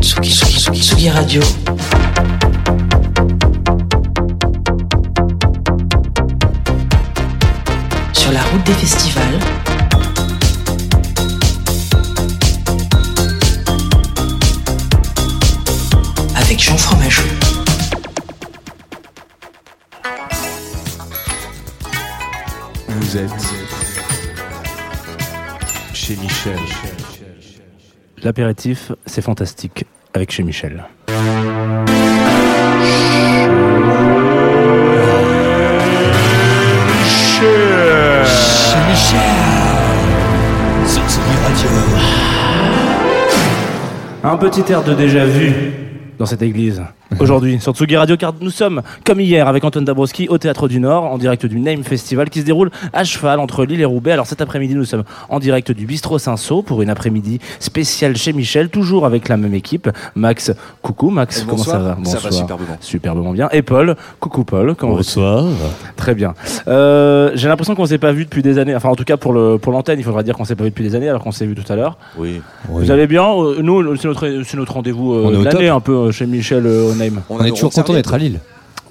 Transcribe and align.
Tsugi, 0.00 0.30
Tsugi, 0.30 0.80
Tsugi 0.80 1.10
Radio. 1.10 1.42
Sur 8.12 8.32
la 8.32 8.42
route 8.42 8.64
des 8.64 8.72
festivals. 8.72 9.38
Avec 16.34 16.60
Jean 16.62 16.76
Fromageau. 16.76 17.22
Vous 22.88 23.16
êtes 23.16 23.30
chez 25.92 26.16
Michel. 26.16 26.58
L'apéritif, 28.22 28.92
c'est 29.06 29.22
fantastique 29.22 29.86
avec 30.12 30.30
chez 30.30 30.42
Michel. 30.42 30.84
Chez 31.08 31.14
Michel 38.90 39.20
Sur 40.86 41.02
Tsugi 41.08 41.34
Radio 41.42 41.70
Un 44.22 44.36
petit 44.36 44.70
air 44.70 44.84
de 44.84 44.92
déjà 44.92 45.24
vu 45.24 45.54
dans 46.18 46.26
cette 46.26 46.42
église. 46.42 46.82
Aujourd'hui, 47.18 47.58
sur 47.60 47.72
Tsugi 47.74 47.96
Radio, 47.96 48.16
car 48.16 48.32
nous 48.40 48.50
sommes, 48.50 48.82
comme 49.04 49.20
hier, 49.20 49.48
avec 49.48 49.64
Antoine 49.64 49.84
Dabrowski, 49.84 50.28
au 50.28 50.38
Théâtre 50.38 50.68
du 50.68 50.78
Nord, 50.78 51.04
en 51.04 51.18
direct 51.18 51.44
du 51.44 51.58
Name 51.58 51.82
Festival, 51.82 52.30
qui 52.30 52.40
se 52.40 52.44
déroule 52.44 52.70
à 52.92 53.02
cheval 53.02 53.40
entre 53.40 53.64
Lille 53.64 53.80
et 53.80 53.84
Roubaix. 53.84 54.12
Alors 54.12 54.26
cet 54.26 54.40
après-midi, 54.40 54.74
nous 54.76 54.84
sommes 54.84 55.02
en 55.28 55.40
direct 55.40 55.72
du 55.72 55.86
Bistrot 55.86 56.18
Saint-Saul 56.18 56.62
pour 56.62 56.82
une 56.82 56.88
après-midi 56.90 57.40
spéciale 57.58 58.16
chez 58.16 58.32
Michel, 58.32 58.68
toujours 58.68 59.06
avec 59.06 59.28
la 59.28 59.36
même 59.36 59.54
équipe. 59.54 59.90
Max, 60.14 60.52
coucou 60.82 61.10
Max, 61.10 61.42
comment 61.42 61.62
ça 61.62 61.78
va? 61.78 61.98
Ça 62.04 62.18
va 62.18 62.30
superbement. 62.30 62.76
Superbement 62.80 63.32
bien. 63.32 63.48
Et 63.50 63.62
Paul, 63.62 63.96
coucou 64.20 64.44
Paul, 64.44 64.74
comment 64.76 64.94
Bonsoir. 64.94 65.46
Très 65.96 66.14
bien. 66.14 66.34
Euh, 66.68 67.32
J'ai 67.34 67.48
l'impression 67.48 67.74
qu'on 67.74 67.86
s'est 67.86 67.98
pas 67.98 68.12
vu 68.12 68.24
depuis 68.24 68.42
des 68.42 68.58
années. 68.58 68.74
Enfin, 68.76 68.88
en 68.88 68.96
tout 68.96 69.04
cas 69.04 69.16
pour 69.16 69.32
le 69.32 69.58
pour 69.58 69.72
l'antenne, 69.72 69.98
il 69.98 70.04
faudra 70.04 70.22
dire 70.22 70.36
qu'on 70.36 70.44
s'est 70.44 70.54
pas 70.54 70.64
vu 70.64 70.70
depuis 70.70 70.84
des 70.84 70.94
années, 70.94 71.08
alors 71.08 71.22
qu'on 71.22 71.32
s'est 71.32 71.46
vu 71.46 71.54
tout 71.56 71.70
à 71.72 71.76
l'heure. 71.76 71.98
Oui. 72.16 72.40
Vous 72.68 72.90
allez 72.90 73.08
bien? 73.08 73.24
Euh, 73.24 73.56
Nous, 73.62 73.96
c'est 73.96 74.06
notre 74.08 74.42
c'est 74.44 74.56
notre 74.56 74.72
rendez-vous 74.74 75.12
euh, 75.14 75.38
de 75.38 75.44
l'année 75.44 75.68
un 75.68 75.80
peu 75.80 75.92
euh, 75.92 76.12
chez 76.12 76.26
Michel 76.26 76.66
euh, 76.66 76.92
On 77.28 77.42
est 77.44 77.50
toujours 77.50 77.72
content 77.72 77.92
d'être 77.92 78.14
à 78.14 78.18
Lille. 78.18 78.40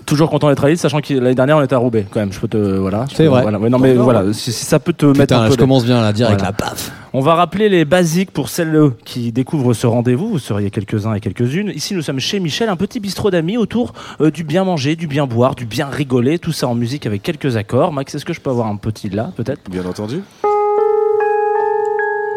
Toujours 0.05 0.31
content 0.31 0.49
d'être 0.49 0.63
à 0.63 0.69
Lille, 0.69 0.77
sachant 0.79 1.02
que 1.02 1.13
l'année 1.13 1.35
dernière 1.35 1.57
on 1.57 1.61
était 1.61 1.75
à 1.75 1.77
Roubaix 1.77 2.07
quand 2.09 2.19
même. 2.19 2.33
Je 2.33 2.39
peux 2.39 2.47
te 2.47 2.57
voilà. 2.57 3.05
C'est 3.11 3.25
peux- 3.25 3.29
vrai. 3.29 3.43
Voilà. 3.43 3.59
Ouais, 3.59 3.69
non 3.69 3.77
mais 3.77 3.93
voilà, 3.93 4.33
si, 4.33 4.52
si 4.52 4.65
ça 4.65 4.79
peut 4.79 4.93
te 4.93 5.05
mettre 5.05 5.19
un 5.19 5.23
Putain, 5.25 5.39
peu. 5.45 5.52
je 5.52 5.55
de- 5.55 5.59
commence 5.61 5.85
bien 5.85 6.02
là, 6.02 6.11
direct 6.13 6.39
Voilà. 6.39 6.49
là, 6.49 6.53
paf 6.53 6.91
On 7.13 7.19
va 7.19 7.35
rappeler 7.35 7.69
les 7.69 7.85
basiques 7.85 8.31
pour 8.31 8.49
celles 8.49 8.75
qui 9.05 9.31
découvrent 9.31 9.75
ce 9.75 9.85
rendez-vous. 9.85 10.27
Vous 10.30 10.39
seriez 10.39 10.71
quelques-uns 10.71 11.13
et 11.13 11.19
quelques-unes. 11.19 11.71
Ici, 11.75 11.93
nous 11.93 12.02
sommes 12.02 12.19
chez 12.19 12.39
Michel, 12.39 12.69
un 12.69 12.75
petit 12.75 12.99
bistrot 12.99 13.30
d'amis 13.30 13.57
autour 13.57 13.93
euh, 14.19 14.31
du 14.31 14.43
bien 14.43 14.63
manger, 14.63 14.95
du 14.95 15.05
bien 15.05 15.27
boire, 15.27 15.53
du 15.53 15.65
bien 15.65 15.85
rigoler. 15.87 16.39
Tout 16.39 16.53
ça 16.53 16.67
en 16.67 16.73
musique 16.75 17.05
avec 17.05 17.21
quelques 17.21 17.55
accords. 17.57 17.93
Max, 17.93 18.15
est-ce 18.15 18.25
que 18.25 18.33
je 18.33 18.41
peux 18.41 18.49
avoir 18.49 18.65
un 18.65 18.77
petit 18.77 19.09
là, 19.09 19.30
peut-être? 19.35 19.69
Bien 19.69 19.85
entendu. 19.85 20.21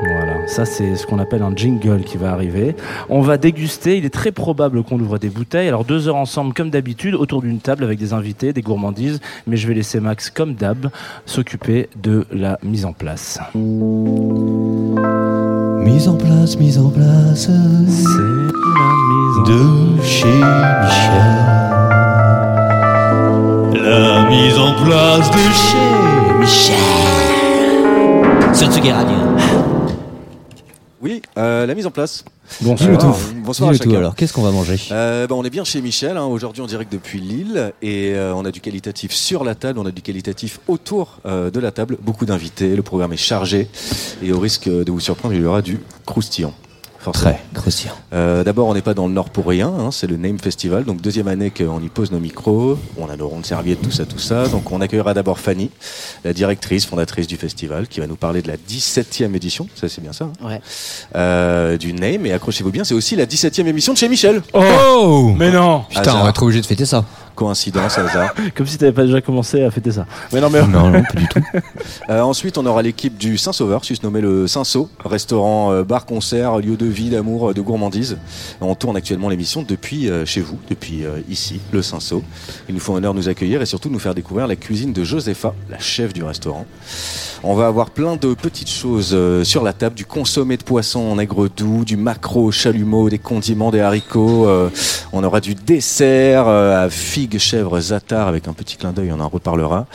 Voilà, 0.04 0.31
ça 0.46 0.64
c'est 0.64 0.96
ce 0.96 1.06
qu'on 1.06 1.18
appelle 1.18 1.42
un 1.42 1.54
jingle 1.54 2.02
qui 2.02 2.16
va 2.16 2.32
arriver. 2.32 2.74
On 3.08 3.20
va 3.20 3.36
déguster, 3.38 3.96
il 3.96 4.04
est 4.04 4.10
très 4.10 4.32
probable 4.32 4.82
qu'on 4.82 4.98
ouvre 5.00 5.18
des 5.18 5.28
bouteilles. 5.28 5.68
Alors 5.68 5.84
deux 5.84 6.08
heures 6.08 6.16
ensemble 6.16 6.54
comme 6.54 6.70
d'habitude, 6.70 7.14
autour 7.14 7.42
d'une 7.42 7.58
table 7.58 7.84
avec 7.84 7.98
des 7.98 8.12
invités, 8.12 8.52
des 8.52 8.62
gourmandises, 8.62 9.20
mais 9.46 9.56
je 9.56 9.68
vais 9.68 9.74
laisser 9.74 10.00
Max 10.00 10.30
comme 10.30 10.54
d'hab 10.54 10.90
s'occuper 11.26 11.88
de 12.02 12.26
la 12.32 12.58
mise 12.62 12.84
en 12.84 12.92
place. 12.92 13.40
Mise 15.84 16.08
en 16.08 16.16
place, 16.16 16.58
mise 16.58 16.78
en 16.78 16.90
place 16.90 17.42
C'est 17.42 17.50
la 17.50 18.90
mise 19.08 19.38
en 19.38 19.42
de 19.42 20.02
chez 20.02 20.26
Michel. 20.82 21.42
La 23.84 24.28
mise 24.28 24.58
en 24.58 24.72
place 24.84 25.30
de 25.30 25.38
chez 25.52 26.38
Michel. 26.40 26.76
Sur 28.54 28.68
Tsugi 28.70 28.92
Radio. 28.92 29.61
Oui, 31.02 31.20
euh, 31.36 31.66
la 31.66 31.74
mise 31.74 31.84
en 31.84 31.90
place. 31.90 32.24
Bonsoir. 32.60 32.90
Alors, 32.90 33.18
bonsoir 33.44 33.70
à 33.70 33.72
chacun. 33.72 33.96
alors, 33.96 34.14
qu'est-ce 34.14 34.32
qu'on 34.32 34.42
va 34.42 34.52
manger? 34.52 34.76
Euh, 34.92 35.26
bah, 35.26 35.34
on 35.34 35.42
est 35.42 35.50
bien 35.50 35.64
chez 35.64 35.80
Michel, 35.82 36.16
hein, 36.16 36.26
aujourd'hui 36.26 36.62
en 36.62 36.66
direct 36.66 36.92
depuis 36.92 37.18
Lille, 37.20 37.72
et 37.82 38.12
euh, 38.14 38.32
on 38.36 38.44
a 38.44 38.52
du 38.52 38.60
qualitatif 38.60 39.10
sur 39.12 39.42
la 39.42 39.56
table, 39.56 39.80
on 39.80 39.86
a 39.86 39.90
du 39.90 40.00
qualitatif 40.00 40.60
autour 40.68 41.18
euh, 41.26 41.50
de 41.50 41.58
la 41.58 41.72
table, 41.72 41.98
beaucoup 42.00 42.24
d'invités, 42.24 42.76
le 42.76 42.82
programme 42.82 43.12
est 43.12 43.16
chargé, 43.16 43.68
et 44.22 44.32
au 44.32 44.38
risque 44.38 44.68
de 44.68 44.92
vous 44.92 45.00
surprendre, 45.00 45.34
il 45.34 45.42
y 45.42 45.44
aura 45.44 45.60
du 45.60 45.80
croustillant. 46.06 46.54
Forcément. 47.02 47.32
Très. 47.54 47.64
Euh, 48.14 48.44
D'abord, 48.44 48.68
on 48.68 48.74
n'est 48.74 48.80
pas 48.82 48.94
dans 48.94 49.06
le 49.06 49.12
Nord 49.12 49.30
pour 49.30 49.46
rien, 49.46 49.68
hein, 49.68 49.90
c'est 49.90 50.06
le 50.06 50.16
Name 50.16 50.38
Festival, 50.38 50.84
donc 50.84 51.00
deuxième 51.00 51.28
année 51.28 51.50
qu'on 51.50 51.80
y 51.80 51.88
pose 51.88 52.10
nos 52.12 52.18
micros, 52.20 52.78
on 52.96 53.08
a 53.08 53.16
nos 53.16 53.28
rondes 53.28 53.44
serviettes, 53.46 53.82
tout 53.82 53.90
ça, 53.90 54.04
tout 54.06 54.18
ça. 54.18 54.48
Donc 54.48 54.70
on 54.72 54.80
accueillera 54.80 55.12
d'abord 55.14 55.38
Fanny, 55.38 55.70
la 56.24 56.32
directrice, 56.32 56.86
fondatrice 56.86 57.26
du 57.26 57.36
festival, 57.36 57.88
qui 57.88 58.00
va 58.00 58.06
nous 58.06 58.16
parler 58.16 58.40
de 58.42 58.48
la 58.48 58.56
17e 58.56 59.34
édition, 59.34 59.68
ça 59.74 59.88
c'est 59.88 60.00
bien 60.00 60.12
ça, 60.12 60.24
hein, 60.42 60.46
Ouais. 60.48 60.60
euh, 61.16 61.76
du 61.76 61.92
Name, 61.92 62.26
et 62.26 62.32
accrochez-vous 62.32 62.70
bien, 62.70 62.84
c'est 62.84 62.94
aussi 62.94 63.16
la 63.16 63.26
17e 63.26 63.66
émission 63.66 63.92
de 63.92 63.98
chez 63.98 64.08
Michel. 64.08 64.42
Oh 64.54 65.32
Mais 65.36 65.50
non 65.50 65.84
Putain, 65.88 66.00
Hasard. 66.02 66.20
on 66.20 66.22
va 66.24 66.30
être 66.30 66.42
obligé 66.42 66.60
de 66.60 66.66
fêter 66.66 66.84
ça. 66.86 67.04
Coïncidence, 67.34 67.98
hasard. 67.98 68.34
Comme 68.54 68.66
si 68.66 68.78
t'avais 68.78 68.92
pas 68.92 69.04
déjà 69.04 69.20
commencé 69.20 69.62
à 69.62 69.70
fêter 69.70 69.92
ça. 69.92 70.06
Mais 70.32 70.40
non, 70.40 70.50
mais 70.50 70.66
Non, 70.66 70.90
non, 70.90 71.02
pas 71.02 71.18
du 71.18 71.28
tout. 71.28 71.40
Euh, 72.10 72.20
ensuite, 72.20 72.58
on 72.58 72.66
aura 72.66 72.82
l'équipe 72.82 73.16
du 73.16 73.38
Saint-Sauveur, 73.38 73.84
susnommé 73.84 74.20
le 74.20 74.46
Saint-Sau, 74.46 74.88
restaurant, 75.04 75.72
euh, 75.72 75.84
bar, 75.84 76.04
concert, 76.04 76.58
lieu 76.58 76.76
de 76.76 76.86
vie, 76.86 77.10
d'amour, 77.10 77.50
euh, 77.50 77.54
de 77.54 77.60
gourmandise. 77.60 78.18
On 78.60 78.74
tourne 78.74 78.96
actuellement 78.96 79.28
l'émission 79.28 79.62
depuis 79.66 80.10
euh, 80.10 80.26
chez 80.26 80.40
vous, 80.40 80.58
depuis 80.68 81.04
euh, 81.04 81.20
ici, 81.28 81.60
le 81.72 81.80
Saint-Sau. 81.80 82.22
Ils 82.68 82.74
nous 82.74 82.80
font 82.80 82.94
honneur 82.94 83.14
de 83.14 83.18
nous 83.18 83.28
accueillir 83.28 83.62
et 83.62 83.66
surtout 83.66 83.88
de 83.88 83.94
nous 83.94 84.00
faire 84.00 84.14
découvrir 84.14 84.46
la 84.46 84.56
cuisine 84.56 84.92
de 84.92 85.04
Josepha, 85.04 85.54
la 85.70 85.78
chef 85.78 86.12
du 86.12 86.24
restaurant. 86.24 86.66
On 87.44 87.54
va 87.54 87.66
avoir 87.66 87.90
plein 87.90 88.16
de 88.16 88.34
petites 88.34 88.70
choses 88.70 89.10
euh, 89.12 89.42
sur 89.44 89.62
la 89.62 89.72
table, 89.72 89.94
du 89.96 90.04
consommé 90.04 90.56
de 90.56 90.62
poisson 90.62 91.00
en 91.00 91.18
aigre 91.18 91.48
doux, 91.48 91.84
du 91.84 91.96
maquereau 91.96 92.46
au 92.46 92.52
chalumeau, 92.52 93.08
des 93.10 93.18
condiments, 93.18 93.70
des 93.70 93.80
haricots. 93.80 94.46
euh, 94.48 94.68
on 95.12 95.24
aura 95.24 95.40
du 95.40 95.54
dessert 95.54 96.44
euh, 96.46 96.84
à 96.84 96.88
chèvres, 97.38 97.80
zatar 97.80 98.28
avec 98.28 98.48
un 98.48 98.52
petit 98.52 98.76
clin 98.76 98.92
d'œil, 98.92 99.12
on 99.12 99.20
en 99.20 99.28
reparlera. 99.28 99.86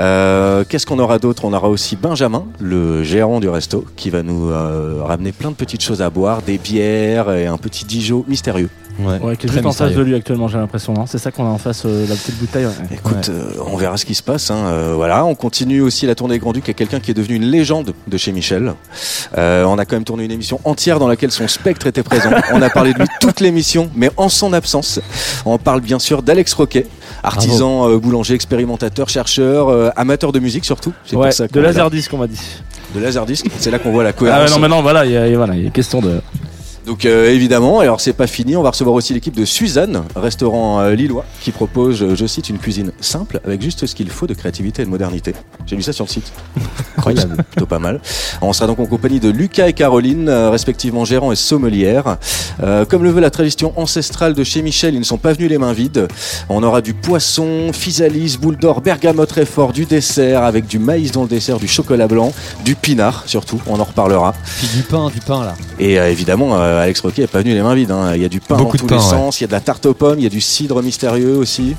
Euh, 0.00 0.64
Qu'est-ce 0.68 0.86
qu'on 0.86 0.98
aura 0.98 1.18
d'autre? 1.18 1.44
On 1.44 1.52
aura 1.52 1.68
aussi 1.68 1.96
Benjamin, 1.96 2.44
le 2.60 3.02
gérant 3.02 3.40
du 3.40 3.48
resto, 3.48 3.84
qui 3.96 4.10
va 4.10 4.22
nous 4.22 4.50
euh, 4.50 5.02
ramener 5.02 5.32
plein 5.32 5.50
de 5.50 5.56
petites 5.56 5.82
choses 5.82 6.02
à 6.02 6.10
boire, 6.10 6.42
des 6.42 6.58
bières 6.58 7.32
et 7.32 7.46
un 7.46 7.58
petit 7.58 7.84
Dijon 7.84 8.24
mystérieux. 8.28 8.70
Ouais, 8.98 9.18
Ouais, 9.20 9.36
qui 9.36 9.46
est 9.46 9.52
juste 9.52 9.66
en 9.66 9.72
face 9.72 9.92
de 9.92 10.00
lui 10.02 10.14
actuellement, 10.14 10.48
j'ai 10.48 10.56
l'impression. 10.58 10.94
hein. 10.98 11.04
C'est 11.06 11.18
ça 11.18 11.30
qu'on 11.30 11.44
a 11.44 11.48
en 11.50 11.58
face, 11.58 11.82
euh, 11.84 12.06
la 12.08 12.14
petite 12.14 12.38
bouteille. 12.38 12.64
ouais. 12.66 12.72
Écoute, 12.92 13.28
euh, 13.28 13.50
on 13.70 13.76
verra 13.76 13.96
ce 13.96 14.04
qui 14.06 14.14
se 14.14 14.22
passe. 14.22 14.50
hein. 14.50 14.56
Euh, 14.66 14.92
voilà, 14.96 15.24
on 15.24 15.34
continue 15.34 15.80
aussi 15.82 16.06
la 16.06 16.14
tournée 16.14 16.38
Grand 16.38 16.52
Duc 16.52 16.64
avec 16.64 16.76
quelqu'un 16.76 17.00
qui 17.00 17.10
est 17.10 17.14
devenu 17.14 17.34
une 17.36 17.44
légende 17.50 17.92
de 18.06 18.16
chez 18.16 18.32
Michel. 18.32 18.72
Euh, 19.36 19.64
on 19.64 19.78
a 19.78 19.84
quand 19.84 19.96
même 19.96 20.04
tourné 20.04 20.24
une 20.24 20.30
émission 20.30 20.60
entière 20.64 20.98
dans 20.98 21.08
laquelle 21.08 21.30
son 21.30 21.46
spectre 21.48 21.86
était 21.86 22.02
présent. 22.02 22.30
On 22.52 22.62
a 22.62 22.70
parlé 22.70 22.92
de 22.94 22.98
lui 23.00 23.06
toute 23.20 23.40
l'émission, 23.40 23.90
mais 23.94 24.10
en 24.16 24.28
son 24.28 24.52
absence. 24.52 25.00
On 25.44 25.58
parle 25.58 25.80
bien 25.82 25.98
sûr 25.98 26.22
d'Alex 26.22 26.54
Roquet, 26.54 26.86
artisan, 27.22 27.88
euh, 27.90 27.98
boulanger, 27.98 28.34
expérimentateur, 28.34 29.08
chercheur, 29.08 29.68
euh, 29.68 29.90
amateur 29.96 30.32
de 30.32 30.38
musique 30.38 30.64
surtout. 30.64 30.92
C'est 31.04 31.16
Ouais, 31.16 31.26
pour 31.28 31.32
ça 31.34 31.48
de. 31.48 31.60
Laserdisc, 31.60 32.12
on 32.14 32.18
m'a 32.18 32.26
dit. 32.26 32.40
de 32.94 33.00
Laserdisc. 33.00 33.46
C'est 33.58 33.70
là 33.70 33.78
qu'on 33.78 33.92
voit 33.92 34.04
la 34.04 34.10
Ah 34.10 34.12
cohérence. 34.12 34.48
ouais, 34.48 34.50
non, 34.50 34.58
mais 34.60 34.68
non, 34.68 34.80
voilà, 34.82 35.04
il 35.04 35.12
y 35.12 35.16
a, 35.16 35.36
voilà, 35.36 35.54
il 35.54 35.64
y 35.64 35.66
a 35.66 35.70
question 35.70 36.00
de. 36.00 36.20
Donc 36.86 37.04
euh, 37.04 37.30
évidemment, 37.32 37.80
alors 37.80 38.00
c'est 38.00 38.12
pas 38.12 38.28
fini, 38.28 38.54
on 38.56 38.62
va 38.62 38.70
recevoir 38.70 38.94
aussi 38.94 39.12
l'équipe 39.12 39.34
de 39.34 39.44
Suzanne, 39.44 40.04
restaurant 40.14 40.78
euh, 40.78 40.94
lillois, 40.94 41.24
qui 41.40 41.50
propose, 41.50 42.00
euh, 42.00 42.14
je 42.14 42.26
cite, 42.26 42.48
une 42.48 42.58
cuisine 42.58 42.92
simple 43.00 43.40
avec 43.44 43.60
juste 43.60 43.86
ce 43.86 43.94
qu'il 43.96 44.08
faut 44.08 44.28
de 44.28 44.34
créativité 44.34 44.82
et 44.82 44.84
de 44.84 44.90
modernité. 44.90 45.34
J'ai 45.66 45.74
lu 45.74 45.82
ça 45.82 45.92
sur 45.92 46.04
le 46.04 46.10
site. 46.10 46.32
Incroyable, 46.96 47.42
plutôt 47.50 47.66
pas 47.66 47.80
mal. 47.80 48.00
On 48.40 48.52
sera 48.52 48.68
donc 48.68 48.78
en 48.78 48.86
compagnie 48.86 49.18
de 49.18 49.28
Lucas 49.28 49.66
et 49.66 49.72
Caroline, 49.72 50.28
euh, 50.28 50.48
respectivement 50.50 51.04
gérants 51.04 51.32
et 51.32 51.36
sommelières. 51.36 52.18
Euh, 52.62 52.84
comme 52.84 53.02
le 53.02 53.10
veut 53.10 53.20
la 53.20 53.30
tradition 53.30 53.72
ancestrale 53.76 54.34
de 54.34 54.44
chez 54.44 54.62
Michel, 54.62 54.94
ils 54.94 55.00
ne 55.00 55.04
sont 55.04 55.18
pas 55.18 55.32
venus 55.32 55.50
les 55.50 55.58
mains 55.58 55.72
vides. 55.72 56.06
On 56.48 56.62
aura 56.62 56.82
du 56.82 56.94
poisson, 56.94 57.72
physalis, 57.72 58.38
boule 58.40 58.56
d'or, 58.56 58.80
bergamote 58.80 59.28
très 59.28 59.44
fort, 59.44 59.72
du 59.72 59.86
dessert 59.86 60.44
avec 60.44 60.66
du 60.66 60.78
maïs 60.78 61.10
dans 61.10 61.22
le 61.22 61.28
dessert, 61.28 61.58
du 61.58 61.66
chocolat 61.66 62.06
blanc, 62.06 62.32
du 62.64 62.76
pinard 62.76 63.24
surtout, 63.26 63.60
on 63.66 63.80
en 63.80 63.84
reparlera. 63.84 64.34
Puis 64.58 64.68
du 64.68 64.82
pain, 64.82 65.10
du 65.10 65.20
pain 65.20 65.44
là. 65.44 65.54
Et 65.80 65.98
euh, 65.98 66.10
évidemment, 66.10 66.56
euh, 66.76 66.82
Alex 66.82 67.00
Roquet 67.00 67.22
n'est 67.22 67.28
pas 67.28 67.40
venu 67.40 67.54
les 67.54 67.62
mains 67.62 67.74
vides. 67.74 67.90
hein. 67.90 68.12
Il 68.14 68.22
y 68.22 68.24
a 68.24 68.28
du 68.28 68.40
pain 68.40 68.56
Beaucoup 68.56 68.76
dans 68.76 68.84
de 68.84 68.88
tous 68.88 68.94
les 68.94 69.00
ouais. 69.00 69.10
sens, 69.10 69.40
il 69.40 69.42
y 69.42 69.44
a 69.44 69.48
de 69.48 69.52
la 69.52 69.60
tarte 69.60 69.86
aux 69.86 69.94
pommes, 69.94 70.18
il 70.18 70.22
y 70.22 70.26
a 70.26 70.30
du 70.30 70.40
cidre 70.40 70.82
mystérieux 70.82 71.36
aussi. 71.36 71.74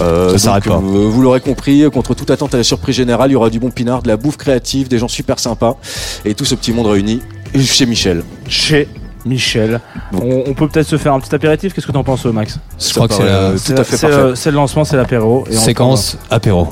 Euh, 0.00 0.36
Ça 0.38 0.54
donc, 0.54 0.64
pas. 0.64 0.74
euh, 0.76 0.78
vous 0.80 1.22
l'aurez 1.22 1.40
compris, 1.40 1.84
contre 1.92 2.14
toute 2.14 2.30
attente 2.30 2.54
à 2.54 2.56
la 2.56 2.64
surprise 2.64 2.96
générale, 2.96 3.30
il 3.30 3.34
y 3.34 3.36
aura 3.36 3.50
du 3.50 3.60
bon 3.60 3.70
pinard, 3.70 4.02
de 4.02 4.08
la 4.08 4.16
bouffe 4.16 4.36
créative, 4.38 4.88
des 4.88 4.98
gens 4.98 5.08
super 5.08 5.38
sympas 5.38 5.76
et 6.24 6.34
tout 6.34 6.44
ce 6.46 6.54
petit 6.54 6.72
monde 6.72 6.86
réuni 6.86 7.20
chez 7.60 7.86
Michel. 7.86 8.24
Chez 8.48 8.88
Michel. 9.26 9.80
On, 10.14 10.44
on 10.46 10.54
peut 10.54 10.66
peut-être 10.66 10.88
se 10.88 10.96
faire 10.96 11.12
un 11.12 11.20
petit 11.20 11.32
apéritif. 11.34 11.72
Qu'est-ce 11.74 11.86
que 11.86 11.92
t'en 11.92 12.02
penses, 12.02 12.24
Max? 12.24 12.58
Je 12.80 12.92
crois 12.94 13.06
que 13.06 13.14
c'est 13.14 13.24
la 13.24 13.50
tout 13.52 13.72
à 13.80 13.84
fait 13.84 14.00
parfait. 14.00 14.08
le- 14.30 14.34
C'est 14.34 14.50
le 14.50 14.56
lancement, 14.56 14.84
c'est 14.84 14.96
l'apéro. 14.96 15.44
et 15.50 15.56
on 15.56 15.60
séquence 15.60 16.16
Apéro. 16.30 16.66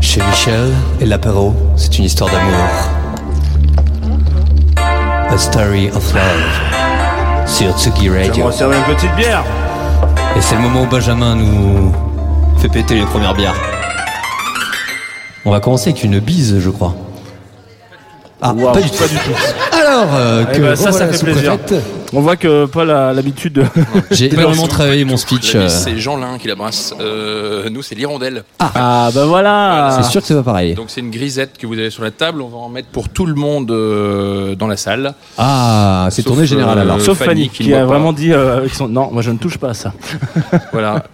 Chez 0.00 0.20
Michel 0.22 0.70
et 1.00 1.04
l'apéro, 1.06 1.54
c'est 1.76 1.98
une 1.98 2.04
histoire 2.06 2.30
d'amour. 2.30 2.50
A 5.34 5.38
Story 5.38 5.88
of 5.88 6.14
Love 6.14 7.48
sur 7.48 7.76
Tsugi 7.76 8.04
Je 8.06 8.10
vais 8.12 8.26
Radio. 8.28 8.44
une 8.50 8.94
petite 8.94 9.12
bière. 9.16 9.42
Et 10.36 10.40
c'est 10.40 10.54
le 10.54 10.60
moment 10.60 10.82
où 10.82 10.86
Benjamin 10.86 11.34
nous 11.34 11.92
fait 12.58 12.68
péter 12.68 12.94
les 12.94 13.04
premières 13.06 13.34
bières. 13.34 13.54
On 15.44 15.50
va 15.50 15.58
commencer 15.58 15.90
avec 15.90 16.04
une 16.04 16.20
bise, 16.20 16.60
je 16.60 16.70
crois. 16.70 16.94
Ah, 18.40 18.54
pas 18.72 18.80
du 18.80 18.88
tout. 18.90 18.96
Pas 18.96 19.08
du 19.08 19.16
tout. 19.16 19.76
Alors, 19.76 20.06
euh, 20.14 20.44
Eh 20.52 20.56
que 20.56 20.62
ben, 20.62 20.76
ça, 20.76 20.92
ça 20.92 21.06
revoilà 21.06 21.18
fait 21.18 21.26
la 21.26 21.32
plaisir. 21.32 21.58
On 22.16 22.20
voit 22.20 22.36
que 22.36 22.66
Paul 22.66 22.90
a 22.90 23.12
l'habitude 23.12 23.54
de. 23.54 23.64
J'ai 24.12 24.26
énormément 24.34 24.68
travaillé 24.68 25.04
mon 25.04 25.16
speech. 25.16 25.54
Euh, 25.56 25.68
c'est 25.68 25.98
Jeanlin 25.98 26.38
qui 26.38 26.46
la 26.48 26.54
brasse. 26.54 26.94
Euh, 27.00 27.68
nous, 27.70 27.82
c'est 27.82 27.94
l'hirondelle. 27.96 28.44
Ah, 28.60 29.10
bah 29.12 29.26
voilà. 29.26 29.98
C'est 30.00 30.10
sûr 30.10 30.20
que 30.20 30.26
c'est 30.26 30.34
pas 30.34 30.42
pareil. 30.44 30.74
Donc, 30.74 30.90
c'est 30.90 31.00
une 31.00 31.10
grisette 31.10 31.58
que 31.58 31.66
vous 31.66 31.78
avez 31.78 31.90
sur 31.90 32.04
la 32.04 32.10
table. 32.12 32.40
On 32.42 32.48
va 32.48 32.58
en 32.58 32.68
mettre 32.68 32.88
pour 32.88 33.08
tout 33.08 33.26
le 33.26 33.34
monde 33.34 33.70
euh, 33.72 34.54
dans 34.54 34.68
la 34.68 34.76
salle. 34.76 35.14
Ah, 35.38 36.08
c'est 36.10 36.22
Sauf, 36.22 36.40
générale 36.44 36.78
euh, 36.78 36.82
alors. 36.82 37.00
Sauf 37.00 37.18
Fanny 37.18 37.46
Fanny, 37.46 37.48
qui 37.48 37.64
qui, 37.64 37.70
ne 37.70 37.74
a 37.76 37.78
pas. 37.80 37.86
vraiment 37.86 38.12
dit 38.12 38.32
euh, 38.32 38.56
avec 38.58 38.74
son- 38.74 38.88
non, 38.88 39.10
moi 39.10 39.22
je 39.22 39.30
ne 39.32 39.38
touche 39.38 39.58
pas 39.58 39.70
à 39.70 39.74
ça. 39.74 39.92
Voilà. 40.72 41.04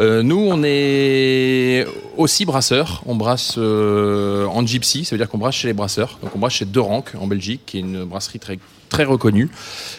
Euh, 0.00 0.22
nous, 0.22 0.38
on 0.50 0.62
est 0.64 1.86
aussi 2.16 2.44
brasseurs. 2.46 3.02
On 3.06 3.14
brasse 3.14 3.54
euh, 3.58 4.46
en 4.46 4.64
gypsy, 4.66 5.04
ça 5.04 5.14
veut 5.14 5.18
dire 5.18 5.28
qu'on 5.28 5.38
brasse 5.38 5.54
chez 5.56 5.68
les 5.68 5.74
brasseurs. 5.74 6.18
Donc, 6.22 6.32
on 6.34 6.38
brasse 6.38 6.54
chez 6.54 6.64
De 6.64 6.80
Rank 6.80 7.12
en 7.20 7.26
Belgique, 7.26 7.62
qui 7.66 7.78
est 7.78 7.80
une 7.80 8.04
brasserie 8.04 8.38
très, 8.38 8.58
très 8.88 9.04
reconnue, 9.04 9.48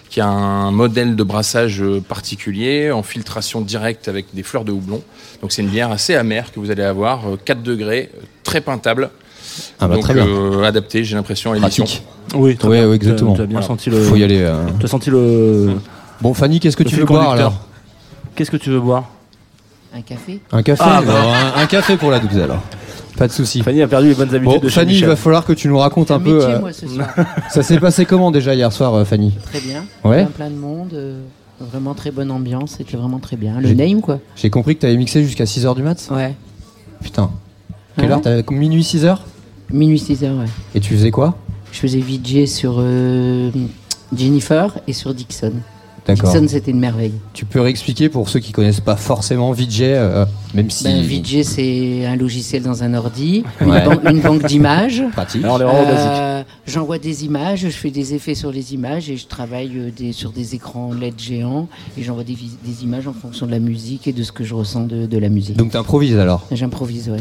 qui 0.09 0.19
a 0.21 0.27
un 0.27 0.71
modèle 0.71 1.15
de 1.15 1.23
brassage 1.23 1.81
euh, 1.81 2.01
particulier, 2.01 2.91
en 2.91 3.03
filtration 3.03 3.61
directe 3.61 4.07
avec 4.07 4.25
des 4.33 4.43
fleurs 4.43 4.65
de 4.65 4.71
houblon. 4.71 5.01
Donc, 5.41 5.51
c'est 5.51 5.61
une 5.61 5.69
bière 5.69 5.91
assez 5.91 6.15
amère 6.15 6.51
que 6.51 6.59
vous 6.59 6.71
allez 6.71 6.83
avoir, 6.83 7.27
euh, 7.29 7.37
4 7.43 7.61
degrés, 7.63 8.09
euh, 8.15 8.21
très 8.43 8.61
peintable. 8.61 9.09
Ah 9.79 9.87
bah 9.87 9.95
Donc, 9.95 10.03
très 10.03 10.13
bien. 10.13 10.25
euh, 10.27 10.63
adapté, 10.63 11.03
j'ai 11.03 11.15
l'impression, 11.15 11.51
à 11.51 11.55
l'émission. 11.55 11.85
Oui, 12.35 12.55
très 12.57 12.67
Ouais, 12.67 12.79
bien. 12.81 12.89
ouais, 12.89 12.95
exactement. 12.95 13.33
Tu 13.35 13.41
as 13.41 13.45
bien 13.45 13.53
Voilà. 13.59 13.67
senti 13.67 13.89
le. 13.89 14.01
Faut 14.03 14.15
y 14.15 14.23
aller. 14.23 14.41
euh. 14.41 14.65
Tu 14.79 14.85
as 14.85 14.89
senti 14.89 15.09
le. 15.09 15.75
Bon, 16.21 16.33
Fanny, 16.33 16.59
qu'est-ce 16.59 16.77
que 16.77 16.83
le 16.83 16.89
tu 16.89 16.95
veux 16.95 17.05
boire 17.05 17.31
alors 17.31 17.65
Qu'est-ce 18.35 18.51
que 18.51 18.57
tu 18.57 18.69
veux 18.69 18.79
boire? 18.79 19.05
Un 19.95 20.01
café 20.01 20.39
Un 20.51 20.61
café 20.61 20.83
Ah, 20.85 21.01
un, 21.57 21.61
un 21.61 21.65
café 21.65 21.97
pour 21.97 22.11
la 22.11 22.19
douze 22.19 22.37
alors. 22.39 22.61
Pas 23.19 23.27
de 23.27 23.33
souci. 23.33 23.61
Fanny 23.61 23.81
a 23.81 23.87
perdu 23.87 24.07
les 24.07 24.15
bonnes 24.15 24.33
habitudes 24.33 24.59
Bon, 24.59 24.63
de 24.65 24.69
chez 24.69 24.79
Fanny, 24.79 24.97
il 24.97 25.05
va 25.05 25.15
falloir 25.17 25.45
que 25.45 25.53
tu 25.53 25.67
nous 25.67 25.77
racontes 25.77 26.09
un 26.09 26.19
peu. 26.19 26.35
métier, 26.37 26.53
euh, 26.53 26.59
moi, 26.59 26.71
ce 26.73 26.87
soir. 26.87 27.07
ça 27.51 27.61
s'est 27.61 27.79
passé 27.79 28.05
comment 28.05 28.31
déjà 28.31 28.55
hier 28.55 28.71
soir, 28.71 28.93
euh, 28.95 29.03
Fanny? 29.03 29.33
Très 29.43 29.59
bien. 29.59 29.83
Ouais. 30.05 30.23
Plein, 30.23 30.31
plein 30.31 30.49
de 30.49 30.55
monde. 30.55 30.93
euh, 30.93 31.19
vraiment 31.59 31.93
très 31.93 32.11
bonne 32.11 32.31
ambiance. 32.31 32.75
C'était 32.77 32.95
vraiment 32.95 33.19
très 33.19 33.35
bien. 33.35 33.59
Le 33.59 33.73
name, 33.73 33.99
quoi. 33.99 34.19
J'ai 34.37 34.49
compris 34.49 34.75
que 34.77 34.81
t'avais 34.81 34.95
mixé 34.95 35.21
jusqu'à 35.23 35.43
6h 35.43 35.75
du 35.75 35.83
mat? 35.83 36.07
Ouais. 36.11 36.33
Putain. 37.03 37.29
Quelle 37.97 38.05
Ouais. 38.05 38.11
heure 38.13 38.21
t'avais 38.21 38.43
Minuit 38.51 38.83
6h 38.83 39.17
Minuit 39.71 39.99
6 39.99 40.23
heures, 40.23 40.37
ouais. 40.37 40.45
Et 40.73 40.79
tu 40.79 40.93
faisais 40.93 41.11
quoi? 41.11 41.35
Je 41.73 41.79
faisais 41.79 41.99
VJ 41.99 42.45
sur 42.45 42.77
euh, 42.79 43.51
Jennifer 44.15 44.79
et 44.87 44.93
sur 44.93 45.13
Dixon. 45.13 45.51
Dixon, 46.15 46.45
c'était 46.47 46.71
une 46.71 46.79
merveille. 46.79 47.13
Tu 47.33 47.45
peux 47.45 47.61
réexpliquer 47.61 48.09
pour 48.09 48.29
ceux 48.29 48.39
qui 48.39 48.51
connaissent 48.51 48.79
pas 48.79 48.95
forcément 48.95 49.51
VJ, 49.51 49.81
euh, 49.81 50.25
même 50.53 50.69
si. 50.69 50.83
Ben, 50.83 51.01
VJ, 51.03 51.43
c'est 51.43 52.05
un 52.05 52.15
logiciel 52.15 52.63
dans 52.63 52.83
un 52.83 52.93
ordi, 52.93 53.43
Ouais. 53.61 53.67
une, 53.83 53.85
ban- 53.95 54.09
une 54.11 54.19
banque 54.21 54.45
d'images. 54.45 55.03
Pratique. 55.13 55.43
Alors. 55.43 55.71
Euh, 55.73 56.43
J'envoie 56.67 56.99
des 56.99 57.25
images, 57.25 57.61
je 57.61 57.69
fais 57.69 57.89
des 57.89 58.13
effets 58.13 58.35
sur 58.35 58.51
les 58.51 58.73
images 58.73 59.09
et 59.09 59.17
je 59.17 59.25
travaille 59.25 59.71
euh, 59.75 59.89
des- 59.95 60.11
sur 60.13 60.31
des 60.31 60.53
écrans 60.55 60.93
LED 60.93 61.19
géants 61.19 61.67
et 61.97 62.03
j'envoie 62.03 62.23
des, 62.23 62.35
images 62.83 63.07
en 63.07 63.13
fonction 63.13 63.45
de 63.47 63.51
la 63.51 63.59
musique 63.59 64.07
et 64.07 64.13
de 64.13 64.21
ce 64.23 64.31
que 64.31 64.43
je 64.43 64.53
ressens 64.53 64.85
de, 64.85 65.05
de 65.07 65.17
la 65.17 65.29
musique. 65.29 65.57
Donc 65.57 65.71
t'improvises 65.71 66.17
alors 66.17 66.45
J'improvise, 66.51 67.09
ouais. 67.09 67.17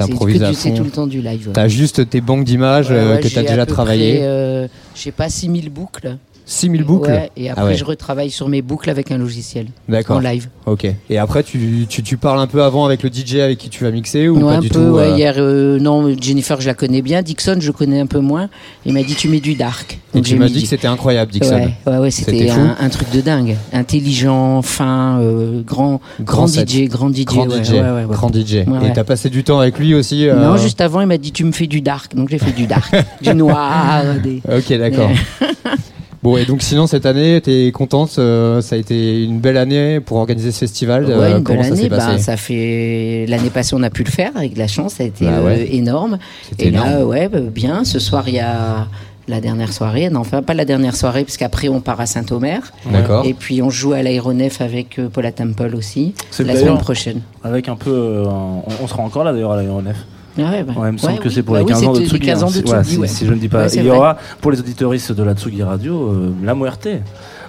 C'est 0.54 0.74
tout 0.74 0.84
le 0.84 0.90
temps 0.90 1.06
du 1.06 1.22
live. 1.22 1.46
ouais. 1.48 1.52
T'as 1.54 1.68
juste 1.68 2.08
tes 2.10 2.20
banques 2.20 2.44
d'images 2.44 2.90
Ouais, 2.90 2.96
euh, 2.96 3.14
ouais, 3.14 3.20
que 3.20 3.28
t'as 3.28 3.40
j'ai 3.42 3.48
à 3.48 3.50
déjà 3.50 3.66
travaillé 3.66 4.18
euh, 4.22 4.68
je 4.94 5.00
sais 5.02 5.12
pas, 5.12 5.28
6000 5.28 5.70
boucles. 5.70 6.16
6000 6.48 6.82
boucles 6.82 7.10
Ouais, 7.10 7.30
et 7.36 7.50
après, 7.50 7.62
Ah 7.62 7.66
ouais. 7.66 7.74
je 7.76 7.84
retravaille 7.84 8.30
sur 8.30 8.48
mes 8.48 8.62
boucles 8.62 8.88
avec 8.88 9.10
un 9.12 9.18
logiciel 9.18 9.66
en 10.08 10.18
live. 10.18 10.48
Ok. 10.64 10.86
Et 11.10 11.18
après, 11.18 11.42
tu, 11.42 11.86
tu, 11.88 12.02
tu 12.02 12.16
parles 12.16 12.40
un 12.40 12.46
peu 12.46 12.62
avant 12.62 12.86
avec 12.86 13.02
le 13.02 13.10
DJ 13.12 13.36
avec 13.36 13.58
qui 13.58 13.68
tu 13.68 13.84
vas 13.84 13.90
mixer 13.90 14.28
ou 14.28 14.40
pas 14.40 14.54
un 14.56 14.60
du 14.60 14.68
peu, 14.68 14.74
tout 14.76 14.94
ouais, 14.96 15.08
euh, 15.10 15.16
hier, 15.16 15.34
euh, 15.36 15.78
non, 15.78 16.10
Jennifer, 16.18 16.58
je 16.60 16.66
la 16.66 16.72
connais 16.74 17.02
bien. 17.02 17.20
Dixon, 17.20 17.58
je 17.60 17.70
connais 17.70 18.00
un 18.00 18.06
peu 18.06 18.20
moins. 18.20 18.48
Il 18.86 18.94
m'a 18.94 19.02
dit, 19.02 19.14
tu 19.14 19.28
mets 19.28 19.40
du 19.40 19.56
dark. 19.56 19.98
Et 20.14 20.18
Donc, 20.18 20.24
tu 20.26 20.36
m'as 20.36 20.48
dit 20.48 20.62
que 20.62 20.68
c'était 20.68 20.86
incroyable, 20.88 21.30
Dixon. 21.30 21.70
Ouais, 21.86 22.10
C'était 22.10 22.48
un, 22.48 22.76
un 22.80 22.88
truc 22.88 23.10
de 23.10 23.20
dingue. 23.20 23.56
Intelligent, 23.74 24.62
fin, 24.62 25.20
euh, 25.20 25.60
grand, 25.62 26.00
grand. 26.22 26.46
DJ, 26.46 26.88
grand 26.88 27.14
DJ. 27.14 27.24
Grand 27.26 27.46
DJ. 27.46 28.64
Grand 28.64 28.82
Et 28.86 28.92
t'as 28.94 29.04
passé 29.04 29.28
du 29.28 29.44
temps 29.44 29.60
avec 29.60 29.78
lui 29.78 29.94
aussi 29.94 30.26
Non, 30.34 30.56
juste 30.56 30.80
avant, 30.80 31.02
il 31.02 31.06
m'a 31.08 31.18
dit, 31.18 31.32
tu 31.32 31.44
me 31.44 31.52
fais 31.52 31.66
du 31.66 31.82
dark. 31.82 32.14
Donc 32.14 32.30
j'ai 32.30 32.38
fait 32.38 32.52
du 32.52 32.66
dark. 32.66 32.94
du 33.22 33.34
noir, 33.34 34.02
des. 34.22 34.40
Ok, 34.50 34.72
d'accord. 34.78 35.10
bon, 36.30 36.36
et 36.36 36.44
donc 36.44 36.62
sinon, 36.62 36.86
cette 36.86 37.06
année, 37.06 37.40
t'es 37.40 37.70
contente 37.72 38.16
euh, 38.18 38.60
Ça 38.60 38.76
a 38.76 38.78
été 38.78 39.24
une 39.24 39.38
belle 39.40 39.56
année 39.56 40.00
pour 40.00 40.16
organiser 40.18 40.52
ce 40.52 40.58
festival. 40.60 41.04
Ouais, 41.04 41.12
euh, 41.12 41.38
une 41.38 41.44
comment 41.44 41.60
belle 41.60 41.68
ça 41.70 41.74
s'est 41.76 41.80
année. 41.82 41.88
passé 41.90 42.12
Ben, 42.12 42.18
ça 42.18 42.36
fait 42.36 43.26
l'année 43.28 43.50
passée, 43.50 43.74
on 43.76 43.82
a 43.82 43.90
pu 43.90 44.04
le 44.04 44.10
faire 44.10 44.30
avec 44.36 44.54
de 44.54 44.58
la 44.58 44.68
chance. 44.68 44.94
Ça 44.94 45.04
a 45.04 45.06
été 45.06 45.24
Bah 45.24 45.40
ouais. 45.42 45.60
euh, 45.70 45.74
énorme. 45.76 46.18
Et 46.58 46.70
là, 46.70 47.04
ouais, 47.04 47.28
bah, 47.28 47.40
bien. 47.40 47.84
Ce 47.84 47.98
soir, 47.98 48.24
il 48.28 48.34
y 48.34 48.40
a 48.40 48.86
la 49.28 49.40
dernière 49.42 49.72
soirée. 49.74 50.08
Non, 50.08 50.20
enfin, 50.20 50.40
pas 50.42 50.54
la 50.54 50.64
dernière 50.64 50.96
soirée, 50.96 51.22
parce 51.24 51.36
qu'après, 51.36 51.68
on 51.68 51.80
part 51.80 52.00
à 52.00 52.06
Saint-Omer. 52.06 52.60
D'accord. 52.90 53.24
Et 53.26 53.34
puis, 53.34 53.60
on 53.60 53.68
joue 53.68 53.92
à 53.92 54.02
l'aéronef 54.02 54.60
avec 54.62 54.98
euh, 54.98 55.08
Paula 55.08 55.32
Temple 55.32 55.74
aussi, 55.76 56.14
la 56.38 56.56
semaine 56.56 56.78
prochaine. 56.78 57.20
Avec 57.44 57.68
un 57.68 57.76
peu. 57.76 57.90
euh, 57.90 58.24
on, 58.26 58.62
on 58.84 58.86
sera 58.88 59.02
encore 59.02 59.24
là 59.24 59.32
d'ailleurs 59.32 59.52
à 59.52 59.56
l'aéronef. 59.56 59.96
Ah 60.38 60.50
ouais, 60.50 60.62
bah, 60.62 60.72
Ouais, 60.76 60.88
il 60.88 60.92
me 60.92 60.98
semble 60.98 61.14
ouais, 61.14 61.18
que 61.18 61.28
oui. 61.28 61.34
c'est 61.34 61.42
pour 61.42 61.54
Bah 61.54 61.60
les 61.60 61.64
oui, 61.66 61.70
15 61.72 61.84
ans 61.84 61.92
de 61.92 62.00
Tsugi. 62.04 62.26
15 62.26 62.42
ans 62.44 62.46
hein. 62.48 62.82
Si- 62.84 63.26
je 63.26 63.32
ne 63.32 63.38
dis 63.38 63.48
pas. 63.48 63.66
Il 63.74 63.84
y 63.84 63.90
aura 63.90 64.16
pour 64.40 64.50
les 64.52 64.60
auditoristes 64.60 65.12
de 65.12 65.22
la 65.22 65.34
Tsugi 65.34 65.62
Radio 65.62 66.10
euh, 66.12 66.30
la 66.44 66.54
Muerte. 66.54 66.88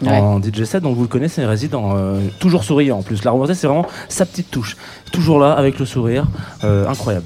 Ouais. 0.01 0.17
En 0.17 0.39
DJ 0.41 0.63
set, 0.63 0.81
donc 0.83 0.95
vous 0.95 1.01
le 1.01 1.07
connaissez, 1.07 1.45
résident, 1.45 1.93
euh, 1.95 2.19
toujours 2.39 2.63
souriant 2.63 2.99
en 2.99 3.01
plus. 3.01 3.23
La 3.23 3.33
Muerte, 3.33 3.53
c'est 3.53 3.67
vraiment 3.67 3.85
sa 4.07 4.25
petite 4.25 4.49
touche. 4.49 4.77
Toujours 5.11 5.39
là, 5.39 5.53
avec 5.53 5.77
le 5.79 5.85
sourire, 5.85 6.25
euh, 6.63 6.87
incroyable. 6.87 7.25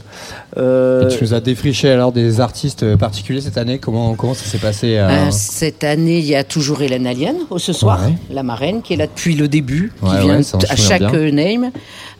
Euh, 0.57 1.09
Et 1.09 1.15
tu 1.15 1.23
nous 1.23 1.33
as 1.33 1.39
défriché 1.39 1.89
alors 1.89 2.11
des 2.11 2.39
artistes 2.39 2.95
particuliers 2.95 3.41
cette 3.41 3.57
année. 3.57 3.77
Comment, 3.79 4.15
comment 4.15 4.33
ça 4.33 4.45
s'est 4.45 4.57
passé 4.57 4.97
euh, 4.97 5.07
Euh, 5.09 5.31
cette 5.31 5.83
année, 5.83 6.17
il 6.19 6.25
y 6.25 6.35
a 6.35 6.43
toujours 6.43 6.81
Hélène 6.81 7.05
Alien 7.07 7.35
au 7.49 7.59
ce 7.59 7.73
soir, 7.73 7.99
Ouais. 8.05 8.13
la 8.31 8.43
marraine 8.43 8.81
qui 8.81 8.93
est 8.93 8.97
là 8.97 9.07
depuis 9.07 9.35
le 9.35 9.47
début, 9.47 9.91
Ouais, 10.01 10.09
qui 10.09 10.17
vient 10.25 10.37
ouais, 10.39 10.65
à 10.69 10.75
chaque 10.75 11.01
bien. 11.01 11.13
euh, 11.13 11.31
name. 11.31 11.71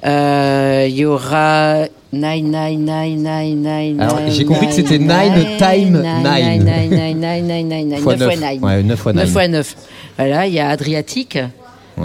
Euh, 0.05 0.85
Il 0.89 0.95
y 0.97 1.05
aura 1.05 1.85
Nine 2.11 2.51
Nine 2.51 2.85
Nine 2.85 3.23
Nine 3.23 3.61
Nine. 3.63 4.01
Alors, 4.01 4.19
nine, 4.19 4.31
j'ai 4.31 4.45
compris 4.45 4.67
que 4.67 4.73
c'était 4.73 4.99
nine, 4.99 5.09
nine 5.33 5.57
time 5.57 6.01
nine, 6.01 6.23
nine. 6.23 6.63
nine, 6.63 6.89
nine, 6.89 7.19
nine, 7.19 7.47
nine, 7.47 7.67
nine, 7.67 7.87
nine, 7.89 7.97
fois 7.99 8.15
neuf 8.15 8.27
fois 8.29 8.35
9 8.35 8.51
nine. 8.53 8.63
Ouais, 8.63 8.83
9 8.83 8.99
fois 8.99 9.13
9. 9.13 9.23
9 9.49 9.75
fois 10.15 10.25
9. 10.25 10.27
Voilà, 10.31 10.47
il 10.47 10.53
y 10.53 10.59
a 10.59 10.69
Adriatique. 10.69 11.39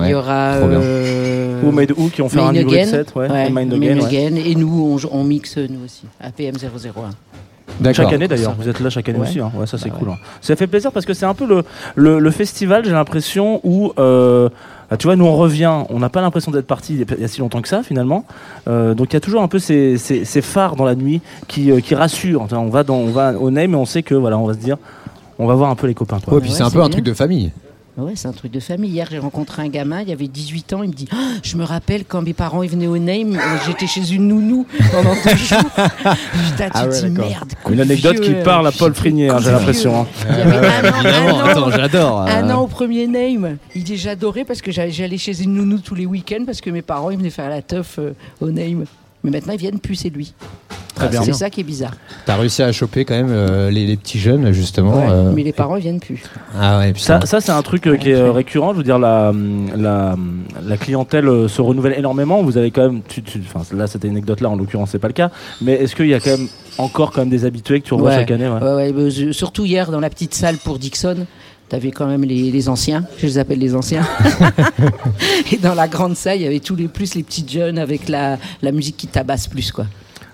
Il 0.01 0.07
y 0.09 0.15
aura. 0.15 0.57
trop 0.59 0.69
bien. 0.69 0.79
Ou 0.79 0.83
Euh, 0.83 1.73
Made 1.73 1.93
Who 1.97 2.09
qui 2.11 2.21
ont 2.23 2.29
fait 2.29 2.41
un 2.41 2.55
Again. 2.55 2.85
set, 2.85 3.15
ouais, 3.17 3.29
Ouais, 3.31 3.47
et 3.49 3.51
Mind 3.51 3.73
Again, 3.73 3.99
ouais. 4.01 4.05
Again. 4.05 4.37
Et 4.37 4.55
nous, 4.55 4.99
on, 5.13 5.19
on 5.21 5.25
mixe 5.25 5.57
nous 5.57 5.85
aussi, 5.85 6.03
à 6.21 6.31
PM001. 6.31 6.91
D'accord. 7.81 8.05
Chaque 8.05 8.13
année 8.15 8.29
d'ailleurs, 8.29 8.55
vous 8.59 8.69
êtes 8.69 8.81
là 8.81 8.91
chaque 8.91 9.09
année 9.09 9.19
Ouais. 9.19 9.29
aussi. 9.29 9.41
hein. 9.41 9.51
Ouais, 9.55 9.67
ça 9.67 9.79
c'est 9.79 9.89
Bah 9.91 9.97
cool. 9.99 10.09
hein. 10.11 10.17
Ça 10.41 10.57
fait 10.57 10.67
plaisir 10.67 10.91
parce 10.93 11.07
que 11.07 11.15
c'est 11.15 11.27
un 11.27 11.35
peu 11.35 11.47
le, 11.47 11.65
le, 11.97 12.19
le 12.19 12.31
festival, 12.31 12.85
j'ai 12.85 12.91
l'impression, 12.93 13.61
où. 13.65 13.93
euh, 13.99 14.49
ah, 14.91 14.97
tu 14.97 15.07
vois, 15.07 15.17
nous 15.17 15.27
on 15.27 15.37
revient, 15.37 15.71
on 15.91 15.99
n'a 15.99 16.09
pas 16.09 16.21
l'impression 16.23 16.51
d'être 16.51 16.67
parti 16.67 16.95
il 16.95 17.21
y 17.21 17.25
a- 17.25 17.29
si 17.29 17.41
longtemps 17.41 17.61
que 17.63 17.69
ça 17.69 17.83
finalement. 17.83 18.25
Euh, 18.69 18.95
donc 18.95 19.13
il 19.13 19.15
y 19.15 19.17
a 19.17 19.21
toujours 19.21 19.43
un 19.43 19.49
peu 19.49 19.59
ces, 19.59 19.97
ces, 19.99 20.25
ces 20.25 20.41
phares 20.43 20.77
dans 20.77 20.87
la 20.87 20.95
nuit 20.95 21.21
qui, 21.47 21.71
euh, 21.71 21.81
qui 21.81 21.95
rassurent. 21.95 22.41
Enfin, 22.43 22.57
on 22.59 22.69
va 22.71 22.85
dans, 22.85 22.97
on 22.97 23.11
va 23.11 23.35
au 23.39 23.51
name 23.51 23.73
et 23.75 23.77
on 23.77 23.85
sait 23.85 24.03
que 24.03 24.15
voilà, 24.15 24.39
on 24.39 24.47
va 24.47 24.55
se 24.55 24.59
dire, 24.59 24.77
on 25.39 25.47
va 25.47 25.55
voir 25.55 25.71
un 25.71 25.77
peu 25.77 25.87
les 25.87 25.95
copains. 25.95 26.21
Quoi. 26.21 26.35
Ouais, 26.35 26.41
puis 26.41 26.51
Ouais, 26.51 26.57
c'est 26.57 26.63
un 26.63 26.71
peu 26.71 26.83
un 26.83 26.89
truc 26.89 27.05
de 27.05 27.13
famille. 27.15 27.53
Ouais, 27.99 28.13
c'est 28.15 28.29
un 28.29 28.33
truc 28.33 28.53
de 28.53 28.61
famille. 28.61 28.91
Hier, 28.91 29.09
j'ai 29.11 29.19
rencontré 29.19 29.61
un 29.61 29.69
gamin, 29.69 30.03
il 30.03 30.13
avait 30.13 30.29
18 30.29 30.73
ans, 30.73 30.83
il 30.85 30.91
me 30.91 30.95
dit 30.95 31.09
Ah, 31.11 31.17
Je 31.43 31.57
me 31.57 31.65
rappelle 31.65 32.05
quand 32.05 32.23
mes 32.23 32.33
parents 32.33 32.63
ils 32.63 32.71
venaient 32.71 32.87
au 32.87 32.97
Name, 32.97 33.35
euh, 33.35 33.57
j'étais 33.67 33.89
chez 33.89 34.13
une 34.13 34.29
nounou 34.29 34.67
pendant 34.93 35.15
deux 35.15 35.35
jours. 35.37 35.59
Putain, 35.75 36.67
tu 36.67 36.71
Ah 36.75 36.87
te 36.87 36.91
ouais, 36.95 37.03
dis 37.03 37.19
merde. 37.19 37.53
Une 37.69 37.81
anecdote 37.81 38.21
qui 38.21 38.33
vieux, 38.35 38.43
parle 38.45 38.67
à 38.67 38.71
euh, 38.71 38.73
Paul 38.79 38.95
Frinier, 38.95 39.31
hein, 39.31 39.39
j'ai 39.41 39.51
l'impression. 39.51 40.03
hein. 40.03 40.07
Il 40.31 40.39
y 40.39 40.41
avait 40.43 40.67
un 40.69 40.93
an, 40.93 40.95
Évidemment, 40.95 41.39
un 41.41 41.43
an, 41.43 41.47
attends, 41.47 41.71
j'adore. 41.73 42.21
un 42.21 42.49
euh, 42.49 42.55
an 42.55 42.61
au 42.63 42.67
premier 42.69 43.09
Name. 43.09 43.57
Il 43.75 43.83
dit 43.83 43.97
J'adorais 43.97 44.45
parce 44.45 44.63
que 44.63 44.71
j'allais 44.71 44.93
j'allais 44.93 45.19
chez 45.19 45.43
une 45.43 45.55
nounou 45.55 45.79
tous 45.79 45.97
les 45.97 46.07
week-ends 46.07 46.45
parce 46.47 46.61
que 46.61 46.71
mes 46.71 46.83
parents 46.83 47.11
ils 47.11 47.19
venaient 47.19 47.31
faire 47.31 47.51
la 47.51 47.63
teuf 47.63 47.97
euh, 47.99 48.13
au 48.41 48.51
Name. 48.53 48.85
Mais 49.25 49.31
maintenant, 49.31 49.53
ils 49.53 49.59
viennent 49.59 49.81
plus, 49.81 49.95
c'est 49.97 50.11
lui. 50.11 50.35
Très 50.95 51.09
bien. 51.09 51.23
C'est 51.23 51.33
ça 51.33 51.49
qui 51.49 51.61
est 51.61 51.65
bizarre. 51.65 51.93
T'as 52.27 52.35
réussi 52.37 52.61
à 52.61 52.73
choper 52.73 53.05
quand 53.05 53.15
même 53.15 53.31
euh, 53.31 53.71
les, 53.71 53.87
les 53.87 53.97
petits 53.97 54.19
jeunes, 54.19 54.51
justement. 54.51 54.97
Ouais, 54.99 55.07
euh. 55.09 55.33
Mais 55.33 55.45
les 55.45 55.53
parents, 55.53 55.77
ils 55.77 55.83
viennent 55.83 56.01
plus. 56.01 56.25
Ah 56.59 56.79
ouais, 56.81 56.93
Ça, 56.97 57.21
ça 57.25 57.41
c'est 57.41 57.53
un 57.53 57.63
truc 57.63 57.87
euh, 57.87 57.97
qui 57.97 58.11
est 58.11 58.15
euh, 58.15 58.33
récurrent. 58.33 58.73
Je 58.73 58.79
veux 58.79 58.83
dire, 58.83 58.99
la, 58.99 59.33
la, 59.77 60.17
la 60.67 60.77
clientèle 60.77 61.29
euh, 61.29 61.47
se 61.47 61.63
renouvelle 61.63 61.95
énormément. 61.97 62.43
Vous 62.43 62.59
avez 62.59 62.73
quand 62.73 62.83
même, 62.83 63.03
tu, 63.07 63.23
là, 63.77 63.87
une 64.03 64.11
anecdote 64.11 64.41
là, 64.41 64.51
en 64.51 64.57
l'occurrence, 64.57 64.91
c'est 64.91 64.99
pas 64.99 65.07
le 65.07 65.13
cas. 65.13 65.31
Mais 65.61 65.75
est-ce 65.75 65.95
qu'il 65.95 66.09
y 66.09 66.15
a 66.15 66.21
quand 66.21 66.31
même 66.37 66.49
encore 66.79 67.13
quand 67.13 67.21
même 67.21 67.31
des 67.31 67.45
habitués 67.45 67.81
que 67.81 67.87
tu 67.87 67.95
revois 67.95 68.11
Ouais. 68.11 68.17
chaque 68.17 68.31
année 68.33 68.49
ouais? 68.49 68.61
Ouais, 68.61 68.93
ouais, 68.93 69.11
je- 69.11 69.31
surtout 69.31 69.65
hier 69.65 69.93
dans 69.93 70.01
la 70.01 70.11
petite 70.11 70.35
salle 70.35 70.57
pour 70.57 70.81
Dixon. 70.81 71.27
T'avais 71.69 71.91
quand 71.91 72.07
même 72.07 72.25
les, 72.25 72.51
les 72.51 72.69
anciens, 72.71 73.05
je 73.19 73.27
les 73.27 73.39
appelle 73.39 73.59
les 73.59 73.75
anciens. 73.75 74.03
et 75.53 75.59
dans 75.59 75.75
la 75.75 75.87
grande 75.87 76.17
salle, 76.17 76.37
il 76.37 76.43
y 76.43 76.47
avait 76.47 76.61
tous 76.61 76.77
les 76.77 76.89
plus 76.89 77.15
les 77.15 77.23
petits 77.23 77.45
jeunes 77.47 77.79
avec 77.79 78.09
la, 78.09 78.39
la 78.63 78.73
musique 78.73 78.97
qui 78.97 79.07
tabasse 79.07 79.49
plus, 79.49 79.71
quoi. 79.71 79.85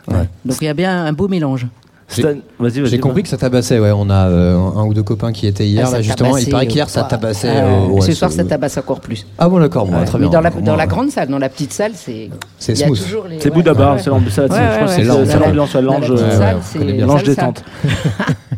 Ouais. 0.06 0.28
Donc 0.44 0.58
il 0.60 0.66
y 0.66 0.68
a 0.68 0.74
bien 0.74 1.04
un 1.06 1.12
beau 1.12 1.26
mélange. 1.26 1.66
J'ai- 2.14 2.22
Stan, 2.22 2.34
vas-y, 2.60 2.80
vas-y. 2.80 2.86
J'ai 2.90 2.98
compris 2.98 3.22
que 3.22 3.28
ça 3.28 3.38
tabassait, 3.38 3.78
ouais. 3.80 3.90
On 3.90 4.10
a 4.10 4.28
euh, 4.28 4.56
un 4.56 4.84
ou 4.84 4.94
deux 4.94 5.02
copains 5.02 5.32
qui 5.32 5.46
étaient 5.46 5.66
hier, 5.66 5.86
Ah, 5.88 5.92
là, 5.92 6.02
justement. 6.02 6.36
Il 6.36 6.48
paraît 6.50 6.66
euh, 6.66 6.68
qu'hier, 6.68 6.88
ça 6.88 7.02
tabassait. 7.04 7.48
ah, 7.48 7.64
euh, 7.64 7.86
ouais, 7.86 8.00
ce 8.02 8.12
soir, 8.12 8.30
ça 8.30 8.44
tabasse 8.44 8.76
encore 8.76 9.00
plus. 9.00 9.26
Ah 9.38 9.48
bon, 9.48 9.58
d'accord, 9.58 9.86
bon, 9.86 10.04
très 10.04 10.18
Mais 10.18 10.28
bien. 10.28 10.40
dans 10.40 10.40
la, 10.40 10.50
dans 10.50 10.86
grande 10.86 11.10
salle, 11.10 11.28
dans 11.28 11.38
la 11.38 11.48
petite 11.48 11.72
salle, 11.72 11.92
c'est. 11.94 12.30
C'est 12.58 12.74
smooth. 12.74 12.96
C'est 13.40 13.48
ouais, 13.48 13.50
Bouddha 13.50 13.74
Bar, 13.74 13.94
ouais. 13.94 14.00
c'est 14.02 14.10
l'ambiance, 14.10 14.34
c'est 14.34 14.42
Ouais, 14.42 14.48
ouais, 14.48 14.56
ouais, 14.56 15.04
la 15.04 15.52
l'ange, 15.54 16.10
ouais, 16.10 17.06
ouais, 17.06 17.22
détente. 17.24 17.64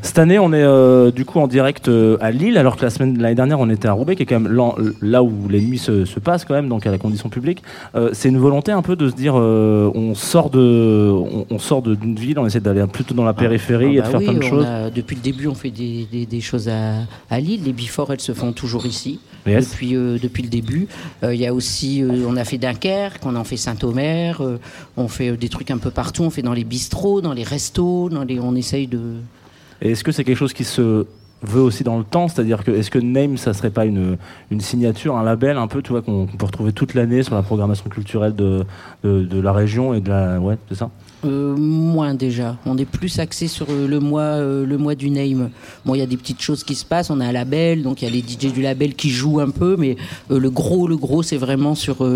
Cette 0.07 0.21
année, 0.21 0.39
on 0.39 0.53
est 0.53 0.63
euh, 0.63 1.11
du 1.11 1.25
coup 1.25 1.41
en 1.41 1.49
direct 1.49 1.89
euh, 1.89 2.17
à 2.21 2.31
Lille, 2.31 2.59
alors 2.59 2.77
que 2.77 2.83
la 2.83 2.91
semaine 2.91 3.19
l'année 3.21 3.35
dernière, 3.35 3.59
on 3.59 3.69
était 3.69 3.89
à 3.89 3.93
Roubaix, 3.93 4.15
qui 4.15 4.23
est 4.23 4.27
quand 4.27 4.39
même 4.39 4.57
là 5.03 5.23
où 5.25 5.33
les 5.51 5.61
nuits 5.61 5.79
se, 5.79 6.05
se 6.05 6.21
passent 6.21 6.45
quand 6.45 6.55
même, 6.55 6.69
donc 6.69 6.87
à 6.87 6.93
la 6.93 6.99
condition 6.99 7.29
publique. 7.29 7.65
Euh, 7.97 8.11
c'est 8.13 8.29
une 8.29 8.39
volonté 8.39 8.71
un 8.71 8.83
peu 8.83 8.95
de 8.95 9.11
se 9.11 9.17
dire, 9.17 9.35
on 9.35 10.15
sort 10.15 10.51
de, 10.51 11.11
on, 11.13 11.45
on 11.51 11.59
sort 11.59 11.83
d'une 11.83 12.15
ville, 12.15 12.39
on 12.39 12.47
essaie 12.47 12.61
d'aller 12.61 12.87
plutôt 12.87 13.15
dans 13.15 13.25
la 13.25 13.35
périphérie 13.35 13.87
Ah 13.87 13.91
et 13.91 13.97
de 13.97 14.01
bah 14.03 14.09
faire 14.11 14.21
plein 14.21 14.33
de 14.35 14.43
choses. 14.43 14.65
a- 14.65 14.91
depuis 14.91 15.17
le 15.17 15.23
début, 15.23 15.49
on 15.49 15.55
fait 15.57 15.71
des, 15.73 16.07
des- 16.11 16.25
des 16.25 16.41
choses 16.41 16.69
à, 16.69 17.01
à 17.29 17.41
Lille. 17.41 17.63
Les 17.65 17.73
before, 17.73 18.13
elles 18.13 18.21
se 18.21 18.33
font 18.33 18.53
toujours 18.53 18.87
ici. 18.87 19.19
Yes. 19.45 19.71
Depuis, 19.71 19.93
depuis 19.93 20.43
le 20.45 20.49
début. 20.49 20.87
Il 21.25 21.35
y 21.37 21.47
a 21.47 21.53
aussi, 21.55 22.05
on 22.29 22.37
a 22.37 22.45
fait 22.45 22.59
Dunkerque, 22.59 23.23
on 23.27 23.35
en 23.37 23.45
fait 23.45 23.57
Saint-Omer, 23.57 24.41
on 24.97 25.09
fait 25.09 25.37
des 25.37 25.49
trucs 25.49 25.71
un 25.73 25.79
peu 25.79 25.91
partout. 25.91 26.23
On 26.23 26.31
fait 26.31 26.43
dans 26.43 26.53
les 26.53 26.65
bistrots, 26.65 27.21
dans 27.21 27.33
les 27.33 27.43
restos, 27.45 28.09
dans 28.09 28.23
les, 28.25 28.39
on 28.41 28.55
essaye 28.55 28.87
de. 28.87 29.01
Et 29.83 29.93
est-ce 29.93 30.05
que 30.05 30.13
c'est 30.13 30.25
quelque 30.25 30.39
chose 30.39 30.53
qui 30.53 30.65
se 30.65 31.07
veut 31.43 31.61
aussi 31.61 31.85
dans 31.85 31.99
le 31.99 32.05
temps? 32.05 32.29
C'est-à-dire 32.29 32.65
que 32.65 32.71
est-ce 32.71 32.91
que 32.91 32.99
Name, 32.99 33.37
ça 33.37 33.53
serait 33.53 33.71
pas 33.71 33.85
une, 33.85 34.17
une 34.51 34.61
signature, 34.61 35.17
un 35.17 35.23
label 35.23 35.57
un 35.57 35.67
peu, 35.67 35.83
tu 35.83 35.91
vois, 35.91 36.03
qu'on 36.03 36.27
peut 36.27 36.47
retrouver 36.47 36.73
toute 36.73 36.95
l'année 36.95 37.23
sur 37.23 37.35
la 37.35 37.43
programmation 37.43 37.89
culturelle 37.91 38.35
de, 38.35 38.65
de, 39.05 39.41
la 39.41 39.53
région 39.53 39.95
et 39.95 40.01
de 40.01 40.09
la, 40.09 40.41
ouais, 40.41 40.57
c'est 40.69 40.77
ça? 40.77 40.91
Euh, 41.25 41.57
moins 41.57 42.15
déjà. 42.15 42.57
On 42.67 42.77
est 42.77 42.85
plus 42.85 43.19
axé 43.19 43.49
sur 43.49 43.67
euh, 43.71 43.89
le 43.89 44.01
mois, 44.01 44.23
euh, 44.23 44.67
le 44.67 44.79
mois 44.79 44.95
du 44.95 45.11
name. 45.11 45.51
Bon, 45.85 45.95
il 45.95 45.99
y 45.99 46.03
a 46.03 46.07
des 46.07 46.17
petites 46.17 46.43
choses 46.43 46.63
qui 46.63 46.75
se 46.75 46.85
passent. 46.85 47.11
On 47.11 47.21
a 47.21 47.27
un 47.27 47.33
label, 47.33 47.83
donc 47.83 48.03
il 48.03 48.05
y 48.05 48.09
a 48.09 48.11
les 48.11 48.21
DJ 48.21 48.53
du 48.53 48.63
label 48.63 48.95
qui 48.95 49.11
jouent 49.11 49.41
un 49.41 49.51
peu, 49.51 49.77
mais 49.79 49.97
le 50.29 50.51
gros, 50.51 50.87
le 50.87 50.97
gros, 50.97 51.23
c'est 51.23 51.37
vraiment 51.37 51.75
sur 51.75 52.07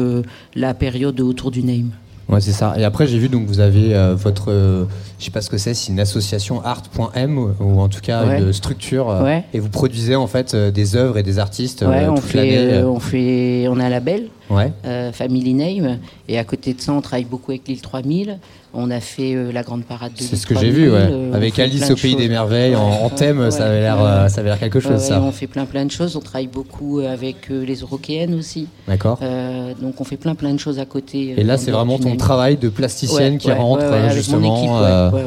la 0.55 0.75
période 0.75 1.21
autour 1.21 1.50
du 1.50 1.62
name. 1.62 1.90
Ouais, 2.31 2.41
c'est 2.41 2.53
ça. 2.53 2.75
Et 2.79 2.85
après, 2.85 3.07
j'ai 3.07 3.19
vu 3.19 3.29
donc 3.29 3.47
vous 3.47 3.61
avez 3.61 3.95
euh, 3.95 4.15
votre, 4.15 4.51
euh, 4.53 4.85
je 5.19 5.25
sais 5.25 5.31
pas 5.31 5.41
ce 5.41 5.51
que 5.51 5.59
c'est, 5.59 5.75
c'est 5.75 5.91
une 5.91 5.99
association 6.01 6.63
art.m 6.65 7.39
ou, 7.39 7.51
ou 7.61 7.81
en 7.81 7.89
tout 7.89 8.01
cas 8.01 8.25
Ouais. 8.27 8.41
une 8.41 8.53
structure. 8.53 9.11
euh, 9.11 9.25
Ouais. 9.25 9.45
Et 9.53 9.59
vous 9.59 9.69
produisez 9.69 10.15
en 10.17 10.27
fait 10.27 10.55
euh, 10.55 10.71
des 10.71 10.95
œuvres 10.97 11.19
et 11.19 11.23
des 11.23 11.39
artistes 11.39 11.83
Ouais, 11.83 12.07
on 12.09 12.15
toute 12.15 12.25
fait, 12.25 12.37
l'année. 12.71 12.85
on 12.85 13.01
fait, 13.01 13.67
on 13.69 13.79
a 13.81 13.85
un 13.85 13.89
label, 13.89 14.29
Ouais. 14.50 14.73
euh, 14.85 15.12
Family 15.12 15.54
Name, 15.54 15.99
et 16.28 16.38
à 16.38 16.45
côté 16.45 16.75
de 16.75 16.80
ça, 16.80 16.92
on 16.92 17.00
travaille 17.00 17.25
beaucoup 17.25 17.52
avec 17.52 17.69
l'île 17.69 17.80
3000. 17.80 18.38
On 18.73 18.90
a 18.90 19.00
fait 19.00 19.35
euh, 19.35 19.50
la 19.52 19.62
grande 19.62 19.85
parade 19.85 20.12
de 20.12 20.23
C'est 20.23 20.37
ce 20.37 20.47
que 20.47 20.54
j'ai 20.54 20.71
3000, 20.71 20.73
vu, 20.73 20.90
ouais. 20.90 20.99
euh, 20.99 21.33
Avec 21.35 21.59
Alice 21.59 21.90
au 21.90 21.97
pays 21.97 22.14
des 22.16 22.28
merveilles 22.28 22.76
en, 22.76 22.88
en 22.88 23.09
thème, 23.11 23.40
ouais, 23.40 23.50
ça 23.50 23.66
avait 23.66 23.80
l'air, 23.80 23.97
ouais. 24.00 24.28
ça 24.28 24.40
avait 24.40 24.50
l'air 24.50 24.59
quelque 24.61 24.78
chose, 24.80 25.00
ça. 25.00 25.21
on 25.21 25.33
fait 25.33 25.47
plein 25.49 25.64
plein 25.66 25.85
de 25.85 25.90
choses. 25.90 26.14
On 26.16 26.21
travaille 26.21 26.47
beaucoup 26.47 27.00
avec 27.00 27.49
les 27.49 27.75
Européennes 27.76 28.35
aussi. 28.35 28.69
D'accord. 28.87 29.19
Donc 29.80 30.00
on 30.00 30.04
fait 30.04 30.16
plein 30.16 30.35
plein 30.35 30.52
de 30.54 30.59
choses 30.61 30.78
à 30.78 30.85
côté. 30.85 31.35
Et 31.37 31.42
là, 31.45 31.57
c'est 31.57 31.71
vraiment 31.73 31.99
ton 31.99 32.16
travail 32.16 32.57
de 32.57 32.69
plasticienne 32.69 33.38
qui 33.38 33.50
rentre 33.52 33.85
justement. 34.12 34.80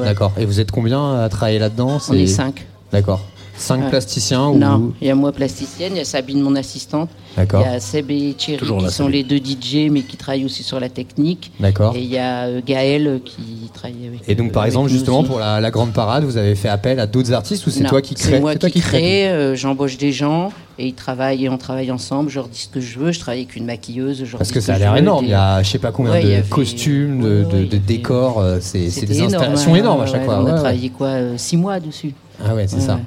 D'accord. 0.03 0.31
Et 0.37 0.45
vous 0.45 0.59
êtes 0.59 0.71
combien 0.71 1.21
à 1.21 1.29
travailler 1.29 1.59
là-dedans? 1.59 1.97
On 2.09 2.13
est 2.13 2.27
cinq. 2.27 2.65
D'accord. 2.93 3.21
Cinq 3.55 3.89
plasticiens 3.89 4.47
ou 4.47 4.57
Non, 4.57 4.93
il 4.99 5.07
y 5.07 5.11
a 5.11 5.15
moi 5.15 5.31
plasticienne, 5.31 5.93
il 5.93 5.97
y 5.97 6.01
a 6.01 6.05
Sabine 6.05 6.41
mon 6.41 6.55
assistante, 6.55 7.09
il 7.37 7.43
y 7.43 7.63
a 7.63 7.79
Seb 7.79 8.09
et 8.11 8.33
Thierry 8.37 8.59
Toujours 8.59 8.79
qui 8.79 8.85
là, 8.85 8.89
sont 8.91 9.07
les 9.07 9.23
deux 9.23 9.37
DJ 9.37 9.89
mais 9.91 10.01
qui 10.01 10.17
travaillent 10.17 10.43
aussi 10.45 10.63
sur 10.63 10.79
la 10.79 10.89
technique. 10.89 11.51
D'accord. 11.59 11.95
Et 11.95 11.99
il 12.01 12.09
y 12.09 12.17
a 12.17 12.45
euh, 12.45 12.61
Gaël 12.65 13.07
euh, 13.07 13.19
qui 13.23 13.69
travaille 13.73 14.07
avec. 14.07 14.21
Et 14.27 14.35
donc, 14.35 14.51
par 14.51 14.65
exemple, 14.65 14.89
justement, 14.89 15.23
pour 15.23 15.39
la, 15.39 15.61
la 15.61 15.71
grande 15.71 15.93
parade, 15.93 16.23
vous 16.23 16.37
avez 16.37 16.55
fait 16.55 16.67
appel 16.67 16.99
à 16.99 17.05
d'autres 17.07 17.31
artistes 17.31 17.65
ou 17.67 17.69
c'est 17.69 17.83
toi 17.83 18.01
qui 18.01 18.15
crée 18.15 18.31
C'est 18.31 18.39
moi 18.39 18.55
toi 18.55 18.69
qui 18.69 18.81
crée 18.81 18.97
crée, 18.99 19.29
euh, 19.29 19.55
j'embauche 19.55 19.97
des 19.97 20.11
gens 20.11 20.51
et 20.79 20.87
ils 20.87 20.93
travaillent 20.95 21.45
et 21.45 21.49
on 21.49 21.57
travaille 21.59 21.91
ensemble. 21.91 22.29
Je 22.31 22.35
leur 22.39 22.47
dis 22.47 22.59
ce 22.61 22.67
que 22.69 22.81
je 22.81 22.97
veux. 22.97 23.11
Je 23.11 23.19
travaille 23.19 23.41
avec 23.41 23.55
une 23.55 23.65
maquilleuse. 23.65 24.25
Je 24.25 24.35
Parce 24.35 24.51
que 24.51 24.59
ça 24.61 24.73
a 24.73 24.79
l'air 24.79 24.97
énorme. 24.97 25.21
des- 25.25 25.29
Il 25.29 25.31
y 25.31 25.35
a 25.35 25.61
je 25.61 25.69
sais 25.69 25.79
pas 25.79 25.91
combien 25.91 26.13
Ouais, 26.13 26.23
de 26.23 26.31
avait- 26.33 26.49
costumes, 26.49 27.21
de, 27.21 27.23
ouais, 27.27 27.29
de- 27.29 27.45
ouais, 27.45 27.51
de 27.51 27.55
il 27.57 27.63
y 27.65 27.67
avait- 27.67 27.79
décors. 27.79 28.39
euh, 28.39 28.57
C'est 28.59 28.79
des 28.79 29.17
énorme, 29.19 29.35
installations 29.35 29.73
hein, 29.73 29.77
énormes 29.77 30.01
à 30.01 30.03
ouais, 30.05 30.11
chaque 30.11 30.25
fois. 30.25 30.39
On 30.39 30.45
a 30.47 30.49
ouais. 30.49 30.55
travaillé 30.55 30.89
quoi 30.89 31.11
Six 31.37 31.55
mois 31.55 31.79
dessus. 31.79 32.13
Ah 32.43 32.55
ouais, 32.55 32.65
c'est 32.67 32.81
ça. 32.81 32.99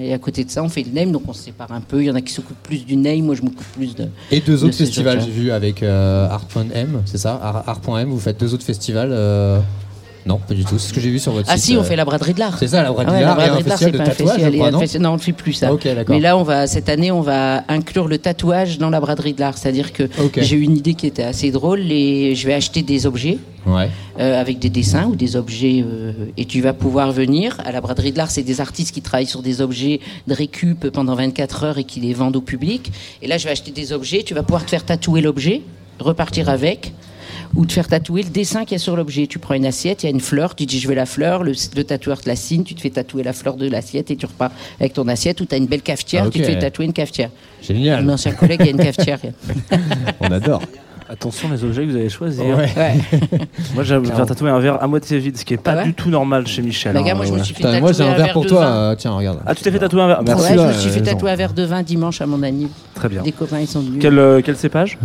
Et 0.00 0.12
à 0.14 0.18
côté 0.18 0.42
de 0.44 0.50
ça, 0.50 0.62
on 0.62 0.68
fait 0.70 0.82
le 0.84 0.90
name, 0.92 1.12
donc 1.12 1.22
on 1.28 1.32
se 1.34 1.42
sépare 1.42 1.70
un 1.72 1.80
peu. 1.82 2.00
Il 2.02 2.06
y 2.06 2.10
en 2.10 2.14
a 2.14 2.20
qui 2.22 2.32
s'occupent 2.32 2.62
plus 2.62 2.84
du 2.84 2.96
name, 2.96 3.22
moi 3.22 3.34
je 3.34 3.42
m'occupe 3.42 3.60
plus 3.74 3.94
de. 3.94 4.06
Et 4.30 4.40
deux 4.40 4.56
de 4.58 4.64
autres 4.64 4.74
festivals, 4.76 5.20
j'ai 5.20 5.30
vu 5.30 5.50
avec 5.50 5.82
euh, 5.82 6.28
Art.m, 6.30 7.02
c'est 7.04 7.18
ça? 7.18 7.38
Art- 7.42 7.64
Art.m, 7.68 8.08
vous 8.08 8.18
faites 8.20 8.40
deux 8.40 8.54
autres 8.54 8.64
festivals 8.64 9.10
euh, 9.12 9.60
Non, 10.24 10.38
pas 10.38 10.54
du 10.54 10.64
tout. 10.64 10.78
C'est 10.78 10.88
ce 10.88 10.92
que 10.92 11.00
j'ai 11.00 11.10
vu 11.10 11.18
sur 11.18 11.32
votre 11.32 11.48
Ah 11.50 11.56
site. 11.56 11.64
si, 11.64 11.76
on 11.76 11.80
euh, 11.80 11.84
fait 11.84 11.96
la 11.96 12.04
braderie 12.04 12.34
de 12.34 12.38
l'art. 12.38 12.56
C'est 12.58 12.68
ça, 12.68 12.82
la 12.82 12.92
braderie 12.92 13.06
Ah 13.08 13.12
ouais, 13.14 13.18
de 13.18 13.22
la 13.22 13.26
l'art 13.28 13.36
braderie 13.36 13.62
de 13.64 13.68
l'art, 13.68 13.78
festival 13.78 13.92
c'est 13.92 13.98
pas 13.98 14.10
un 14.10 14.14
festival, 14.14 14.52
crois, 14.54 14.70
non 15.00 15.10
on 15.10 15.16
ne 15.16 15.18
fait 15.20 15.32
plus 15.32 15.52
ça. 15.52 15.66
Ah, 15.68 15.72
ok, 15.74 15.84
d'accord. 15.84 16.14
Mais 16.14 16.20
là, 16.20 16.36
on 16.36 16.42
va 16.42 16.66
cette 16.66 16.88
année, 16.88 17.10
on 17.10 17.22
va 17.22 17.64
inclure 17.68 18.06
le 18.08 18.18
tatouage 18.18 18.78
dans 18.78 18.90
la 18.90 19.00
braderie 19.00 19.32
de 19.34 19.40
l'art. 19.40 19.58
C'est-à-dire 19.58 19.92
que 19.92 20.04
j'ai 20.36 20.56
eu 20.56 20.60
une 20.62 20.76
idée 20.76 20.94
qui 20.94 21.06
était 21.06 21.24
assez 21.24 21.50
drôle. 21.50 21.80
Et 21.90 22.34
je 22.34 22.46
vais 22.46 22.54
acheter 22.54 22.82
des 22.82 23.06
objets 23.06 23.38
Ouais. 23.66 23.88
euh, 24.18 24.40
avec 24.40 24.58
des 24.58 24.70
dessins 24.70 25.06
ou 25.06 25.14
des 25.14 25.36
objets, 25.36 25.84
euh, 25.86 26.12
et 26.36 26.46
tu 26.46 26.60
vas 26.60 26.72
pouvoir 26.72 27.12
venir 27.12 27.56
à 27.64 27.70
la 27.70 27.80
braderie 27.80 28.10
de 28.10 28.16
l'art. 28.18 28.30
C'est 28.30 28.42
des 28.42 28.60
artistes 28.60 28.92
qui 28.92 29.02
travaillent 29.02 29.26
sur 29.26 29.40
des 29.42 29.60
objets 29.60 30.00
de 30.26 30.34
récup 30.34 30.88
pendant 30.90 31.14
24 31.14 31.64
heures 31.64 31.78
et 31.78 31.84
qui 31.84 32.00
les 32.00 32.12
vendent 32.12 32.34
au 32.36 32.40
public. 32.40 32.90
Et 33.22 33.28
là, 33.28 33.38
je 33.38 33.44
vais 33.44 33.50
acheter 33.50 33.70
des 33.70 33.92
objets. 33.92 34.22
Tu 34.24 34.34
vas 34.34 34.42
pouvoir 34.42 34.64
te 34.64 34.70
faire 34.70 34.84
tatouer 34.84 35.20
l'objet, 35.20 35.62
repartir 36.00 36.48
avec. 36.48 36.92
Ou 37.54 37.66
te 37.66 37.72
faire 37.74 37.86
tatouer 37.86 38.22
le 38.22 38.30
dessin 38.30 38.64
qu'il 38.64 38.72
y 38.72 38.74
a 38.76 38.78
sur 38.78 38.96
l'objet. 38.96 39.26
Tu 39.26 39.38
prends 39.38 39.54
une 39.54 39.66
assiette, 39.66 40.02
il 40.02 40.06
y 40.06 40.08
a 40.08 40.12
une 40.12 40.20
fleur, 40.20 40.54
tu 40.54 40.64
dis 40.64 40.80
je 40.80 40.88
veux 40.88 40.94
la 40.94 41.04
fleur, 41.06 41.42
le, 41.42 41.52
le 41.76 41.84
tatoueur 41.84 42.20
te 42.20 42.28
la 42.28 42.36
signe, 42.36 42.62
tu 42.64 42.74
te 42.74 42.80
fais 42.80 42.88
tatouer 42.90 43.22
la 43.22 43.32
fleur 43.34 43.56
de 43.56 43.68
l'assiette 43.68 44.10
et 44.10 44.16
tu 44.16 44.24
repars 44.26 44.50
avec 44.80 44.94
ton 44.94 45.06
assiette. 45.08 45.40
Ou 45.40 45.44
tu 45.44 45.54
as 45.54 45.58
une 45.58 45.66
belle 45.66 45.82
cafetière, 45.82 46.24
Ah, 46.26 46.30
tu 46.30 46.38
te 46.40 46.44
fais 46.44 46.58
tatouer 46.58 46.86
une 46.86 46.92
cafetière. 46.94 47.28
Génial. 47.62 48.04
Mon 48.04 48.14
ancien 48.14 48.32
collègue, 48.32 48.60
il 48.60 48.66
y 48.66 48.68
a 48.70 48.72
une 48.72 48.78
cafetière. 48.78 49.18
On 50.20 50.30
adore. 50.30 50.62
Attention 51.10 51.50
les 51.50 51.62
objets 51.62 51.84
que 51.84 51.90
vous 51.90 51.96
allez 51.96 52.08
choisir. 52.08 52.42
Ouais. 52.56 52.70
Ouais. 52.74 52.94
Moi, 53.74 53.84
j'ai 53.84 54.02
faire 54.02 54.24
tatouer 54.24 54.48
un 54.48 54.58
verre 54.60 54.82
à 54.82 54.86
moitié 54.86 55.18
vide, 55.18 55.36
ce 55.36 55.44
qui 55.44 55.52
est 55.52 55.58
pas 55.58 55.72
Ah 55.72 55.76
ouais 55.78 55.84
du 55.84 55.92
tout 55.92 56.08
normal 56.08 56.46
chez 56.46 56.62
Michel. 56.62 56.94
Bah, 56.94 57.00
hein, 57.00 57.02
regarde, 57.02 57.18
moi, 57.18 57.26
je 57.26 57.32
me 57.32 57.36
ouais. 57.38 57.44
suis 57.44 57.54
fait 57.54 57.64
Putain, 57.64 57.80
moi, 57.80 57.92
j'ai 57.92 58.02
un 58.02 58.14
verre 58.14 58.32
pour 58.32 58.44
de 58.44 58.48
toi. 58.48 58.64
euh, 58.64 58.94
tiens, 58.94 59.10
regarde. 59.10 59.40
Ah, 59.44 59.54
tu 59.54 59.62
t'es 59.62 59.70
fait 59.70 59.78
tatouer 59.78 60.00
un 60.00 60.06
verre 60.06 60.22
Merci. 60.22 60.42
ouais, 60.42 60.48
je 60.56 60.62
me 60.62 60.66
là, 60.68 60.72
suis 60.72 60.88
fait 60.90 61.00
euh, 61.00 61.04
tatouer 61.04 61.30
un 61.32 61.36
verre 61.36 61.52
de 61.52 61.64
vin 61.64 61.82
dimanche 61.82 62.22
à 62.22 62.26
mon 62.26 62.42
ami. 62.42 62.68
Très 62.94 63.10
bien. 63.10 63.20
Des 63.22 63.32
copains, 63.32 63.60
ils 63.60 63.66
sont 63.68 63.80
venus. 63.80 63.98
Quel, 64.00 64.18
euh, 64.18 64.40
quel 64.42 64.56
cépage? 64.56 64.96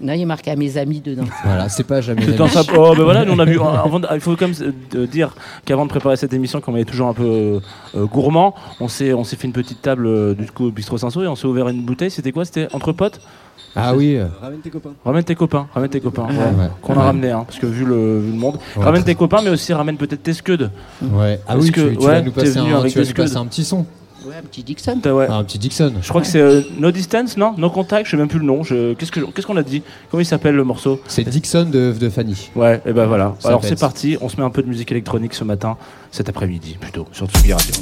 Non, 0.00 0.12
il 0.12 0.22
est 0.22 0.24
marqué 0.24 0.50
à 0.50 0.56
mes 0.56 0.76
amis 0.76 1.00
dedans. 1.00 1.24
Voilà, 1.44 1.68
c'est 1.68 1.84
pas 1.84 2.00
jamais. 2.00 2.22
C'est 2.24 2.36
dans 2.36 2.48
sa- 2.48 2.62
Oh, 2.76 2.94
ben 2.96 3.04
voilà, 3.04 3.24
nous, 3.24 3.32
on 3.32 3.38
a 3.38 3.44
vu. 3.44 3.58
avant 3.60 4.00
de- 4.00 4.08
il 4.12 4.20
faut 4.20 4.34
quand 4.36 4.48
même 4.48 4.74
euh, 4.96 5.06
dire 5.06 5.34
qu'avant 5.64 5.84
de 5.84 5.90
préparer 5.90 6.16
cette 6.16 6.32
émission, 6.32 6.60
comme 6.60 6.74
on 6.74 6.78
est 6.78 6.84
toujours 6.84 7.08
un 7.08 7.14
peu 7.14 7.24
euh, 7.24 7.60
euh, 7.96 8.04
gourmand, 8.06 8.54
on 8.80 8.88
s'est 8.88 9.12
on 9.14 9.22
s'est 9.24 9.36
fait 9.36 9.46
une 9.46 9.52
petite 9.52 9.80
table 9.82 10.06
euh, 10.06 10.34
du 10.34 10.46
coup 10.50 10.66
au 10.66 10.70
bistrot 10.72 10.98
Saint-Saul 10.98 11.24
et 11.24 11.28
on 11.28 11.36
s'est 11.36 11.46
ouvert 11.46 11.68
une 11.68 11.82
bouteille. 11.82 12.10
C'était 12.10 12.32
quoi 12.32 12.44
C'était 12.44 12.66
entre 12.72 12.92
potes? 12.92 13.20
Ah 13.76 13.94
oui. 13.94 14.16
euh, 14.16 14.26
Ramène 14.42 14.60
tes 14.60 14.70
copains. 14.70 14.92
Ramène 15.04 15.24
tes 15.24 15.34
copains, 15.34 15.66
ramène 15.72 15.90
tes 15.90 16.00
copains. 16.00 16.26
ouais. 16.26 16.36
ouais. 16.36 16.68
Qu'on 16.82 16.94
a 16.94 16.96
Ouais. 16.96 17.02
ramené, 17.04 17.30
hein, 17.30 17.44
parce 17.46 17.58
que 17.60 17.66
vu 17.66 17.84
le, 17.84 18.18
vu 18.20 18.32
le 18.32 18.38
monde. 18.38 18.58
Ouais. 18.76 18.84
ramène 18.84 19.04
tes 19.04 19.14
copains, 19.14 19.42
mais 19.42 19.50
aussi 19.50 19.72
ramène 19.72 19.96
peut-être 19.96 20.22
tes 20.22 20.32
scuds. 20.32 20.68
Ouais. 21.02 21.40
Ah 21.46 21.54
Est-ce 21.56 21.64
oui, 21.66 21.70
que- 21.72 21.80
tu, 21.90 21.96
tu 21.96 22.04
vas 22.04 22.20
nous 22.20 22.30
t'es 22.30 22.40
passer, 22.42 22.58
venu 22.60 22.72
un, 22.74 22.78
avec 22.80 22.92
tu 22.92 22.98
vas 23.00 23.04
nous 23.08 23.14
passer 23.14 23.36
un 23.36 23.46
petit 23.46 23.64
son. 23.64 23.86
Ouais, 24.26 24.36
un 24.38 24.42
petit 24.42 24.62
Dixon. 24.62 24.98
T'as- 25.02 25.12
ouais. 25.14 25.26
Ah, 25.28 25.34
un 25.34 25.44
petit 25.44 25.58
Dixon. 25.58 25.92
Je 26.00 26.08
crois 26.08 26.20
que 26.22 26.26
c'est 26.26 26.40
euh, 26.40 26.62
No 26.78 26.90
Distance, 26.90 27.36
non? 27.36 27.54
No 27.58 27.68
Contact, 27.70 28.06
je 28.06 28.12
sais 28.12 28.16
même 28.16 28.28
plus 28.28 28.38
le 28.38 28.46
nom. 28.46 28.62
Je... 28.62 28.94
Qu'est-ce 28.94 29.12
que- 29.12 29.20
qu'est-ce 29.20 29.46
qu'on 29.46 29.56
a 29.56 29.62
dit? 29.62 29.82
Comment 30.10 30.20
il 30.22 30.26
s'appelle 30.26 30.54
le 30.54 30.64
morceau? 30.64 31.00
C'est 31.06 31.24
Dixon 31.28 31.68
de, 31.70 31.92
de 31.98 32.08
Fanny. 32.08 32.50
Ouais, 32.56 32.80
et 32.86 32.92
ben 32.92 33.06
voilà. 33.06 33.34
Ça 33.40 33.48
Alors 33.48 33.64
c'est 33.64 33.78
parti, 33.78 34.16
on 34.20 34.28
se 34.28 34.36
met 34.36 34.42
un 34.42 34.50
peu 34.50 34.62
de 34.62 34.68
musique 34.68 34.90
électronique 34.90 35.34
ce 35.34 35.44
matin, 35.44 35.76
cet 36.10 36.28
après-midi 36.28 36.76
plutôt, 36.80 37.06
sur 37.12 37.26
Tsugi 37.28 37.52
Radio. 37.52 37.74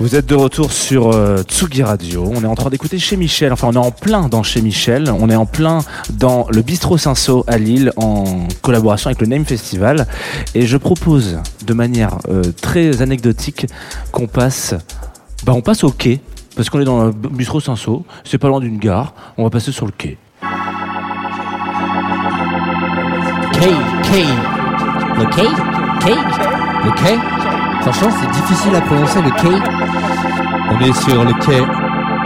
Vous 0.00 0.16
êtes 0.16 0.24
de 0.24 0.34
retour 0.34 0.72
sur 0.72 1.12
euh, 1.12 1.42
Tsugi 1.42 1.82
Radio. 1.82 2.24
On 2.34 2.42
est 2.42 2.46
en 2.46 2.54
train 2.54 2.70
d'écouter 2.70 2.98
chez 2.98 3.18
Michel. 3.18 3.52
Enfin, 3.52 3.68
on 3.68 3.74
est 3.74 3.76
en 3.76 3.90
plein 3.90 4.28
dans 4.28 4.42
chez 4.42 4.62
Michel. 4.62 5.12
On 5.20 5.28
est 5.28 5.36
en 5.36 5.44
plein 5.44 5.80
dans 6.14 6.46
le 6.48 6.62
Bistrot 6.62 6.96
Cinsault 6.96 7.44
à 7.46 7.58
Lille 7.58 7.92
en 7.96 8.24
collaboration 8.62 9.08
avec 9.08 9.20
le 9.20 9.26
Name 9.26 9.44
Festival. 9.44 10.06
Et 10.54 10.66
je 10.66 10.78
propose 10.78 11.38
de 11.66 11.74
manière 11.74 12.16
euh, 12.30 12.42
très 12.62 13.02
anecdotique 13.02 13.66
qu'on 14.10 14.26
passe, 14.26 14.74
bah, 15.44 15.52
on 15.54 15.60
passe 15.60 15.84
au 15.84 15.90
quai 15.90 16.22
parce 16.56 16.70
qu'on 16.70 16.80
est 16.80 16.84
dans 16.84 17.04
le 17.04 17.12
Bistrot 17.12 17.60
Cinsault. 17.60 18.06
C'est 18.24 18.38
pas 18.38 18.48
loin 18.48 18.60
d'une 18.60 18.78
gare. 18.78 19.12
On 19.36 19.44
va 19.44 19.50
passer 19.50 19.70
sur 19.70 19.84
le 19.84 19.92
quai. 19.92 20.16
Quai, 23.52 23.74
quai. 24.10 24.24
Le 25.18 25.26
quai 25.26 25.48
Quai 26.00 26.16
Le 26.86 26.90
quai 26.92 27.18
Franchement, 27.82 28.10
c'est 28.20 28.30
difficile 28.30 28.74
à 28.74 28.80
prononcer 28.82 29.22
le 29.22 29.30
quai. 29.30 29.89
On 30.72 30.80
est 30.80 30.92
sur 31.02 31.24
le 31.24 31.32
quai 31.44 31.62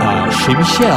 à 0.00 0.30
chez 0.30 0.54
Michel. 0.54 0.88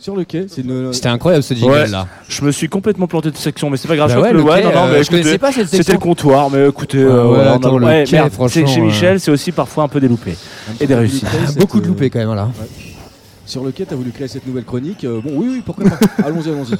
Sur 0.00 0.16
le 0.16 0.24
quai, 0.24 0.46
c'est 0.48 0.62
une. 0.62 0.92
C'était 0.92 1.08
incroyable 1.08 1.42
ce 1.42 1.54
jingle 1.54 1.72
Ouais. 1.72 1.86
là. 1.88 2.06
Je 2.28 2.42
me 2.44 2.50
suis 2.52 2.68
complètement 2.68 3.06
planté 3.06 3.30
de 3.30 3.36
section, 3.36 3.68
mais 3.68 3.76
c'est 3.76 3.88
pas 3.88 3.96
grave. 3.96 4.14
Bah 4.14 4.20
ouais, 4.20 4.32
le 4.32 4.42
quai, 4.42 4.62
non, 4.62 4.70
non, 4.72 4.84
euh, 4.84 4.92
mais 4.92 4.96
je 4.98 5.02
écoutez, 5.02 5.18
connaissais 5.22 5.38
pas 5.38 5.52
cette 5.52 5.64
C'était 5.66 5.76
section. 5.78 5.94
le 5.94 5.98
comptoir, 5.98 6.50
mais 6.50 6.66
écoutez, 6.68 7.04
Ouais, 7.04 7.10
euh, 7.10 7.24
on 7.26 7.34
a- 7.40 7.52
attends, 7.54 7.78
le 7.78 7.86
ouais, 7.86 8.04
quai, 8.04 8.30
franchement, 8.30 8.66
chez 8.66 8.80
euh, 8.80 8.84
Michel, 8.84 9.20
c'est 9.20 9.30
aussi 9.30 9.52
parfois 9.52 9.84
un 9.84 9.88
peu 9.88 10.00
des 10.00 10.08
loupés 10.08 10.36
et 10.80 10.86
des 10.86 10.94
réussites. 10.94 11.26
Beaucoup 11.58 11.80
de 11.80 11.84
euh, 11.86 11.88
loupés 11.88 12.10
quand 12.10 12.20
même 12.20 12.34
là. 12.34 12.48
Sur 13.44 13.64
le 13.64 13.72
quai, 13.72 13.84
tu 13.86 13.92
as 13.92 13.96
voulu 13.96 14.10
créer 14.12 14.28
cette 14.28 14.46
nouvelle 14.46 14.64
chronique. 14.64 15.04
Euh, 15.04 15.20
bon, 15.22 15.32
oui, 15.34 15.46
oui, 15.50 15.62
pourquoi 15.66 15.90
pas. 15.90 15.98
allons-y, 16.24 16.48
allons-y. 16.48 16.76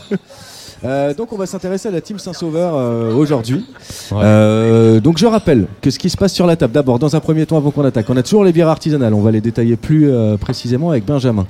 Euh, 0.85 1.13
donc 1.15 1.33
on 1.33 1.37
va 1.37 1.47
s'intéresser 1.47 1.89
à 1.89 1.91
la 1.91 2.01
team 2.01 2.19
Saint-Sauveur 2.19 2.75
euh, 2.77 3.13
aujourd'hui. 3.15 3.65
Ouais. 4.13 4.19
Euh, 4.23 5.01
donc 5.01 5.19
je 5.19 5.27
rappelle 5.27 5.67
que 5.81 5.91
ce 5.91 5.99
qui 5.99 6.09
se 6.09 6.17
passe 6.17 6.33
sur 6.33 6.47
la 6.47 6.57
table, 6.57 6.73
d'abord 6.73 6.99
dans 6.99 7.17
un 7.17 7.21
premier 7.21 7.47
temps 7.47 7.57
avant 7.57 7.71
qu'on 7.71 7.85
attaque, 7.85 8.09
on 8.11 8.17
a 8.17 8.23
toujours 8.23 8.45
les 8.45 8.53
bières 8.53 8.69
artisanales, 8.69 9.13
on 9.15 9.21
va 9.21 9.31
les 9.33 9.41
détailler 9.41 9.77
plus 9.77 10.09
euh, 10.11 10.37
précisément 10.37 10.91
avec 10.91 11.05
Benjamin. 11.05 11.47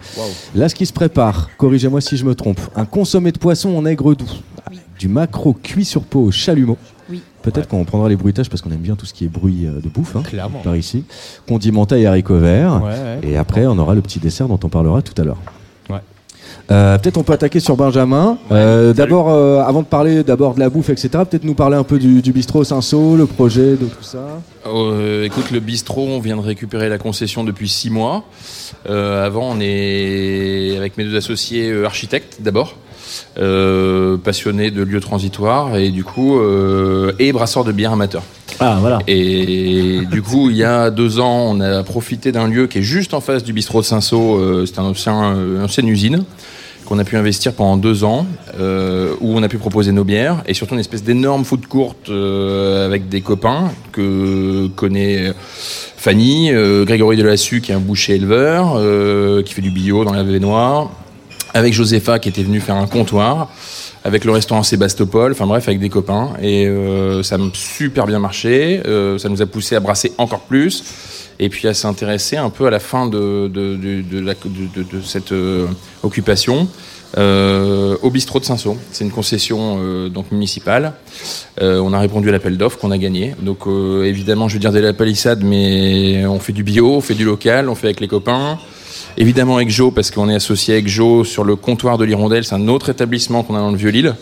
Là 0.54 0.68
ce 0.68 0.74
qui 0.74 0.86
se 0.86 0.92
prépare, 0.92 1.50
corrigez-moi 1.58 2.00
si 2.00 2.16
je 2.16 2.24
me 2.24 2.34
trompe, 2.34 2.60
un 2.74 2.86
consommé 2.86 3.30
de 3.32 3.38
poisson 3.38 3.76
en 3.76 3.84
aigre 3.84 4.14
doux, 4.14 4.24
du 4.98 5.08
macro 5.08 5.52
cuit 5.52 5.84
sur 5.84 6.02
peau 6.02 6.20
au 6.20 6.30
chalumeau. 6.30 6.78
Oui. 7.10 7.22
Peut-être 7.42 7.68
qu'on 7.68 7.84
prendra 7.84 8.08
les 8.08 8.16
bruitages 8.16 8.48
parce 8.50 8.62
qu'on 8.62 8.70
aime 8.70 8.78
bien 8.78 8.96
tout 8.96 9.06
ce 9.06 9.12
qui 9.14 9.24
est 9.24 9.28
bruit 9.28 9.66
de 9.66 9.88
bouffe 9.88 10.16
hein, 10.16 10.22
Clairement. 10.22 10.60
par 10.60 10.76
ici. 10.76 11.04
Condimentat 11.46 11.98
et 11.98 12.06
haricots 12.06 12.38
verts. 12.38 12.82
Ouais, 12.82 12.90
ouais. 12.90 13.20
Et 13.30 13.36
après, 13.36 13.66
on 13.66 13.78
aura 13.78 13.94
le 13.94 14.02
petit 14.02 14.18
dessert 14.18 14.48
dont 14.48 14.58
on 14.62 14.68
parlera 14.68 15.00
tout 15.00 15.14
à 15.20 15.24
l'heure. 15.24 15.38
Euh, 16.70 16.98
peut-être 16.98 17.16
on 17.16 17.22
peut 17.22 17.32
attaquer 17.32 17.60
sur 17.60 17.76
Benjamin. 17.76 18.38
Euh, 18.52 18.92
d'abord, 18.92 19.30
euh, 19.30 19.62
avant 19.62 19.80
de 19.80 19.86
parler 19.86 20.22
d'abord 20.22 20.54
de 20.54 20.60
la 20.60 20.68
bouffe, 20.68 20.90
etc. 20.90 21.08
Peut-être 21.28 21.44
nous 21.44 21.54
parler 21.54 21.76
un 21.76 21.84
peu 21.84 21.98
du, 21.98 22.20
du 22.20 22.32
bistrot 22.32 22.62
Saint-Saul, 22.64 23.18
le 23.18 23.26
projet, 23.26 23.72
de 23.72 23.86
tout 23.86 24.02
ça. 24.02 24.40
Écoute, 25.24 25.50
le 25.50 25.60
bistrot, 25.60 26.06
on 26.06 26.20
vient 26.20 26.36
de 26.36 26.42
récupérer 26.42 26.90
la 26.90 26.98
concession 26.98 27.42
depuis 27.42 27.68
six 27.68 27.90
mois. 27.90 28.24
Avant, 28.86 29.50
on 29.52 29.60
est 29.60 30.76
avec 30.76 30.98
mes 30.98 31.04
deux 31.04 31.16
associés 31.16 31.84
architectes 31.84 32.38
d'abord, 32.40 32.76
passionnés 34.24 34.70
de 34.70 34.82
lieux 34.82 35.00
transitoires 35.00 35.76
et 35.76 35.88
du 35.88 36.04
coup 36.04 36.38
et 37.18 37.32
brasseurs 37.32 37.64
de 37.64 37.72
bière 37.72 37.92
amateurs. 37.92 38.24
Ah 38.60 38.78
voilà. 38.80 38.98
Et 39.06 40.00
du 40.10 40.20
coup, 40.20 40.50
il 40.50 40.56
y 40.56 40.64
a 40.64 40.90
deux 40.90 41.20
ans, 41.20 41.46
on 41.48 41.60
a 41.60 41.82
profité 41.84 42.32
d'un 42.32 42.48
lieu 42.48 42.66
qui 42.66 42.78
est 42.78 42.82
juste 42.82 43.14
en 43.14 43.20
face 43.20 43.44
du 43.44 43.52
bistrot 43.52 43.80
de 43.80 43.86
Saint-Saul. 43.86 44.66
C'est 44.66 44.78
un 44.78 44.84
ancien, 44.84 45.36
euh, 45.36 45.64
ancienne 45.64 45.88
usine 45.88 46.24
qu'on 46.88 46.98
a 46.98 47.04
pu 47.04 47.16
investir 47.16 47.52
pendant 47.52 47.76
deux 47.76 48.02
ans, 48.02 48.26
euh, 48.58 49.14
où 49.20 49.36
on 49.36 49.42
a 49.42 49.48
pu 49.48 49.58
proposer 49.58 49.92
nos 49.92 50.04
bières 50.04 50.42
et 50.46 50.54
surtout 50.54 50.72
une 50.72 50.80
espèce 50.80 51.02
d'énorme 51.02 51.44
food 51.44 51.66
court 51.66 51.94
euh, 52.08 52.86
avec 52.86 53.10
des 53.10 53.20
copains 53.20 53.70
que 53.92 54.68
connaît 54.68 55.32
Fanny, 55.98 56.50
euh, 56.50 56.86
Grégory 56.86 57.18
Delassu 57.18 57.60
qui 57.60 57.72
est 57.72 57.74
un 57.74 57.80
boucher 57.80 58.14
éleveur, 58.14 58.76
euh, 58.76 59.42
qui 59.42 59.52
fait 59.52 59.60
du 59.60 59.70
bio 59.70 60.04
dans 60.04 60.14
la 60.14 60.22
Vénoire, 60.22 60.90
avec 61.52 61.74
Josepha 61.74 62.18
qui 62.18 62.30
était 62.30 62.42
venu 62.42 62.58
faire 62.60 62.76
un 62.76 62.86
comptoir, 62.86 63.50
avec 64.04 64.24
le 64.24 64.32
restaurant 64.32 64.62
Sébastopol, 64.62 65.32
enfin 65.32 65.46
bref, 65.46 65.68
avec 65.68 65.80
des 65.80 65.90
copains. 65.90 66.30
Et 66.40 66.66
euh, 66.66 67.22
ça 67.22 67.34
a 67.34 67.38
super 67.52 68.06
bien 68.06 68.18
marché, 68.18 68.80
euh, 68.86 69.18
ça 69.18 69.28
nous 69.28 69.42
a 69.42 69.46
poussé 69.46 69.76
à 69.76 69.80
brasser 69.80 70.12
encore 70.16 70.40
plus, 70.40 70.82
et 71.40 71.48
puis 71.48 71.68
à 71.68 71.74
s'intéresser 71.74 72.36
un 72.36 72.50
peu 72.50 72.66
à 72.66 72.70
la 72.70 72.80
fin 72.80 73.06
de, 73.06 73.50
cette 75.04 75.32
euh, 75.32 75.66
occupation. 76.02 76.68
euh, 77.16 77.96
au 78.02 78.10
bistrot 78.10 78.38
de 78.38 78.44
Saint-Saul. 78.44 78.76
C'est 78.92 79.02
une 79.02 79.10
concession 79.10 79.78
euh, 79.80 80.10
donc 80.10 80.30
municipale. 80.30 80.92
On 81.60 81.92
a 81.94 81.98
répondu 81.98 82.28
à 82.28 82.32
l'appel 82.32 82.58
d'offres 82.58 82.78
qu'on 82.78 82.90
a 82.90 82.98
gagné. 82.98 83.34
Donc 83.40 83.60
évidemment, 84.04 84.46
je 84.48 84.54
veux 84.54 84.60
dire 84.60 84.72
de 84.72 84.78
la 84.78 84.92
palissade, 84.92 85.42
mais 85.42 86.26
on 86.26 86.38
fait 86.38 86.52
du 86.52 86.62
bio, 86.62 86.96
on 86.96 87.00
fait 87.00 87.14
du 87.14 87.24
local, 87.24 87.68
on 87.68 87.74
fait 87.74 87.86
avec 87.86 88.00
les 88.00 88.08
copains. 88.08 88.58
Évidemment 89.16 89.56
avec 89.56 89.70
Joe, 89.70 89.92
parce 89.92 90.10
qu'on 90.10 90.28
est 90.28 90.34
associé 90.34 90.74
avec 90.74 90.86
Joe 90.86 91.26
sur 91.26 91.44
le 91.44 91.56
comptoir 91.56 91.98
de 91.98 92.04
l'Hirondelle. 92.04 92.44
C'est 92.44 92.54
un 92.54 92.68
autre 92.68 92.90
établissement 92.90 93.42
qu'on 93.42 93.56
a 93.56 93.58
dans 93.58 93.72
le 93.72 93.76
Vieux-Lille, 93.76 94.14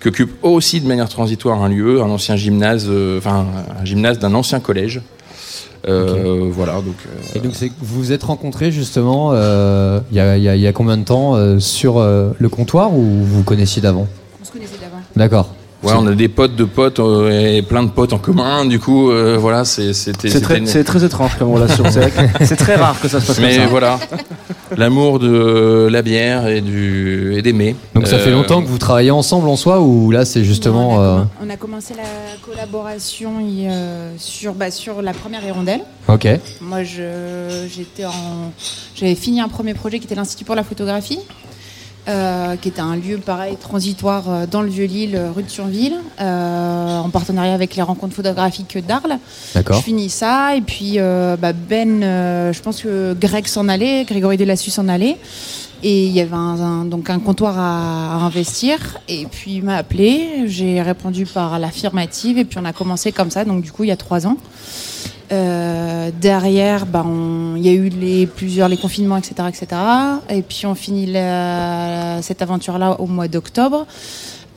qui 0.00 0.08
occupe 0.08 0.32
aussi 0.42 0.80
de 0.80 0.86
manière 0.86 1.08
transitoire 1.08 1.62
un 1.62 1.68
lieu, 1.68 2.00
un 2.00 2.08
ancien 2.08 2.36
gymnase, 2.36 2.88
enfin 3.18 3.46
un 3.78 3.84
gymnase 3.84 4.18
d'un 4.18 4.32
ancien 4.34 4.60
collège. 4.60 5.02
Euh, 5.86 6.48
Voilà, 6.50 6.74
donc. 6.74 6.96
euh, 7.06 7.36
Et 7.36 7.40
donc 7.40 7.52
vous 7.80 8.00
vous 8.00 8.12
êtes 8.12 8.22
rencontrés 8.24 8.72
justement 8.72 9.30
euh, 9.32 10.00
il 10.10 10.16
y, 10.16 10.20
a, 10.20 10.36
y 10.36 10.66
y 10.66 10.72
combien 10.72 10.96
de 10.96 11.04
temps 11.04 11.34
euh, 11.36 11.58
sur 11.60 11.98
euh, 11.98 12.30
le 12.38 12.48
comptoir 12.48 12.92
ou 12.94 13.02
vous 13.02 13.24
vous 13.24 13.42
connaissiez 13.44 13.80
d'avant? 13.82 14.06
On 14.40 14.44
se 14.44 14.50
connaissait 14.52 14.78
d'avant. 14.80 15.00
D'accord. 15.16 15.50
Ouais, 15.84 15.92
on 15.96 16.06
a 16.08 16.14
des 16.16 16.26
potes 16.26 16.56
de 16.56 16.64
potes 16.64 16.98
euh, 16.98 17.30
et 17.56 17.62
plein 17.62 17.84
de 17.84 17.90
potes 17.90 18.12
en 18.12 18.18
commun. 18.18 18.64
Du 18.66 18.80
coup, 18.80 19.12
euh, 19.12 19.36
voilà, 19.38 19.64
c'est- 19.64 19.92
c'était. 19.92 20.28
C'est 20.28 20.40
très, 20.40 20.58
une- 20.58 20.66
c'est 20.66 20.82
très 20.82 21.04
étrange 21.04 21.36
comme 21.38 21.52
relation. 21.52 21.84
C'est 21.88 22.00
vrai 22.00 22.10
que 22.38 22.44
c'est 22.44 22.56
très 22.56 22.74
rare 22.74 23.00
que 23.00 23.06
ça 23.06 23.20
se 23.20 23.26
passe 23.28 23.36
comme 23.36 23.44
Mais 23.44 23.54
ça. 23.58 23.66
voilà, 23.68 24.00
l'amour 24.76 25.18
de 25.18 25.88
la 25.90 26.02
bière 26.02 26.46
et 26.48 26.60
du 26.60 27.34
et 27.36 27.42
d'aimer. 27.42 27.74
Donc 27.94 28.06
ça 28.06 28.18
fait 28.18 28.30
Euh, 28.30 28.32
longtemps 28.34 28.62
que 28.62 28.68
vous 28.68 28.78
travaillez 28.78 29.10
ensemble 29.10 29.48
en 29.48 29.56
soi 29.56 29.80
ou 29.80 30.10
là 30.10 30.24
c'est 30.24 30.44
justement... 30.44 30.94
on, 30.96 30.98
a, 31.00 31.02
euh, 31.02 31.22
on 31.46 31.50
a 31.50 31.56
commencé 31.56 31.94
la 31.94 32.02
collaboration 32.42 33.32
a- 33.38 34.18
sur, 34.18 34.54
bah, 34.54 34.70
sur 34.70 35.02
la 35.02 35.12
première 35.12 35.44
hirondelle. 35.44 35.80
Ok. 36.08 36.26
Moi, 36.60 36.82
je- 36.84 37.66
j'étais 37.74 38.04
en, 38.04 38.52
j'avais 38.94 39.14
fini 39.14 39.40
un 39.40 39.48
premier 39.48 39.74
projet 39.74 39.98
qui 39.98 40.06
était 40.06 40.14
l'Institut 40.14 40.44
pour 40.44 40.54
la 40.54 40.64
photographie, 40.64 41.18
euh, 42.08 42.56
qui 42.56 42.68
était 42.68 42.80
un 42.80 42.96
lieu 42.96 43.18
pareil 43.18 43.56
transitoire 43.56 44.24
euh, 44.30 44.46
dans 44.46 44.62
le 44.62 44.68
Vieux-Lille, 44.68 45.14
euh, 45.16 45.30
rue 45.34 45.42
de 45.42 45.50
Surville, 45.50 45.94
euh, 46.20 46.98
en 46.98 47.10
partenariat 47.10 47.52
avec 47.54 47.76
les 47.76 47.82
rencontres 47.82 48.14
photographiques 48.14 48.78
d'Arles. 48.86 49.18
Je 49.76 49.82
finis 49.82 50.10
ça 50.10 50.56
et 50.56 50.60
puis 50.60 50.98
bah, 50.98 51.52
Ben, 51.52 52.00
je 52.52 52.60
pense 52.60 52.80
que 52.82 53.14
Greg 53.14 53.46
s'en 53.46 53.68
allait, 53.68 54.04
Grégory 54.04 54.36
Delassus 54.36 54.70
s'en 54.70 54.88
allait. 54.88 55.16
Et 55.84 56.06
il 56.06 56.12
y 56.12 56.20
avait 56.20 56.34
un, 56.34 56.60
un- 56.60 56.84
donc 56.84 57.08
un 57.08 57.20
comptoir 57.20 57.56
à, 57.56 58.14
à 58.14 58.26
investir. 58.26 58.98
Et 59.08 59.26
puis 59.30 59.54
il 59.56 59.62
m'a 59.62 59.76
appelé, 59.76 60.44
j'ai 60.46 60.82
répondu 60.82 61.24
par 61.24 61.58
l'affirmative 61.60 62.36
et 62.38 62.44
puis 62.44 62.58
on 62.60 62.64
a 62.64 62.72
commencé 62.72 63.12
comme 63.12 63.30
ça, 63.30 63.44
donc 63.44 63.62
du 63.62 63.70
coup 63.70 63.84
il 63.84 63.88
y 63.88 63.92
a 63.92 63.96
trois 63.96 64.26
ans. 64.26 64.36
Euh, 65.30 66.10
derrière, 66.20 66.86
bah, 66.86 67.04
on- 67.06 67.54
il 67.56 67.62
y 67.66 67.68
a 67.68 67.72
eu 67.72 67.88
les, 67.90 68.26
plusieurs 68.26 68.68
les 68.68 68.76
confinements, 68.78 69.16
etc., 69.18 69.34
etc. 69.48 69.66
Et 70.30 70.42
puis 70.42 70.64
on 70.66 70.74
finit 70.74 71.06
la- 71.06 72.20
cette 72.22 72.40
aventure-là 72.42 73.00
au 73.00 73.06
mois 73.06 73.28
d'octobre. 73.28 73.86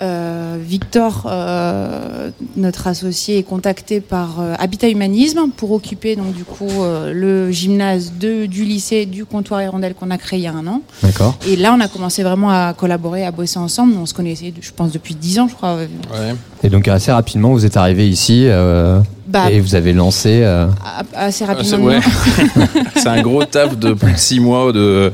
Euh, 0.02 0.58
Victor, 0.60 1.28
euh, 1.30 2.32
notre 2.58 2.88
associé, 2.88 3.38
est 3.38 3.44
contacté 3.44 4.02
par 4.02 4.40
euh, 4.40 4.56
Habitat 4.58 4.90
Humanisme 4.90 5.42
pour 5.56 5.72
occuper 5.74 6.16
donc 6.16 6.34
du 6.34 6.44
coup 6.44 6.66
euh, 6.82 7.14
le 7.14 7.52
gymnase 7.52 8.14
de, 8.20 8.48
du 8.48 8.64
lycée 8.66 9.06
du 9.06 9.26
comptoir 9.26 9.62
Hirondelle 9.62 9.94
qu'on 9.94 10.10
a 10.10 10.18
créé 10.18 10.40
il 10.40 10.44
y 10.44 10.48
a 10.48 10.54
un 10.54 10.66
an. 10.66 10.82
D'accord. 11.04 11.36
Et 11.48 11.56
là, 11.56 11.76
on 11.78 11.80
a 11.82 11.88
commencé 11.88 12.24
vraiment 12.24 12.50
à 12.50 12.74
collaborer, 12.74 13.26
à 13.28 13.32
bosser 13.32 13.60
ensemble. 13.60 13.94
On 13.96 14.08
se 14.08 14.16
connaissait, 14.16 14.52
je 14.60 14.72
pense, 14.72 14.92
depuis 14.92 15.14
10 15.14 15.38
ans, 15.40 15.48
je 15.48 15.54
crois. 15.54 15.76
Ouais. 15.76 16.34
Et 16.64 16.70
donc 16.70 16.88
assez 16.88 17.12
rapidement 17.12 17.52
vous 17.52 17.66
êtes 17.68 17.78
arrivé 17.78 18.10
ici 18.10 18.46
euh, 18.48 19.02
Bah, 19.32 19.50
et 19.52 19.60
vous 19.60 19.76
avez 19.76 19.94
lancé... 19.94 20.42
euh, 20.44 20.66
a- 20.84 21.00
assez 21.00 21.06
Ah, 21.16 21.32
c'est 21.32 21.46
rapidement. 21.46 21.86
ouais. 21.86 22.00
C'est 22.96 23.08
un 23.08 23.22
gros 23.22 23.44
taf 23.46 23.78
de 23.78 23.94
plus 23.94 24.12
de 24.14 24.18
six 24.18 24.40
mois 24.40 24.72
de, 24.74 25.12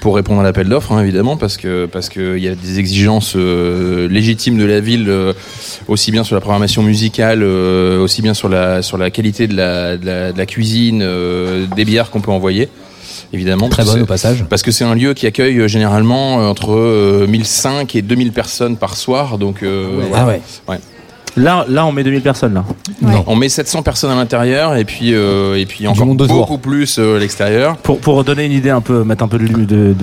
pour 0.00 0.16
répondre 0.16 0.40
à 0.40 0.42
l'appel 0.42 0.68
d'offres, 0.68 0.92
hein, 0.92 1.02
évidemment, 1.02 1.36
parce 1.36 1.56
que 1.56 1.86
parce 1.86 2.08
qu'il 2.08 2.38
y 2.38 2.48
a 2.48 2.54
des 2.54 2.78
exigences 2.78 3.34
euh, 3.36 4.08
légitimes 4.08 4.58
de 4.58 4.64
la 4.64 4.80
ville, 4.80 5.06
euh, 5.08 5.32
aussi 5.88 6.10
bien 6.10 6.24
sur 6.24 6.34
la 6.34 6.40
programmation 6.40 6.82
musicale, 6.82 7.40
euh, 7.42 8.00
aussi 8.02 8.20
bien 8.22 8.34
sur 8.34 8.48
la 8.48 8.82
sur 8.82 8.98
la 8.98 9.10
qualité 9.10 9.46
de 9.46 9.56
la, 9.56 9.96
de 9.96 10.04
la, 10.04 10.32
de 10.32 10.38
la 10.38 10.46
cuisine, 10.46 11.00
euh, 11.02 11.66
des 11.76 11.84
bières 11.84 12.10
qu'on 12.10 12.20
peut 12.20 12.30
envoyer, 12.32 12.68
évidemment. 13.32 13.68
Très 13.68 13.78
parce 13.84 13.90
que 13.90 13.94
bonne 13.94 14.02
au 14.02 14.04
c'est- 14.04 14.08
passage. 14.08 14.44
Parce 14.50 14.62
que 14.62 14.70
c'est 14.72 14.84
un 14.84 14.94
lieu 14.94 15.14
qui 15.14 15.26
accueille 15.26 15.68
généralement 15.68 16.36
entre 16.50 16.72
euh, 16.72 17.26
1005 17.26 17.94
et 17.94 18.02
2000 18.02 18.32
personnes 18.32 18.76
par 18.76 18.96
soir, 18.96 19.38
donc 19.38 19.62
euh, 19.62 20.00
voilà. 20.10 20.24
Ah 20.24 20.26
ouais. 20.68 20.78
Là, 21.36 21.64
là, 21.68 21.86
on 21.86 21.92
met 21.92 22.04
2000 22.04 22.22
personnes 22.22 22.54
là. 22.54 22.64
Ouais. 23.02 23.22
On 23.26 23.36
met 23.36 23.48
700 23.48 23.82
personnes 23.82 24.10
à 24.10 24.14
l'intérieur 24.14 24.76
et 24.76 24.84
puis 24.84 25.14
euh, 25.14 25.56
et 25.58 25.66
puis 25.66 25.86
encore 25.86 26.06
beaucoup 26.06 26.58
plus 26.58 26.98
euh, 26.98 27.16
à 27.16 27.18
l'extérieur. 27.18 27.76
Pour, 27.76 27.98
pour 27.98 28.24
donner 28.24 28.44
une 28.46 28.52
idée 28.52 28.70
un 28.70 28.80
peu, 28.80 29.04
mettre 29.04 29.24
un 29.24 29.28
peu 29.28 29.38
de 29.38 29.94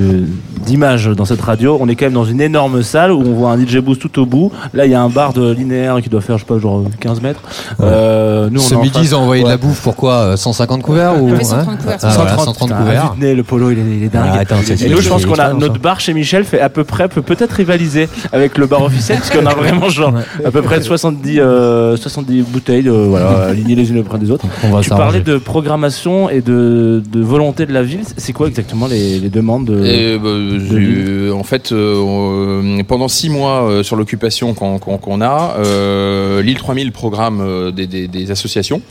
d'image 0.66 1.08
dans 1.08 1.26
cette 1.26 1.42
radio, 1.42 1.78
on 1.80 1.88
est 1.88 1.96
quand 1.96 2.06
même 2.06 2.14
dans 2.14 2.26
une 2.26 2.42
énorme 2.42 2.84
salle 2.84 3.12
où 3.12 3.22
on 3.22 3.34
voit 3.34 3.52
un 3.52 3.58
DJ 3.60 3.78
boost 3.78 4.02
tout 4.02 4.20
au 4.22 4.26
bout. 4.26 4.52
Là, 4.74 4.86
il 4.86 4.92
y 4.92 4.96
a 4.96 5.02
un 5.02 5.10
bar 5.10 5.34
de 5.34 5.50
linéaire 5.52 6.02
qui 6.02 6.10
doit 6.10 6.22
faire, 6.22 6.38
je 6.38 6.44
sais 6.44 6.48
pas, 6.48 6.60
genre 6.60 6.84
15 7.00 7.22
mètres. 7.22 7.42
Euh, 7.80 8.50
nous, 8.52 8.60
on 8.60 8.64
Ce 8.64 8.74
est 8.74 8.78
en 8.78 8.82
midi, 8.82 9.00
ils 9.02 9.16
ont 9.16 9.20
envoyé 9.20 9.44
de 9.44 9.48
la 9.48 9.58
bouffe. 9.58 9.82
Pourquoi 9.82 10.14
euh, 10.14 10.38
150 10.38 10.82
couverts 10.82 11.22
ou 11.22 11.30
On 11.32 11.36
fait 11.38 11.44
130 11.44 11.78
couverts, 11.78 11.98
Ah, 12.04 12.10
voilà, 12.16 12.30
130, 12.32 12.46
130 12.46 12.70
putain, 12.70 12.82
couverts. 12.82 13.14
Le 13.20 13.44
polo, 13.44 13.72
il 13.72 13.80
est, 13.80 13.82
il 13.82 14.04
est 14.04 14.10
dingue. 14.10 14.30
Ah, 14.34 14.40
attends, 14.40 14.56
et 14.62 14.90
nous, 14.90 15.02
je 15.02 15.10
pense 15.10 15.26
qu'on 15.26 15.36
a 15.36 15.54
notre 15.54 15.76
ça. 15.76 15.80
bar 15.80 16.00
chez 16.00 16.14
Michel 16.14 16.44
fait 16.44 16.60
à 16.60 16.70
peu 16.70 16.84
près, 16.84 17.08
peut 17.08 17.22
peut-être 17.22 17.54
rivaliser 17.54 18.10
avec 18.32 18.58
le 18.58 18.68
bar 18.68 18.82
officiel, 18.82 19.20
parce 19.20 19.30
qu'on 19.30 19.46
a 19.46 19.54
vraiment 19.56 19.90
genre 19.90 20.14
à 20.44 20.52
peu 20.52 20.62
près 20.62 20.82
70, 20.82 21.17
euh, 21.40 21.96
70 21.98 22.42
bouteilles, 22.44 22.88
euh, 22.88 23.08
voilà, 23.10 23.30
alignées 23.50 23.76
les 23.76 23.90
unes 23.92 24.00
auprès 24.00 24.18
des 24.20 24.32
autres. 24.32 24.46
On 24.64 24.70
va 24.72 24.82
Tu 24.82 24.90
parlais 24.90 25.22
de 25.22 25.38
programmation 25.38 26.30
et 26.30 26.42
de, 26.42 27.02
de 27.12 27.22
volonté 27.22 27.66
de 27.66 27.74
la 27.74 27.84
ville. 27.84 28.02
C'est 28.18 28.34
quoi 28.34 28.48
exactement 28.48 28.88
les, 28.88 29.20
les 29.20 29.30
demandes 29.30 29.66
de... 29.66 29.84
Et, 29.86 30.18
bah, 30.18 31.36
en 31.36 31.44
fait, 31.44 31.72
euh, 31.72 32.82
pendant 32.88 33.08
six 33.08 33.30
mois 33.30 33.64
euh, 33.70 33.84
sur 33.84 33.96
l'occupation 33.96 34.54
qu'on 34.54 35.22
a, 35.22 35.56
euh, 35.60 36.42
l'île 36.42 36.58
3000 36.58 36.92
programme 36.92 37.42
euh, 37.42 37.72
des, 37.72 37.88
des- 37.88 38.08
des 38.08 38.32
associations. 38.32 38.82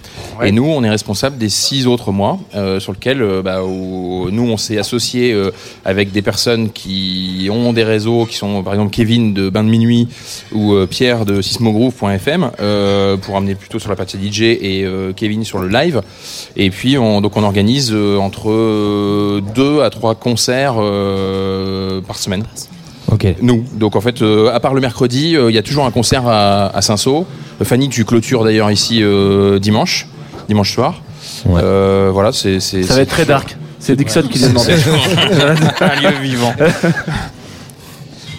Ouais. 0.41 0.49
Et 0.49 0.53
nous, 0.53 0.65
on 0.65 0.83
est 0.85 0.91
responsable 0.91 1.39
des 1.39 1.49
six 1.49 1.87
autres 1.87 2.13
mois 2.13 2.39
euh, 2.55 2.81
sur 2.81 2.93
lesquels 2.93 3.23
euh, 3.23 3.43
bah, 3.43 3.63
où 3.65 4.29
nous, 4.31 4.49
on 4.49 4.57
s'est 4.57 4.79
associé 4.79 5.33
euh, 5.33 5.51
avec 5.85 6.13
des 6.13 6.23
personnes 6.23 6.71
qui 6.71 7.49
ont 7.51 7.73
des 7.73 7.85
réseaux, 7.85 8.27
qui 8.27 8.37
sont 8.37 8.63
par 8.63 8.75
exemple 8.75 8.91
Kevin 8.91 9.35
de 9.35 9.49
Bain 9.51 9.65
de 9.65 9.69
Minuit 9.69 10.09
ou 10.53 10.75
euh, 10.75 10.87
Pierre 10.87 11.25
de 11.25 11.41
sismogrove.fm 12.19 12.51
euh, 12.61 13.17
pour 13.17 13.37
amener 13.37 13.55
plutôt 13.55 13.79
sur 13.79 13.91
la 13.91 13.97
partie 13.97 14.17
DJ 14.19 14.43
et 14.43 14.85
euh, 14.85 15.13
Kevin 15.15 15.45
sur 15.45 15.59
le 15.59 15.69
live. 15.69 16.03
Et 16.57 16.71
puis, 16.71 16.99
on, 16.99 17.21
donc 17.21 17.37
on 17.37 17.43
organise 17.43 17.91
euh, 17.93 18.17
entre 18.19 19.41
deux 19.55 19.83
à 19.83 19.91
trois 19.91 20.15
concerts 20.15 20.75
euh, 20.79 22.01
par 22.01 22.19
semaine. 22.19 22.45
Ok. 23.13 23.27
Nous. 23.41 23.65
Donc 23.75 23.97
en 23.97 24.01
fait, 24.01 24.23
euh, 24.23 24.53
à 24.53 24.61
part 24.61 24.75
le 24.75 24.81
mercredi, 24.81 25.37
euh, 25.37 25.51
il 25.51 25.55
y 25.55 25.59
a 25.59 25.63
toujours 25.63 25.87
un 25.87 25.91
concert 25.91 26.27
à, 26.27 26.77
à 26.77 26.83
Saint-Saul. 26.83 27.25
Fanny, 27.63 27.89
tu 27.89 28.05
clôtures 28.05 28.45
d'ailleurs 28.45 28.71
ici 28.71 29.03
euh, 29.03 29.59
dimanche, 29.59 30.09
dimanche 30.49 30.75
soir. 30.75 31.03
Ouais. 31.47 31.61
Euh, 31.63 32.11
voilà, 32.13 32.33
c'est 32.33 32.61
Ça 32.61 32.95
va 32.95 33.01
être 33.01 33.11
très 33.11 33.25
dark. 33.25 33.57
C'est 33.79 33.95
Dixon 33.95 34.23
qui 34.23 34.39
l'a 34.41 34.49
demandé. 34.49 34.75
c'est 34.77 35.85
un 35.85 36.01
lieu 36.01 36.17
vivant. 36.21 36.53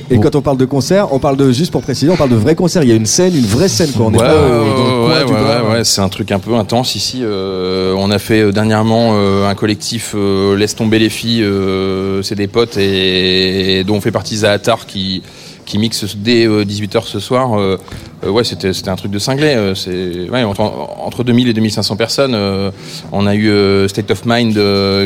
Et 0.10 0.20
quand 0.20 0.36
on 0.36 0.41
parle 0.41 0.58
de 0.58 0.65
concert, 0.65 1.13
on 1.13 1.20
parle 1.20 1.38
de, 1.38 1.52
juste 1.52 1.72
pour 1.72 1.82
préciser, 1.82 2.10
on 2.12 2.15
parle 2.15 2.30
de 2.30 2.36
vrais 2.36 2.56
concerts. 2.56 2.84
Il 2.84 2.89
y 2.89 2.93
a 2.93 2.96
une 2.96 3.06
scène, 3.06 3.36
une 3.36 3.46
vraie 3.46 3.67
scène, 3.67 3.91
quoi. 3.91 4.06
On 4.06 4.12
Ouais, 4.12 4.17
pas 4.20 4.32
euh, 4.32 5.06
coin 5.06 5.20
ouais, 5.20 5.26
du 5.26 5.34
ouais, 5.34 5.72
ouais, 5.72 5.84
c'est 5.84 6.02
un 6.02 6.10
truc 6.10 6.32
un 6.32 6.39
peu 6.39 6.54
intense 6.56 6.96
ici. 6.96 7.20
Euh, 7.24 7.93
on 7.98 8.10
a 8.10 8.20
fait 8.20 8.41
euh, 8.41 8.52
dernièrement 8.52 9.12
euh, 9.13 9.48
un 9.48 9.56
collectif 9.56 10.13
euh, 10.15 10.56
Laisse 10.56 10.76
tomber 10.76 11.00
les 11.00 11.10
filles, 11.10 11.43
euh, 11.43 12.22
c'est 12.24 12.36
des 12.36 12.48
potes 12.48 12.78
et, 12.78 13.84
dont 13.86 14.00
fait 14.02 14.12
partie 14.12 14.38
Zahatar 14.38 14.86
qui 14.86 15.22
qui 15.65 15.78
mixe 15.78 16.15
dès 16.15 16.48
18h 16.48 17.04
ce 17.04 17.20
soir. 17.20 17.60
Euh, 18.26 18.30
ouais, 18.32 18.44
c'était 18.44 18.74
c'était 18.74 18.90
un 18.90 18.96
truc 18.96 19.12
de 19.12 19.20
cinglé. 19.20 19.54
euh, 19.56 19.76
c'est 19.76 20.30
ouais, 20.30 20.44
entre, 20.44 20.62
entre 20.62 21.24
2000 21.24 21.50
et 21.50 21.54
2500 21.54 21.96
personnes. 21.96 22.34
euh, 22.34 22.72
on 23.12 23.28
a 23.28 23.36
eu 23.36 23.88
State 23.88 24.10
of 24.12 24.24
Mind 24.26 24.60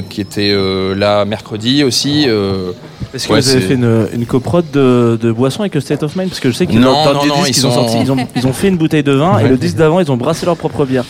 qui 0.09 0.21
était 0.21 0.53
là 0.95 1.25
mercredi 1.25 1.83
aussi. 1.83 2.27
Est-ce 3.13 3.27
que 3.27 3.33
ouais, 3.33 3.41
vous 3.41 3.49
avez 3.49 3.59
fait 3.61 3.73
une, 3.73 4.07
une 4.13 4.25
coprode 4.25 4.71
de, 4.71 5.19
de 5.21 5.33
boisson 5.33 5.61
avec 5.63 5.75
State 5.81 6.01
of 6.03 6.15
Mind? 6.15 6.29
Parce 6.29 6.39
que 6.39 6.49
je 6.49 6.55
sais 6.55 6.65
qu'ils 6.65 6.79
Non, 6.79 6.93
non, 7.13 7.25
non, 7.25 7.35
ils 7.45 7.67
ont 7.67 7.69
sont- 7.71 7.75
sorti, 7.75 7.97
ils, 8.01 8.09
ont, 8.09 8.15
ils 8.37 8.47
ont 8.47 8.53
fait 8.53 8.69
une 8.69 8.77
bouteille 8.77 9.03
de 9.03 9.11
vin 9.11 9.37
et 9.39 9.49
le 9.49 9.57
disque 9.57 9.75
d'avant, 9.75 9.99
ils 9.99 10.09
ont 10.09 10.15
brassé 10.15 10.45
leur 10.45 10.55
propre 10.55 10.85
bière. 10.85 11.03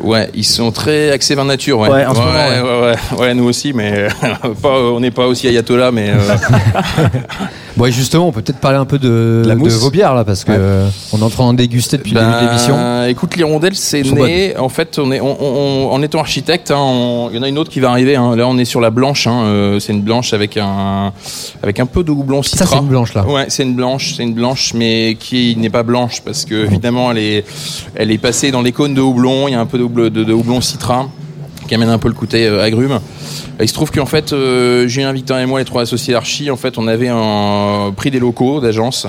Ouais, 0.00 0.28
ils 0.34 0.42
sont 0.44 0.72
très 0.72 1.12
axés 1.12 1.36
vin 1.36 1.44
nature. 1.44 1.78
Ouais, 1.78 1.88
Ouais, 1.88 2.04
en 2.06 2.14
ce 2.14 2.18
ouais, 2.18 2.96
moment, 3.20 3.34
nous 3.36 3.44
aussi, 3.48 3.72
mais 3.72 4.08
pas, 4.62 4.80
on 4.80 4.98
n'est 4.98 5.12
pas 5.12 5.28
aussi 5.28 5.46
ayatollah, 5.46 5.92
mais 5.92 6.10
Bon, 7.76 7.86
et 7.86 7.92
justement, 7.92 8.28
on 8.28 8.32
peut 8.32 8.40
peut-être 8.40 8.60
parler 8.60 8.78
un 8.78 8.84
peu 8.84 8.98
de, 9.00 9.42
La 9.44 9.54
de 9.54 9.58
mousse. 9.58 9.74
vos 9.80 9.90
bières 9.90 10.14
là, 10.14 10.24
parce 10.24 10.44
que 10.44 10.52
Ouais. 10.52 10.58
euh, 10.60 10.88
on 11.12 11.18
est 11.18 11.22
en 11.24 11.28
train 11.30 11.52
de 11.52 11.58
déguster 11.58 11.96
depuis 11.98 12.12
le 12.12 12.20
début 12.20 12.30
de 12.32 12.36
ben, 12.36 12.46
l'émission. 12.46 13.04
Écoute, 13.08 13.34
l'hirondelle, 13.36 13.74
c'est 13.74 14.02
né. 14.02 14.56
En 14.56 14.68
fait, 14.68 14.96
on 15.00 15.10
est, 15.10 15.20
on, 15.20 15.36
on- 15.42 15.90
en 15.90 16.00
étant 16.02 16.20
architecte, 16.20 16.70
hein, 16.70 17.28
il 17.32 17.36
y 17.36 17.38
en 17.38 17.42
a 17.42 17.48
une 17.48 17.58
autre 17.58 17.70
qui 17.70 17.80
va 17.80 17.90
arriver. 17.90 18.14
hein. 18.14 18.36
Là, 18.36 18.46
on 18.46 18.56
est 18.58 18.64
sur 18.64 18.80
la 18.80 18.90
blanche. 18.90 19.26
hein, 19.26 19.42
euh, 19.46 19.80
c'est 19.80 19.92
une 19.92 20.02
blanche 20.02 20.32
avec 20.32 20.56
un, 20.56 21.12
avec 21.64 21.80
un 21.80 21.86
peu 21.86 22.04
de 22.04 22.12
houblon 22.12 22.44
Ça, 22.44 22.50
citra. 22.50 22.66
c'est 22.66 22.78
une 22.82 22.88
blanche 22.88 23.12
là. 23.14 23.26
Ouais, 23.26 23.46
c'est 23.48 23.64
une 23.64 23.74
blanche, 23.74 24.14
c'est 24.16 24.22
une 24.22 24.34
blanche, 24.34 24.72
mais 24.74 25.16
qui 25.18 25.56
n'est 25.56 25.68
pas 25.70 25.82
blanche 25.82 26.20
parce 26.24 26.44
que 26.44 26.54
évidemment 26.66 27.10
elle 27.10 27.18
est, 27.18 27.44
elle 27.96 28.10
est 28.12 28.18
passée 28.18 28.52
dans 28.52 28.62
les 28.62 28.70
cônes 28.72 28.94
de 28.94 29.00
houblon. 29.00 29.48
Il 29.48 29.52
y 29.52 29.54
a 29.56 29.60
un 29.60 29.66
peu 29.66 29.78
de, 29.78 30.08
de 30.08 30.32
houblon 30.32 30.60
citra 30.60 31.08
qui 31.68 31.74
amène 31.74 31.88
un 31.88 31.98
peu 31.98 32.08
le 32.08 32.14
côté 32.14 32.46
euh, 32.46 32.62
agrume. 32.62 33.00
Et 33.60 33.64
il 33.64 33.68
se 33.68 33.74
trouve 33.74 33.90
qu'en 33.90 34.06
fait, 34.06 34.32
euh, 34.32 34.86
Julien, 34.88 35.12
Victor 35.12 35.38
et 35.38 35.46
moi, 35.46 35.58
les 35.60 35.64
trois 35.64 35.82
associés 35.82 36.12
d'Archi, 36.12 36.50
en 36.50 36.56
fait, 36.56 36.76
on 36.78 36.86
avait 36.88 37.08
un 37.08 37.92
prix 37.96 38.10
des 38.10 38.18
locaux 38.18 38.60
d'agence 38.60 39.06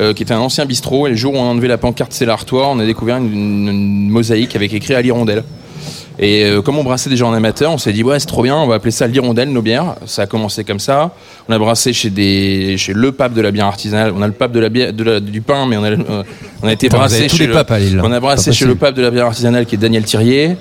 euh, 0.00 0.12
qui 0.14 0.22
était 0.22 0.34
un 0.34 0.40
ancien 0.40 0.64
bistrot. 0.64 1.06
Et 1.06 1.10
le 1.10 1.16
jour 1.16 1.34
où 1.34 1.36
on 1.36 1.42
a 1.48 1.50
enlevé 1.50 1.68
la 1.68 1.78
pancarte 1.78 2.12
C'est 2.12 2.26
l'artois, 2.26 2.68
on 2.68 2.78
a 2.78 2.86
découvert 2.86 3.18
une, 3.18 3.32
une- 3.32 3.68
une 3.68 4.10
mosaïque 4.10 4.56
avec 4.56 4.72
écrit 4.72 4.94
à 4.94 5.02
l'hirondelle. 5.02 5.44
Et 6.16 6.44
euh, 6.44 6.62
comme 6.62 6.78
on 6.78 6.84
brassait 6.84 7.10
déjà 7.10 7.26
en 7.26 7.32
amateur, 7.32 7.72
on 7.72 7.78
s'est 7.78 7.92
dit 7.92 8.04
ouais 8.04 8.20
c'est 8.20 8.26
trop 8.26 8.44
bien, 8.44 8.56
on 8.56 8.68
va 8.68 8.76
appeler 8.76 8.92
ça 8.92 9.08
l'hirondelle 9.08 9.48
nos 9.50 9.62
bières. 9.62 9.96
Ça 10.06 10.22
a 10.22 10.26
commencé 10.26 10.62
comme 10.62 10.78
ça. 10.78 11.10
On 11.48 11.52
a 11.52 11.58
brassé 11.58 11.92
chez 11.92 12.08
des 12.08 12.76
chez 12.78 12.92
le 12.92 13.10
pape 13.10 13.34
de 13.34 13.40
la 13.40 13.50
bière 13.50 13.66
artisanale. 13.66 14.12
On 14.16 14.22
a 14.22 14.28
le 14.28 14.32
pape 14.32 14.52
de 14.52 14.60
la 14.60 14.68
bière 14.68 14.92
de 14.92 15.02
la- 15.02 15.18
du 15.18 15.40
pain, 15.40 15.66
mais 15.66 15.76
on 15.76 15.82
a 15.82 15.90
on 16.62 16.68
a 16.68 16.72
été 16.72 16.86
brassé 16.98 17.26
tous 17.26 17.36
chez 17.38 17.46
le 17.48 17.52
papes 17.54 17.70
à 17.72 17.78
Lille. 17.80 18.00
on 18.00 18.12
a 18.12 18.20
brassé 18.20 18.52
chez 18.52 18.64
le 18.64 18.74
pape 18.76 18.94
de 18.94 19.02
la 19.02 19.10
bière 19.10 19.26
artisanale 19.26 19.66
qui 19.66 19.74
est 19.74 19.78
Daniel 19.78 20.04
Thirier. 20.04 20.56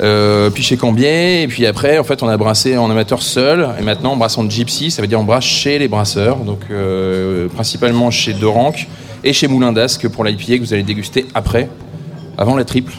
Euh, 0.00 0.50
puis 0.50 0.62
chez 0.64 0.76
Cambier, 0.76 1.42
et 1.42 1.46
puis 1.48 1.66
après, 1.66 1.98
en 1.98 2.04
fait, 2.04 2.22
on 2.22 2.28
a 2.28 2.36
brassé 2.36 2.76
en 2.76 2.90
amateur 2.90 3.22
seul, 3.22 3.68
et 3.78 3.82
maintenant 3.82 4.14
on 4.14 4.16
brasse 4.16 4.36
en 4.38 4.48
gypsy, 4.50 4.90
ça 4.90 5.00
veut 5.02 5.06
dire 5.08 5.20
on 5.20 5.24
brasse 5.24 5.44
chez 5.44 5.78
les 5.78 5.86
brasseurs, 5.86 6.38
donc 6.38 6.60
euh, 6.70 7.46
principalement 7.48 8.10
chez 8.10 8.32
Doranque 8.32 8.88
et 9.22 9.32
chez 9.32 9.46
Moulin 9.46 9.72
d'Asque 9.72 10.08
pour 10.08 10.24
l'IPA 10.24 10.56
que 10.58 10.60
vous 10.64 10.72
allez 10.74 10.82
déguster 10.82 11.26
après, 11.34 11.68
avant 12.36 12.56
la 12.56 12.64
triple. 12.64 12.92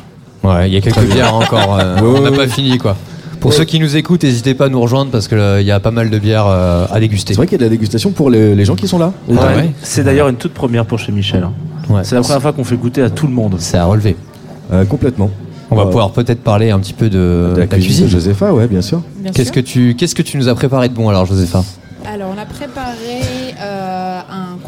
Ouais, 0.44 0.70
il 0.70 0.74
y 0.74 0.78
a 0.78 0.82
quelques 0.82 1.04
bières 1.12 1.36
encore. 1.36 1.78
euh, 1.80 1.98
on 2.02 2.22
n'a 2.22 2.32
pas 2.32 2.48
fini 2.48 2.78
quoi. 2.78 2.96
Pour 3.42 3.52
ceux 3.54 3.66
qui 3.66 3.80
nous 3.80 3.96
écoutent, 3.98 4.24
n'hésitez 4.24 4.54
pas 4.56 4.66
à 4.66 4.70
nous 4.70 4.80
rejoindre 4.82 5.12
parce 5.12 5.28
qu'il 5.28 5.62
y 5.62 5.72
a 5.72 5.80
pas 5.80 5.92
mal 5.92 6.10
de 6.10 6.18
bières 6.18 6.48
euh, 6.48 6.86
à 6.90 7.00
déguster. 7.00 7.34
C'est 7.34 7.38
vrai 7.38 7.46
qu'il 7.46 7.54
y 7.54 7.56
a 7.56 7.60
de 7.60 7.64
la 7.66 7.70
dégustation 7.70 8.10
pour 8.12 8.30
les, 8.32 8.56
les 8.56 8.66
gens 8.66 8.76
qui 8.76 8.88
sont 8.88 8.98
là. 8.98 9.12
Ouais, 9.28 9.36
Ouais. 9.38 9.44
ouais. 9.56 9.72
C'est 9.84 10.04
d'ailleurs 10.04 10.30
une 10.30 10.38
toute 10.38 10.54
première 10.54 10.86
pour 10.86 10.98
chez 10.98 11.12
Michel. 11.12 11.44
hein. 11.44 11.52
Ouais. 11.90 12.02
C'est 12.04 12.16
la 12.16 12.22
première 12.22 12.42
fois 12.42 12.54
qu'on 12.54 12.64
fait 12.64 12.78
goûter 12.78 13.04
à 13.04 13.10
tout 13.12 13.28
le 13.28 13.34
monde. 13.34 13.58
C'est 13.60 13.78
à 13.78 13.86
relever. 13.86 14.16
Euh, 14.74 14.84
complètement. 14.86 15.30
On 15.72 15.76
va 15.76 15.82
Euh, 15.84 15.86
pouvoir 15.86 16.12
peut-être 16.12 16.42
parler 16.44 16.70
un 16.72 16.80
petit 16.80 16.94
peu 16.94 17.10
de, 17.10 17.54
de 17.56 17.60
la 17.60 17.68
ta 17.68 17.78
cuisine 17.78 18.06
de 18.06 18.10
Josepha, 18.12 18.54
ouais, 18.54 18.68
bien 18.68 18.82
sûr. 18.82 19.02
Bien 19.18 19.32
Qu'est-ce 19.32 19.46
sûr. 19.52 19.56
que 19.56 19.60
tu 19.62 19.96
qu'est-ce 19.96 20.16
que 20.16 20.22
tu 20.22 20.38
nous 20.38 20.48
as 20.48 20.56
préparé 20.56 20.90
de 20.90 20.94
bon 20.94 21.10
alors, 21.10 21.26
Josepha? 21.26 21.64
Alors, 22.08 22.32
on 22.36 22.40
a 22.40 22.46
préparé 22.46 22.94
euh, 23.22 23.35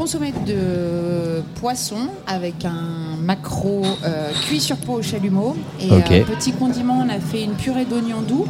un 0.07 0.09
consommé 0.09 0.33
de 0.47 1.41
poisson 1.59 1.97
avec 2.27 2.63
un 2.63 3.17
maquereau 3.21 3.81
euh, 4.05 4.29
cuit 4.47 4.61
sur 4.61 4.77
peau 4.77 4.93
au 4.93 5.01
chalumeau. 5.01 5.57
Et 5.81 5.91
Ok. 5.91 6.11
un 6.11 6.33
petit 6.33 6.53
condiment, 6.53 7.03
on 7.05 7.09
a 7.09 7.19
fait 7.19 7.43
une 7.43 7.55
purée 7.55 7.83
d'oignons 7.83 8.21
doux 8.21 8.45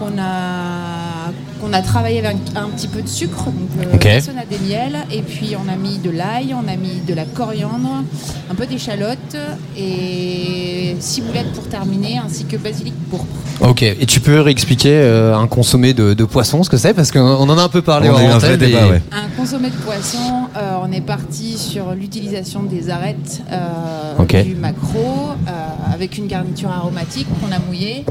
qu'on 0.00 0.18
a, 0.18 1.30
qu'on 1.60 1.72
a 1.72 1.82
travaillé 1.82 2.18
avec 2.18 2.36
un, 2.56 2.64
un 2.64 2.68
petit 2.70 2.88
peu 2.88 3.00
de 3.00 3.06
sucre, 3.08 3.44
donc 3.44 3.54
euh, 3.86 3.94
Ok. 3.94 4.02
façonné 4.08 4.40
à 4.40 4.44
des 4.44 4.58
miels. 4.58 4.98
Et 5.12 5.22
puis, 5.22 5.54
on 5.56 5.72
a 5.72 5.76
mis 5.76 5.98
de 5.98 6.10
l'ail, 6.10 6.52
on 6.52 6.66
a 6.68 6.76
mis 6.76 7.00
de 7.06 7.14
la 7.14 7.24
coriandre, 7.24 8.02
un 8.50 8.54
peu 8.56 8.66
d'échalote 8.66 9.36
et 9.76 10.96
ciboulette 10.98 11.52
pour 11.52 11.68
terminer, 11.68 12.18
ainsi 12.24 12.44
que 12.44 12.56
basilic 12.56 12.94
pourpre. 13.08 13.24
Ok. 13.60 13.82
Et 13.82 14.04
tu 14.06 14.20
peux 14.20 14.40
réexpliquer 14.40 14.90
euh, 14.94 15.36
un 15.36 15.46
consommé 15.46 15.94
de, 15.94 16.12
de 16.14 16.24
poisson, 16.24 16.62
ce 16.64 16.70
que 16.70 16.76
c'est? 16.76 16.92
Parce 16.94 17.10
qu'on 17.12 17.20
en 17.48 17.58
a 17.58 17.62
un 17.62 17.68
peu 17.68 17.82
parlé 17.82 18.08
On 18.10 18.14
a 18.16 18.18
en 18.18 18.22
eu 18.22 18.26
un 18.26 18.38
vrai 18.38 18.56
débat, 18.56 18.86
et- 18.86 18.90
ouais. 18.90 19.02
Un 19.12 19.28
consommé 19.36 19.70
de 19.70 19.76
poisson, 19.76 20.18
euh, 20.56 20.76
on 20.88 20.92
est 20.92 21.00
parti 21.00 21.58
sur 21.58 21.92
l'utilisation 21.94 22.62
des 22.62 22.90
arêtes 22.90 23.42
euh, 23.52 24.42
du 24.42 24.54
maquereau 24.54 25.30
euh, 25.46 25.50
avec 25.92 26.16
une 26.18 26.26
garniture 26.26 26.70
aromatique 26.70 27.26
qu'on 27.40 27.52
a 27.52 27.58
mouillée. 27.58 28.04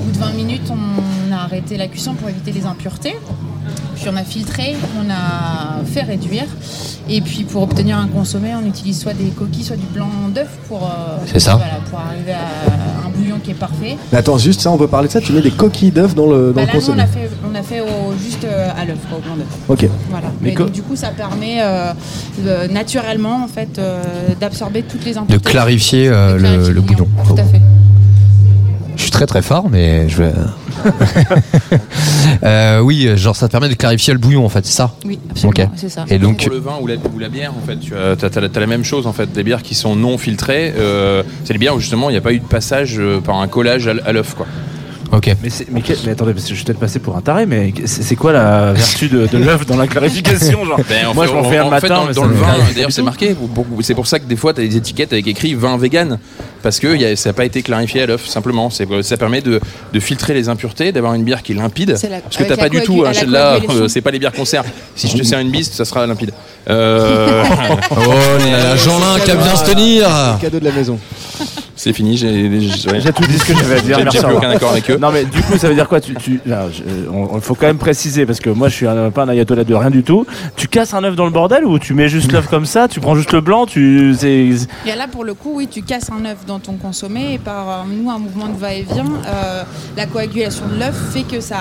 Au 0.00 0.04
bout 0.04 0.12
de 0.12 0.18
20 0.18 0.32
minutes, 0.32 0.70
on 0.70 1.32
a 1.32 1.36
arrêté 1.38 1.76
la 1.76 1.88
cuisson 1.88 2.14
pour 2.14 2.28
éviter 2.28 2.52
les 2.52 2.66
impuretés. 2.66 3.16
Puis 3.96 4.08
on 4.10 4.16
a 4.16 4.22
filtré, 4.24 4.74
on 4.98 5.10
a 5.10 5.84
fait 5.84 6.02
réduire. 6.02 6.44
Et 7.08 7.20
puis 7.20 7.44
pour 7.44 7.62
obtenir 7.62 7.98
un 7.98 8.06
consommé, 8.06 8.50
on 8.54 8.66
utilise 8.66 8.98
soit 9.00 9.12
des 9.14 9.26
coquilles, 9.30 9.64
soit 9.64 9.76
du 9.76 9.86
blanc 9.86 10.08
d'œuf 10.34 10.48
pour, 10.68 10.84
euh, 10.84 11.18
C'est 11.26 11.40
ça. 11.40 11.56
voilà, 11.56 11.74
pour 11.90 11.98
arriver 11.98 12.32
à 12.32 13.06
un 13.06 13.10
bouillon 13.10 13.38
qui 13.42 13.50
est 13.50 13.54
parfait. 13.54 13.96
Mais 14.12 14.18
attends, 14.18 14.38
juste 14.38 14.60
ça, 14.62 14.70
on 14.70 14.78
peut 14.78 14.86
parler 14.88 15.08
de 15.08 15.12
ça. 15.12 15.20
Tu 15.20 15.32
mets 15.32 15.42
des 15.42 15.50
coquilles 15.50 15.90
d'œufs 15.90 16.14
dans 16.14 16.26
le, 16.26 16.48
dans 16.48 16.54
Bah 16.54 16.60
le 16.62 16.66
là, 16.66 16.72
nous, 16.72 16.78
on 16.78 16.80
consommé. 16.80 17.02
a 17.02 17.06
fait, 17.06 17.28
on 17.50 17.54
a 17.54 17.62
fait 17.62 17.80
au- 17.80 18.12
juste 18.22 18.44
euh, 18.44 18.68
à 18.76 18.84
l'œuf, 18.84 18.98
au 19.16 19.20
blanc 19.20 19.36
d'œuf. 19.36 19.46
Ok. 19.68 19.88
Voilà. 20.10 20.26
Mais 20.40 20.52
donc, 20.52 20.70
du 20.72 20.82
coup, 20.82 20.96
ça 20.96 21.08
permet 21.08 21.58
euh, 21.60 21.92
de- 22.38 22.72
naturellement 22.72 23.42
en 23.44 23.48
fait 23.48 23.78
euh, 23.78 24.02
d'absorber 24.40 24.82
toutes 24.82 25.04
les 25.04 25.14
de 25.14 25.18
impuretés. 25.18 25.50
clarifier 25.50 26.08
euh, 26.08 26.32
De 26.32 26.38
le, 26.38 26.40
clarifier 26.42 26.72
le 26.74 26.80
bouillon. 26.80 27.08
Tout 27.26 27.34
à 27.38 27.44
fait. 27.44 27.60
Je 28.96 29.02
suis 29.02 29.10
très 29.12 29.24
très 29.26 29.40
fort, 29.42 29.68
mais 29.70 30.08
je 30.08 30.22
vais. 30.22 30.32
Euh, 32.42 32.80
oui, 32.80 33.08
genre 33.16 33.36
ça 33.36 33.46
te 33.48 33.52
permet 33.52 33.68
de 33.68 33.74
clarifier 33.74 34.12
le 34.14 34.18
bouillon 34.18 34.44
en 34.44 34.48
fait, 34.48 34.64
c'est 34.64 34.72
ça? 34.72 34.94
Oui, 35.04 35.18
absolument, 35.30 35.70
c'est 35.76 35.88
ça. 35.90 36.04
Et 36.08 36.18
donc, 36.18 36.38
Pour 36.42 36.50
le 36.50 36.58
vin 36.58 36.74
ou 36.80 36.86
la, 36.86 36.94
ou 36.94 37.18
la 37.18 37.28
bière, 37.28 37.52
en 37.54 37.66
fait, 37.66 37.78
tu 37.78 37.94
as, 37.94 38.16
t'as 38.16 38.60
la- 38.60 38.66
même 38.66 38.84
chose 38.84 39.06
en 39.06 39.12
fait. 39.12 39.30
Des 39.32 39.42
bières 39.42 39.62
qui 39.62 39.74
sont 39.74 39.94
non 39.96 40.16
filtrées, 40.16 40.72
euh, 40.78 41.22
c'est 41.44 41.52
des 41.52 41.58
bières 41.58 41.74
où 41.74 41.80
justement 41.80 42.08
il 42.08 42.12
n'y 42.12 42.18
a 42.18 42.22
pas 42.22 42.32
eu 42.32 42.38
de 42.38 42.44
passage 42.44 42.98
euh, 42.98 43.20
par 43.20 43.40
un 43.40 43.48
collage 43.48 43.88
à 43.88 44.12
l'œuf, 44.12 44.34
quoi. 44.34 44.46
Ok. 45.12 45.36
Mais, 45.42 45.50
c'est- 45.50 45.66
mais, 45.70 45.80
quel- 45.82 45.98
mais 46.04 46.12
attendez, 46.12 46.32
parce 46.32 46.44
que 46.44 46.50
je 46.50 46.54
suis 46.56 46.64
peut-être 46.64 46.78
passé 46.80 46.98
pour 46.98 47.16
un 47.16 47.20
taré, 47.20 47.46
mais 47.46 47.72
c'est 47.84 48.16
quoi 48.16 48.32
la 48.32 48.72
vertu 48.72 49.08
de, 49.08 49.26
de 49.26 49.38
l'œuf 49.38 49.66
dans 49.66 49.76
la 49.76 49.86
clarification 49.86 50.64
genre? 50.64 50.80
Ben, 50.88 51.06
en 51.08 51.14
Moi, 51.14 51.24
fait, 51.26 51.30
je 51.30 51.36
m'en 51.36 51.40
en- 51.46 51.50
fais 51.50 51.58
un 51.58 51.64
fait, 51.64 51.70
matin. 51.70 51.88
dans, 51.88 52.04
mais 52.06 52.14
dans 52.14 52.22
ça 52.22 52.28
le 52.28 52.34
vin, 52.34 52.46
pas 52.46 52.72
d'ailleurs, 52.74 52.92
c'est 52.92 53.02
marqué. 53.02 53.36
C'est 53.82 53.94
pour 53.94 54.06
ça 54.06 54.18
que 54.18 54.24
des 54.24 54.36
fois, 54.36 54.52
tu 54.54 54.60
as 54.60 54.64
des 54.66 54.76
étiquettes 54.76 55.12
avec 55.12 55.26
écrit 55.26 55.54
vin 55.54 55.76
vegan. 55.76 56.18
Parce 56.62 56.78
que 56.78 56.94
y 56.94 57.04
a- 57.06 57.16
ça 57.16 57.30
n'a 57.30 57.32
pas 57.32 57.44
été 57.46 57.62
clarifié 57.62 58.02
à 58.02 58.06
l'œuf, 58.06 58.26
simplement. 58.26 58.68
C'est- 58.70 58.86
Ça 59.02 59.16
permet 59.16 59.40
de, 59.40 59.60
de 59.92 60.00
filtrer 60.00 60.34
les 60.34 60.48
impuretés, 60.48 60.92
d'avoir 60.92 61.14
une 61.14 61.24
bière 61.24 61.42
qui 61.42 61.52
est 61.52 61.54
limpide. 61.54 61.96
La- 62.10 62.20
Parce 62.20 62.36
que 62.36 62.44
la 62.44 62.56
pas 62.56 62.68
du 62.68 62.80
tout, 62.82 63.02
hein, 63.06 63.12
euh, 63.70 63.88
c'est 63.88 64.00
pas 64.02 64.10
les 64.10 64.18
bières 64.18 64.32
conserve. 64.32 64.66
Si 64.94 65.08
je 65.08 65.16
te 65.16 65.22
sers 65.22 65.38
une 65.38 65.50
bise, 65.50 65.70
ça 65.70 65.84
sera 65.84 66.06
limpide. 66.06 66.32
Euh, 66.68 67.42
Oh 67.92 68.10
là 68.38 68.46
là, 68.50 68.76
Jeanlin 68.76 69.18
qui 69.24 69.30
a 69.30 69.34
bien 69.36 69.56
se 69.56 69.64
tenir 69.64 70.08
Cadeau 70.40 70.60
de 70.60 70.64
la 70.64 70.72
maison. 70.72 70.98
C'est 71.82 71.92
fini, 71.94 72.16
j'ai 72.16 72.60
j'ai- 72.60 72.90
ouais. 72.90 73.00
J'ai 73.00 73.12
tout 73.12 73.22
dit 73.24 73.38
ce 73.38 73.44
que 73.44 73.54
j'avais 73.56 73.76
à 73.78 73.80
dire. 73.80 73.98
J'ai- 74.10 74.18
plus 74.18 74.34
aucun 74.36 74.50
accord 74.50 74.72
avec 74.72 74.90
eux. 74.90 74.98
Non 75.00 75.10
mais 75.10 75.24
du 75.24 75.40
coup 75.42 75.56
ça 75.56 75.68
veut 75.68 75.74
dire 75.74 75.88
quoi 75.88 76.00
tu, 76.00 76.14
tu, 76.14 76.40
là, 76.44 76.66
je- 76.70 76.82
on- 77.10 77.36
Il 77.36 77.40
faut 77.40 77.54
quand 77.54 77.66
même 77.66 77.78
préciser 77.78 78.26
parce 78.26 78.38
que 78.40 78.50
moi 78.50 78.68
je 78.68 78.74
suis 78.74 78.86
un- 78.86 79.10
pas 79.10 79.22
un 79.22 79.28
ayatollah 79.30 79.64
de 79.64 79.74
rien 79.74 79.90
du 79.90 80.02
tout. 80.02 80.26
Tu 80.56 80.68
casses 80.68 80.92
un 80.94 81.02
œuf 81.04 81.16
dans 81.16 81.24
le 81.24 81.30
bordel 81.30 81.64
ou 81.64 81.78
tu 81.78 81.94
mets 81.94 82.08
juste 82.08 82.32
l'œuf 82.32 82.48
comme 82.48 82.66
ça 82.66 82.86
Tu 82.88 83.00
prends 83.00 83.14
juste 83.14 83.32
le 83.32 83.40
blanc 83.40 83.64
Tu 83.66 84.14
c'est 84.18 84.30
Et 84.30 84.96
là, 84.96 85.06
pour 85.10 85.24
le 85.24 85.34
coup, 85.34 85.52
oui, 85.54 85.68
tu 85.70 85.82
casses 85.82 86.10
un 86.10 86.24
œuf 86.26 86.38
dans 86.46 86.58
ton 86.58 86.72
consommé 86.74 87.34
et 87.34 87.38
par 87.38 87.68
euh, 87.68 87.72
nous, 87.88 88.10
un 88.10 88.18
mouvement 88.18 88.48
de 88.48 88.58
va-et-vient, 88.58 89.04
euh, 89.26 89.62
la 89.96 90.06
coagulation 90.06 90.64
de 90.72 90.78
l'œuf 90.78 90.94
fait 91.12 91.22
que 91.22 91.40
ça 91.40 91.56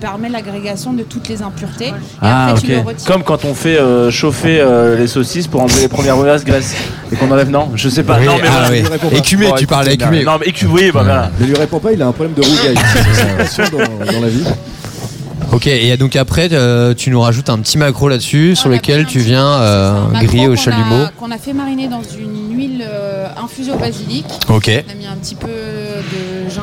permet 0.00 0.28
l'agrégation 0.28 0.92
de 0.92 1.02
toutes 1.02 1.28
les 1.28 1.40
impuretés. 1.42 1.88
Et 1.88 1.92
ah 2.20 2.48
après, 2.48 2.60
tu 2.60 2.66
le 2.68 2.78
ok. 2.78 2.86
retires. 2.88 3.06
Comme 3.06 3.22
quand 3.22 3.44
on 3.44 3.54
fait 3.54 3.78
euh, 3.78 4.10
chauffer 4.10 4.60
euh, 4.60 4.96
les 4.98 5.06
saucisses 5.06 5.46
pour 5.46 5.62
enlever 5.62 5.80
les 5.80 5.88
premières 5.88 6.16
brasses 6.16 6.44
graisse 6.44 6.74
et 7.10 7.16
qu'on 7.16 7.30
enlève 7.30 7.50
non 7.50 7.70
Je 7.74 7.88
sais 7.88 8.02
pas. 8.02 8.18
Oui, 8.18 8.26
non 8.26 8.34
mais 8.40 8.48
ah 8.50 8.68
oui. 8.70 8.82
Écumé, 9.16 9.46
tu 9.62 9.66
parlais 9.68 9.90
c'est 9.90 9.94
écumé. 9.94 10.24
Non 10.24 10.38
mais 10.40 10.46
écu- 10.46 10.66
oui 10.66 10.90
bah 10.92 11.02
voilà. 11.04 11.30
Ne 11.40 11.46
lui 11.46 11.54
réponds 11.54 11.78
pas, 11.78 11.92
il 11.92 12.02
a 12.02 12.06
un 12.08 12.12
problème 12.12 12.34
de 12.34 12.42
rougaille. 12.42 12.74
C'est 13.48 13.70
dans, 13.70 13.78
dans 13.78 14.20
la 14.20 14.28
vie. 14.28 14.44
Ok, 15.52 15.66
et 15.66 15.96
donc 15.98 16.16
après, 16.16 16.48
euh, 16.52 16.94
tu 16.94 17.10
nous 17.10 17.20
rajoutes 17.20 17.50
un 17.50 17.58
petit 17.58 17.76
macro 17.76 18.08
là-dessus 18.08 18.56
sur 18.56 18.70
lequel 18.70 19.04
tu 19.06 19.18
viens 19.18 19.46
euh, 19.46 20.08
macro 20.08 20.26
griller 20.26 20.48
au 20.48 20.56
chalumeau. 20.56 21.04
Qu'on 21.18 21.30
a 21.30 21.36
fait 21.36 21.52
mariner 21.52 21.88
dans 21.88 22.00
une 22.02 22.56
huile 22.56 22.82
euh, 22.88 23.26
infusée 23.36 23.70
au 23.70 23.76
basilic. 23.76 24.24
Ok. 24.48 24.70
On 24.88 24.90
a 24.90 24.94
mis 24.94 25.06
un 25.06 25.16
petit 25.16 25.34
peu 25.34 25.48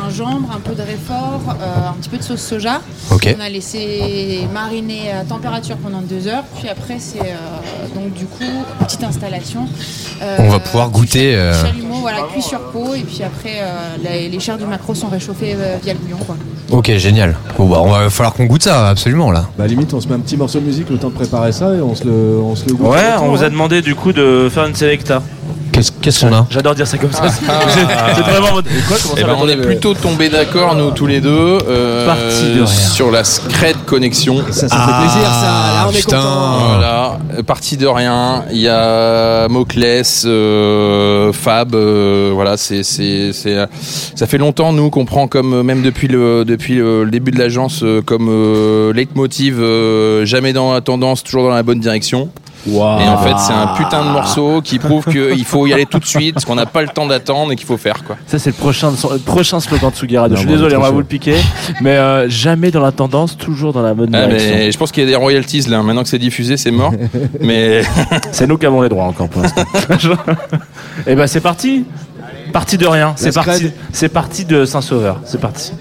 gingembre, 0.09 0.49
un 0.55 0.59
peu 0.59 0.73
de 0.75 0.81
réfort, 0.81 1.41
euh, 1.47 1.89
un 1.89 1.93
petit 1.93 2.09
peu 2.09 2.17
de 2.17 2.23
sauce 2.23 2.41
soja. 2.41 2.81
On 3.11 3.39
a 3.41 3.49
laissé 3.49 4.47
mariner 4.53 5.11
à 5.11 5.23
température 5.23 5.77
pendant 5.77 6.01
deux 6.01 6.27
heures. 6.27 6.43
Puis 6.57 6.67
après, 6.69 6.97
c'est 6.99 7.19
euh, 7.19 7.95
donc 7.95 8.13
du 8.13 8.25
coup 8.25 8.43
petite 8.79 9.03
installation. 9.03 9.67
Euh, 10.21 10.37
On 10.39 10.49
va 10.49 10.59
pouvoir 10.59 10.89
goûter, 10.89 11.35
euh, 11.35 11.53
Chalumeau, 11.61 11.95
voilà, 12.01 12.19
cuit 12.33 12.41
sur 12.41 12.59
peau. 12.71 12.93
Et 12.95 13.01
puis 13.01 13.23
après, 13.23 13.59
euh, 13.61 13.95
les, 14.03 14.29
les 14.29 14.39
chairs 14.39 14.57
du 14.57 14.65
macro 14.65 14.93
sont 14.95 15.07
réchauffées 15.09 15.55
euh, 15.55 15.77
via 15.83 15.93
le 15.93 15.99
bouillon. 15.99 16.17
Quoi. 16.25 16.35
Ok, 16.71 16.91
génial. 16.97 17.35
Bon 17.57 17.67
bah, 17.67 17.81
on 17.81 17.89
va 17.89 18.09
falloir 18.09 18.33
qu'on 18.33 18.45
goûte 18.45 18.63
ça, 18.63 18.89
absolument 18.89 19.31
là. 19.31 19.45
Bah 19.57 19.65
limite 19.67 19.93
on 19.93 20.01
se 20.01 20.07
met 20.07 20.15
un 20.15 20.19
petit 20.19 20.37
morceau 20.37 20.59
de 20.59 20.65
musique 20.65 20.89
le 20.89 20.97
temps 20.97 21.09
de 21.09 21.13
préparer 21.13 21.51
ça 21.51 21.73
et 21.73 21.81
on 21.81 21.95
se 21.95 22.03
le, 22.03 22.39
on 22.43 22.55
se 22.55 22.65
le 22.67 22.75
goûte. 22.75 22.87
Ouais, 22.87 23.15
temps, 23.15 23.23
on 23.25 23.29
vous 23.29 23.43
hein. 23.43 23.47
a 23.47 23.49
demandé 23.49 23.81
du 23.81 23.95
coup 23.95 24.13
de 24.13 24.49
faire 24.51 24.65
une 24.65 24.75
selecta. 24.75 25.21
Qu'est-ce 26.01 26.19
qu'on 26.25 26.33
a 26.33 26.45
J'adore 26.49 26.75
dire 26.75 26.87
ça 26.87 26.97
comme 26.97 27.11
ça. 27.11 27.23
C'est 27.29 27.45
Ah. 27.49 27.59
c'est 28.15 28.21
vraiment. 28.21 28.53
votre- 28.53 28.67
Et 28.69 28.81
quoi 28.87 28.97
Comment 29.01 29.15
Eh 29.17 29.21
ça 29.21 29.27
ben, 29.27 29.35
on 29.39 29.47
est 29.47 29.57
plutôt 29.57 29.93
tombés 29.93 30.29
d'accord, 30.29 30.75
nous 30.75 30.91
tous 30.91 31.05
les 31.07 31.21
deux, 31.21 31.57
euh, 31.67 32.05
Parti 32.05 32.45
de 32.55 32.61
rien. 32.61 32.65
sur 32.65 33.11
la 33.11 33.23
Scred 33.23 33.75
Connexion. 33.85 34.43
Ça, 34.51 34.67
ça 34.67 34.77
fait 34.77 35.01
plaisir 35.01 35.29
ça. 35.29 35.45
Là 35.75 35.85
on 35.87 35.91
est 35.91 35.97
putain. 35.99 36.17
content. 36.17 36.57
Voilà, 36.69 37.19
parti 37.45 37.77
de 37.77 37.87
rien. 37.87 38.43
Il 38.51 38.57
y 38.59 38.67
a 38.67 39.47
Moclès, 39.47 40.23
euh, 40.25 41.31
Fab. 41.33 41.75
euh, 41.75 42.31
voilà, 42.33 42.57
c'est 42.57 42.83
c'est 42.83 43.31
c'est 43.33 43.57
ça 44.15 44.27
fait 44.27 44.37
longtemps 44.37 44.73
nous 44.73 44.89
qu'on 44.89 45.05
prend 45.05 45.27
comme 45.27 45.61
même 45.63 45.81
depuis 45.81 46.07
le 46.07 46.45
depuis 46.45 46.75
le, 46.75 47.05
début 47.09 47.31
de 47.31 47.39
l'agence 47.39 47.83
comme 48.05 48.27
euh, 48.29 48.93
leitmotiv 48.93 49.57
euh, 49.59 50.25
jamais 50.25 50.53
dans 50.53 50.73
la 50.73 50.81
tendance, 50.81 51.23
toujours 51.23 51.43
dans 51.43 51.49
la 51.55 51.63
bonne 51.63 51.79
direction. 51.79 52.29
Et 52.67 52.77
en 52.79 53.17
fait, 53.17 53.33
c'est 53.39 53.53
un 53.53 53.67
putain 53.67 54.03
de 54.05 54.09
morceau 54.09 54.61
qui 54.61 54.79
prouve 54.79 55.05
qu'il 55.05 55.45
faut 55.45 55.65
y 55.67 55.73
aller 55.73 55.85
tout 55.85 55.99
de 55.99 56.05
suite, 56.05 56.33
parce 56.33 56.45
qu'on 56.45 56.55
n'a 56.55 56.65
pas 56.65 56.81
le 56.81 56.89
temps 56.89 57.07
d'attendre 57.07 57.51
et 57.51 57.55
qu'il 57.55 57.65
faut 57.65 57.77
faire 57.77 58.03
quoi. 58.03 58.17
Ça, 58.27 58.37
c'est 58.37 58.49
le 58.51 58.55
prochain, 58.55 58.91
le 58.91 59.17
prochain 59.19 59.59
slogan 59.59 59.91
de. 59.99 60.09
Non, 60.13 60.27
Je 60.35 60.35
suis 60.37 60.47
désolé, 60.47 60.75
on 60.75 60.81
va 60.81 60.89
vous 60.89 60.99
le 60.99 61.05
piquer. 61.05 61.35
Mais 61.81 61.97
euh, 61.97 62.29
jamais 62.29 62.71
dans 62.71 62.81
la 62.81 62.91
tendance, 62.91 63.37
toujours 63.37 63.73
dans 63.73 63.81
la 63.81 63.93
bonne 63.93 64.13
Ah, 64.13 64.27
direction. 64.27 64.55
mais 64.55 64.71
je 64.71 64.77
pense 64.77 64.91
qu'il 64.91 65.03
y 65.03 65.07
a 65.07 65.09
des 65.09 65.15
royalties 65.15 65.61
là. 65.69 65.81
Maintenant 65.81 66.03
que 66.03 66.09
c'est 66.09 66.19
diffusé, 66.19 66.57
c'est 66.57 66.71
mort. 66.71 66.93
mais 67.39 67.81
C'est 68.31 68.47
nous 68.47 68.57
qui 68.57 68.65
avons 68.65 68.81
les 68.81 68.89
droits 68.89 69.05
encore 69.05 69.29
pour 69.29 69.41
l'instant. 69.41 69.63
Et 71.07 71.15
ben 71.15 71.27
c'est 71.27 71.41
parti. 71.41 71.85
Parti 72.51 72.77
de 72.77 72.87
rien. 72.87 73.13
C'est 73.15 73.33
parti. 73.33 73.71
parti 74.11 74.45
de 74.45 74.65
Saint-Sauveur. 74.65 75.21
C'est 75.25 75.39
parti. 75.39 75.71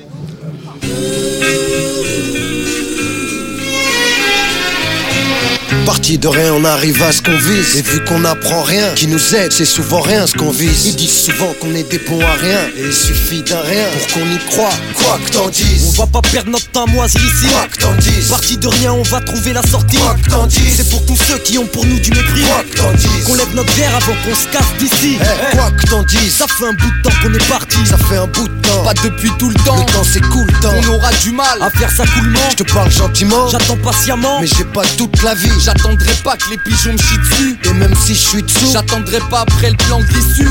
Parti 5.88 6.18
de 6.18 6.28
rien, 6.28 6.52
on 6.52 6.66
arrive 6.66 7.02
à 7.02 7.12
ce 7.12 7.22
qu'on 7.22 7.38
vise. 7.38 7.76
Et 7.76 7.80
vu 7.80 8.04
qu'on 8.04 8.22
apprend 8.26 8.62
rien, 8.62 8.92
qui 8.94 9.06
nous 9.06 9.34
aide, 9.34 9.50
c'est 9.50 9.64
souvent 9.64 10.02
rien 10.02 10.26
ce 10.26 10.34
qu'on 10.34 10.50
vise. 10.50 10.84
Ils 10.84 10.96
disent 10.96 11.24
souvent 11.24 11.54
qu'on 11.58 11.74
est 11.74 11.90
des 11.90 11.96
bons 11.96 12.20
à 12.20 12.34
rien. 12.34 12.58
Et 12.76 12.88
il 12.88 12.92
suffit 12.92 13.42
d'un 13.42 13.62
rien 13.62 13.86
pour 13.96 14.06
qu'on 14.12 14.30
y 14.30 14.38
croit. 14.50 14.74
Quoi 14.92 15.18
que 15.24 15.30
t'en 15.32 15.48
dises. 15.48 15.86
On 15.88 16.02
va 16.02 16.06
pas 16.06 16.20
perdre 16.20 16.50
notre 16.50 16.70
temps 16.72 16.84
à 16.84 16.90
moisir 16.90 17.22
ici. 17.22 17.46
Quoi 17.50 17.66
que 17.72 17.78
t'en 17.78 17.94
dises. 17.94 18.28
Parti 18.28 18.58
de 18.58 18.68
rien, 18.68 18.92
on 18.92 19.02
va 19.02 19.22
trouver 19.22 19.54
la 19.54 19.62
sortie. 19.62 19.96
Quoi 19.96 20.14
que 20.22 20.28
t'en 20.28 20.46
dises. 20.46 20.74
C'est 20.76 20.90
pour 20.90 21.06
tous 21.06 21.16
ceux 21.16 21.38
qui 21.38 21.56
ont 21.56 21.66
pour 21.66 21.86
nous 21.86 21.98
du 21.98 22.10
mépris. 22.10 22.42
Quoi 22.42 22.64
que 22.70 22.76
t'en 22.76 22.92
dises. 22.92 23.24
Qu'on 23.24 23.34
lève 23.36 23.54
notre 23.54 23.72
verre 23.72 23.96
avant 23.96 24.12
qu'on 24.26 24.34
se 24.34 24.46
casse 24.48 24.76
d'ici. 24.78 25.16
Eh, 25.18 25.56
Quoi 25.56 25.70
que 25.70 25.86
t'en 25.86 26.02
dises. 26.02 26.34
Ça 26.36 26.44
fait 26.48 26.66
un 26.66 26.74
bout 26.74 26.90
de 26.90 27.02
temps 27.02 27.16
qu'on 27.22 27.32
est 27.32 27.48
parti. 27.48 27.78
Ça 27.88 27.96
fait 27.96 28.18
un 28.18 28.26
bout 28.26 28.46
de 28.46 28.60
temps. 28.60 28.84
Pas 28.84 28.92
depuis 28.92 29.30
tout 29.38 29.48
le 29.48 29.56
temps. 29.64 29.78
Le 29.86 29.90
temps 29.90 30.04
s'écoule, 30.04 30.52
temps. 30.60 30.74
On 30.84 30.96
aura 30.96 31.12
du 31.22 31.32
mal 31.32 31.62
à 31.62 31.70
faire 31.70 31.90
ça 31.90 32.04
coulement. 32.04 32.50
Je 32.50 32.56
te 32.62 32.72
parle 32.74 32.90
gentiment. 32.90 33.48
J'attends 33.48 33.78
patiemment. 33.78 34.38
Mais 34.42 34.48
j'ai 34.48 34.64
pas 34.64 34.84
toute 34.98 35.22
la 35.22 35.32
vie. 35.32 35.48
J'attendrai 35.78 36.12
pas 36.24 36.36
que 36.36 36.50
les 36.50 36.56
pigeons 36.58 36.92
me 36.92 36.98
chient 36.98 37.18
dessus. 37.18 37.56
Et 37.64 37.72
même 37.74 37.94
si 37.94 38.14
je 38.14 38.20
suis 38.20 38.42
dessous. 38.42 38.72
J'attendrai 38.72 39.20
pas 39.30 39.40
après 39.40 39.70
le 39.70 39.76
plan 39.76 40.00
déçu. 40.00 40.48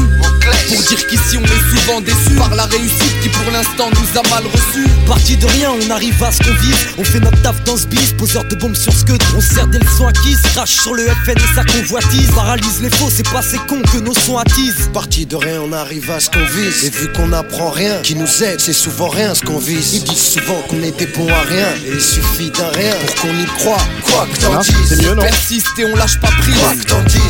Pour 0.67 0.81
dire 0.83 1.07
qu'ici 1.07 1.37
on 1.37 1.43
est 1.43 1.77
souvent 1.77 2.01
déçus 2.01 2.35
par 2.37 2.55
la 2.55 2.65
réussite 2.65 3.19
qui 3.21 3.29
pour 3.29 3.51
l'instant 3.51 3.89
nous 3.91 4.19
a 4.19 4.23
mal 4.29 4.43
reçus. 4.45 4.87
Parti 5.05 5.35
de 5.35 5.45
rien, 5.45 5.71
on 5.71 5.89
arrive 5.91 6.21
à 6.23 6.31
ce 6.31 6.39
qu'on 6.39 6.53
vise. 6.61 6.75
On 6.97 7.03
fait 7.03 7.19
notre 7.19 7.41
taf 7.41 7.61
dans 7.65 7.75
ce 7.75 7.87
bis, 7.87 8.13
poseur 8.17 8.45
de 8.45 8.55
bombes 8.55 8.75
sur 8.75 8.93
ce 8.93 9.03
que 9.03 9.13
on 9.35 9.41
sert 9.41 9.67
des 9.67 9.79
leçons 9.79 10.07
acquises. 10.07 10.41
Crache 10.53 10.75
sur 10.81 10.93
le 10.93 11.03
FN 11.25 11.37
et 11.37 11.55
sa 11.55 11.63
convoitise. 11.63 12.31
Paralyse 12.31 12.81
les 12.81 12.89
faux, 12.89 13.09
c'est 13.13 13.29
pas 13.29 13.41
ces 13.41 13.57
cons 13.57 13.81
que 13.91 13.97
nos 13.97 14.13
sons 14.13 14.37
attisent. 14.37 14.89
Parti 14.93 15.25
de 15.25 15.35
rien, 15.35 15.61
on 15.61 15.73
arrive 15.73 16.09
à 16.09 16.19
ce 16.19 16.29
qu'on 16.29 16.45
vise. 16.45 16.85
Et 16.85 16.89
vu 16.89 17.11
qu'on 17.11 17.33
apprend 17.33 17.69
rien, 17.69 17.99
qui 18.01 18.15
nous 18.15 18.43
aide, 18.43 18.59
c'est 18.59 18.73
souvent 18.73 19.09
rien 19.09 19.35
ce 19.35 19.43
qu'on 19.43 19.59
vise. 19.59 19.93
Ils 19.93 20.03
disent 20.03 20.33
souvent 20.33 20.61
qu'on 20.69 20.77
des 20.77 21.07
bons 21.07 21.27
à 21.27 21.41
rien. 21.41 21.67
Et 21.85 21.93
il 21.95 22.01
suffit 22.01 22.51
d'un 22.51 22.69
rien 22.69 22.93
pour 23.05 23.15
qu'on 23.15 23.37
y 23.37 23.45
croit. 23.57 23.83
Quoi 24.03 24.27
que 24.31 24.39
t'en 24.39 24.59
dises. 24.61 24.73
c'est 24.87 25.01
mieux, 25.01 25.15
Persiste 25.21 25.67
et 25.79 25.85
on 25.85 25.95
lâche 25.95 26.19
pas 26.19 26.29
prise. 26.39 26.55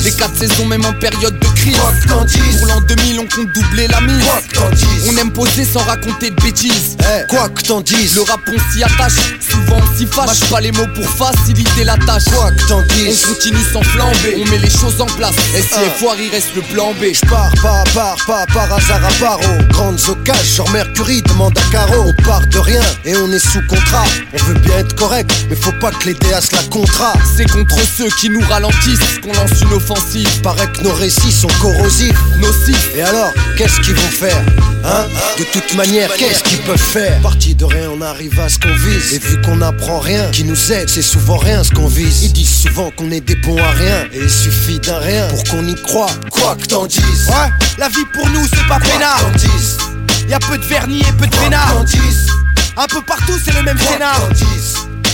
Les 0.03 0.11
quatre 0.11 0.37
saisons, 0.37 0.65
même 0.65 0.85
en 0.85 0.93
période 0.93 1.37
de 1.39 1.47
crise. 1.47 1.77
Pour 2.57 2.67
l'an 2.67 2.81
2000, 2.81 3.19
on 3.19 3.27
compte 3.27 3.51
doubler 3.53 3.87
la 3.87 4.01
mise. 4.01 4.25
On 5.09 5.17
aime 5.17 5.31
poser 5.31 5.65
sans 5.65 5.79
raconter 5.81 6.29
de 6.31 6.35
bêtises. 6.41 6.97
Eh, 7.01 7.25
quoi 7.27 7.49
que 7.49 7.61
t'en 7.61 7.81
dises. 7.81 8.15
Le 8.15 8.21
rap 8.21 8.39
on 8.47 8.73
s'y 8.73 8.83
attache, 8.83 9.13
souvent 9.39 9.77
on 9.77 9.97
s'y 9.97 10.05
fâche. 10.05 10.27
Mâche 10.27 10.49
pas 10.49 10.61
les 10.61 10.71
mots 10.71 10.87
pour 10.95 11.07
faciliter 11.09 11.83
la 11.83 11.97
tâche. 11.97 12.25
Quoi 12.33 12.51
que 12.51 12.67
t'en 12.67 12.79
On 12.79 12.93
dises. 12.95 13.25
continue 13.25 13.63
sans 13.71 13.81
flamber, 13.83 14.37
on 14.45 14.49
met 14.49 14.57
les 14.59 14.69
choses 14.69 14.99
en 14.99 15.05
place. 15.05 15.35
Et 15.55 15.61
si 15.61 15.79
les 15.79 15.89
foires, 15.99 16.15
il 16.19 16.29
reste 16.29 16.55
le 16.55 16.61
plan 16.63 16.93
B. 16.93 17.05
Pars 17.29 17.51
pas 17.61 17.81
à 17.81 17.83
part, 17.93 18.17
pas 18.25 18.45
par 18.53 18.73
hasard 18.73 19.03
à 19.05 19.11
part 19.19 19.39
aux 19.39 19.63
grandes 19.73 19.99
occasions. 20.07 20.65
Genre 20.65 20.69
Mercury 20.71 21.21
demande 21.23 21.57
à 21.57 21.71
Caro. 21.71 22.05
On 22.07 22.23
part 22.23 22.45
de 22.47 22.59
rien 22.59 22.81
et 23.05 23.15
on 23.15 23.31
est 23.31 23.39
sous 23.39 23.61
contrat. 23.67 24.05
On 24.33 24.43
veut 24.45 24.59
bien 24.59 24.77
être 24.79 24.95
correct, 24.95 25.29
mais 25.49 25.55
faut 25.55 25.71
pas 25.73 25.91
que 25.91 26.05
les 26.07 26.13
DAS 26.15 26.49
la 26.53 26.63
contrat. 26.63 27.13
C'est 27.35 27.49
contre 27.49 27.76
ceux 27.85 28.09
qui 28.19 28.29
nous 28.29 28.41
ralentissent 28.41 29.19
qu'on 29.21 29.33
lance 29.33 29.61
une 29.61 29.73
offensive. 29.73 30.41
Paraît 30.41 30.71
que 30.71 30.81
nos 30.83 30.93
récits 30.93 31.31
sont 31.31 31.49
corrosifs. 31.61 32.17
Nocif, 32.39 32.95
Et 32.95 33.01
alors, 33.01 33.31
qu'est-ce 33.57 33.79
qu'ils 33.81 33.95
vont 33.95 34.11
faire 34.11 34.41
Hein? 34.85 35.05
De 35.37 35.43
toute 35.43 35.73
manière, 35.75 36.13
qu'est-ce 36.15 36.43
qu'ils 36.43 36.59
peuvent 36.59 36.77
faire? 36.77 37.19
Parti 37.21 37.55
de 37.55 37.65
rien, 37.65 37.89
on 37.89 38.01
arrive 38.01 38.39
à 38.39 38.47
ce 38.47 38.59
qu'on 38.59 38.73
vise. 38.73 39.13
Et 39.13 39.19
vu 39.19 39.41
qu'on 39.41 39.61
apprend 39.61 39.99
rien, 39.99 40.29
qui 40.31 40.43
nous 40.43 40.71
aide, 40.71 40.89
c'est 40.89 41.01
souvent 41.01 41.37
rien 41.37 41.63
ce 41.63 41.71
qu'on 41.71 41.87
vise. 41.87 42.23
Ils 42.23 42.33
disent 42.33 42.61
souvent 42.61 42.91
qu'on 42.91 43.11
est 43.11 43.21
des 43.21 43.35
bons 43.35 43.57
à 43.57 43.71
rien. 43.71 44.05
Et 44.13 44.19
il 44.21 44.29
suffit 44.29 44.79
d'un 44.79 44.99
rien 44.99 45.27
pour 45.27 45.43
qu'on 45.45 45.67
y 45.67 45.75
croit. 45.81 46.11
Quoi 46.31 46.55
que 46.55 46.65
t'en 46.67 46.85
dises. 46.85 47.27
ouais, 47.27 47.49
la 47.77 47.89
vie 47.89 48.05
pour 48.13 48.27
nous 48.29 48.45
c'est 48.47 48.67
pas 48.67 48.79
peinard. 48.79 49.19
t'en 49.21 49.37
dises. 49.37 49.77
Y 50.29 50.33
a 50.33 50.39
peu 50.39 50.57
de 50.57 50.65
vernis 50.65 51.01
et 51.01 51.11
peu 51.13 51.25
de 51.27 51.85
dises. 51.85 52.27
Un 52.75 52.85
peu 52.85 53.01
partout 53.01 53.39
c'est 53.43 53.53
le 53.53 53.63
même 53.63 53.77
scénar. 53.79 54.21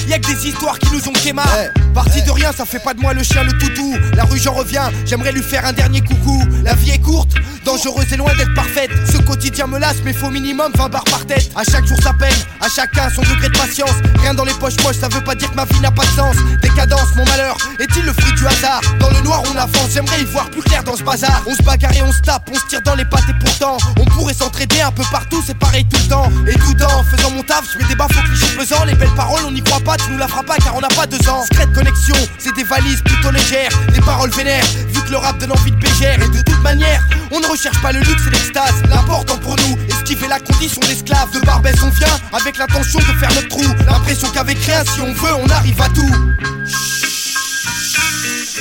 Y'a 0.07 0.19
que 0.19 0.27
des 0.27 0.47
histoires 0.47 0.77
qui 0.79 0.91
nous 0.93 1.07
ont 1.07 1.13
quémar. 1.13 1.47
Eh, 1.59 1.79
Parti 1.93 2.21
de 2.23 2.31
rien, 2.31 2.51
ça 2.51 2.65
fait 2.65 2.79
pas 2.79 2.93
de 2.93 2.99
moi 2.99 3.13
le 3.13 3.23
chien 3.23 3.43
le 3.43 3.53
toutou. 3.53 3.95
La 4.15 4.23
rue, 4.25 4.39
j'en 4.39 4.53
reviens, 4.53 4.91
j'aimerais 5.05 5.31
lui 5.31 5.43
faire 5.43 5.65
un 5.65 5.73
dernier 5.73 6.01
coucou. 6.01 6.43
La 6.63 6.73
vie 6.73 6.91
est 6.91 6.99
courte, 6.99 7.35
dangereuse 7.65 8.11
et 8.11 8.17
loin 8.17 8.33
d'être 8.35 8.53
parfaite. 8.55 8.89
Ce 9.11 9.17
quotidien 9.19 9.67
me 9.67 9.77
lasse, 9.79 9.97
mais 10.03 10.11
faut 10.13 10.29
minimum 10.29 10.71
20 10.75 10.89
barres 10.89 11.03
par 11.05 11.25
tête. 11.25 11.51
À 11.55 11.63
chaque 11.63 11.85
jour 11.85 11.97
sa 12.01 12.13
peine, 12.13 12.33
à 12.61 12.67
chacun 12.67 13.09
son 13.09 13.21
degré 13.21 13.47
de 13.47 13.57
patience. 13.57 13.91
Rien 14.21 14.33
dans 14.33 14.43
les 14.43 14.53
poches 14.53 14.75
poches, 14.77 14.97
ça 14.97 15.07
veut 15.07 15.23
pas 15.23 15.35
dire 15.35 15.49
que 15.51 15.55
ma 15.55 15.65
vie 15.65 15.79
n'a 15.81 15.91
pas 15.91 16.03
de 16.03 16.11
sens. 16.11 16.35
Décadence, 16.61 17.15
mon 17.15 17.25
malheur, 17.25 17.55
est-il 17.79 18.03
le 18.03 18.13
fruit 18.13 18.33
du 18.33 18.45
hasard? 18.47 18.81
Dans 18.99 19.09
le 19.11 19.21
noir, 19.21 19.43
on 19.53 19.55
avance, 19.57 19.89
j'aimerais 19.93 20.21
y 20.21 20.25
voir 20.25 20.49
plus 20.49 20.63
clair 20.63 20.83
dans 20.83 20.97
ce 20.97 21.03
bazar. 21.03 21.43
On 21.47 21.53
se 21.55 21.61
bagarre 21.63 21.93
et 21.95 22.01
on 22.01 22.11
se 22.11 22.21
tape, 22.21 22.49
on 22.51 22.55
se 22.55 22.65
tire 22.67 22.81
dans 22.81 22.95
les 22.95 23.05
pattes 23.05 23.29
et 23.29 23.45
pourtant, 23.45 23.77
on 23.99 24.05
pourrait 24.05 24.33
s'entraider 24.33 24.81
un 24.81 24.91
peu 24.91 25.03
partout, 25.11 25.43
c'est 25.45 25.57
pareil 25.57 25.85
tout 25.85 25.99
le 26.03 26.09
temps. 26.09 26.31
Et 26.47 26.53
tout 26.55 26.83
en 26.83 27.03
faisant 27.03 27.31
mon 27.31 27.43
taf, 27.43 27.65
je 27.71 27.77
mets 27.79 27.87
des 27.87 27.95
baffes 27.95 28.17
au 28.17 28.27
cliché 28.27 28.47
pesant. 28.57 28.83
Les 28.85 28.95
belles 28.95 29.13
paroles, 29.15 29.41
on 29.47 29.51
n'y 29.51 29.61
croit 29.61 29.79
pas, 29.79 29.92
tu 29.97 30.11
nous 30.11 30.17
la 30.17 30.27
feras 30.27 30.43
pas 30.43 30.57
car 30.57 30.75
on 30.75 30.81
n'a 30.81 30.87
pas 30.89 31.05
deux 31.05 31.27
ans. 31.29 31.43
Secret 31.45 31.67
de 31.67 31.75
connexion, 31.75 32.15
c'est 32.37 32.53
des 32.55 32.63
valises 32.63 33.01
plutôt 33.01 33.31
légères, 33.31 33.71
des 33.93 34.01
paroles 34.01 34.31
vénères, 34.31 34.65
vu 34.87 35.01
que 35.01 35.11
le 35.11 35.17
rap 35.17 35.37
donne 35.37 35.51
envie 35.51 35.71
de 35.71 35.77
bégère. 35.77 36.21
Et 36.21 36.27
de 36.29 36.41
toute 36.41 36.61
manière, 36.63 37.01
on 37.31 37.39
ne 37.39 37.47
recherche 37.47 37.81
pas 37.81 37.91
le 37.91 37.99
luxe 37.99 38.27
et 38.27 38.29
l'extase. 38.29 38.73
L'important 38.89 39.37
pour 39.37 39.55
nous, 39.57 39.77
esquiver 39.87 40.27
la 40.27 40.39
condition 40.39 40.81
d'esclave. 40.81 41.31
De 41.31 41.39
Barbès, 41.39 41.75
on 41.83 41.89
vient 41.89 42.19
avec 42.33 42.57
l'intention 42.57 42.99
de 42.99 43.19
faire 43.19 43.33
notre 43.33 43.49
trou. 43.49 43.63
L'impression 43.85 44.29
qu'avec 44.29 44.57
rien, 44.59 44.83
si 44.85 45.01
on 45.01 45.13
veut, 45.13 45.33
on 45.43 45.49
arrive 45.49 45.81
à 45.81 45.89
tout. 45.89 46.11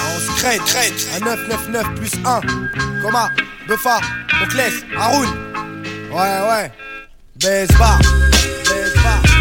On 0.05 0.21
se 0.21 0.41
crête, 0.41 0.65
crête, 0.65 1.07
à 1.17 1.21
999 1.21 1.95
plus 1.95 2.13
1. 2.25 2.41
Coma, 3.03 3.31
Buffa, 3.69 4.01
Moclès, 4.41 4.75
Haroun. 4.99 5.29
Ouais, 6.11 6.41
ouais. 6.49 6.73
Besbar, 7.37 7.99
Besbar. 8.65 9.32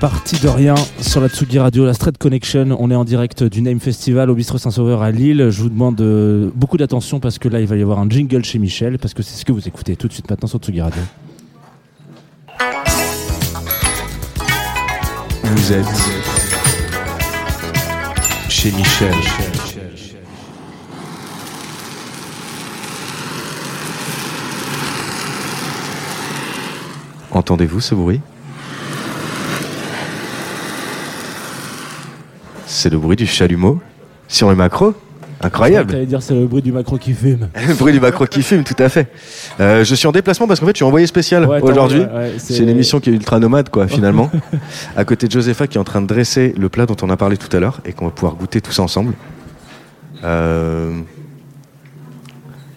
Parti 0.00 0.40
de 0.40 0.48
rien 0.48 0.74
sur 1.02 1.20
la 1.20 1.28
Tsugi 1.28 1.58
Radio, 1.58 1.84
la 1.84 1.92
Street 1.92 2.14
Connection. 2.18 2.74
On 2.78 2.90
est 2.90 2.94
en 2.94 3.04
direct 3.04 3.44
du 3.44 3.60
Name 3.60 3.80
Festival 3.80 4.30
au 4.30 4.34
Bistrot 4.34 4.56
Saint-Sauveur 4.56 5.02
à 5.02 5.10
Lille. 5.10 5.48
Je 5.50 5.60
vous 5.60 5.68
demande 5.68 6.00
euh, 6.00 6.50
beaucoup 6.54 6.78
d'attention 6.78 7.20
parce 7.20 7.38
que 7.38 7.50
là, 7.50 7.60
il 7.60 7.66
va 7.66 7.76
y 7.76 7.82
avoir 7.82 7.98
un 7.98 8.08
jingle 8.08 8.42
chez 8.42 8.58
Michel 8.58 8.98
parce 8.98 9.12
que 9.12 9.22
c'est 9.22 9.38
ce 9.38 9.44
que 9.44 9.52
vous 9.52 9.68
écoutez 9.68 9.96
tout 9.96 10.08
de 10.08 10.14
suite 10.14 10.30
maintenant 10.30 10.48
sur 10.48 10.58
Tsugi 10.58 10.80
Radio. 10.80 11.02
Vous 15.44 15.72
êtes 15.74 15.84
chez 18.48 18.72
Michel. 18.72 19.14
Entendez-vous 27.32 27.80
ce 27.80 27.94
bruit? 27.94 28.22
C'est 32.80 32.88
le 32.88 32.96
bruit 32.96 33.14
du 33.16 33.26
chalumeau 33.26 33.78
sur 34.26 34.48
le 34.48 34.56
macro 34.56 34.94
Incroyable 35.42 36.06
dire 36.06 36.22
c'est 36.22 36.32
le 36.32 36.46
bruit 36.46 36.62
du 36.62 36.72
macro 36.72 36.96
qui 36.96 37.12
fume. 37.12 37.50
Le 37.68 37.74
bruit 37.74 37.92
du 37.92 38.00
macro 38.00 38.24
qui 38.24 38.42
fume, 38.42 38.64
tout 38.64 38.76
à 38.78 38.88
fait. 38.88 39.06
Euh, 39.60 39.84
je 39.84 39.94
suis 39.94 40.06
en 40.06 40.12
déplacement 40.12 40.46
parce 40.46 40.60
qu'en 40.60 40.66
fait, 40.66 40.72
je 40.72 40.78
suis 40.78 40.84
envoyé 40.84 41.06
spécial 41.06 41.44
Ouais, 41.44 41.60
aujourd'hui. 41.60 42.00
ouais, 42.00 42.32
c'est 42.38 42.56
une 42.56 42.70
émission 42.70 42.98
qui 42.98 43.10
est 43.10 43.12
ultra 43.12 43.38
nomade, 43.38 43.68
quoi, 43.68 43.86
finalement. 43.96 44.30
à 44.96 45.04
côté 45.04 45.26
de 45.26 45.32
Josepha 45.32 45.66
qui 45.66 45.76
est 45.76 45.80
en 45.80 45.84
train 45.84 46.00
de 46.00 46.06
dresser 46.06 46.54
le 46.58 46.70
plat 46.70 46.86
dont 46.86 46.96
on 47.02 47.10
a 47.10 47.18
parlé 47.18 47.36
tout 47.36 47.54
à 47.54 47.60
l'heure 47.60 47.82
et 47.84 47.92
qu'on 47.92 48.06
va 48.06 48.12
pouvoir 48.12 48.34
goûter 48.34 48.62
tous 48.62 48.78
ensemble. 48.78 49.12
Euh, 50.24 51.00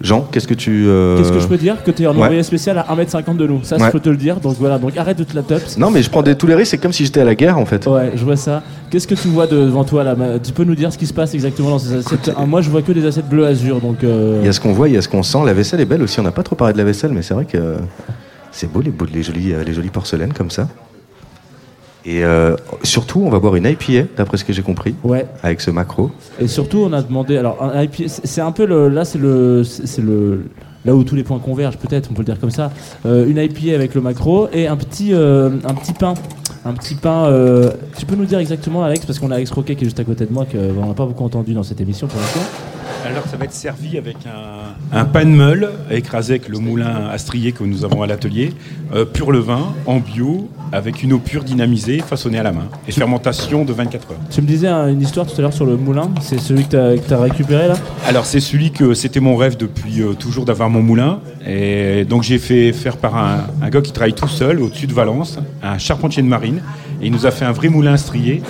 Jean, 0.03 0.27
qu'est-ce 0.31 0.47
que 0.47 0.53
tu. 0.53 0.85
euh, 0.87 1.17
Qu'est-ce 1.17 1.31
que 1.31 1.39
je 1.39 1.47
peux 1.47 1.57
dire 1.57 1.81
Que 1.81 1.89
t'es 1.89 2.05
en 2.05 2.11
ouais. 2.15 2.23
envoyé 2.23 2.43
spécial 2.43 2.77
à 2.77 2.83
1m50 2.93 3.37
de 3.37 3.47
nous. 3.47 3.63
Ça, 3.63 3.77
Ouais. 3.77 3.85
je 3.87 3.91
peux 3.91 4.01
te 4.01 4.09
le 4.09 4.17
dire. 4.17 4.41
Donc 4.41 4.57
voilà, 4.59 4.77
donc 4.77 4.95
arrête 4.97 5.17
de 5.17 5.23
te 5.23 5.33
la 5.33 5.41
top. 5.43 5.61
Non, 5.77 5.89
mais 5.91 6.03
je 6.03 6.09
prends 6.09 6.21
des, 6.21 6.35
tous 6.35 6.45
les 6.45 6.55
risques, 6.55 6.71
c'est 6.71 6.77
comme 6.77 6.91
si 6.91 7.05
j'étais 7.05 7.21
à 7.21 7.23
la 7.25 7.35
guerre 7.35 7.57
en 7.57 7.65
fait. 7.65 7.87
Ouais, 7.87 8.11
je 8.15 8.23
vois 8.25 8.35
ça. 8.35 8.61
Qu'est-ce 8.89 9.07
que 9.07 9.15
tu 9.15 9.29
vois 9.29 9.47
devant 9.47 9.85
toi 9.85 10.03
là? 10.03 10.15
Tu 10.43 10.51
peux 10.51 10.65
nous 10.65 10.75
dire 10.75 10.91
ce 10.91 10.97
qui 10.97 11.07
se 11.07 11.13
passe 11.13 11.33
exactement 11.33 11.69
dans 11.69 11.79
ces 11.79 11.95
assiettes 11.95 12.31
Moi, 12.45 12.61
je 12.61 12.69
vois 12.69 12.81
que 12.81 12.91
des 12.91 13.05
assiettes 13.05 13.29
bleu 13.29 13.45
azur, 13.45 13.79
donc. 13.79 14.03
euh, 14.03 14.39
Il 14.41 14.45
y 14.45 14.49
a 14.49 14.53
ce 14.53 14.59
qu'on 14.59 14.73
voit, 14.73 14.89
il 14.89 14.93
y 14.95 14.97
a 14.97 15.01
ce 15.01 15.07
qu'on 15.07 15.23
sent. 15.23 15.39
La 15.45 15.53
vaisselle 15.53 15.79
est 15.79 15.85
belle 15.85 16.03
aussi. 16.03 16.19
On 16.19 16.23
n'a 16.23 16.31
pas 16.31 16.43
trop 16.43 16.55
parlé 16.57 16.73
de 16.73 16.77
la 16.79 16.83
vaisselle, 16.83 17.11
mais 17.13 17.21
c'est 17.21 17.33
vrai 17.33 17.45
que 17.45 17.75
c'est 18.51 18.71
beau 18.71 18.81
les, 18.81 18.91
beaux- 18.91 19.05
les, 19.11 19.23
jolies, 19.23 19.53
euh, 19.53 19.63
les 19.63 19.73
jolies 19.73 19.89
porcelaines 19.89 20.33
comme 20.33 20.51
ça. 20.51 20.67
Et 22.05 22.23
euh, 22.23 22.55
surtout, 22.83 23.21
on 23.25 23.29
va 23.29 23.39
boire 23.39 23.55
une 23.55 23.65
IPA, 23.65 24.07
d'après 24.17 24.37
ce 24.37 24.43
que 24.43 24.51
j'ai 24.51 24.61
compris, 24.61 24.93
Ouais. 25.03 25.25
avec 25.41 25.61
ce 25.61 25.71
macro. 25.71 26.11
Et 26.39 26.47
surtout, 26.47 26.79
on 26.79 26.91
a 26.93 27.01
demandé. 27.01 27.37
Alors, 27.37 27.63
un 27.63 27.81
IPA, 27.83 28.03
c'est 28.07 28.41
un 28.41 28.51
peu 28.51 28.65
le. 28.65 28.89
Là, 28.89 29.05
c'est 29.05 29.19
le. 29.19 29.63
C'est 29.63 30.01
le. 30.01 30.45
Là 30.85 30.93
où 30.93 31.05
tous 31.05 31.15
les 31.15 31.23
points 31.23 31.39
convergent, 31.39 31.77
peut-être, 31.77 32.09
on 32.11 32.13
peut 32.13 32.23
le 32.23 32.25
dire 32.25 32.39
comme 32.41 32.51
ça. 32.51 32.71
Euh, 33.05 33.25
une 33.25 33.37
IPA 33.37 33.73
avec 33.73 33.95
le 33.95 34.01
macro 34.01 34.49
et 34.51 34.67
un 34.67 34.75
petit, 34.75 35.13
euh, 35.13 35.49
un 35.63 35.73
petit 35.75 35.93
pain. 35.93 36.13
Un 36.65 36.73
petit 36.73 36.95
pain. 36.95 37.29
Tu 37.97 38.05
peux 38.05 38.15
nous 38.15 38.25
dire 38.25 38.39
exactement, 38.39 38.83
Alex, 38.83 39.05
parce 39.05 39.19
qu'on 39.19 39.31
a 39.31 39.35
Alex 39.35 39.51
Roquet 39.51 39.75
qui 39.75 39.83
est 39.83 39.87
juste 39.87 39.99
à 39.99 40.03
côté 40.03 40.25
de 40.25 40.33
moi, 40.33 40.45
qu'on 40.45 40.85
n'a 40.87 40.93
pas 40.93 41.05
beaucoup 41.05 41.23
entendu 41.23 41.53
dans 41.53 41.63
cette 41.63 41.79
émission 41.79 42.07
pour 42.07 42.19
l'instant. 42.19 42.39
Alors 43.05 43.27
ça 43.27 43.35
va 43.35 43.45
être 43.45 43.53
servi 43.53 43.97
avec 43.97 44.15
un, 44.25 44.97
un 44.97 45.05
pain 45.05 45.25
de 45.25 45.29
meule 45.29 45.69
écrasé 45.91 46.33
avec 46.35 46.47
le 46.47 46.59
moulin 46.59 47.09
à 47.11 47.17
strier 47.17 47.51
que 47.51 47.63
nous 47.63 47.83
avons 47.83 48.01
à 48.01 48.07
l'atelier, 48.07 48.53
euh, 48.93 49.05
pur 49.05 49.31
levain, 49.31 49.73
en 49.85 49.99
bio, 49.99 50.49
avec 50.71 51.03
une 51.03 51.13
eau 51.13 51.19
pure 51.19 51.43
dynamisée, 51.43 51.99
façonnée 51.99 52.39
à 52.39 52.43
la 52.43 52.51
main, 52.51 52.67
et 52.87 52.91
fermentation 52.91 53.65
de 53.65 53.73
24 53.73 54.11
heures. 54.11 54.17
Tu 54.29 54.41
me 54.41 54.47
disais 54.47 54.67
hein, 54.67 54.87
une 54.87 55.01
histoire 55.01 55.27
tout 55.27 55.33
à 55.37 55.41
l'heure 55.41 55.53
sur 55.53 55.65
le 55.65 55.75
moulin. 55.75 56.11
C'est 56.21 56.39
celui 56.39 56.65
que 56.65 56.97
tu 56.97 57.13
as, 57.13 57.19
récupéré 57.19 57.67
là? 57.67 57.75
Alors 58.07 58.25
c'est 58.25 58.39
celui 58.39 58.71
que 58.71 58.93
c'était 58.93 59.19
mon 59.19 59.35
rêve 59.35 59.57
depuis 59.57 60.01
euh, 60.01 60.13
toujours 60.13 60.45
d'avoir 60.45 60.69
mon 60.69 60.81
moulin, 60.81 61.19
et 61.45 62.05
donc 62.05 62.23
j'ai 62.23 62.39
fait 62.39 62.71
faire 62.71 62.97
par 62.97 63.17
un, 63.17 63.47
un 63.61 63.69
gars 63.69 63.81
qui 63.81 63.91
travaille 63.91 64.13
tout 64.13 64.27
seul 64.27 64.61
au-dessus 64.61 64.87
de 64.87 64.93
Valence, 64.93 65.39
un 65.61 65.77
charpentier 65.77 66.23
de 66.23 66.27
marine, 66.27 66.61
et 67.01 67.07
il 67.07 67.11
nous 67.11 67.25
a 67.25 67.31
fait 67.31 67.43
un 67.43 67.51
vrai 67.51 67.67
moulin 67.67 67.93
à 67.93 67.97
strier. 67.97 68.41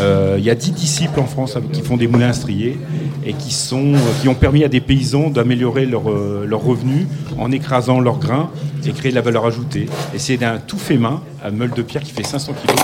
Euh, 0.00 0.36
Il 0.38 0.44
y 0.44 0.50
a 0.50 0.54
10 0.54 0.72
disciples 0.72 1.20
en 1.20 1.26
France 1.26 1.56
qui 1.72 1.82
font 1.82 1.96
des 1.96 2.08
moulins 2.08 2.30
à 2.30 2.32
strier 2.32 2.78
et 3.24 3.32
qui, 3.34 3.52
sont, 3.52 3.91
qui 4.20 4.28
ont 4.28 4.34
permis 4.34 4.64
à 4.64 4.68
des 4.68 4.80
paysans 4.80 5.30
d'améliorer 5.30 5.86
leurs 5.86 6.10
euh, 6.10 6.44
leurs 6.46 6.62
revenus 6.62 7.06
en 7.38 7.50
écrasant 7.52 8.00
leurs 8.00 8.18
grains 8.18 8.50
et 8.86 8.90
créer 8.92 9.10
de 9.10 9.16
la 9.16 9.22
valeur 9.22 9.46
ajoutée. 9.46 9.86
Et 10.14 10.18
c'est 10.18 10.36
d'un 10.36 10.58
tout 10.58 10.78
fait 10.78 10.98
main, 10.98 11.20
un 11.44 11.50
meule 11.50 11.70
de 11.70 11.82
pierre 11.82 12.02
qui 12.02 12.12
fait 12.12 12.24
500 12.24 12.52
kg. 12.52 12.74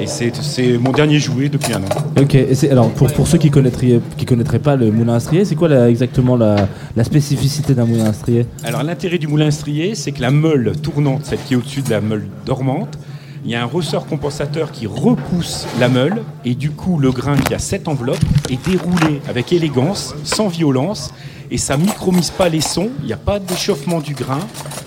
Et 0.00 0.06
c'est 0.06 0.34
c'est 0.36 0.76
mon 0.78 0.92
dernier 0.92 1.18
jouet 1.18 1.48
depuis 1.48 1.72
un 1.72 1.78
an. 1.78 2.20
Ok, 2.20 2.34
et 2.34 2.70
alors 2.70 2.90
pour, 2.90 3.10
pour 3.12 3.26
ceux 3.28 3.38
qui 3.38 3.50
connaîtraient, 3.50 4.00
qui 4.16 4.26
connaîtraient 4.26 4.58
pas 4.58 4.76
le 4.76 4.90
moulin 4.90 5.14
à 5.14 5.20
strier, 5.20 5.44
c'est 5.44 5.54
quoi 5.54 5.68
la- 5.68 5.88
exactement 5.88 6.36
la, 6.36 6.68
la 6.96 7.04
spécificité 7.04 7.72
d'un 7.74 7.84
moulin 7.86 8.04
à 8.06 8.12
strier? 8.12 8.46
Alors 8.64 8.82
l'intérêt 8.82 9.18
du 9.18 9.26
moulin 9.28 9.46
à 9.46 9.50
strier, 9.50 9.94
c'est 9.94 10.12
que 10.12 10.20
la 10.20 10.30
meule 10.32 10.72
tournante, 10.82 11.24
celle 11.24 11.38
qui 11.46 11.54
est 11.54 11.56
au-dessus 11.56 11.82
de 11.82 11.90
la 11.90 12.00
meule 12.00 12.26
dormante, 12.44 12.98
il 13.46 13.52
y 13.52 13.54
a 13.54 13.62
un 13.62 13.66
ressort 13.66 14.06
compensateur 14.06 14.72
qui 14.72 14.88
repousse 14.88 15.68
la 15.78 15.88
meule 15.88 16.24
et 16.44 16.56
du 16.56 16.72
coup 16.72 16.98
le 16.98 17.12
grain 17.12 17.36
qui 17.36 17.54
a 17.54 17.60
cette 17.60 17.86
enveloppe 17.86 18.18
est 18.50 18.68
déroulé 18.68 19.22
avec 19.28 19.52
élégance, 19.52 20.16
sans 20.24 20.48
violence 20.48 21.14
et 21.52 21.56
ça 21.56 21.76
micromise 21.76 22.30
pas 22.30 22.48
les 22.48 22.60
sons, 22.60 22.90
il 23.02 23.06
n'y 23.06 23.12
a 23.12 23.16
pas 23.16 23.38
d'échauffement 23.38 24.00
du 24.00 24.14
grain, 24.14 24.40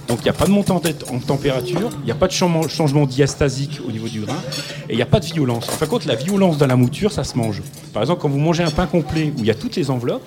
donc 0.09 0.19
il 0.19 0.23
n'y 0.23 0.29
a 0.29 0.33
pas 0.33 0.45
de 0.45 0.51
montant 0.51 0.81
en 1.09 1.19
température, 1.19 1.89
il 2.01 2.05
n'y 2.05 2.11
a 2.11 2.15
pas 2.15 2.27
de 2.27 2.33
changement, 2.33 2.67
changement 2.67 3.05
diastasique 3.05 3.79
au 3.87 3.93
niveau 3.93 4.09
du 4.09 4.19
grain 4.19 4.41
et 4.89 4.93
il 4.93 4.95
n'y 4.97 5.01
a 5.01 5.05
pas 5.05 5.21
de 5.21 5.25
violence. 5.25 5.69
En 5.69 5.71
fin 5.71 5.85
de 5.85 5.91
compte, 5.91 6.05
la 6.05 6.15
violence 6.15 6.57
dans 6.57 6.67
la 6.67 6.75
mouture, 6.75 7.13
ça 7.13 7.23
se 7.23 7.37
mange. 7.37 7.61
Par 7.93 8.03
exemple, 8.03 8.21
quand 8.21 8.29
vous 8.29 8.39
mangez 8.39 8.63
un 8.63 8.71
pain 8.71 8.87
complet 8.87 9.31
où 9.37 9.39
il 9.39 9.45
y 9.45 9.51
a 9.51 9.55
toutes 9.55 9.77
les 9.77 9.89
enveloppes, 9.89 10.25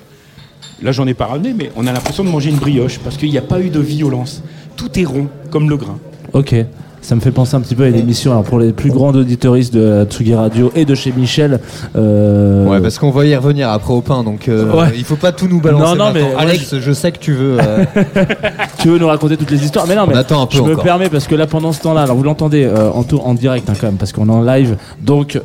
Là, 0.81 0.91
j'en 0.91 1.07
ai 1.07 1.15
pas 1.15 1.27
ramené, 1.27 1.53
mais 1.53 1.71
on 1.77 1.87
a 1.87 1.93
l'impression 1.93 2.25
de 2.25 2.29
manger 2.29 2.51
une 2.51 2.57
brioche 2.57 2.99
parce 2.99 3.17
qu'il 3.17 3.31
n'y 3.31 3.39
a 3.39 3.43
pas 3.43 3.61
eu 3.61 3.71
de 3.71 3.79
violence. 3.79 4.43
Tout 4.77 4.99
est 4.99 5.05
rond, 5.05 5.29
comme 5.51 5.71
le 5.71 5.77
grain. 5.77 5.99
Ok. 6.33 6.55
Ça 7.03 7.17
me 7.17 7.21
fait 7.21 7.33
penser 7.33 7.57
un 7.57 7.61
petit 7.61 7.75
peu 7.75 7.83
à 7.83 7.89
une 7.89 7.97
émission 7.97 8.31
alors 8.31 8.45
pour 8.45 8.61
les 8.61 8.73
plus 8.73 8.91
grands 8.91 9.11
auditoristes 9.11 9.75
de 9.75 10.05
Tsugi 10.05 10.35
Radio 10.37 10.71
et 10.77 10.85
de 10.85 10.95
chez 10.95 11.11
Michel. 11.11 11.59
euh, 11.97 12.65
Ouais, 12.69 12.81
parce 12.81 12.99
qu'on 13.01 13.11
va 13.11 13.27
y 13.27 13.35
revenir 13.35 13.69
après 13.71 13.93
au 13.93 14.01
pain, 14.03 14.23
donc 14.23 14.49
euh, 14.49 14.71
Ouais. 14.73 14.93
il 14.97 15.03
faut 15.03 15.17
pas 15.17 15.33
tout 15.33 15.49
nous 15.49 15.61
balancer. 15.61 15.99
Non, 15.99 16.07
non, 16.07 16.13
mais 16.15 16.23
maintenant. 16.23 16.39
Alex, 16.39 16.79
je... 16.79 16.93
sais 16.93 17.11
que 17.11 17.19
tu 17.19 17.33
veux. 17.33 17.59
euh, 17.61 17.85
tu 18.79 18.89
veux 18.89 18.99
nous 18.99 19.09
raconter 19.09 19.37
toutes 19.37 19.51
les 19.51 19.65
histoires 19.65 19.87
Mais 19.89 19.97
non, 19.97 20.07
mais 20.07 20.15
un 20.17 20.23
peu 20.23 20.35
je 20.53 20.63
me 20.63 20.73
encore. 20.73 20.85
permets 20.85 21.09
parce 21.09 21.27
que 21.27 21.35
là, 21.35 21.49
pendant 21.49 21.73
ce 21.73 21.81
temps-là, 21.81 22.03
alors 22.03 22.17
vous 22.17 22.23
l'entendez 22.23 22.65
euh, 22.65 22.89
en, 22.93 23.03
tour, 23.03 23.27
en 23.27 23.35
direct 23.35 23.69
hein, 23.69 23.75
quand 23.81 23.89
même, 23.89 23.97
parce 23.97 24.13
qu'on 24.13 24.29
est 24.29 24.33
en 24.33 24.43
live. 24.43 24.77
Donc, 25.01 25.39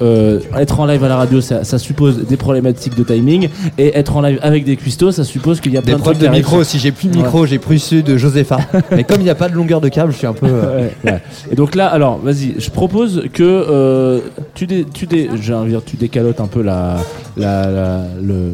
être 0.56 0.80
en 0.80 0.86
live 0.86 1.04
à 1.04 1.08
la 1.08 1.16
radio, 1.18 1.42
ça, 1.42 1.64
ça 1.64 1.80
suppose 1.80 2.20
des 2.28 2.38
problématiques 2.38 2.96
de 2.96 3.04
timing, 3.04 3.50
et 3.80 3.98
être 3.98 4.16
en 4.16 4.22
live 4.22 4.38
avec 4.44 4.64
des 4.64 4.76
cuistots, 4.76 5.12
ça 5.12 5.24
suppose 5.24 5.60
qu'il 5.60 5.74
y 5.74 5.78
a 5.78 5.82
Des 5.82 5.88
plein 5.88 5.96
de 5.96 6.02
problèmes 6.02 6.20
trucs 6.22 6.32
de 6.32 6.38
micro. 6.38 6.64
Si 6.64 6.78
j'ai 6.78 6.92
plus 6.92 7.08
de 7.08 7.18
micro, 7.18 7.48
j'ai 7.48 7.58
plus 7.58 7.80
celui 7.80 8.04
de 8.04 8.16
Josepha. 8.16 8.60
mais 8.92 9.04
comme 9.04 9.22
il 9.22 9.24
n'y 9.24 9.30
a 9.32 9.36
pas 9.36 9.50
de 9.50 9.56
longueur 9.56 9.82
de 9.82 9.90
câble, 9.90 10.12
je 10.12 10.18
suis 10.20 10.28
un 10.28 10.34
peu. 10.34 10.46
Ouais, 10.46 10.94
ouais. 11.04 11.22
Et 11.52 11.56
donc 11.56 11.76
là, 11.76 11.88
alors, 11.88 12.18
vas-y, 12.18 12.56
je 12.60 12.70
propose 12.70 13.24
que 13.34 13.44
euh, 13.44 14.20
tu, 14.54 14.68
dé, 14.68 14.86
tu, 14.94 15.06
dé, 15.08 15.28
dire, 15.30 15.82
tu 15.86 15.96
décalotes 15.98 16.40
un 16.42 16.48
peu 16.48 16.62
la, 16.62 16.98
la, 17.38 17.70
la- 17.72 18.04
le, 18.22 18.54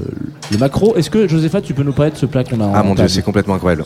le 0.51 0.57
macro. 0.57 0.95
Est-ce 0.95 1.09
que, 1.09 1.27
Josépha, 1.27 1.61
tu 1.61 1.73
peux 1.73 1.83
nous 1.83 1.93
parler 1.93 2.11
de 2.11 2.17
ce 2.17 2.25
plat 2.25 2.43
qu'on 2.43 2.59
a 2.61 2.65
en 2.65 2.73
Ah 2.73 2.83
mon 2.83 2.89
dieu, 2.89 2.97
table 2.97 3.09
c'est 3.09 3.21
complètement 3.23 3.55
incroyable. 3.55 3.85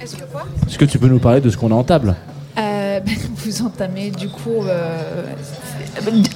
Est-ce 0.00 0.78
que 0.78 0.84
tu 0.84 0.98
peux 0.98 1.08
nous 1.08 1.18
parler 1.18 1.40
de 1.40 1.50
ce 1.50 1.56
qu'on 1.56 1.70
a 1.70 1.74
en 1.74 1.84
table? 1.84 2.14
Euh, 2.58 3.00
ben, 3.00 3.14
vous 3.36 3.62
entamez 3.62 4.10
du 4.10 4.28
coup 4.28 4.62
euh, 4.64 5.00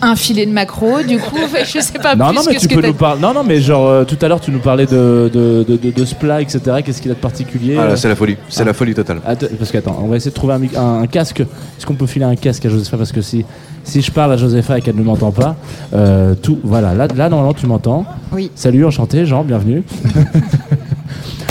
un 0.00 0.16
filet 0.16 0.46
de 0.46 0.52
macro, 0.52 1.02
du 1.06 1.18
coup, 1.18 1.36
je 1.64 1.80
sais 1.80 1.98
pas 1.98 2.14
non, 2.14 2.26
plus 2.28 2.36
non, 2.36 2.42
mais 2.46 2.54
que 2.56 2.60
tu 2.60 2.68
ce 2.68 2.74
peux 2.74 2.86
nous 2.86 2.94
parler. 2.94 3.20
Non, 3.20 3.32
non, 3.34 3.44
mais 3.44 3.60
genre 3.60 3.86
euh, 3.88 4.04
tout 4.04 4.16
à 4.22 4.28
l'heure, 4.28 4.40
tu 4.40 4.50
nous 4.50 4.58
parlais 4.58 4.86
de, 4.86 5.30
de, 5.32 5.64
de, 5.68 5.76
de- 5.76 5.90
de 5.90 6.04
ce 6.04 6.14
plat, 6.14 6.40
etc. 6.40 6.60
Qu'est-ce 6.84 7.00
qu'il 7.02 7.10
a 7.10 7.14
de 7.14 7.18
particulier 7.20 7.76
Ah 7.78 7.82
euh 7.82 7.88
là, 7.90 7.96
c'est 7.96 8.08
la 8.08 8.16
folie, 8.16 8.36
c'est 8.48 8.64
la 8.64 8.72
folie 8.72 8.94
totale. 8.94 9.20
Attends, 9.26 9.46
parce 9.58 9.70
qu'attends, 9.70 9.98
on 10.02 10.08
va 10.08 10.16
essayer 10.16 10.30
de 10.30 10.34
trouver 10.36 10.54
un, 10.54 10.58
mic- 10.58 10.76
un- 10.76 11.00
un 11.02 11.06
casque. 11.06 11.40
Est-ce 11.40 11.86
qu'on 11.86 11.94
peut 11.94 12.06
filer 12.06 12.24
un 12.24 12.36
casque 12.36 12.64
à 12.66 12.68
Josepha? 12.68 12.96
Parce 12.96 13.12
que 13.12 13.20
si, 13.22 13.44
si 13.84 14.02
je 14.02 14.10
parle 14.10 14.32
à 14.32 14.36
Josepha 14.36 14.78
et 14.78 14.82
qu'elle 14.82 14.96
ne 14.96 15.02
m'entend 15.02 15.30
pas, 15.32 15.56
euh, 15.94 16.34
tout. 16.34 16.58
Voilà, 16.64 16.94
là, 16.94 17.06
là 17.14 17.28
normalement, 17.28 17.54
tu 17.54 17.66
m'entends. 17.66 18.04
Oui. 18.32 18.50
Salut, 18.54 18.84
enchanté, 18.84 19.26
Jean, 19.26 19.44
bienvenue. 19.44 19.82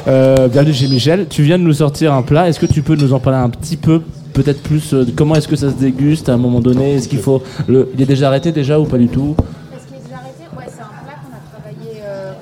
Euh, 0.07 0.47
bienvenue 0.47 0.73
chez 0.73 0.87
Michel. 0.87 1.27
Tu 1.29 1.43
viens 1.43 1.59
de 1.59 1.63
nous 1.63 1.73
sortir 1.73 2.11
un 2.13 2.23
plat. 2.23 2.49
Est-ce 2.49 2.59
que 2.59 2.65
tu 2.65 2.81
peux 2.81 2.95
nous 2.95 3.13
en 3.13 3.19
parler 3.19 3.37
un 3.37 3.49
petit 3.49 3.77
peu? 3.77 4.01
Peut-être 4.33 4.61
plus 4.63 4.93
euh, 4.93 5.05
comment 5.15 5.35
est-ce 5.35 5.47
que 5.47 5.55
ça 5.55 5.69
se 5.69 5.75
déguste 5.75 6.29
à 6.29 6.33
un 6.33 6.37
moment 6.37 6.61
donné? 6.61 6.95
Est-ce 6.95 7.07
qu'il 7.07 7.19
faut 7.19 7.43
le... 7.67 7.89
Il 7.93 8.01
est 8.01 8.05
déjà 8.05 8.27
arrêté 8.27 8.51
déjà 8.51 8.79
ou 8.79 8.85
pas 8.85 8.97
du 8.97 9.07
tout? 9.07 9.35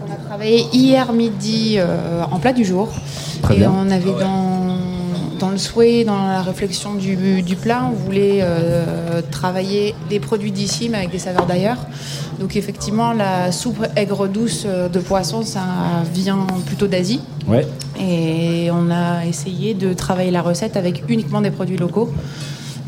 On 0.07 0.13
a 0.13 0.15
travaillé 0.27 0.65
hier 0.71 1.11
midi 1.13 1.75
euh, 1.77 2.23
en 2.31 2.39
plat 2.39 2.53
du 2.53 2.63
jour. 2.63 2.89
Très 3.41 3.55
et 3.55 3.57
bien. 3.57 3.71
on 3.75 3.89
avait 3.89 4.11
dans, 4.19 4.58
dans 5.39 5.49
le 5.49 5.57
souhait, 5.57 6.03
dans 6.03 6.27
la 6.27 6.41
réflexion 6.41 6.93
du, 6.95 7.41
du 7.41 7.55
plat, 7.55 7.89
on 7.91 7.95
voulait 7.95 8.39
euh, 8.41 9.21
travailler 9.31 9.95
des 10.09 10.19
produits 10.19 10.51
d'ici 10.51 10.89
mais 10.89 10.99
avec 10.99 11.11
des 11.11 11.19
saveurs 11.19 11.45
d'ailleurs. 11.45 11.77
Donc 12.39 12.55
effectivement, 12.55 13.11
la 13.13 13.51
soupe 13.51 13.85
aigre 13.95 14.27
douce 14.27 14.63
euh, 14.65 14.87
de 14.89 14.99
poisson, 14.99 15.43
ça 15.43 15.61
vient 16.13 16.45
plutôt 16.65 16.87
d'Asie. 16.87 17.21
Ouais. 17.47 17.67
Et 17.99 18.69
on 18.71 18.91
a 18.91 19.25
essayé 19.25 19.73
de 19.73 19.93
travailler 19.93 20.31
la 20.31 20.41
recette 20.41 20.77
avec 20.77 21.03
uniquement 21.09 21.41
des 21.41 21.51
produits 21.51 21.77
locaux. 21.77 22.13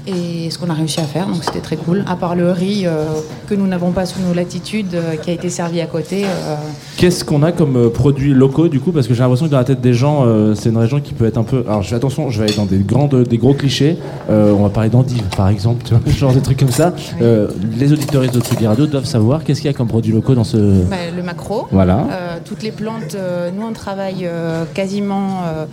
Et 0.08 0.50
ce 0.50 0.58
qu'on 0.58 0.70
a 0.70 0.74
réussi 0.74 1.00
à 1.00 1.04
faire, 1.04 1.28
donc 1.28 1.44
c'était 1.44 1.60
très 1.60 1.76
cool. 1.78 2.04
À 2.08 2.16
part 2.16 2.36
le 2.36 2.52
riz 2.52 2.84
euh, 2.88 3.06
que 3.48 3.54
nous 3.54 3.68
n'avons 3.68 3.92
pas 3.92 4.06
sous 4.08 4.20
nos 4.20 4.34
latitudes, 4.34 4.96
euh, 4.96 5.16
qui 5.16 5.30
a 5.30 5.34
été 5.34 5.50
servi 5.50 5.80
à 5.80 5.86
côté. 5.86 6.24
euh, 6.26 6.56
Qu'est-ce 6.98 7.24
qu'on 7.24 7.44
a 7.44 7.52
comme 7.52 7.76
euh, 7.76 7.90
produits 7.90 8.34
locaux 8.34 8.68
du 8.68 8.80
coup? 8.80 8.92
Parce 8.92 9.08
que 9.08 9.14
j'ai 9.14 9.22
l'impression 9.22 9.46
que 9.46 9.52
dans 9.52 9.58
la 9.60 9.64
tête 9.64 9.80
des 9.82 9.94
gens, 9.94 10.24
euh, 10.26 10.56
c'est 10.56 10.70
une 10.70 10.78
région 10.78 11.00
qui 11.02 11.14
peut 11.14 11.26
être 11.26 11.38
un 11.38 11.44
peu. 11.44 11.64
Alors 11.68 11.84
je 11.84 11.90
fais 11.90 11.96
attention, 11.96 12.30
je 12.32 12.40
vais 12.40 12.46
aller 12.46 12.56
dans 12.56 12.66
des 12.66 12.80
grandes, 12.80 13.16
des 13.24 13.38
gros 13.38 13.54
clichés. 13.54 13.98
Euh, 14.30 14.52
on 14.58 14.64
va 14.64 14.70
parler 14.70 14.90
d'endives 14.90 15.24
par 15.38 15.50
exemple, 15.50 15.84
tu 15.86 15.94
vois, 15.94 16.02
genre 16.14 16.34
des 16.34 16.42
trucs 16.42 16.58
comme 16.60 16.72
ça. 16.72 16.94
Euh, 17.22 17.48
les 17.78 17.94
auditeuristes 17.94 18.34
de 18.34 18.40
Tsugi 18.42 18.66
Radio 18.66 18.88
doivent 18.88 19.06
savoir 19.06 19.44
qu'est-ce 19.44 19.62
qu'il 19.62 19.70
y 19.70 19.74
a 19.74 19.78
comme 19.78 19.88
produits 19.88 20.14
locaux 20.14 20.34
dans 20.34 20.44
ce. 20.44 20.58
bah, 20.90 20.96
le 21.16 21.22
macro. 21.22 21.68
Voilà. 21.72 22.08
Euh, 22.12 22.38
toutes 22.44 22.64
les 22.64 22.72
plantes, 22.72 23.14
euh, 23.16 23.52
nous 23.56 23.66
on 23.68 23.74
travaille 23.74 24.24
euh, 24.26 24.64
quasiment 24.74 25.42
euh, 25.46 25.66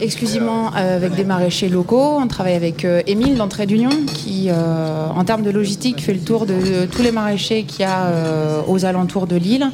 exclusivement 0.00 0.72
euh, 0.74 0.96
avec 0.96 1.14
des 1.14 1.24
maraîchers 1.24 1.68
locaux. 1.68 2.18
On 2.18 2.26
travaille 2.26 2.54
avec 2.54 2.84
euh, 2.84 3.02
Émile 3.06 3.36
d'Entrée 3.36 3.66
d'Union 3.66 3.90
qui, 4.06 4.48
euh, 4.48 5.06
en 5.08 5.24
termes 5.24 5.42
de 5.42 5.50
logistique, 5.50 6.00
fait 6.00 6.14
le 6.14 6.20
tour 6.20 6.46
de, 6.46 6.86
tous 6.86 7.02
les 7.02 7.12
maraîchers 7.12 7.64
qu'il 7.64 7.80
y 7.80 7.84
a 7.84 8.62
aux 8.66 8.84
alentours 8.84 9.26
de 9.26 9.36
l'île 9.36 9.70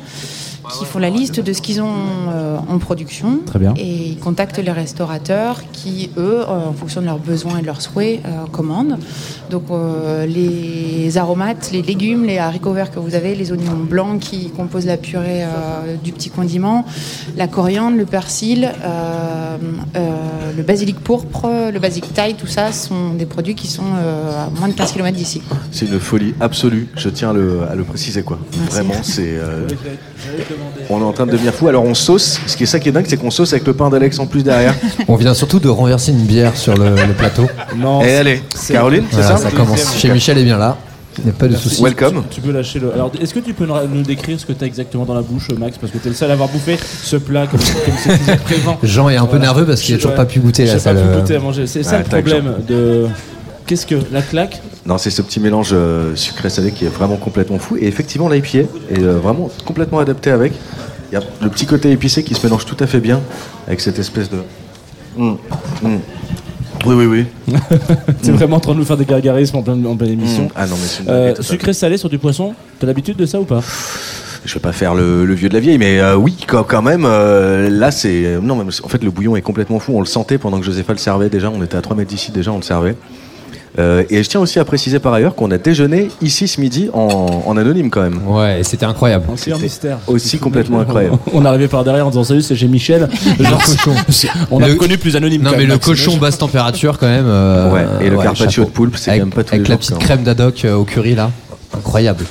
qui 0.70 0.84
font 0.84 0.98
la 0.98 1.10
liste 1.10 1.40
de 1.40 1.52
ce 1.52 1.60
qu'ils 1.60 1.80
ont 1.82 1.90
euh, 2.30 2.56
en 2.68 2.78
production. 2.78 3.40
Très 3.44 3.58
bien. 3.58 3.74
Et 3.76 4.08
ils 4.10 4.18
contactent 4.18 4.58
les 4.58 4.70
restaurateurs 4.70 5.62
qui, 5.72 6.10
eux, 6.16 6.40
euh, 6.40 6.68
en 6.68 6.72
fonction 6.72 7.00
de 7.00 7.06
leurs 7.06 7.18
besoins 7.18 7.58
et 7.58 7.62
de 7.62 7.66
leurs 7.66 7.80
souhaits, 7.82 8.20
euh, 8.24 8.46
commandent. 8.50 8.98
Donc 9.50 9.64
euh, 9.70 10.24
les 10.26 11.18
aromates, 11.18 11.70
les 11.72 11.82
légumes, 11.82 12.24
les 12.24 12.38
haricots 12.38 12.72
verts 12.72 12.90
que 12.90 12.98
vous 13.00 13.14
avez, 13.14 13.34
les 13.34 13.50
oignons 13.52 13.76
blancs 13.76 14.20
qui 14.20 14.50
composent 14.50 14.86
la 14.86 14.96
purée 14.96 15.42
euh, 15.44 15.96
du 16.02 16.12
petit 16.12 16.30
condiment, 16.30 16.84
la 17.36 17.48
coriandre, 17.48 17.96
le 17.96 18.06
persil, 18.06 18.70
euh, 18.84 19.56
euh, 19.96 20.10
le 20.56 20.62
basilic 20.62 21.00
pourpre, 21.00 21.48
le 21.72 21.78
basilic 21.78 22.12
thaï, 22.14 22.34
tout 22.34 22.46
ça 22.46 22.72
sont 22.72 23.14
des 23.14 23.26
produits 23.26 23.54
qui 23.54 23.66
sont 23.66 23.82
euh, 23.96 24.46
à 24.46 24.50
moins 24.58 24.68
de 24.68 24.74
15 24.74 24.92
km 24.92 25.16
d'ici. 25.16 25.42
C'est 25.70 25.86
une 25.86 25.98
folie 26.00 26.34
absolue, 26.40 26.88
je 26.96 27.08
tiens 27.08 27.30
à 27.30 27.32
le, 27.32 27.62
à 27.70 27.74
le 27.74 27.84
préciser 27.84 28.22
quoi. 28.22 28.38
Vraiment, 28.70 28.94
c'est. 29.02 29.22
euh, 29.36 29.66
on 30.90 31.00
est 31.00 31.04
en 31.04 31.12
train 31.12 31.26
de 31.26 31.32
devenir 31.32 31.52
fou. 31.54 31.68
Alors 31.68 31.84
on 31.84 31.94
sauce, 31.94 32.40
ce 32.46 32.56
qui 32.56 32.64
est 32.64 32.66
ça 32.66 32.78
qui 32.80 32.88
est 32.88 32.92
dingue, 32.92 33.06
c'est 33.08 33.16
qu'on 33.16 33.30
sauce 33.30 33.52
avec 33.52 33.66
le 33.66 33.74
pain 33.74 33.90
d'Alex 33.90 34.18
en 34.18 34.26
plus 34.26 34.42
derrière. 34.42 34.74
On 35.08 35.16
vient 35.16 35.34
surtout 35.34 35.58
de 35.60 35.68
renverser 35.68 36.12
une 36.12 36.24
bière 36.24 36.56
sur 36.56 36.76
le, 36.76 36.90
le 36.90 37.12
plateau. 37.12 37.46
Non. 37.76 38.02
Et 38.02 38.14
allez, 38.14 38.42
Caroline, 38.68 39.04
c'est 39.10 39.16
Voilà, 39.16 39.36
ça 39.36 39.44
ça 39.44 39.50
commence. 39.50 39.96
Chez 39.98 40.10
Michel 40.10 40.38
est 40.38 40.44
bien 40.44 40.58
là. 40.58 40.76
Il 41.18 41.24
n'y 41.24 41.30
a 41.30 41.34
pas 41.34 41.46
de 41.46 41.56
souci. 41.56 41.82
Welcome. 41.82 42.24
Tu 42.30 42.40
peux 42.40 42.52
lâcher 42.52 42.78
le. 42.78 42.92
Alors, 42.92 43.12
est-ce 43.20 43.34
que 43.34 43.40
tu 43.40 43.52
peux 43.52 43.66
nous 43.66 44.02
décrire 44.02 44.40
ce 44.40 44.46
que 44.46 44.52
tu 44.52 44.64
as 44.64 44.66
exactement 44.66 45.04
dans 45.04 45.14
la 45.14 45.20
bouche, 45.20 45.48
Max? 45.58 45.76
Parce 45.76 45.92
que 45.92 45.98
tu 45.98 46.06
es 46.06 46.10
le 46.10 46.16
seul 46.16 46.30
à 46.30 46.34
avoir 46.34 46.48
bouffé 46.48 46.78
ce 47.02 47.16
plat 47.16 47.46
comme 47.46 47.60
comme 47.60 47.94
c'est 48.02 48.40
prévent. 48.42 48.76
Jean 48.82 49.10
est 49.10 49.16
un 49.16 49.26
peu 49.26 49.36
nerveux 49.38 49.66
parce 49.66 49.82
qu'il 49.82 49.94
a 49.94 49.98
toujours 49.98 50.14
pas 50.14 50.24
pu 50.24 50.40
goûter, 50.40 50.66
J'ai 50.66 50.78
ça 50.78 50.94
pas 50.94 51.00
pu 51.00 51.20
goûter 51.20 51.36
à 51.36 51.40
manger. 51.40 51.66
C'est 51.66 51.82
ça 51.82 51.98
le 51.98 52.04
problème 52.04 52.54
de. 52.66 53.06
Qu'est-ce 53.66 53.86
que 53.86 53.96
la 54.10 54.22
claque? 54.22 54.60
Non, 54.84 54.98
c'est 54.98 55.10
ce 55.10 55.22
petit 55.22 55.38
mélange 55.38 55.70
euh, 55.72 56.16
sucré-salé 56.16 56.72
qui 56.72 56.84
est 56.84 56.88
vraiment 56.88 57.16
complètement 57.16 57.58
fou. 57.58 57.76
Et 57.76 57.86
effectivement, 57.86 58.28
l'IPA 58.28 58.58
est 58.90 58.98
euh, 58.98 59.18
vraiment 59.18 59.48
complètement 59.64 60.00
adapté 60.00 60.30
avec. 60.30 60.52
Il 61.10 61.14
y 61.14 61.18
a 61.18 61.22
le 61.40 61.48
petit 61.50 61.66
côté 61.66 61.90
épicé 61.92 62.24
qui 62.24 62.34
se 62.34 62.44
mélange 62.44 62.64
tout 62.66 62.76
à 62.80 62.86
fait 62.86 62.98
bien 63.00 63.20
avec 63.66 63.80
cette 63.80 63.98
espèce 63.98 64.28
de. 64.30 64.38
Mm, 65.16 65.34
mm. 65.82 65.98
Oui, 66.84 66.94
oui, 66.96 67.06
oui. 67.06 67.56
C'est 68.22 68.32
vraiment 68.32 68.56
en 68.56 68.60
train 68.60 68.72
de 68.72 68.78
nous 68.78 68.84
faire 68.84 68.96
des 68.96 69.04
gargarismes 69.04 69.56
en 69.58 69.62
pleine, 69.62 69.86
en 69.86 69.94
pleine 69.96 70.10
émission. 70.12 70.44
Mm. 70.46 70.50
Ah 70.56 70.66
non, 70.66 70.74
mais 70.80 70.86
c'est 70.88 71.02
une 71.04 71.08
Euh, 71.10 71.12
dinguerie 71.12 71.30
totale. 71.34 71.44
sucré 71.44 71.72
salé 71.74 71.96
sur 71.96 72.08
du 72.08 72.18
poisson, 72.18 72.54
t'as 72.80 72.86
l'habitude 72.88 73.16
de 73.16 73.26
ça 73.26 73.38
ou 73.40 73.44
pas? 73.44 73.60
Je 74.44 74.54
vais 74.54 74.60
pas 74.60 74.72
faire 74.72 74.94
le, 74.96 75.24
le 75.24 75.34
vieux 75.34 75.48
de 75.48 75.54
la 75.54 75.60
vieille, 75.60 75.78
mais 75.78 76.00
euh, 76.00 76.16
oui, 76.16 76.36
quand, 76.48 76.64
quand 76.64 76.82
même. 76.82 77.04
euh, 77.06 77.70
là, 77.70 77.92
c'est. 77.92 78.38
Non, 78.42 78.56
mais 78.56 78.64
en 78.82 78.88
fait, 78.88 79.04
le 79.04 79.12
bouillon 79.12 79.36
est 79.36 79.42
complètement 79.42 79.78
fou. 79.78 79.92
On 79.94 80.00
le 80.00 80.06
sentait 80.06 80.38
pendant 80.38 80.58
que 80.58 80.64
Josépha 80.66 80.92
le 80.92 80.98
servait 80.98 81.28
déjà. 81.28 81.48
On 81.50 81.62
était 81.62 81.76
à 81.76 81.82
3 81.82 81.94
mètres 81.96 82.10
d'ici 82.10 82.32
déjà, 82.32 82.50
on 82.50 82.56
le 82.56 82.62
servait. 82.62 82.96
Euh, 83.78 84.02
et 84.10 84.22
je 84.22 84.28
tiens 84.28 84.40
aussi 84.40 84.58
à 84.58 84.66
préciser 84.66 84.98
par 84.98 85.14
ailleurs 85.14 85.34
qu'on 85.34 85.50
a 85.50 85.56
déjeuné 85.56 86.08
ici 86.20 86.46
ce 86.46 86.60
midi 86.60 86.90
en, 86.92 87.42
en 87.46 87.56
anonyme 87.56 87.88
quand 87.88 88.02
même. 88.02 88.20
Ouais, 88.26 88.60
et 88.60 88.64
c'était 88.64 88.84
incroyable. 88.84 89.24
C'est 89.36 89.50
un 89.52 89.56
mystère. 89.58 89.98
Aussi 90.06 90.38
complètement 90.38 90.80
incroyable. 90.80 91.16
On 91.32 91.44
arrivé 91.46 91.68
par 91.68 91.82
derrière 91.82 92.06
en 92.06 92.10
disant 92.10 92.24
salut, 92.24 92.42
c'est 92.42 92.54
chez 92.54 92.68
Michel. 92.68 93.08
Genre, 93.40 93.62
c'est- 94.10 94.28
on 94.50 94.60
a 94.62 94.66
Le- 94.66 94.74
reconnu 94.74 94.98
plus 94.98 95.16
anonyme. 95.16 95.40
Non 95.42 95.50
quand 95.52 95.56
mais 95.56 95.62
même, 95.62 95.72
le 95.72 95.78
cochon 95.78 96.18
basse 96.18 96.36
température 96.36 96.98
quand 96.98 97.06
même. 97.06 97.24
euh, 97.26 97.72
Ouais, 97.72 97.86
et 98.06 98.10
le 98.10 98.18
carpaccio 98.18 98.64
de 98.64 98.70
poulpe, 98.70 98.96
c'est 98.98 99.12
quand 99.12 99.18
même 99.18 99.30
pas 99.30 99.42
tous 99.42 99.54
Avec 99.54 99.66
les 99.68 99.74
la 99.74 99.80
jours, 99.80 99.96
petite 99.96 99.98
crème 99.98 100.22
d'Adoc 100.22 100.64
euh, 100.66 100.74
au 100.74 100.84
curry 100.84 101.14
là. 101.14 101.30
Incroyable. 101.74 102.24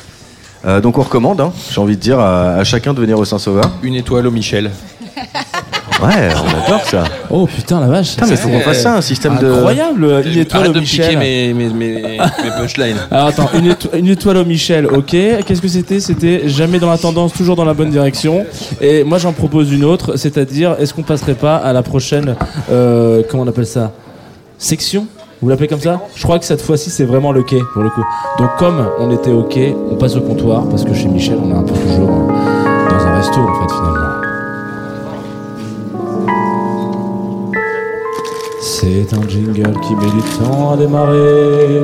Euh, 0.68 0.80
donc 0.80 1.00
on 1.00 1.02
recommande, 1.02 1.42
hein, 1.42 1.52
j'ai 1.72 1.82
envie 1.82 1.96
de 1.96 2.02
dire 2.02 2.20
à, 2.20 2.52
à 2.54 2.64
chacun 2.64 2.94
de 2.94 3.00
venir 3.02 3.18
au 3.18 3.26
Saint-Sauveur. 3.26 3.66
Une 3.82 3.96
étoile 3.96 4.28
au 4.28 4.32
Michel. 4.32 4.70
Ouais, 6.02 6.30
on 6.36 6.66
adore 6.68 6.84
ça. 6.86 7.04
Oh 7.30 7.46
putain 7.46 7.80
la 7.80 7.88
vache. 7.88 8.16
Putain, 8.16 8.26
mais 8.28 8.36
faut 8.36 8.50
qu'on 8.50 8.60
fasse 8.62 8.82
ça, 8.82 8.96
un 8.96 9.02
système 9.02 9.38
de. 9.38 9.52
Incroyable. 9.52 10.24
Une 10.26 10.38
étoile 10.40 10.62
Arrête 10.64 10.70
au 10.72 10.74
de 10.74 10.80
me 10.80 10.84
piquer 10.86 11.02
Michel. 11.16 11.20
mes, 11.20 11.54
mes, 11.54 11.70
mes, 11.70 11.94
mes 12.02 12.50
punchlines. 12.58 12.98
Alors 13.12 13.28
attends, 13.28 13.50
une, 13.54 13.68
éto- 13.72 13.90
une 13.96 14.08
étoile 14.08 14.38
au 14.38 14.46
Michel, 14.46 14.88
ok. 14.88 15.06
Qu'est-ce 15.46 15.62
que 15.62 15.68
c'était? 15.68 16.00
C'était 16.00 16.48
jamais 16.50 16.80
dans 16.80 16.90
la 16.90 16.98
tendance, 16.98 17.34
toujours 17.34 17.56
dans 17.56 17.66
la 17.66 17.74
bonne 17.76 17.92
direction. 17.92 18.46
Et 18.82 19.04
moi 19.04 19.20
j'en 19.20 19.32
propose 19.34 19.72
une 19.72 19.84
autre, 19.86 20.16
c'est-à-dire 20.18 20.76
est-ce 20.80 20.94
qu'on 20.94 21.04
passerait 21.04 21.36
pas 21.36 21.58
à 21.58 21.72
la 21.72 21.84
prochaine, 21.84 22.36
euh, 22.72 23.22
comment 23.30 23.44
on 23.44 23.48
appelle 23.48 23.68
ça? 23.68 23.92
Section? 24.58 25.06
Vous 25.42 25.50
l'appelez 25.50 25.68
comme 25.68 25.80
ça? 25.80 26.00
Je 26.16 26.24
crois 26.24 26.38
que 26.40 26.46
cette 26.46 26.62
fois-ci 26.62 26.90
c'est 26.90 27.06
vraiment 27.06 27.32
le 27.32 27.44
quai 27.44 27.60
pour 27.74 27.82
le 27.84 27.90
coup. 27.90 28.04
Donc 28.40 28.50
comme 28.58 28.88
on 29.00 29.12
était 29.12 29.32
ok, 29.32 29.58
on 29.92 29.96
passe 29.96 30.16
au 30.16 30.22
comptoir 30.22 30.64
parce 30.70 30.84
que 30.84 30.94
chez 30.94 31.08
Michel 31.08 31.38
on 31.44 31.52
est 31.52 31.58
un 31.58 31.64
peu 31.64 31.74
toujours 31.74 32.10
euh, 32.10 32.90
dans 32.90 33.06
un 33.06 33.18
resto 33.18 33.40
en 33.40 33.68
fait 33.68 33.74
finalement. 33.74 34.21
C'est 38.82 39.14
un 39.14 39.28
jingle 39.30 39.74
qui 39.82 39.94
met 39.94 40.10
du 40.10 40.22
temps 40.40 40.72
à 40.74 40.78
démarrer. 40.78 41.82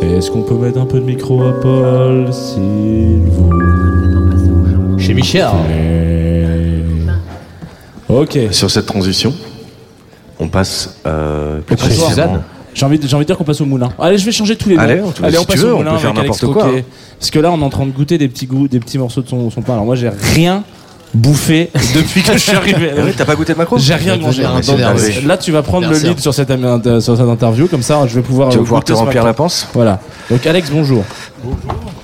Est-ce 0.00 0.30
qu'on 0.30 0.40
peut 0.40 0.54
mettre 0.54 0.80
un 0.80 0.86
peu 0.86 1.00
de 1.00 1.04
micro 1.04 1.42
à 1.42 1.52
Paul, 1.60 2.32
s'il 2.32 3.20
vous 3.26 3.50
Chez 4.98 5.12
Michel. 5.12 5.44
plaît 5.66 6.82
Ok. 8.08 8.38
Sur 8.52 8.70
cette 8.70 8.86
transition. 8.86 9.34
on 10.40 10.48
passe 10.48 10.98
euh, 11.06 11.60
plus. 11.60 11.76
J'ai 12.72 12.86
envie, 12.86 12.98
de- 12.98 13.06
j'ai 13.06 13.14
envie 13.16 13.24
de 13.24 13.28
dire 13.28 13.36
qu'on 13.36 13.44
passe 13.44 13.60
au 13.60 13.66
moulin. 13.66 13.90
Allez, 13.98 14.16
je 14.16 14.24
vais 14.24 14.32
changer 14.32 14.56
tous 14.56 14.70
les 14.70 14.76
noms. 14.76 14.82
Allez, 14.82 15.02
on 15.02 15.12
si 15.12 15.20
passe 15.20 15.32
tu 15.48 15.58
veux, 15.58 15.72
au 15.72 15.76
on 15.76 15.78
moulin 15.80 15.92
peut 15.92 15.98
faire 15.98 16.10
avec 16.10 16.20
Alex 16.24 16.42
n'importe 16.42 16.54
quoi, 16.54 16.62
Croquet. 16.70 16.84
Parce 17.18 17.30
que 17.30 17.38
là, 17.38 17.52
on 17.52 17.60
est 17.60 17.64
en 17.64 17.68
train 17.70 17.84
de 17.86 17.90
goûter 17.92 18.16
des 18.16 18.28
petits 18.28 18.46
goûts, 18.46 18.66
des 18.66 18.80
petits 18.80 18.96
morceaux 18.98 19.20
de 19.20 19.28
son, 19.28 19.50
son 19.50 19.60
pain. 19.60 19.74
Alors 19.74 19.84
moi, 19.84 19.94
j'ai 19.94 20.08
rien 20.08 20.64
bouffé 21.14 21.70
depuis 21.94 22.22
que 22.22 22.32
je 22.32 22.38
suis 22.38 22.56
arrivé. 22.56 22.90
Ah 22.96 23.02
oui, 23.04 23.12
t'as 23.16 23.24
pas 23.24 23.34
goûté 23.34 23.52
de 23.52 23.58
macro 23.58 23.78
J'ai 23.78 23.94
rien 23.94 24.16
mangé. 24.16 24.42
Donc, 24.42 24.78
nerveux. 24.78 25.26
là, 25.26 25.36
tu 25.36 25.52
vas 25.52 25.62
prendre 25.62 25.88
Merci. 25.88 26.02
le 26.02 26.08
lead 26.10 26.20
sur 26.20 26.34
cette, 26.34 26.50
euh, 26.50 27.00
sur 27.00 27.16
cette 27.16 27.26
interview. 27.26 27.68
Comme 27.68 27.82
ça, 27.82 28.04
je 28.06 28.14
vais 28.16 28.22
pouvoir. 28.22 28.48
Tu 28.48 28.56
vas 28.56 28.62
euh, 28.62 28.64
pouvoir 28.64 28.84
te 28.84 28.92
ce 28.92 28.98
remplir 28.98 29.24
la 29.24 29.34
panse? 29.34 29.68
Voilà. 29.72 30.00
Donc, 30.30 30.46
Alex, 30.46 30.70
bonjour. 30.70 31.04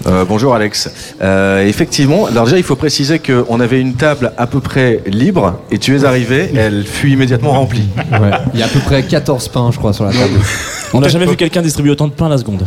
Euh, 0.06 0.24
bonjour 0.26 0.54
Alex. 0.54 0.90
Euh, 1.20 1.66
effectivement, 1.66 2.26
alors 2.26 2.44
déjà 2.44 2.56
il 2.56 2.62
faut 2.62 2.76
préciser 2.76 3.18
qu'on 3.18 3.60
avait 3.60 3.80
une 3.80 3.94
table 3.94 4.32
à 4.38 4.46
peu 4.46 4.60
près 4.60 5.02
libre 5.06 5.60
et 5.70 5.78
tu 5.78 5.94
es 5.94 6.04
arrivé, 6.04 6.50
elle 6.56 6.86
fut 6.86 7.10
immédiatement 7.10 7.52
remplie. 7.52 7.88
Ouais. 8.12 8.30
Il 8.54 8.60
y 8.60 8.62
a 8.62 8.66
à 8.66 8.68
peu 8.68 8.80
près 8.80 9.02
14 9.02 9.48
pains, 9.48 9.70
je 9.72 9.78
crois, 9.78 9.92
sur 9.92 10.04
la 10.04 10.12
table. 10.12 10.32
On 10.92 11.00
n'a 11.00 11.08
jamais 11.08 11.26
vu 11.26 11.36
quelqu'un 11.36 11.62
distribuer 11.62 11.92
autant 11.92 12.08
de 12.08 12.12
pain 12.12 12.26
à 12.26 12.30
la 12.30 12.38
seconde. 12.38 12.66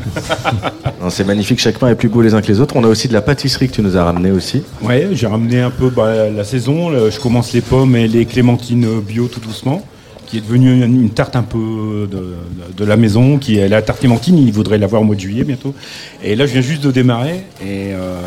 C'est 1.09 1.26
magnifique, 1.26 1.59
chaque 1.59 1.78
pain 1.78 1.89
est 1.89 1.95
plus 1.95 2.07
beau 2.07 2.21
les 2.21 2.34
uns 2.34 2.41
que 2.41 2.47
les 2.47 2.61
autres. 2.61 2.76
On 2.78 2.84
a 2.84 2.88
aussi 2.88 3.07
de 3.09 3.13
la 3.13 3.21
pâtisserie 3.21 3.67
que 3.67 3.74
tu 3.74 3.82
nous 3.82 3.97
as 3.97 4.03
ramené 4.03 4.32
aussi. 4.32 4.63
Ouais, 4.82 5.09
j'ai 5.11 5.28
ramené 5.28 5.59
un 5.59 5.69
peu 5.69 5.89
bah, 5.89 6.30
la 6.30 6.43
saison. 6.43 6.91
Je 7.09 7.19
commence 7.19 7.51
les 7.51 7.61
pommes 7.61 7.95
et 7.95 8.07
les 8.07 8.26
clémentines 8.26 9.01
bio 9.01 9.28
tout 9.28 9.41
doucement, 9.41 9.86
qui 10.34 10.40
est 10.40 10.42
devenue 10.42 10.84
une, 10.84 11.00
une 11.04 11.10
tarte 11.12 11.36
un 11.36 11.44
peu 11.44 12.08
de, 12.12 12.18
de- 12.18 12.74
de 12.76 12.86
la 12.86 12.98
maison, 12.98 13.38
qui 13.38 13.58
est 13.60 13.68
la 13.70 13.84
tarte 13.84 14.00
clémentine. 14.00 14.36
Il 14.40 14.52
voudrait 14.52 14.80
l'avoir 14.80 15.04
au 15.04 15.06
mois 15.06 15.16
de 15.16 15.20
juillet 15.22 15.44
bientôt. 15.44 15.76
Et 16.24 16.36
là, 16.36 16.48
je 16.48 16.54
viens 16.54 16.62
juste 16.62 16.82
de 16.84 16.90
démarrer 16.90 17.44
et, 17.62 17.94
euh, 17.94 18.20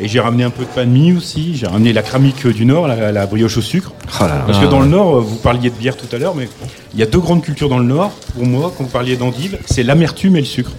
et 0.00 0.08
j'ai 0.08 0.18
ramené 0.18 0.44
un 0.44 0.50
peu 0.50 0.62
de 0.62 0.68
pain 0.70 0.86
de 0.86 0.90
mie 0.90 1.12
aussi. 1.12 1.54
J'ai 1.54 1.66
ramené 1.66 1.92
la 1.92 2.00
cramique 2.00 2.46
du 2.46 2.64
Nord, 2.64 2.88
la, 2.88 3.12
la 3.12 3.26
brioche 3.26 3.58
au 3.58 3.60
sucre. 3.60 3.92
Oh 4.18 4.22
là 4.22 4.28
là. 4.28 4.44
Parce 4.46 4.58
que 4.60 4.64
dans 4.64 4.80
le 4.80 4.86
Nord, 4.86 5.16
euh, 5.16 5.20
vous 5.20 5.36
parliez 5.36 5.68
de 5.68 5.74
bière 5.74 5.94
tout 5.98 6.06
à 6.10 6.18
l'heure, 6.18 6.34
mais 6.34 6.48
il 6.94 7.00
y 7.00 7.02
a 7.02 7.06
deux 7.06 7.20
grandes 7.20 7.42
cultures 7.42 7.68
dans 7.68 7.78
le 7.78 7.84
Nord. 7.84 8.12
Pour 8.34 8.46
moi, 8.46 8.72
quand 8.74 8.84
vous 8.84 8.90
parliez 8.90 9.16
d'endive, 9.18 9.58
c'est 9.66 9.82
l'amertume 9.82 10.36
et 10.36 10.40
le 10.40 10.46
sucre. 10.46 10.70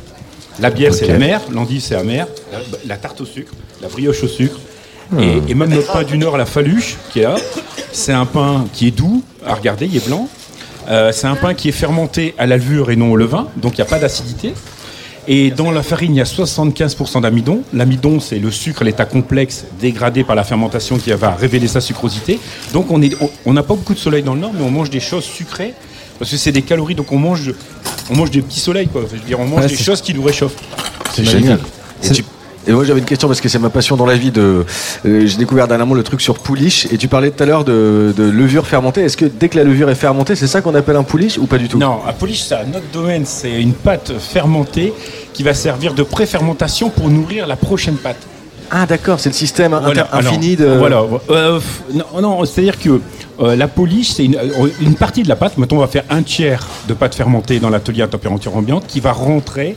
La 0.59 0.71
bière, 0.71 0.91
c'est 0.95 1.05
Ok. 1.05 1.11
la 1.11 1.17
mer, 1.19 1.41
l'endive, 1.51 1.81
c'est 1.81 1.93
amer, 1.95 2.25
la, 2.51 2.57
la 2.87 2.97
tarte 2.97 3.21
au 3.21 3.25
sucre, 3.25 3.53
la 3.79 3.89
brioche 3.89 4.23
au 4.23 4.27
sucre. 4.27 4.57
Et, 5.19 5.51
et 5.51 5.53
même 5.53 5.69
le 5.69 5.81
pain 5.81 6.01
du 6.01 6.17
Nord, 6.17 6.37
la 6.37 6.47
faluche, 6.47 6.95
qui 7.11 7.19
est 7.19 7.23
là, 7.23 7.35
c'est 7.91 8.13
un 8.13 8.25
pain 8.25 8.65
qui 8.73 8.87
est 8.87 8.91
doux. 8.91 9.21
À 9.45 9.53
regarder, 9.53 9.85
il 9.85 9.95
est 9.95 10.07
blanc. 10.07 10.27
Euh, 10.89 11.11
c'est 11.11 11.27
un 11.27 11.35
pain 11.35 11.53
qui 11.53 11.69
est 11.69 11.73
fermenté 11.73 12.35
à 12.37 12.45
la 12.45 12.57
levure 12.57 12.91
et 12.91 12.95
non 12.95 13.11
au 13.11 13.15
levain, 13.15 13.47
donc 13.57 13.73
il 13.77 13.81
n'y 13.81 13.87
a 13.87 13.89
pas 13.89 13.99
d'acidité. 13.99 14.53
Et 15.25 15.51
dans 15.51 15.71
la 15.71 15.83
farine, 15.83 16.13
il 16.13 16.17
y 16.17 16.21
a 16.21 16.25
75% 16.25 17.21
d'amidon. 17.21 17.61
L'amidon, 17.73 18.19
c'est 18.19 18.39
le 18.39 18.51
sucre, 18.51 18.83
l'état 18.83 19.05
complexe 19.05 19.63
dégradé 19.79 20.25
par 20.25 20.35
la 20.35 20.43
fermentation 20.43 20.97
qui 20.97 21.11
va 21.11 21.31
révéler 21.31 21.67
sa 21.69 21.79
sucrosité. 21.79 22.39
Donc 22.73 22.91
on 22.91 23.01
est- 23.01 23.15
on 23.21 23.29
on 23.45 23.53
n'a 23.53 23.63
pas 23.63 23.73
beaucoup 23.75 23.93
de 23.93 23.99
soleil 23.99 24.21
dans 24.23 24.33
le 24.33 24.41
Nord, 24.41 24.51
mais 24.53 24.63
on 24.65 24.71
mange 24.71 24.89
des 24.89 24.99
choses 24.99 25.23
sucrées 25.23 25.73
parce 26.19 26.29
que 26.29 26.35
c'est 26.35 26.51
des 26.51 26.61
calories. 26.61 26.95
Donc 26.95 27.09
on 27.13 27.17
mange, 27.19 27.53
on 28.09 28.17
mange 28.17 28.31
des 28.31 28.41
petits 28.41 28.59
soleils, 28.59 28.87
quoi. 28.89 29.03
Je 29.09 29.15
veux 29.17 29.23
dire, 29.25 29.39
on 29.39 29.45
mange 29.45 29.61
Ouais, 29.61 29.67
des 29.67 29.77
choses 29.77 30.01
qui 30.01 30.13
nous 30.13 30.23
réchauffent. 30.23 30.57
C'est 31.15 31.23
génial. 31.23 31.59
Tu- 32.01 32.25
et 32.67 32.71
moi 32.71 32.83
j'avais 32.83 32.99
une 32.99 33.05
question 33.05 33.27
parce 33.27 33.41
que 33.41 33.49
c'est 33.49 33.59
ma 33.59 33.69
passion 33.69 33.95
dans 33.95 34.05
la 34.05 34.15
vie 34.15 34.31
de. 34.31 34.65
euh, 35.05 35.25
J'ai 35.25 35.37
découvert 35.37 35.67
dernièrement 35.67 35.95
le 35.95 36.03
truc 36.03 36.21
sur 36.21 36.39
pouliche 36.39 36.87
et 36.91 36.97
tu 36.97 37.07
parlais 37.07 37.31
tout 37.31 37.43
à 37.43 37.45
l'heure 37.45 37.63
de, 37.63 38.13
de 38.15 38.23
levure 38.23 38.65
fermentée. 38.67 39.01
Est-ce 39.01 39.17
que 39.17 39.25
dès 39.25 39.49
que 39.49 39.57
la 39.57 39.63
levure 39.63 39.89
est 39.89 39.95
fermentée, 39.95 40.35
c'est 40.35 40.47
ça 40.47 40.61
qu'on 40.61 40.75
appelle 40.75 40.95
un 40.95 41.03
pouliche 41.03 41.37
ou 41.37 41.45
pas 41.45 41.57
du 41.57 41.67
tout? 41.67 41.77
Non, 41.77 41.99
à 42.07 42.13
polish, 42.13 42.41
c'est 42.43 42.55
un 42.55 42.69
autre 42.69 42.89
domaine. 42.93 43.25
C'est 43.25 43.61
une 43.61 43.73
pâte 43.73 44.13
fermentée 44.19 44.93
qui 45.33 45.43
va 45.43 45.53
servir 45.53 45.93
de 45.93 46.03
pré-fermentation 46.03 46.89
pour 46.89 47.09
nourrir 47.09 47.47
la 47.47 47.55
prochaine 47.55 47.95
pâte. 47.95 48.17
Ah 48.71 48.85
d'accord, 48.85 49.19
c'est 49.19 49.29
le 49.29 49.35
système 49.35 49.73
alors, 49.73 49.93
infini 50.13 50.55
de. 50.55 50.65
Voilà. 50.65 51.03
Euh, 51.29 51.59
non, 51.93 52.21
non, 52.21 52.45
c'est-à-dire 52.45 52.79
que 52.79 53.01
euh, 53.39 53.55
la 53.55 53.67
polish, 53.67 54.13
c'est 54.13 54.25
une, 54.25 54.37
une 54.81 54.95
partie 54.95 55.21
de 55.21 55.29
la 55.29 55.35
pâte. 55.35 55.57
Mettons, 55.57 55.77
on 55.77 55.81
va 55.81 55.87
faire 55.87 56.05
un 56.09 56.23
tiers 56.23 56.65
de 56.87 56.93
pâte 56.93 57.13
fermentée 57.13 57.59
dans 57.59 57.69
l'atelier 57.69 58.01
à 58.01 58.07
température 58.07 58.55
ambiante 58.55 58.85
qui 58.87 58.99
va 58.99 59.11
rentrer 59.11 59.75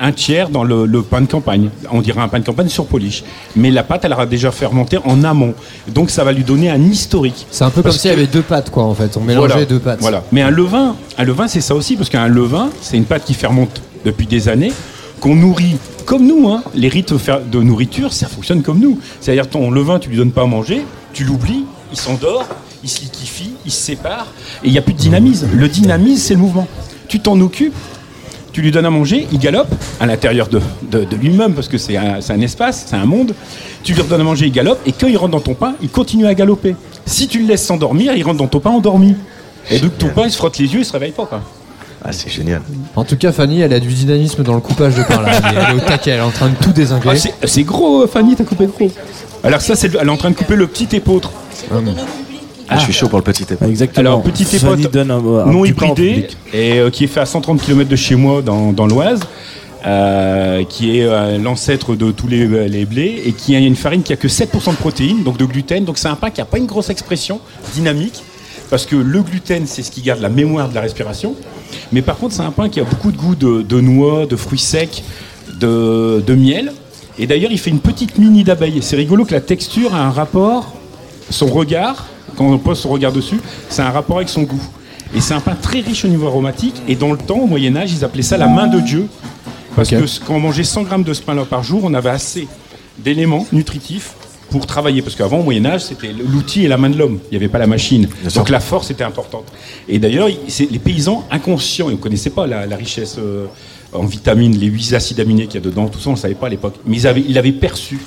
un 0.00 0.12
tiers 0.12 0.48
dans 0.48 0.64
le, 0.64 0.86
le 0.86 1.02
pain 1.02 1.20
de 1.20 1.26
campagne. 1.26 1.70
On 1.90 2.00
dirait 2.00 2.20
un 2.20 2.28
pain 2.28 2.38
de 2.38 2.44
campagne 2.44 2.68
sur 2.68 2.86
polish. 2.86 3.24
Mais 3.54 3.70
la 3.70 3.82
pâte, 3.82 4.04
elle 4.04 4.12
aura 4.12 4.26
déjà 4.26 4.50
fermenté 4.50 4.98
en 5.04 5.24
amont. 5.24 5.54
Donc 5.88 6.10
ça 6.10 6.24
va 6.24 6.32
lui 6.32 6.44
donner 6.44 6.70
un 6.70 6.82
historique. 6.82 7.46
C'est 7.50 7.64
un 7.64 7.70
peu 7.70 7.82
comme 7.82 7.92
s'il 7.92 8.10
y 8.10 8.14
avait 8.14 8.26
deux 8.26 8.42
pâtes, 8.42 8.70
quoi, 8.70 8.84
en 8.84 8.94
fait. 8.94 9.16
On 9.16 9.20
mélangeait 9.20 9.48
voilà, 9.48 9.64
deux 9.64 9.78
pâtes. 9.78 10.00
Voilà. 10.00 10.22
Mais 10.32 10.42
un 10.42 10.50
levain, 10.50 10.96
un 11.18 11.24
levain, 11.24 11.48
c'est 11.48 11.60
ça 11.60 11.74
aussi, 11.74 11.96
parce 11.96 12.08
qu'un 12.08 12.28
levain, 12.28 12.70
c'est 12.80 12.96
une 12.96 13.04
pâte 13.04 13.24
qui 13.24 13.34
fermente 13.34 13.80
depuis 14.04 14.26
des 14.26 14.48
années, 14.48 14.72
qu'on 15.20 15.34
nourrit 15.34 15.76
comme 16.04 16.26
nous. 16.26 16.48
Hein. 16.48 16.62
Les 16.74 16.88
rites 16.88 17.12
de 17.12 17.60
nourriture, 17.60 18.12
ça 18.12 18.28
fonctionne 18.28 18.62
comme 18.62 18.78
nous. 18.78 18.98
C'est-à-dire 19.20 19.48
ton 19.48 19.70
levain, 19.70 19.98
tu 19.98 20.08
lui 20.08 20.16
donnes 20.16 20.32
pas 20.32 20.42
à 20.42 20.46
manger, 20.46 20.84
tu 21.12 21.24
l'oublies, 21.24 21.64
il 21.92 21.98
s'endort, 21.98 22.46
il 22.82 22.88
se 22.88 23.00
liquifie, 23.00 23.52
il 23.64 23.72
se 23.72 23.82
sépare, 23.82 24.26
et 24.62 24.68
il 24.68 24.72
n'y 24.72 24.78
a 24.78 24.82
plus 24.82 24.94
de 24.94 24.98
dynamisme. 24.98 25.48
Le 25.54 25.68
dynamisme, 25.68 26.22
c'est 26.22 26.34
le 26.34 26.40
mouvement. 26.40 26.68
Tu 27.08 27.20
t'en 27.20 27.40
occupes, 27.40 27.74
tu 28.56 28.62
lui 28.62 28.70
donnes 28.70 28.86
à 28.86 28.90
manger, 28.90 29.26
il 29.32 29.38
galope 29.38 29.68
à 30.00 30.06
l'intérieur 30.06 30.48
de, 30.48 30.62
de- 30.90 31.04
de 31.04 31.14
lui-même, 31.16 31.52
parce 31.52 31.68
que 31.68 31.76
c'est 31.76 31.98
un, 31.98 32.22
c'est 32.22 32.32
un 32.32 32.40
espace, 32.40 32.86
c'est 32.88 32.96
un 32.96 33.04
monde. 33.04 33.34
Tu 33.82 33.92
lui 33.92 34.00
redonnes 34.00 34.22
à 34.22 34.24
manger, 34.24 34.46
il 34.46 34.50
galope, 34.52 34.80
et 34.86 34.92
quand 34.92 35.08
il 35.08 35.16
rentre 35.18 35.32
dans 35.32 35.40
ton 35.40 35.52
pain, 35.52 35.74
il 35.82 35.90
continue 35.90 36.26
à 36.26 36.32
galoper. 36.32 36.74
Si 37.04 37.28
tu 37.28 37.40
le 37.40 37.48
laisses 37.48 37.66
s'endormir, 37.66 38.14
il 38.16 38.22
rentre 38.24 38.38
dans 38.38 38.46
ton 38.46 38.60
pain 38.60 38.70
endormi. 38.70 39.14
Et 39.70 39.78
donc 39.78 39.98
ton 39.98 40.08
pain, 40.08 40.22
il 40.24 40.30
se 40.30 40.38
frotte 40.38 40.56
les 40.56 40.72
yeux, 40.72 40.78
il 40.80 40.84
se 40.86 40.92
réveille 40.94 41.12
pas. 41.12 41.26
Quoi. 41.26 41.42
Ah 42.02 42.12
c'est 42.12 42.30
génial. 42.30 42.62
En 42.94 43.04
tout 43.04 43.18
cas, 43.18 43.30
Fanny, 43.30 43.60
elle 43.60 43.74
a 43.74 43.78
du 43.78 43.88
dynamisme 43.88 44.42
dans 44.42 44.54
le 44.54 44.60
coupage 44.62 44.94
de 44.94 45.02
pain, 45.02 45.20
là. 45.20 45.32
Elle 45.50 45.76
est- 45.76 45.82
au 45.82 45.84
taquet, 45.86 46.12
elle 46.12 46.20
est 46.20 46.22
en 46.22 46.30
train 46.30 46.48
de 46.48 46.54
tout 46.54 46.72
désinguer. 46.72 47.10
Ah, 47.12 47.46
c'est- 47.46 47.62
gros, 47.64 48.04
euh, 48.04 48.06
Fanny, 48.06 48.36
t'as 48.36 48.44
coupé 48.44 48.64
gros. 48.74 48.90
Alors 49.44 49.60
ça, 49.60 49.74
c'est 49.76 49.94
elle 49.94 50.06
est 50.08 50.10
en 50.10 50.16
train 50.16 50.30
de 50.30 50.34
couper 50.36 50.56
le 50.56 50.66
petit 50.66 50.88
épeautre. 50.96 51.30
Ah, 51.70 51.74
je 52.74 52.80
suis 52.80 52.92
chaud 52.92 53.08
pour 53.08 53.18
le 53.18 53.24
petit 53.24 53.44
épaule. 53.44 53.68
Exactement. 53.68 54.00
Alors, 54.00 54.22
petit 54.22 54.44
Fanny 54.44 54.82
épote 54.82 54.92
donne 54.92 55.10
un- 55.10 55.16
un 55.18 55.52
non 55.52 55.64
hybridé, 55.64 56.28
et 56.52 56.78
euh, 56.78 56.90
qui 56.90 57.04
est 57.04 57.06
fait 57.06 57.20
à 57.20 57.26
130 57.26 57.60
km 57.62 57.88
de 57.88 57.96
chez 57.96 58.16
moi 58.16 58.42
dans, 58.42 58.72
dans 58.72 58.86
l'Oise, 58.86 59.20
euh, 59.86 60.64
qui 60.68 60.98
est 60.98 61.04
euh, 61.04 61.38
l'ancêtre 61.38 61.94
de 61.94 62.10
tous 62.10 62.26
les, 62.26 62.44
euh, 62.46 62.66
les 62.66 62.84
blés, 62.84 63.22
et 63.24 63.32
qui 63.32 63.54
a 63.54 63.58
une 63.60 63.76
farine 63.76 64.02
qui 64.02 64.12
a 64.12 64.16
que 64.16 64.26
7% 64.28 64.72
de 64.72 64.76
protéines, 64.76 65.22
donc 65.22 65.36
de 65.36 65.44
gluten. 65.44 65.84
Donc 65.84 65.98
c'est 65.98 66.08
un 66.08 66.16
pain 66.16 66.30
qui 66.30 66.40
n'a 66.40 66.44
pas 66.44 66.58
une 66.58 66.66
grosse 66.66 66.90
expression 66.90 67.40
dynamique, 67.74 68.22
parce 68.68 68.84
que 68.84 68.96
le 68.96 69.22
gluten, 69.22 69.64
c'est 69.66 69.82
ce 69.82 69.90
qui 69.92 70.02
garde 70.02 70.20
la 70.20 70.28
mémoire 70.28 70.68
de 70.68 70.74
la 70.74 70.80
respiration. 70.80 71.34
Mais 71.92 72.02
par 72.02 72.16
contre, 72.16 72.34
c'est 72.34 72.42
un 72.42 72.50
pain 72.50 72.68
qui 72.68 72.80
a 72.80 72.84
beaucoup 72.84 73.12
de 73.12 73.16
goût 73.16 73.36
de, 73.36 73.62
de 73.62 73.80
noix, 73.80 74.26
de 74.26 74.34
fruits 74.34 74.58
secs, 74.58 75.04
de, 75.60 76.20
de 76.26 76.34
miel. 76.34 76.72
Et 77.18 77.26
d'ailleurs, 77.28 77.52
il 77.52 77.58
fait 77.58 77.70
une 77.70 77.78
petite 77.80 78.18
mini 78.18 78.42
d'abeille. 78.42 78.78
C'est 78.82 78.96
rigolo 78.96 79.24
que 79.24 79.32
la 79.32 79.40
texture 79.40 79.94
a 79.94 79.98
un 80.04 80.10
rapport, 80.10 80.74
son 81.30 81.46
regard, 81.46 82.06
quand 82.36 82.44
on 82.46 82.58
pose 82.58 82.78
son 82.78 82.90
regard 82.90 83.12
dessus, 83.12 83.40
c'est 83.68 83.82
un 83.82 83.90
rapport 83.90 84.16
avec 84.16 84.28
son 84.28 84.42
goût. 84.42 84.62
Et 85.14 85.20
c'est 85.20 85.34
un 85.34 85.40
pain 85.40 85.56
très 85.60 85.80
riche 85.80 86.04
au 86.04 86.08
niveau 86.08 86.26
aromatique. 86.26 86.74
Et 86.88 86.96
dans 86.96 87.12
le 87.12 87.18
temps, 87.18 87.38
au 87.38 87.46
Moyen-Âge, 87.46 87.92
ils 87.92 88.04
appelaient 88.04 88.22
ça 88.22 88.36
la 88.36 88.48
main 88.48 88.66
de 88.66 88.80
Dieu. 88.80 89.06
Parce 89.76 89.90
que 89.90 90.24
quand 90.26 90.34
on 90.34 90.40
mangeait 90.40 90.64
100 90.64 90.82
grammes 90.82 91.02
de 91.04 91.12
ce 91.14 91.22
pain-là 91.22 91.44
par 91.44 91.62
jour, 91.62 91.82
on 91.84 91.94
avait 91.94 92.10
assez 92.10 92.48
d'éléments 92.98 93.46
nutritifs 93.52 94.14
pour 94.50 94.66
travailler. 94.66 95.02
Parce 95.02 95.14
qu'avant, 95.14 95.38
au 95.38 95.42
Moyen-Âge, 95.44 95.82
c'était 95.84 96.12
l'outil 96.12 96.64
et 96.64 96.68
la 96.68 96.76
main 96.76 96.90
de 96.90 96.96
l'homme. 96.98 97.18
Il 97.30 97.34
n'y 97.34 97.36
avait 97.36 97.48
pas 97.52 97.58
la 97.58 97.66
machine. 97.66 98.08
Donc 98.34 98.48
la 98.48 98.60
force 98.60 98.90
était 98.90 99.04
importante. 99.04 99.44
Et 99.88 99.98
d'ailleurs, 99.98 100.28
les 100.28 100.78
paysans 100.78 101.24
inconscients, 101.30 101.88
ils 101.88 101.92
ne 101.96 102.00
connaissaient 102.00 102.30
pas 102.30 102.46
la, 102.46 102.66
la 102.66 102.76
richesse 102.76 103.16
euh, 103.18 103.46
en 103.92 104.04
vitamines, 104.04 104.56
les 104.58 104.66
huit 104.66 104.92
acides 104.94 105.20
aminés 105.20 105.46
qu'il 105.46 105.54
y 105.54 105.58
a 105.58 105.60
dedans, 105.66 105.86
tout 105.88 106.00
ça, 106.00 106.08
on 106.10 106.12
ne 106.14 106.18
savait 106.18 106.34
pas 106.34 106.46
à 106.48 106.50
l'époque. 106.50 106.74
Mais 106.84 106.96
ils 106.96 107.06
avaient, 107.06 107.24
ils 107.26 107.38
avaient 107.38 107.52
perçu, 107.52 107.98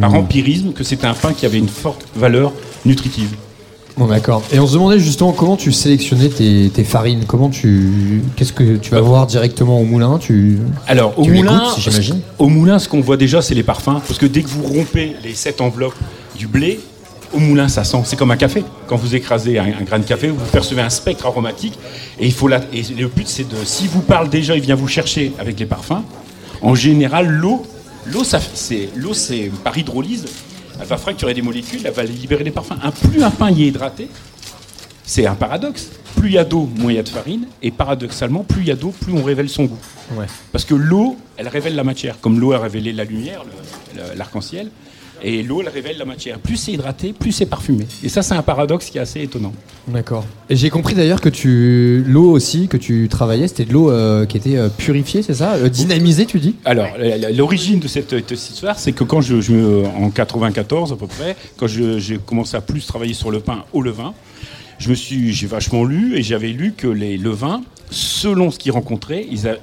par 0.00 0.10
Mhm. 0.10 0.16
empirisme, 0.16 0.72
que 0.72 0.84
c'était 0.84 1.06
un 1.06 1.14
pain 1.14 1.32
qui 1.32 1.46
avait 1.46 1.58
une 1.58 1.68
forte 1.68 2.04
valeur 2.14 2.52
nutritive. 2.84 3.34
Bon, 3.96 4.06
d'accord. 4.06 4.42
Et 4.52 4.58
on 4.58 4.66
se 4.66 4.72
demandait 4.72 4.98
justement 4.98 5.32
comment 5.32 5.56
tu 5.56 5.70
sélectionnais 5.70 6.28
tes, 6.28 6.70
tes 6.70 6.84
farines. 6.84 7.24
Comment 7.26 7.50
tu. 7.50 8.22
Qu'est-ce 8.36 8.52
que 8.52 8.76
tu 8.76 8.90
vas 8.90 9.00
voir 9.02 9.26
directement 9.26 9.78
au 9.80 9.84
moulin? 9.84 10.18
Tu... 10.18 10.58
Alors, 10.86 11.18
au 11.18 11.24
Tu 11.24 11.32
les 11.32 11.42
moulin, 11.42 11.58
goûtes, 11.58 11.80
j'imagine? 11.80 12.20
au 12.38 12.48
moulin, 12.48 12.78
ce 12.78 12.88
qu'on 12.88 13.00
voit 13.00 13.16
déjà, 13.18 13.42
c'est 13.42 13.54
les 13.54 13.62
parfums. 13.62 14.00
Parce 14.06 14.18
que 14.18 14.26
dès 14.26 14.42
que 14.42 14.48
vous 14.48 14.62
rompez 14.62 15.14
les 15.22 15.34
sept 15.34 15.60
enveloppes 15.60 15.94
du 16.38 16.46
blé, 16.46 16.80
au 17.34 17.38
moulin, 17.38 17.68
ça 17.68 17.84
sent. 17.84 17.98
C'est 18.04 18.16
comme 18.16 18.30
un 18.30 18.36
café. 18.36 18.64
Quand 18.86 18.96
vous 18.96 19.14
écrasez 19.14 19.58
un, 19.58 19.64
un 19.64 19.84
grain 19.84 19.98
de 19.98 20.04
café, 20.04 20.28
vous 20.28 20.44
percevez 20.50 20.80
un 20.82 20.90
spectre 20.90 21.26
aromatique. 21.26 21.78
Et, 22.18 22.26
il 22.26 22.32
faut 22.32 22.48
la, 22.48 22.60
et 22.72 22.82
le 22.98 23.08
but, 23.08 23.28
c'est 23.28 23.48
de. 23.48 23.56
Si 23.64 23.86
vous 23.88 24.00
parle 24.00 24.30
déjà, 24.30 24.54
il 24.56 24.62
vient 24.62 24.74
vous 24.74 24.88
chercher 24.88 25.32
avec 25.38 25.60
les 25.60 25.66
parfums. 25.66 26.02
En 26.62 26.74
général, 26.74 27.28
l'eau, 27.28 27.62
l'eau, 28.06 28.24
ça, 28.24 28.38
c'est, 28.54 28.88
l'eau, 28.96 29.12
c'est 29.14 29.50
par 29.64 29.76
hydrolyse. 29.76 30.24
Elle 30.82 30.88
va 30.88 30.96
fracturer 30.96 31.32
des 31.32 31.42
molécules, 31.42 31.80
elle 31.84 31.92
va 31.92 32.02
libérer 32.02 32.42
les 32.42 32.50
parfums. 32.50 32.74
Un, 32.82 32.90
plus 32.90 33.22
un 33.22 33.30
pain 33.30 33.52
y 33.52 33.62
est 33.62 33.66
hydraté, 33.68 34.08
c'est 35.04 35.26
un 35.26 35.36
paradoxe. 35.36 35.90
Plus 36.16 36.30
il 36.30 36.34
y 36.34 36.38
a 36.38 36.44
d'eau, 36.44 36.68
moins 36.76 36.90
il 36.90 36.96
y 36.96 36.98
a 36.98 37.04
de 37.04 37.08
farine. 37.08 37.46
Et 37.62 37.70
paradoxalement, 37.70 38.42
plus 38.42 38.62
il 38.62 38.68
y 38.68 38.70
a 38.72 38.74
d'eau, 38.74 38.92
plus 39.00 39.12
on 39.12 39.22
révèle 39.22 39.48
son 39.48 39.66
goût. 39.66 39.78
Ouais. 40.16 40.26
Parce 40.50 40.64
que 40.64 40.74
l'eau, 40.74 41.16
elle 41.36 41.46
révèle 41.46 41.76
la 41.76 41.84
matière. 41.84 42.20
Comme 42.20 42.40
l'eau 42.40 42.52
a 42.52 42.58
révélé 42.58 42.92
la 42.92 43.04
lumière, 43.04 43.44
l'arc-en-ciel. 44.16 44.70
Et 45.24 45.42
l'eau, 45.42 45.60
elle 45.62 45.68
révèle 45.68 45.98
la 45.98 46.04
matière. 46.04 46.38
Plus 46.38 46.56
c'est 46.56 46.72
hydraté, 46.72 47.12
plus 47.12 47.30
c'est 47.32 47.46
parfumé. 47.46 47.86
Et 48.02 48.08
ça, 48.08 48.22
c'est 48.22 48.34
un 48.34 48.42
paradoxe 48.42 48.90
qui 48.90 48.98
est 48.98 49.00
assez 49.00 49.20
étonnant. 49.22 49.52
D'accord. 49.86 50.24
Et 50.50 50.56
j'ai 50.56 50.68
compris 50.70 50.94
d'ailleurs 50.94 51.20
que 51.20 51.28
tu. 51.28 52.02
L'eau 52.06 52.30
aussi 52.30 52.66
que 52.68 52.76
tu 52.76 53.08
travaillais, 53.08 53.46
c'était 53.48 53.64
de 53.64 53.72
l'eau 53.72 53.90
euh, 53.90 54.26
qui 54.26 54.36
était 54.36 54.56
euh, 54.56 54.68
purifiée, 54.68 55.22
c'est 55.22 55.34
ça? 55.34 55.52
Euh, 55.54 55.68
Dynamisée, 55.68 56.26
tu 56.26 56.38
dis? 56.40 56.56
Alors, 56.64 56.88
l'origine 57.34 57.78
de 57.80 57.88
cette, 57.88 58.14
histoire, 58.30 58.78
c'est 58.78 58.92
que 58.92 59.04
quand 59.04 59.20
je, 59.20 59.40
je 59.40 59.52
me- 59.52 59.84
en 59.86 60.10
94 60.10 60.92
à 60.92 60.96
peu 60.96 61.06
près, 61.06 61.36
quand 61.56 61.66
je- 61.66 61.98
j'ai 61.98 62.18
commencé 62.18 62.56
à 62.56 62.60
plus 62.60 62.86
travailler 62.86 63.14
sur 63.14 63.30
le 63.30 63.40
pain 63.40 63.64
au 63.72 63.82
levain, 63.82 64.14
je 64.78 64.90
me 64.90 64.94
suis, 64.94 65.32
j'ai 65.32 65.46
vachement 65.46 65.84
lu 65.84 66.16
et 66.16 66.22
j'avais 66.22 66.48
lu 66.48 66.74
que 66.76 66.88
les 66.88 67.16
levains, 67.16 67.62
selon 67.90 68.50
ce 68.50 68.58
qu'ils 68.58 68.72
rencontraient, 68.72 69.26
ils 69.30 69.46
a- 69.46 69.56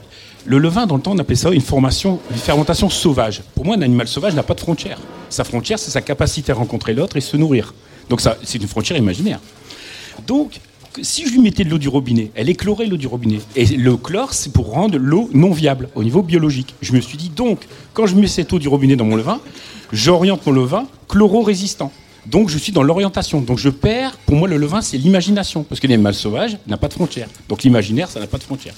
le 0.50 0.58
levain 0.58 0.88
dans 0.88 0.96
le 0.96 1.02
temps 1.02 1.12
on 1.12 1.18
appelait 1.20 1.36
ça 1.36 1.52
une 1.52 1.62
formation, 1.62 2.20
une 2.32 2.38
fermentation 2.38 2.90
sauvage. 2.90 3.44
Pour 3.54 3.66
moi, 3.66 3.76
un 3.78 3.82
animal 3.84 4.08
sauvage 4.08 4.34
n'a 4.34 4.42
pas 4.42 4.56
de 4.56 4.60
frontière. 4.60 4.98
Sa 5.30 5.44
frontière, 5.44 5.78
c'est 5.78 5.92
sa 5.92 6.02
capacité 6.02 6.52
à 6.52 6.56
rencontrer 6.56 6.96
l'autre 6.96 7.18
et 7.18 7.22
se 7.22 7.38
nourrir. 7.38 7.76
Donc 8.10 8.20
ça, 8.20 8.36
c'est 8.44 8.58
une 8.60 8.68
frontière 8.68 8.98
imaginaire. 8.98 9.40
Donc, 10.26 10.60
si 11.04 11.28
je 11.28 11.34
lui 11.34 11.40
mettais 11.40 11.64
de 11.64 11.70
l'eau 11.70 11.78
du 11.78 11.88
robinet, 11.88 12.32
elle 12.34 12.50
éclorait 12.50 12.88
l'eau 12.88 12.98
du 12.98 13.06
robinet. 13.06 13.42
Et 13.56 13.66
le 13.66 13.96
chlore, 13.96 14.34
c'est 14.34 14.52
pour 14.52 14.72
rendre 14.72 14.98
l'eau 14.98 15.30
non 15.34 15.52
viable 15.52 15.88
au 15.94 16.04
niveau 16.04 16.24
biologique. 16.24 16.74
Je 16.82 16.94
me 16.94 17.00
suis 17.00 17.18
dit, 17.18 17.30
donc, 17.30 17.68
quand 17.94 18.08
je 18.08 18.16
mets 18.16 18.26
cette 18.26 18.52
eau 18.52 18.58
du 18.58 18.68
robinet 18.68 18.96
dans 18.96 19.06
mon 19.06 19.16
levain, 19.16 19.40
j'oriente 19.94 20.44
mon 20.48 20.52
levain 20.52 20.88
chloro-résistant. 21.08 21.92
Donc, 22.26 22.50
je 22.50 22.58
suis 22.58 22.72
dans 22.72 22.84
l'orientation. 22.84 23.40
Donc, 23.40 23.60
je 23.60 23.70
perds, 23.70 24.18
pour 24.26 24.36
moi, 24.36 24.48
le 24.48 24.58
levain, 24.58 24.82
c'est 24.82 24.98
l'imagination. 24.98 25.64
Parce 25.64 25.80
que 25.80 25.86
l'animal 25.86 26.16
sauvage 26.16 26.58
n'a 26.66 26.78
pas 26.78 26.88
de 26.88 26.94
frontières. 26.94 27.30
Donc, 27.48 27.62
l'imaginaire, 27.62 28.10
ça 28.10 28.20
n'a 28.20 28.28
pas 28.28 28.40
de 28.40 28.44
frontières. 28.44 28.76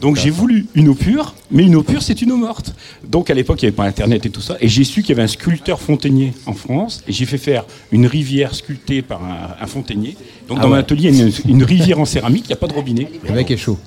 Donc 0.00 0.16
j'ai 0.16 0.30
voulu 0.30 0.66
une 0.74 0.88
eau 0.88 0.94
pure, 0.94 1.34
mais 1.50 1.62
une 1.64 1.76
eau 1.76 1.82
pure 1.82 2.02
c'est 2.02 2.20
une 2.22 2.32
eau 2.32 2.36
morte. 2.36 2.74
Donc 3.04 3.30
à 3.30 3.34
l'époque 3.34 3.62
il 3.62 3.66
n'y 3.66 3.68
avait 3.68 3.76
pas 3.76 3.84
internet 3.84 4.26
et 4.26 4.30
tout 4.30 4.40
ça, 4.40 4.56
et 4.60 4.68
j'ai 4.68 4.84
su 4.84 5.02
qu'il 5.02 5.10
y 5.10 5.12
avait 5.12 5.22
un 5.22 5.28
sculpteur 5.28 5.80
fontainier 5.80 6.32
en 6.46 6.54
France, 6.54 7.04
et 7.06 7.12
j'ai 7.12 7.26
fait 7.26 7.38
faire 7.38 7.64
une 7.92 8.06
rivière 8.06 8.54
sculptée 8.54 9.02
par 9.02 9.22
un, 9.24 9.54
un 9.60 9.66
fontainier. 9.66 10.16
Donc 10.48 10.58
Ah 10.58 10.62
dans 10.62 10.68
mon 10.68 10.74
ouais. 10.74 10.80
atelier 10.80 11.10
il 11.10 11.16
y 11.16 11.22
a 11.22 11.26
une, 11.26 11.32
une 11.46 11.64
rivière 11.64 12.00
en 12.00 12.04
céramique, 12.04 12.44
il 12.46 12.48
n'y 12.48 12.54
a 12.54 12.56
pas 12.56 12.66
de 12.68 12.74
robinet. 12.74 13.08
Le 13.22 13.32
mec 13.32 13.50
est 13.50 13.56
chaud. 13.56 13.78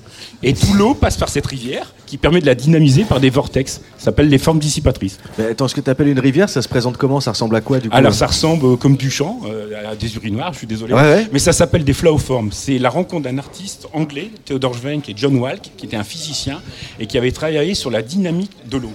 Et 0.43 0.53
tout 0.53 0.73
l'eau 0.73 0.93
passe 0.93 1.17
par 1.17 1.29
cette 1.29 1.45
rivière 1.45 1.93
qui 2.05 2.17
permet 2.17 2.39
de 2.39 2.45
la 2.45 2.55
dynamiser 2.55 3.03
par 3.03 3.19
des 3.19 3.29
vortex. 3.29 3.81
Ça 3.97 4.05
s'appelle 4.05 4.29
les 4.29 4.37
formes 4.37 4.59
dissipatrices. 4.59 5.17
Mais 5.37 5.45
attends, 5.47 5.67
ce 5.67 5.73
que 5.73 5.81
tu 5.81 5.89
appelles 5.89 6.09
une 6.09 6.19
rivière, 6.19 6.49
ça 6.49 6.61
se 6.61 6.67
présente 6.67 6.97
comment? 6.97 7.19
Ça 7.19 7.31
ressemble 7.31 7.55
à 7.55 7.61
quoi 7.61 7.79
du 7.79 7.89
coup? 7.89 7.95
Alors 7.95 8.13
ça 8.13 8.27
ressemble 8.27 8.65
euh, 8.65 8.75
comme 8.75 8.95
du 8.95 9.09
champ, 9.09 9.41
euh, 9.47 9.91
à 9.91 9.95
des 9.95 10.15
urinoirs, 10.15 10.53
je 10.53 10.59
suis 10.59 10.67
désolé. 10.67 10.93
Ouais, 10.93 11.01
ouais. 11.01 11.27
Mais 11.31 11.39
ça 11.39 11.53
s'appelle 11.53 11.83
des 11.83 11.93
flowforms. 11.93 12.51
C'est 12.51 12.77
la 12.77 12.89
rencontre 12.89 13.23
d'un 13.23 13.37
artiste 13.37 13.87
anglais, 13.93 14.29
Theodore 14.45 14.75
Schwenk 14.75 15.09
et 15.09 15.13
John 15.15 15.35
Walk, 15.37 15.71
qui 15.77 15.85
était 15.85 15.97
un 15.97 16.03
physicien 16.03 16.61
et 16.99 17.07
qui 17.07 17.17
avait 17.17 17.31
travaillé 17.31 17.73
sur 17.73 17.89
la 17.89 18.01
dynamique 18.01 18.51
de 18.69 18.77
l'eau. 18.77 18.93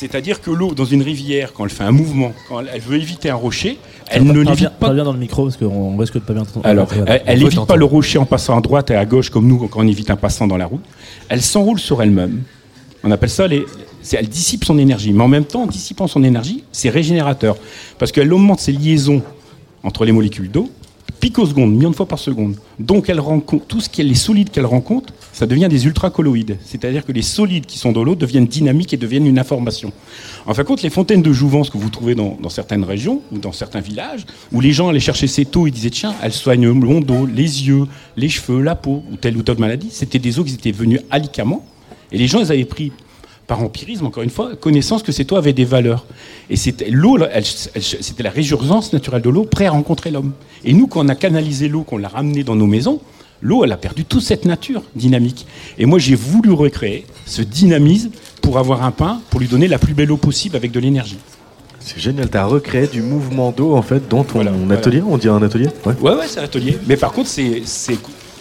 C'est-à-dire 0.00 0.40
que 0.40 0.50
l'eau 0.50 0.72
dans 0.72 0.86
une 0.86 1.02
rivière, 1.02 1.52
quand 1.52 1.64
elle 1.64 1.70
fait 1.70 1.84
un 1.84 1.90
mouvement, 1.90 2.32
quand 2.48 2.60
elle 2.60 2.80
veut 2.80 2.96
éviter 2.96 3.28
un 3.28 3.34
rocher, 3.34 3.78
elle 4.08 4.24
ne 4.24 4.40
l'évite 4.40 4.70
pas. 4.70 4.86
parle 4.86 4.94
bien 4.94 5.04
dans 5.04 5.12
le 5.12 5.18
micro 5.18 5.44
parce 5.44 5.58
qu'on 5.58 5.94
risque 5.98 6.14
de 6.14 6.20
pas 6.20 6.32
bien 6.32 6.42
t'entendre. 6.46 6.64
Alors, 6.66 6.88
elle, 6.94 7.22
elle 7.26 7.36
on 7.36 7.40
peut 7.42 7.46
évite 7.48 7.66
pas 7.66 7.76
le 7.76 7.84
rocher 7.84 8.16
en 8.16 8.24
passant 8.24 8.56
à 8.56 8.62
droite 8.62 8.90
et 8.90 8.94
à 8.94 9.04
gauche 9.04 9.28
comme 9.28 9.46
nous 9.46 9.58
quand 9.68 9.78
on 9.82 9.86
évite 9.86 10.08
un 10.08 10.16
passant 10.16 10.46
dans 10.46 10.56
la 10.56 10.64
route. 10.64 10.80
Elle 11.28 11.42
s'enroule 11.42 11.78
sur 11.78 12.00
elle-même. 12.00 12.44
On 13.04 13.10
appelle 13.10 13.28
ça 13.28 13.46
les. 13.46 13.66
c'est- 14.00 14.16
Elle 14.16 14.28
dissipe 14.30 14.64
son 14.64 14.78
énergie, 14.78 15.12
mais 15.12 15.22
en 15.22 15.28
même 15.28 15.44
temps, 15.44 15.64
en 15.64 15.66
dissipant 15.66 16.06
son 16.06 16.24
énergie, 16.24 16.64
c'est 16.72 16.88
régénérateur 16.88 17.58
parce 17.98 18.10
qu'elle 18.10 18.32
augmente 18.32 18.60
ses 18.60 18.72
liaisons 18.72 19.20
entre 19.82 20.06
les 20.06 20.12
molécules 20.12 20.50
d'eau, 20.50 20.70
picosecondes, 21.10 21.72
millions 21.72 21.90
de 21.90 21.96
fois 21.96 22.06
par 22.06 22.18
seconde. 22.18 22.56
Donc, 22.78 23.08
elle 23.08 23.20
rencontre 23.20 23.66
tout 23.66 23.80
ce 23.80 23.88
qui 23.88 24.00
est 24.00 24.04
les 24.04 24.14
solides 24.14 24.50
qu'elle 24.50 24.66
rencontre, 24.66 25.12
ça 25.32 25.46
devient 25.46 25.68
des 25.70 25.86
ultracolloïdes. 25.86 26.58
C'est-à-dire 26.64 27.04
que 27.04 27.12
les 27.12 27.22
solides 27.22 27.66
qui 27.66 27.78
sont 27.78 27.92
dans 27.92 28.04
l'eau 28.04 28.14
deviennent 28.14 28.46
dynamiques 28.46 28.92
et 28.92 28.96
deviennent 28.96 29.26
une 29.26 29.38
information. 29.38 29.92
En 30.46 30.54
fin 30.54 30.62
de 30.62 30.66
compte, 30.66 30.82
les 30.82 30.90
fontaines 30.90 31.22
de 31.22 31.32
jouvence 31.32 31.70
que 31.70 31.78
vous 31.78 31.90
trouvez 31.90 32.14
dans, 32.14 32.36
certaines 32.48 32.84
régions 32.84 33.22
ou 33.32 33.38
dans 33.38 33.52
certains 33.52 33.80
villages, 33.80 34.26
où 34.52 34.60
les 34.60 34.72
gens 34.72 34.88
allaient 34.88 35.00
chercher 35.00 35.26
cette 35.26 35.56
eau, 35.56 35.66
ils 35.66 35.72
disaient 35.72 35.90
tiens, 35.90 36.14
elle 36.22 36.32
soigne 36.32 36.66
le 36.66 37.00
dos, 37.00 37.26
les 37.26 37.66
yeux, 37.66 37.86
les 38.16 38.28
cheveux, 38.28 38.60
la 38.62 38.74
peau 38.74 39.02
ou 39.10 39.16
telle 39.16 39.36
ou 39.36 39.42
telle 39.42 39.58
maladie. 39.58 39.88
C'était 39.90 40.18
des 40.18 40.38
eaux 40.38 40.44
qui 40.44 40.54
étaient 40.54 40.72
venues 40.72 41.00
alicamment, 41.10 41.64
et 42.12 42.18
les 42.18 42.26
gens, 42.26 42.40
ils 42.40 42.50
avaient 42.50 42.64
pris 42.64 42.92
par 43.50 43.64
empirisme, 43.64 44.06
encore 44.06 44.22
une 44.22 44.30
fois, 44.30 44.54
connaissance 44.54 45.02
que 45.02 45.10
cette 45.10 45.32
eau 45.32 45.36
avait 45.36 45.52
des 45.52 45.64
valeurs. 45.64 46.06
Et 46.50 46.54
c'était 46.54 46.88
l'eau, 46.88 47.18
c'était 47.42 48.22
la 48.22 48.30
résurgence 48.30 48.92
naturelle 48.92 49.22
de 49.22 49.28
l'eau, 49.28 49.42
prêt 49.42 49.66
à 49.66 49.72
rencontrer 49.72 50.12
l'homme. 50.12 50.34
Et 50.64 50.72
nous, 50.72 50.86
quand 50.86 51.04
on 51.04 51.08
a 51.08 51.16
canalisé 51.16 51.66
l'eau, 51.66 51.82
qu'on 51.82 51.98
l'a 51.98 52.06
ramenée 52.06 52.44
dans 52.44 52.54
nos 52.54 52.68
maisons, 52.68 53.00
l'eau, 53.42 53.64
elle 53.64 53.72
a 53.72 53.76
perdu 53.76 54.04
toute 54.04 54.22
cette 54.22 54.44
nature 54.44 54.84
dynamique. 54.94 55.48
Et 55.78 55.84
moi, 55.84 55.98
j'ai 55.98 56.14
voulu 56.14 56.52
recréer 56.52 57.04
ce 57.26 57.42
dynamisme 57.42 58.10
pour 58.40 58.56
avoir 58.56 58.84
un 58.84 58.92
pain, 58.92 59.20
pour 59.30 59.40
lui 59.40 59.48
donner 59.48 59.66
la 59.66 59.80
plus 59.80 59.94
belle 59.94 60.12
eau 60.12 60.16
possible 60.16 60.54
avec 60.54 60.70
de 60.70 60.78
l'énergie. 60.78 61.18
C'est 61.80 61.98
génial, 61.98 62.30
tu 62.30 62.36
as 62.36 62.46
recréé 62.46 62.86
du 62.86 63.02
mouvement 63.02 63.50
d'eau 63.50 63.74
en 63.74 63.82
fait 63.82 64.08
dans 64.08 64.22
ton 64.22 64.44
voilà. 64.44 64.52
atelier, 64.74 65.02
on 65.02 65.18
dit 65.18 65.28
un 65.28 65.42
atelier 65.42 65.70
Ouais. 65.84 65.94
Ouais, 66.00 66.14
ouais, 66.14 66.28
c'est 66.28 66.38
un 66.38 66.44
atelier. 66.44 66.78
Mais 66.86 66.96
par 66.96 67.10
contre, 67.10 67.28
c'est, 67.28 67.62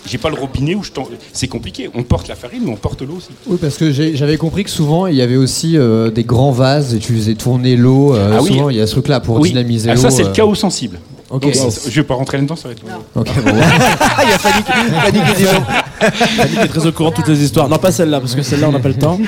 j'ai 0.05 0.17
pas 0.17 0.29
le 0.29 0.35
robinet 0.35 0.75
où 0.75 0.83
je 0.83 0.91
t'en... 0.91 1.07
C'est 1.33 1.47
compliqué. 1.47 1.89
On 1.93 2.03
porte 2.03 2.27
la 2.27 2.35
farine, 2.35 2.63
mais 2.65 2.71
on 2.71 2.75
porte 2.77 3.01
l'eau 3.01 3.15
aussi. 3.17 3.29
Oui, 3.47 3.57
parce 3.61 3.77
que 3.77 3.91
j'avais 3.91 4.37
compris 4.37 4.63
que 4.63 4.69
souvent 4.69 5.07
il 5.07 5.15
y 5.15 5.21
avait 5.21 5.35
aussi 5.35 5.77
euh, 5.77 6.09
des 6.11 6.23
grands 6.23 6.51
vases 6.51 6.93
et 6.95 6.99
tu 6.99 7.13
faisais 7.13 7.35
tourner 7.35 7.75
l'eau. 7.75 8.13
euh, 8.15 8.33
Ah 8.37 8.41
oui. 8.41 8.47
souvent 8.49 8.69
il 8.69 8.77
y 8.77 8.81
a 8.81 8.87
ce 8.87 8.93
truc-là 8.93 9.19
pour 9.19 9.39
Oui. 9.39 9.49
dynamiser 9.49 9.89
Ah, 9.89 9.95
l'eau. 9.95 10.01
ça, 10.01 10.09
c'est 10.11 10.23
euh. 10.23 10.27
le 10.27 10.33
chaos 10.33 10.55
sensible. 10.55 10.99
Ok. 11.29 11.41
Donc, 11.43 11.55
Wow. 11.55 11.69
je 11.87 11.89
vais 12.01 12.03
pas 12.07 12.15
rentrer 12.15 12.37
là-dedans, 12.37 12.55
ça 12.55 12.67
va 12.69 12.73
être 12.73 12.81
long. 12.83 12.89
Ok, 13.15 13.27
bon, 13.43 13.51
ouais. 13.51 13.61
Il 14.23 14.29
y 14.29 14.33
a 14.33 14.37
Fanny 14.39 14.63
qui, 14.63 14.71
Fanny 15.21 15.33
qui. 15.35 15.43
Fanny 15.45 16.53
qui 16.53 16.59
est 16.59 16.67
très 16.67 16.85
au 16.87 16.91
courant 16.91 17.09
de 17.11 17.15
toutes 17.15 17.27
les 17.27 17.43
histoires. 17.43 17.69
Non, 17.69 17.77
pas 17.77 17.91
celle-là, 17.91 18.19
parce 18.19 18.33
que 18.35 18.41
celle-là, 18.41 18.69
on 18.69 18.71
n'a 18.71 18.79
pas 18.79 18.87
le 18.89 18.95
temps. 18.95 19.19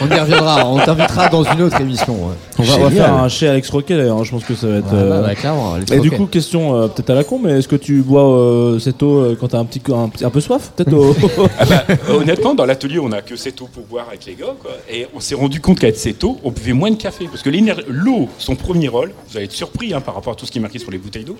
On 0.00 0.08
y 0.08 0.18
reviendra, 0.18 0.66
on 0.66 0.78
t'invitera 0.78 1.28
dans 1.28 1.44
une 1.44 1.62
autre 1.62 1.80
émission. 1.80 2.14
ouais. 2.14 2.34
On 2.58 2.62
va, 2.62 2.74
on 2.76 2.80
va 2.84 2.90
faire 2.90 3.12
un 3.14 3.28
chez 3.28 3.48
Alex 3.48 3.68
Roquet 3.70 3.96
d'ailleurs, 3.96 4.22
je 4.24 4.30
pense 4.30 4.44
que 4.44 4.54
ça 4.54 4.66
va 4.68 4.76
être. 4.76 4.84
Ouais, 4.86 4.90
bah, 4.92 5.16
euh, 5.16 5.26
ouais, 5.26 5.34
clairement, 5.34 5.74
Alex 5.74 5.90
Et 5.92 5.98
du 6.00 6.10
coup, 6.10 6.26
question 6.26 6.74
euh, 6.76 6.86
peut-être 6.88 7.10
à 7.10 7.14
la 7.14 7.24
con, 7.24 7.38
mais 7.42 7.58
est-ce 7.58 7.68
que 7.68 7.76
tu 7.76 8.02
bois 8.02 8.28
euh, 8.28 8.78
cette 8.78 9.02
eau 9.02 9.18
euh, 9.18 9.36
quand 9.38 9.48
t'as 9.48 9.58
un 9.58 9.64
petit, 9.64 9.80
un, 9.92 10.10
un 10.24 10.30
peu 10.30 10.40
soif 10.40 10.72
Peut-être 10.76 10.92
au- 10.94 11.14
Ah 11.58 11.64
bah, 11.66 11.84
honnêtement, 12.10 12.54
dans 12.54 12.64
l'atelier, 12.66 12.98
on 12.98 13.12
a 13.12 13.22
que 13.22 13.36
cette 13.36 13.60
eau 13.60 13.68
pour 13.72 13.84
boire 13.84 14.06
avec 14.08 14.24
les 14.26 14.34
gars. 14.34 14.54
quoi. 14.62 14.70
Et 14.90 15.06
on 15.14 15.20
s'est 15.20 15.34
rendu 15.34 15.60
compte 15.60 15.78
qu'avec 15.80 15.96
cette 15.96 16.22
eau, 16.24 16.38
on 16.44 16.50
buvait 16.50 16.72
moins 16.72 16.90
de 16.90 16.96
café. 16.96 17.26
Parce 17.30 17.42
que 17.42 17.50
l'eau, 17.88 18.28
son 18.38 18.54
premier 18.56 18.88
rôle, 18.88 19.12
vous 19.28 19.36
allez 19.36 19.46
être 19.46 19.52
surpris 19.52 19.92
hein, 19.92 20.00
par 20.00 20.14
rapport 20.14 20.32
à 20.32 20.36
tout 20.36 20.46
ce 20.46 20.50
qui 20.52 20.58
est 20.58 20.62
marqué 20.62 20.78
sur 20.78 20.90
les 20.90 20.98
bouteilles 20.98 21.24
d'eau, 21.24 21.36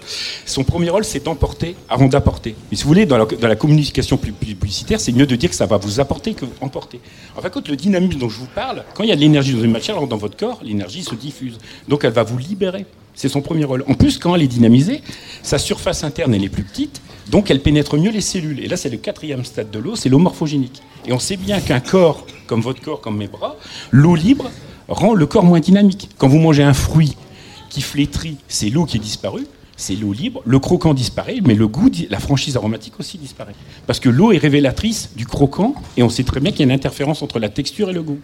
son 0.46 0.64
premier 0.64 0.90
rôle, 0.90 1.04
c'est 1.04 1.24
d'emporter 1.24 1.76
avant 1.88 2.06
d'apporter. 2.06 2.54
Mais 2.70 2.76
si 2.76 2.82
vous 2.84 2.88
voulez, 2.88 3.06
dans 3.06 3.16
la, 3.18 3.56
communication 3.56 4.16
pu- 4.16 4.32
pu- 4.32 4.54
publicitaire, 4.54 5.00
c'est 5.00 5.12
mieux 5.12 5.26
de 5.26 5.36
dire 5.36 5.50
que 5.50 5.56
ça 5.56 5.66
va 5.66 5.76
vous 5.76 6.00
apporter 6.00 6.34
que 6.34 6.44
emporter. 6.60 7.00
En 7.36 7.40
fait, 7.40 7.50
quand 7.50 7.66
le 7.68 7.76
dynamisme 7.76 8.18
dont 8.18 8.28
je 8.28 8.38
vous 8.38 8.48
parle, 8.54 8.84
quand 8.94 9.02
il 9.04 9.08
y 9.08 9.12
a 9.12 9.16
de 9.16 9.20
l'énergie 9.20 9.54
dans 9.54 9.62
une 9.62 9.70
matière, 9.72 9.96
alors 9.96 10.08
dans 10.08 10.16
votre 10.16 10.36
corps, 10.36 10.60
l'énergie 10.62 11.02
se 11.02 11.14
diffuse. 11.14 11.58
Donc 11.88 12.04
elle 12.04 12.12
va 12.12 12.22
vous 12.22 12.38
libérer. 12.38 12.86
C'est 13.14 13.28
son 13.28 13.42
premier 13.42 13.64
rôle. 13.64 13.84
En 13.88 13.94
plus, 13.94 14.18
quand 14.18 14.34
elle 14.34 14.42
est 14.42 14.46
dynamisée, 14.46 15.02
sa 15.42 15.58
surface 15.58 16.04
interne 16.04 16.32
elle 16.34 16.44
est 16.44 16.48
plus 16.48 16.62
petite, 16.62 17.02
donc 17.28 17.50
elle 17.50 17.60
pénètre 17.60 17.96
mieux 17.96 18.10
les 18.10 18.20
cellules. 18.20 18.60
Et 18.60 18.68
là, 18.68 18.76
c'est 18.76 18.88
le 18.88 18.96
quatrième 18.96 19.44
stade 19.44 19.70
de 19.70 19.78
l'eau, 19.78 19.96
c'est 19.96 20.08
l'eau 20.08 20.18
morphogénique. 20.18 20.80
Et 21.06 21.12
on 21.12 21.18
sait 21.18 21.36
bien 21.36 21.60
qu'un 21.60 21.80
corps, 21.80 22.26
comme 22.46 22.60
votre 22.60 22.80
corps, 22.80 23.00
comme 23.00 23.16
mes 23.16 23.26
bras, 23.28 23.56
l'eau 23.90 24.14
libre 24.14 24.50
rend 24.88 25.14
le 25.14 25.26
corps 25.26 25.44
moins 25.44 25.60
dynamique. 25.60 26.08
Quand 26.18 26.28
vous 26.28 26.38
mangez 26.38 26.62
un 26.62 26.74
fruit 26.74 27.16
qui 27.68 27.82
flétrit, 27.82 28.36
c'est 28.48 28.70
l'eau 28.70 28.84
qui 28.84 28.96
est 28.96 29.00
disparue. 29.00 29.46
C'est 29.80 29.96
l'eau 29.96 30.12
libre, 30.12 30.42
le 30.44 30.58
croquant 30.58 30.92
disparaît, 30.92 31.38
mais 31.42 31.54
le 31.54 31.66
goût, 31.66 31.88
la 32.10 32.20
franchise 32.20 32.54
aromatique 32.54 33.00
aussi 33.00 33.16
disparaît. 33.16 33.54
Parce 33.86 33.98
que 33.98 34.10
l'eau 34.10 34.30
est 34.30 34.36
révélatrice 34.36 35.12
du 35.16 35.24
croquant, 35.24 35.74
et 35.96 36.02
on 36.02 36.10
sait 36.10 36.22
très 36.22 36.38
bien 36.38 36.50
qu'il 36.50 36.60
y 36.60 36.62
a 36.64 36.66
une 36.66 36.72
interférence 36.72 37.22
entre 37.22 37.38
la 37.38 37.48
texture 37.48 37.88
et 37.88 37.94
le 37.94 38.02
goût. 38.02 38.18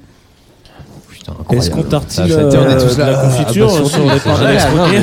Est-ce 1.50 1.70
qu'on 1.70 1.84
ça, 2.08 2.22
euh, 2.22 2.50
de 2.50 3.00
la 3.02 3.14
confiture 3.14 3.70
sur 3.88 4.02
les 4.04 4.10
euh, 4.10 5.00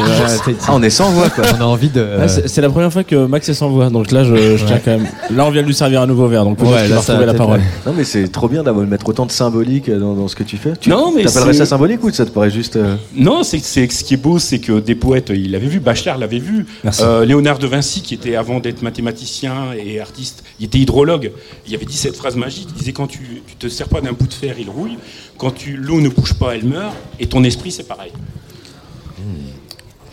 Ah, 0.68 0.72
on 0.74 0.82
est 0.84 0.90
sans 0.90 1.12
voix 1.12 1.30
quoi. 1.30 1.44
On 1.58 1.62
a 1.62 1.66
envie 1.66 1.90
de. 1.90 2.06
Ah, 2.22 2.28
c'est 2.28 2.62
la 2.62 2.70
première 2.70 2.92
fois 2.92 3.04
que 3.04 3.26
Max 3.26 3.48
est 3.50 3.54
sans 3.54 3.70
voix, 3.70 3.90
donc 3.90 4.12
là 4.12 4.24
je, 4.24 4.58
je 4.58 4.66
tiens 4.66 4.80
quand 4.84 4.92
même. 4.92 5.08
Là 5.32 5.46
on 5.46 5.52
vient 5.52 5.62
de 5.62 5.68
lui 5.68 5.74
servir 5.74 6.02
un 6.02 6.08
nouveau 6.08 6.28
verre, 6.28 6.44
donc 6.46 6.62
Ouais, 6.62 6.88
là, 6.88 6.98
retrouver 7.00 7.20
va 7.20 7.26
la 7.26 7.34
parole. 7.34 7.60
ouais. 7.60 7.66
Non 7.86 7.94
mais 7.96 8.04
c'est 8.04 8.28
trop 8.30 8.48
bien 8.48 8.64
d'avoir 8.64 8.86
mettre 8.86 9.08
autant 9.10 9.26
de 9.26 9.32
symbolique 9.32 9.90
dans, 9.90 10.14
dans 10.14 10.28
ce 10.28 10.36
que 10.36 10.44
tu 10.44 10.58
fais. 10.58 10.74
Tu 10.80 10.90
Non, 10.90 11.12
mais 11.16 11.24
t'appellerais 11.24 11.54
ça 11.54 11.66
symbolique 11.66 12.04
ou 12.04 12.12
ça 12.12 12.26
te 12.26 12.32
paraît 12.32 12.50
juste 12.52 12.76
euh, 12.76 12.96
Non, 13.16 13.44
c'est 13.44 13.60
c'est- 13.60 13.92
ce 13.92 14.04
qui 14.04 14.14
est 14.16 14.18
beau, 14.18 14.40
c'est 14.40 14.60
que 14.60 14.80
des 14.80 14.96
poètes, 14.96 15.32
il 15.34 15.52
l'avait 15.52 15.68
vu, 15.68 15.80
Bachelard 15.80 16.18
l'avait 16.18 16.40
vu, 16.40 16.66
Merci. 16.84 17.02
Euh, 17.04 17.26
Léonard 17.26 17.60
de 17.60 17.68
Vinci, 17.68 18.02
qui 18.02 18.14
était 18.14 18.36
avant 18.36 18.60
d'être 18.60 18.82
mathématicien 18.82 19.54
et 19.78 20.00
artiste, 20.00 20.44
il 20.60 20.66
était 20.66 20.80
hydrologue. 20.80 21.32
Il 21.68 21.76
avait 21.76 21.86
dit 21.86 21.98
cette 21.98 22.16
phrase 22.16 22.36
magique, 22.36 22.68
il 22.70 22.80
disait 22.80 22.92
quand 22.94 23.08
tu, 23.08 23.20
tu 23.48 23.56
te 23.56 23.68
sers 23.68 23.88
pas 23.90 24.02
d'un 24.02 24.14
bout 24.14 24.28
de 24.28 24.34
fer, 24.34 24.56
il 24.60 24.70
rouille. 24.70 24.98
Quand 25.38 25.52
tu 25.52 25.76
l'eau 25.76 26.00
ne 26.00 26.10
bouge 26.14 26.34
pas, 26.34 26.56
elle 26.56 26.66
meurt. 26.66 26.96
Et 27.20 27.28
ton 27.28 27.44
esprit, 27.44 27.72
c'est 27.72 27.88
pareil. 27.88 28.12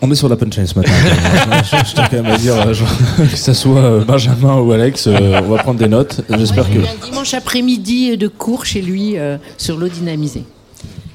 On 0.02 0.10
est 0.10 0.14
sur 0.14 0.28
la 0.28 0.36
punchline 0.36 0.66
ce 0.66 0.78
matin. 0.78 0.92
je, 1.62 1.76
je 1.88 1.94
tiens 1.94 2.08
quand 2.10 2.22
même 2.22 2.32
à 2.32 2.38
dire, 2.38 2.54
euh, 2.54 2.72
genre, 2.72 2.88
que 3.18 3.36
ça 3.36 3.52
soit 3.52 3.80
euh, 3.80 4.04
Benjamin 4.04 4.58
ou 4.58 4.72
Alex, 4.72 5.06
euh, 5.06 5.40
on 5.44 5.48
va 5.48 5.58
prendre 5.62 5.78
des 5.78 5.88
notes. 5.88 6.22
J'espère 6.30 6.70
que. 6.70 6.78
Un 6.78 7.06
dimanche 7.06 7.34
après-midi 7.34 8.16
de 8.16 8.28
cours 8.28 8.64
chez 8.64 8.80
lui 8.80 9.18
euh, 9.18 9.36
sur 9.58 9.76
l'eau 9.76 9.88
dynamisée. 9.88 10.44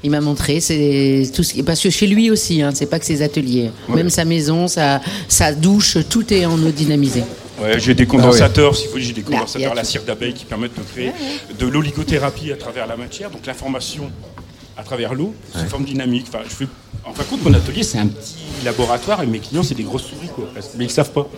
Il 0.04 0.10
m'a 0.10 0.20
montré, 0.20 0.60
c'est 0.60 1.28
tout 1.34 1.42
ce 1.42 1.54
qui... 1.54 1.64
parce 1.64 1.80
que 1.80 1.90
chez 1.90 2.06
lui 2.06 2.30
aussi, 2.30 2.62
hein, 2.62 2.70
c'est 2.72 2.86
pas 2.86 3.00
que 3.00 3.06
ses 3.06 3.22
ateliers, 3.22 3.72
même 3.88 4.08
sa 4.08 4.24
maison, 4.24 4.68
sa, 4.68 5.00
sa 5.26 5.52
douche, 5.52 5.98
tout 6.08 6.32
est 6.32 6.46
en 6.46 6.56
eau 6.62 6.70
dynamisée. 6.70 7.24
Ouais, 7.60 7.80
j'ai 7.80 7.90
Ah 7.90 7.94
des 7.94 8.06
condensateurs, 8.06 8.76
si 8.76 8.84
vous 8.84 8.92
voulez, 8.92 9.02
j'ai 9.02 9.14
des 9.14 9.22
condensateurs 9.22 9.72
à 9.72 9.74
la 9.74 9.82
cire 9.82 10.02
d'abeille 10.06 10.34
qui 10.34 10.44
permettent 10.44 10.76
de 10.78 10.82
créer 10.82 11.10
de 11.58 11.66
l'oligothérapie 11.66 12.52
à 12.52 12.56
travers 12.56 12.86
la 12.86 12.96
matière, 12.96 13.30
donc 13.30 13.46
l'information 13.46 14.12
à 14.76 14.82
travers 14.82 15.14
l'eau, 15.14 15.34
sous 15.52 15.66
forme 15.66 15.84
dynamique. 15.84 16.26
Enfin, 16.28 16.44
je 16.48 16.54
fais... 16.54 16.66
En 17.04 17.12
fin 17.12 17.22
de 17.22 17.28
compte, 17.28 17.44
mon 17.44 17.54
atelier, 17.54 17.82
c'est 17.82 17.98
un 17.98 18.06
petit 18.08 18.36
laboratoire 18.64 19.22
et 19.22 19.26
mes 19.26 19.38
clients, 19.38 19.62
c'est 19.62 19.76
des 19.76 19.84
grosses 19.84 20.02
souris, 20.06 20.28
quoi, 20.34 20.44
presque. 20.52 20.70
mais 20.76 20.84
ils 20.84 20.88
ne 20.88 20.92
savent 20.92 21.12
pas. 21.12 21.28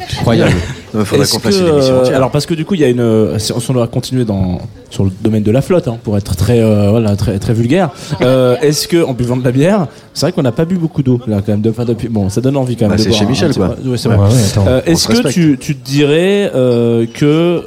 Incroyable. 0.00 0.52
Il 0.94 1.04
faudrait 1.04 1.26
qu'on 1.26 1.38
fasse 1.38 1.58
une 1.58 1.66
émission 1.66 1.94
euh, 1.94 2.00
entière. 2.00 2.16
alors 2.16 2.30
parce 2.30 2.46
que 2.46 2.54
du 2.54 2.64
coup 2.64 2.74
il 2.74 2.80
y 2.80 2.84
a 2.84 2.88
une, 2.88 3.38
si 3.38 3.52
on 3.52 3.72
doit 3.72 3.88
continuer 3.88 4.24
dans 4.24 4.60
sur 4.90 5.04
le 5.04 5.10
domaine 5.20 5.42
de 5.42 5.50
la 5.50 5.60
flotte 5.60 5.88
hein, 5.88 5.98
pour 6.02 6.16
être 6.16 6.36
très 6.36 6.60
euh, 6.60 6.90
voilà 6.90 7.16
très 7.16 7.38
très 7.40 7.52
vulgaire. 7.52 7.90
Euh, 8.22 8.56
Est-ce 8.60 8.86
que 8.86 9.02
en 9.04 9.12
buvant 9.12 9.36
de 9.36 9.44
la 9.44 9.50
bière, 9.50 9.88
c'est 10.14 10.26
vrai 10.26 10.32
qu'on 10.32 10.42
n'a 10.42 10.52
pas 10.52 10.64
bu 10.64 10.76
beaucoup 10.76 11.02
d'eau 11.02 11.20
là 11.26 11.38
quand 11.44 11.52
même. 11.52 11.60
De, 11.62 11.70
enfin, 11.70 11.84
depuis, 11.84 12.08
bon, 12.08 12.30
ça 12.30 12.40
donne 12.40 12.56
envie 12.56 12.76
quand 12.76 12.88
même. 12.88 12.96
Bah, 12.96 13.02
c'est 13.02 13.12
chez 13.12 13.24
un 13.24 13.28
Michel, 13.28 13.52
quoi. 13.54 13.76
Ouais, 13.84 13.98
c'est 13.98 14.08
vrai. 14.08 14.18
Ouais, 14.18 14.24
ouais. 14.32 14.68
Euh, 14.68 14.80
Est-ce 14.86 15.08
que 15.08 15.28
tu, 15.28 15.58
tu 15.60 15.76
te 15.76 15.84
dirais 15.84 16.50
euh, 16.54 17.06
que 17.12 17.64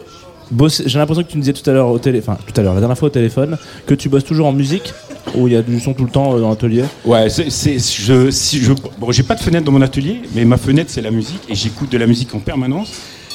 j'ai 0.86 1.00
l'impression 1.00 1.24
que 1.24 1.30
tu 1.32 1.38
me 1.38 1.42
disais 1.42 1.54
tout 1.54 1.68
à 1.70 1.74
l'heure 1.74 1.90
au 1.90 2.00
télé, 2.00 2.20
enfin 2.20 2.38
tout 2.46 2.60
à 2.60 2.64
l'heure 2.64 2.74
la 2.74 2.80
dernière 2.80 2.98
fois 2.98 3.08
au 3.08 3.12
téléphone 3.12 3.58
que 3.86 3.94
tu 3.94 4.10
bosses 4.10 4.24
toujours 4.26 4.48
en 4.48 4.54
musique 4.54 4.94
où 5.36 5.48
il 5.48 5.54
y 5.54 5.56
a 5.56 5.62
du 5.62 5.80
son 5.80 5.94
tout 5.94 6.04
le 6.06 6.10
temps 6.12 6.36
euh, 6.36 6.40
dans 6.42 6.50
l'atelier. 6.50 6.84
Ouais, 7.06 7.28
je, 7.30 7.50
si 7.50 8.60
je, 8.62 8.74
bon, 8.98 9.12
j'ai 9.12 9.24
pas 9.24 9.36
de 9.36 9.40
fenêtre 9.42 9.66
dans 9.66 9.72
mon 9.72 9.82
atelier, 9.82 10.22
mais 10.36 10.44
ma 10.46 10.58
fenêtre 10.58 10.90
c'est 10.92 11.02
la 11.02 11.12
musique 11.12 11.42
et 11.50 11.56
j'écoute 11.56 11.92
de 11.92 11.98
la 11.98 12.08
musique 12.08 12.34
en 12.36 12.40
permanence. 12.40 12.92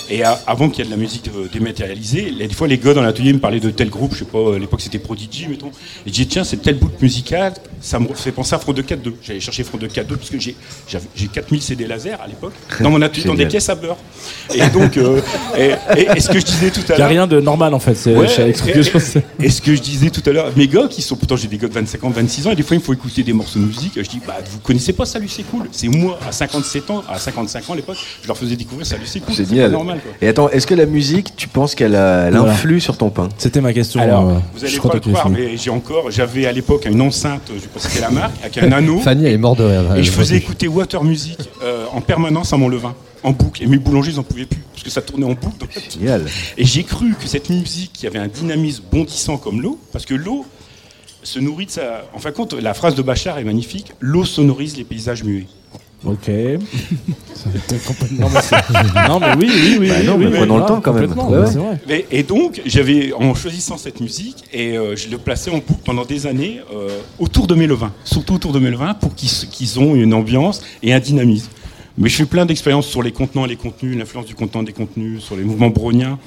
Et 0.09 0.23
avant 0.23 0.69
qu'il 0.69 0.85
y 0.85 0.87
ait 0.87 0.91
de 0.91 0.95
la 0.95 1.03
musique 1.03 1.29
euh, 1.35 1.49
dématérialisée, 1.53 2.31
les- 2.31 2.47
des 2.47 2.55
fois 2.55 2.69
les 2.69 2.79
gars 2.79 2.95
dans 2.95 3.03
l'atelier 3.03 3.33
me 3.33 3.41
parlaient 3.41 3.59
de 3.59 3.71
tel 3.71 3.89
groupe, 3.91 4.13
je 4.15 4.21
sais 4.21 4.25
pas, 4.25 4.55
à 4.55 4.59
l'époque 4.59 4.81
c'était 4.81 5.01
Prodigy, 5.01 5.49
mettons. 5.49 5.69
Et 6.07 6.09
je 6.09 6.13
dis 6.13 6.27
tiens, 6.29 6.45
c'est 6.45 6.59
tel 6.59 6.77
bout 6.77 6.91
musical, 7.03 7.55
ça 7.81 7.99
me 7.99 8.07
fait 8.15 8.33
penser 8.33 8.55
à 8.55 8.59
Front 8.59 8.73
4.2. 8.73 9.13
J'allais 9.23 9.41
chercher 9.41 9.65
Front 9.65 9.79
4.2 9.79 10.05
parce 10.17 10.31
que 10.31 10.39
j'ai, 10.39 10.57
j'ai 11.15 11.27
4000 11.29 11.63
CD 11.63 11.87
laser 11.87 12.21
à 12.21 12.27
l'époque 12.27 12.53
dans 12.81 12.91
mon 12.91 13.01
atelier, 13.03 13.25
dans 13.25 13.35
des 13.35 13.49
caisses 13.49 13.69
à 13.69 13.75
beurre. 13.75 13.97
Et 14.55 14.67
donc, 14.69 14.97
euh, 14.97 15.21
et, 15.59 15.71
et- 15.99 16.09
et 16.17 16.21
ce 16.21 16.29
que 16.29 16.39
je 16.41 16.45
disais 16.45 16.71
tout 16.71 16.81
à 16.81 16.85
Il 16.85 16.91
y 16.91 16.93
a 16.95 16.99
l'heure. 16.99 17.09
rien 17.09 17.27
de 17.27 17.41
normal 17.41 17.75
en 17.75 17.79
fait. 17.81 17.95
C'est 17.95 18.15
Ouais, 18.17 18.25
et, 18.27 18.29
je 18.29 18.43
et- 18.43 19.51
ce 19.51 19.61
que 19.63 19.75
je 19.75 19.81
disais 19.81 20.11
tout 20.11 20.23
à 20.29 20.33
l'heure, 20.33 20.51
mes 20.57 20.69
gars 20.69 20.87
qui 20.89 21.03
sont, 21.03 21.17
pourtant 21.17 21.37
j'ai 21.37 21.49
des 21.49 21.59
gars 21.59 21.69
de 21.69 21.73
25 21.75 22.05
ans, 22.05 22.11
26 22.11 22.47
ans, 22.47 22.51
et 22.53 22.57
des 22.57 22.63
fois 22.63 22.77
il 22.77 22.81
me 22.81 22.85
faut 22.85 22.93
écouter 22.95 23.23
des 23.23 23.33
morceaux 23.33 23.59
de 23.59 23.65
musique, 23.65 23.93
je 23.97 24.09
dis, 24.09 24.21
bah 24.27 24.37
vous 24.51 24.59
connaissez 24.61 24.93
pas 24.93 25.05
Salut 25.07 25.29
c'est 25.29 25.43
cool. 25.45 25.67
C'est 25.73 25.89
moi, 25.89 26.19
à 26.29 26.33
57 26.33 26.91
ans, 26.91 27.03
à 27.09 27.19
55 27.19 27.69
ans 27.69 27.73
à 27.73 27.77
l'époque, 27.77 27.97
je 28.23 28.27
leur 28.29 28.37
faisais 28.37 28.57
découvrir 28.57 28.87
Salut 28.87 29.03
c'est 29.07 29.21
cool. 29.21 29.35
C'est 29.35 29.45
pas 29.45 29.49
génial. 29.51 29.71
normal 29.71 30.01
quoi. 30.03 30.13
Et 30.21 30.29
attends, 30.29 30.49
est-ce 30.51 30.67
que 30.67 30.75
la 30.75 30.87
musique, 30.87 31.35
tu 31.37 31.49
penses 31.49 31.75
qu'elle 31.75 31.95
a- 31.95 32.31
Voilà. 32.31 32.53
influe 32.53 32.81
sur 32.81 32.97
ton 32.97 33.11
pain? 33.11 33.29
C'était 33.39 33.61
ma 33.61 33.73
question. 33.73 34.01
Alors, 34.01 34.29
euh, 34.29 34.33
vous 34.35 34.61
je 34.61 34.67
allez 34.67 34.79
crois 34.79 34.91
pas 34.91 34.97
le 34.97 35.01
croire, 35.13 35.29
mais 35.31 35.57
j'ai 35.57 35.71
encore, 35.71 36.11
j'avais 36.11 36.47
à 36.47 36.53
l'époque 36.53 36.87
une 36.87 37.01
enceinte, 37.01 37.51
c'était 37.77 38.01
la 38.01 38.11
marque, 38.11 38.35
avec 38.43 38.59
un 38.59 38.73
anneau. 38.73 38.99
Fanny, 39.01 39.25
elle 39.27 39.33
est 39.33 39.39
morte 39.39 39.59
de 39.59 39.65
rire. 39.65 39.97
Et 39.97 40.03
je 40.03 40.11
faisais 40.11 40.37
écouter 40.37 40.69
Water 40.69 41.03
Music 41.05 41.39
euh, 41.63 41.87
en 41.93 42.01
permanence 42.01 42.53
à 42.53 42.57
mon 42.57 42.69
levain, 42.69 42.95
en 43.23 43.33
boucle. 43.33 43.63
Et 43.63 43.67
mes 43.67 43.79
boulangers, 43.79 44.13
ils 44.13 44.19
en 44.19 44.23
pouvaient 44.23 44.47
plus, 44.47 44.63
parce 44.73 44.83
que 44.83 44.91
ça 44.91 45.03
tournait 45.03 45.27
en 45.27 45.35
boucle. 45.35 45.59
dans 45.59 45.67
la. 46.05 46.19
Et 46.57 46.65
j'ai 46.65 46.85
cru 46.85 47.15
que 47.21 47.27
cette 47.27 47.51
musique 47.51 47.93
qui 47.93 48.07
avait 48.07 48.19
un 48.19 48.29
dynamisme 48.29 48.85
bondissant 48.91 49.37
comme 49.37 49.61
l'eau, 49.61 49.79
parce 49.93 50.05
que 50.07 50.15
l'eau 50.15 50.45
se 51.23 51.39
nourrit 51.39 51.67
de 51.67 51.71
sa. 51.71 52.05
En 52.15 52.19
fin 52.19 52.31
de 52.31 52.37
compte, 52.37 52.55
la 52.55 52.75
phrase 52.75 52.95
de 52.95 53.03
Bachar 53.03 53.39
est 53.39 53.45
magnifique 53.45 53.93
l'eau 54.01 54.25
sonorise 54.25 54.77
les 54.77 54.85
paysages 54.85 55.25
muets. 55.25 55.47
Ok. 56.05 56.29
Non, 56.29 58.29
mais 58.29 59.09
non, 59.09 59.21
mais 59.21 59.35
oui, 59.39 59.51
oui, 59.51 59.77
oui. 59.81 59.89
Bah 59.89 60.03
non, 60.05 60.15
oui, 60.17 60.25
mais 60.27 60.31
oui, 60.33 60.37
prenons 60.39 60.59
le 60.59 60.67
temps 60.67 60.81
quand 60.81 60.93
même. 60.93 61.09
complètement, 61.09 61.31
Ouais, 61.31 61.39
ouais. 61.41 61.47
c'est 61.51 61.59
vrai. 61.59 61.81
Mais- 61.89 62.07
et 62.11 62.23
donc, 62.23 62.61
j'avais, 62.67 63.13
en 63.13 63.35
choisissant 63.35 63.77
cette 63.77 64.01
musique, 64.01 64.45
et 64.53 64.77
euh, 64.77 64.97
je 64.97 65.09
le 65.09 65.19
plaçais 65.19 65.51
en 65.51 65.59
boucle 65.59 65.81
pendant 65.85 66.05
des 66.05 66.27
années 66.27 66.61
euh, 66.75 66.89
autour 67.19 67.47
de 67.47 67.55
mes 67.55 67.67
levains, 67.67 67.93
surtout 68.05 68.35
autour 68.35 68.53
de 68.53 68.59
mes 68.59 68.71
levains, 68.71 68.95
pour 68.95 69.15
qu'ils 69.15 69.31
qu'ils 69.51 69.79
ont 69.81 69.95
une 69.95 70.15
ambiance 70.15 70.63
et 70.83 70.93
un 70.93 71.01
dynamisme. 71.01 71.49
Mais 71.99 72.11
je 72.11 72.17
fais 72.17 72.27
plein 72.27 72.45
d'expériences 72.45 72.87
sur 72.87 73.03
les 73.03 73.13
contenants 73.13 73.47
et 73.47 73.49
les 73.49 73.57
contenus, 73.57 73.97
l'influence 73.97 74.27
du 74.27 74.35
contenant 74.35 74.63
et 74.63 74.67
des 74.67 74.73
contenus, 74.73 75.23
sur 75.23 75.35
les 75.35 75.45
mouvements 75.45 75.71
browniens, 75.71 76.19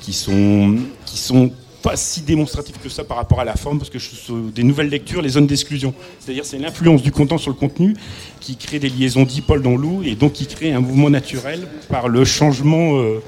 qui 0.00 0.14
sont, 0.14 0.76
qui 1.04 1.18
sont 1.18 1.50
pas 1.82 1.96
si 1.96 2.20
démonstratifs 2.22 2.76
que 2.82 2.88
ça 2.88 3.04
par 3.04 3.16
rapport 3.16 3.40
à 3.40 3.44
la 3.44 3.56
forme, 3.56 3.78
parce 3.78 3.90
que 3.90 3.98
je 3.98 4.04
suis 4.06 4.16
sur 4.16 4.34
des 4.36 4.62
nouvelles 4.62 4.88
lectures, 4.88 5.22
les 5.22 5.30
zones 5.30 5.46
d'exclusion. 5.46 5.94
C'est-à-dire 6.18 6.44
c'est 6.44 6.58
l'influence 6.58 7.02
du 7.02 7.10
contenant 7.12 7.38
sur 7.38 7.50
le 7.50 7.56
contenu 7.56 7.94
qui 8.40 8.56
crée 8.56 8.78
des 8.78 8.88
liaisons 8.88 9.24
dipôles 9.24 9.62
dans 9.62 9.76
l'eau 9.76 10.02
et 10.04 10.14
donc 10.14 10.32
qui 10.34 10.46
crée 10.46 10.72
un 10.72 10.80
mouvement 10.80 11.10
naturel 11.10 11.66
par 11.88 12.08
le 12.08 12.24
changement 12.24 12.98
euh, 12.98 13.18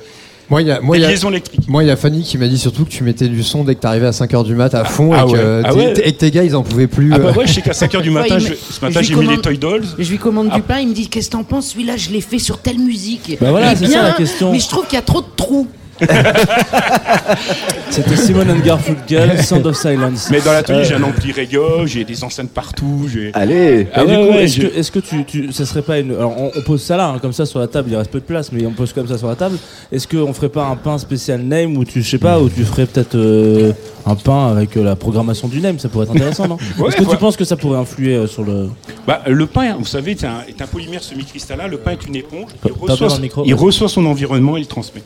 Moi, 0.51 0.63
il 0.63 0.69
y 0.69 0.71
a, 0.71 0.81
moi, 0.81 0.97
il 0.99 1.01
y 1.01 1.05
a- 1.05 1.09
liaisons 1.11 1.31
électriques. 1.31 1.67
moi, 1.69 1.83
il 1.83 1.87
y 1.87 1.91
a 1.91 1.97
Fanny 1.97 2.23
qui 2.23 2.37
m'a 2.37 2.47
dit 2.49 2.59
surtout 2.59 2.85
que 2.85 2.91
tu 2.91 3.05
mettais 3.05 3.29
du 3.29 3.43
son 3.43 3.65
dès 3.65 3.75
que 3.75 3.81
t'arrivais 3.81 4.07
à 4.07 4.11
5h 4.11 4.45
du 4.45 4.55
mat 4.55 4.75
à 4.75 4.85
fond 4.85 5.13
Ah 5.15 5.25
et, 5.27 5.33
que 5.33 5.37
ouais. 5.37 5.63
Ah 5.65 5.75
ouais. 5.75 5.93
et 6.05 6.13
que 6.13 6.19
tes 6.19 6.31
gars 6.31 6.45
ils 6.45 6.55
en 6.57 6.63
pouvaient 6.63 6.87
plus. 6.89 7.11
Ah 7.13 7.17
euh. 7.17 7.19
bah 7.21 7.33
ouais, 7.33 7.47
je 7.47 7.53
sais 7.55 7.63
qu'à 7.63 7.73
5h 7.73 8.03
du 8.03 8.11
matin, 8.11 8.35
Ouais, 8.35 8.41
je- 8.41 8.55
ce 8.55 8.81
matin 8.85 9.01
j'ai 9.03 9.15
mis 9.15 9.27
les 9.29 9.39
Toy 9.39 9.57
Dolls. 9.57 9.85
Je 9.99 10.11
lui 10.11 10.19
commande 10.19 10.51
du 10.51 10.61
pain, 10.63 10.81
il 10.81 10.89
me 10.89 10.95
dit 10.95 11.09
Qu'est-ce 11.09 11.29
que 11.29 11.33
t'en 11.33 11.45
penses? 11.45 11.69
Celui-là, 11.71 11.97
je 11.97 12.11
l'ai 12.11 12.21
fait 12.21 12.39
sur 12.39 12.59
telle 12.59 12.79
musique. 12.79 13.39
Bah 13.41 13.51
voilà, 13.51 13.73
Il 13.73 13.83
est 13.83 13.87
c'est 13.87 13.93
ça, 13.93 14.03
la 14.03 14.13
question. 14.13 14.53
Mais 14.53 14.59
je 14.61 14.69
trouve 14.69 14.85
qu'il 14.87 14.95
y 14.95 14.99
a 14.99 15.03
trop 15.03 15.21
de 15.23 15.27
trous. 15.37 15.69
C'était 17.91 18.17
Simon 18.17 18.49
and 18.49 18.61
Garfunkel, 18.65 19.43
Sound 19.43 19.67
of 19.67 19.77
Silence. 19.77 20.29
Mais 20.31 20.41
dans 20.41 20.53
l'atelier, 20.53 20.79
Euh, 20.81 20.85
j'ai 20.85 20.95
un 20.95 21.03
ampli 21.03 21.31
Rega, 21.33 21.85
j'ai 21.87 22.05
des 22.05 22.25
enceintes 22.25 22.51
partout. 22.51 23.07
j'ai- 23.13 23.31
Allez 23.35 23.87
Ah 23.95 24.03
Et 24.03 24.07
du 24.07 24.13
ouais, 24.13 24.45
est-ce 24.45 24.61
je- 24.61 24.67
que, 24.67 24.79
est-ce 24.79 24.91
que 24.91 24.99
tu, 24.99 25.25
tu, 25.25 25.53
ça 25.53 25.67
serait 25.67 25.83
pas 25.83 25.99
une, 25.99 26.13
alors 26.13 26.35
on, 26.39 26.51
on 26.57 26.63
pose 26.63 26.83
ça 26.83 26.97
là, 26.97 27.09
hein, 27.09 27.19
comme 27.21 27.33
ça 27.33 27.45
sur 27.47 27.59
la 27.59 27.67
table, 27.69 27.91
il 27.91 27.97
reste 27.97 28.11
peu 28.11 28.21
de 28.21 28.25
place, 28.25 28.51
mais 28.53 28.65
on 28.67 28.73
pose 28.73 28.93
comme 28.93 29.07
ça 29.07 29.19
sur 29.19 29.29
la 29.29 29.37
table. 29.37 29.57
Est-ce 29.93 30.09
qu'on 30.09 30.33
ferait 30.33 30.49
pas 30.49 30.65
un 30.67 30.77
pain 30.77 30.97
spécial 30.99 31.41
name 31.43 31.77
où 31.77 31.85
tu, 31.85 32.03
je 32.03 32.09
sais 32.11 32.19
pas, 32.19 32.41
où 32.41 32.49
tu 32.49 32.65
ferais 32.65 32.87
peut-être 32.87 33.15
euh, 33.15 33.73
un 34.07 34.15
pain 34.15 34.49
avec 34.49 34.77
euh, 34.77 34.83
la 34.85 34.97
programmation 34.97 35.49
du 35.49 35.61
name, 35.61 35.79
ça 35.79 35.89
pourrait 35.89 36.07
être 36.07 36.13
intéressant, 36.13 36.49
non 36.49 36.57
Ouais, 36.79 36.89
Est-ce 36.89 36.97
que 36.97 37.05
tu 37.11 37.17
penses 37.19 37.37
que 37.37 37.45
ça 37.45 37.57
pourrait 37.57 37.79
influer 37.79 38.15
euh, 38.17 38.27
sur 38.27 38.43
le 38.45 38.71
Bah, 39.07 39.21
le 39.27 39.47
pain, 39.47 39.75
vous 39.79 39.85
savez, 39.85 40.13
est 40.13 40.25
un, 40.25 40.43
est 40.49 40.61
un 40.63 40.67
polymère 40.67 41.03
semi-cristallin. 41.03 41.69
Le 41.69 41.77
pain 41.77 41.93
est 41.93 42.07
une 42.07 42.17
éponge. 42.17 42.51
Il, 42.65 42.73
reçoit, 42.73 43.19
micro, 43.19 43.43
il 43.45 43.53
ouais. 43.55 43.61
reçoit 43.61 43.89
son 43.89 44.07
environnement 44.07 44.57
et 44.57 44.61
il 44.61 44.65
le 44.65 44.69
transmet. 44.69 45.03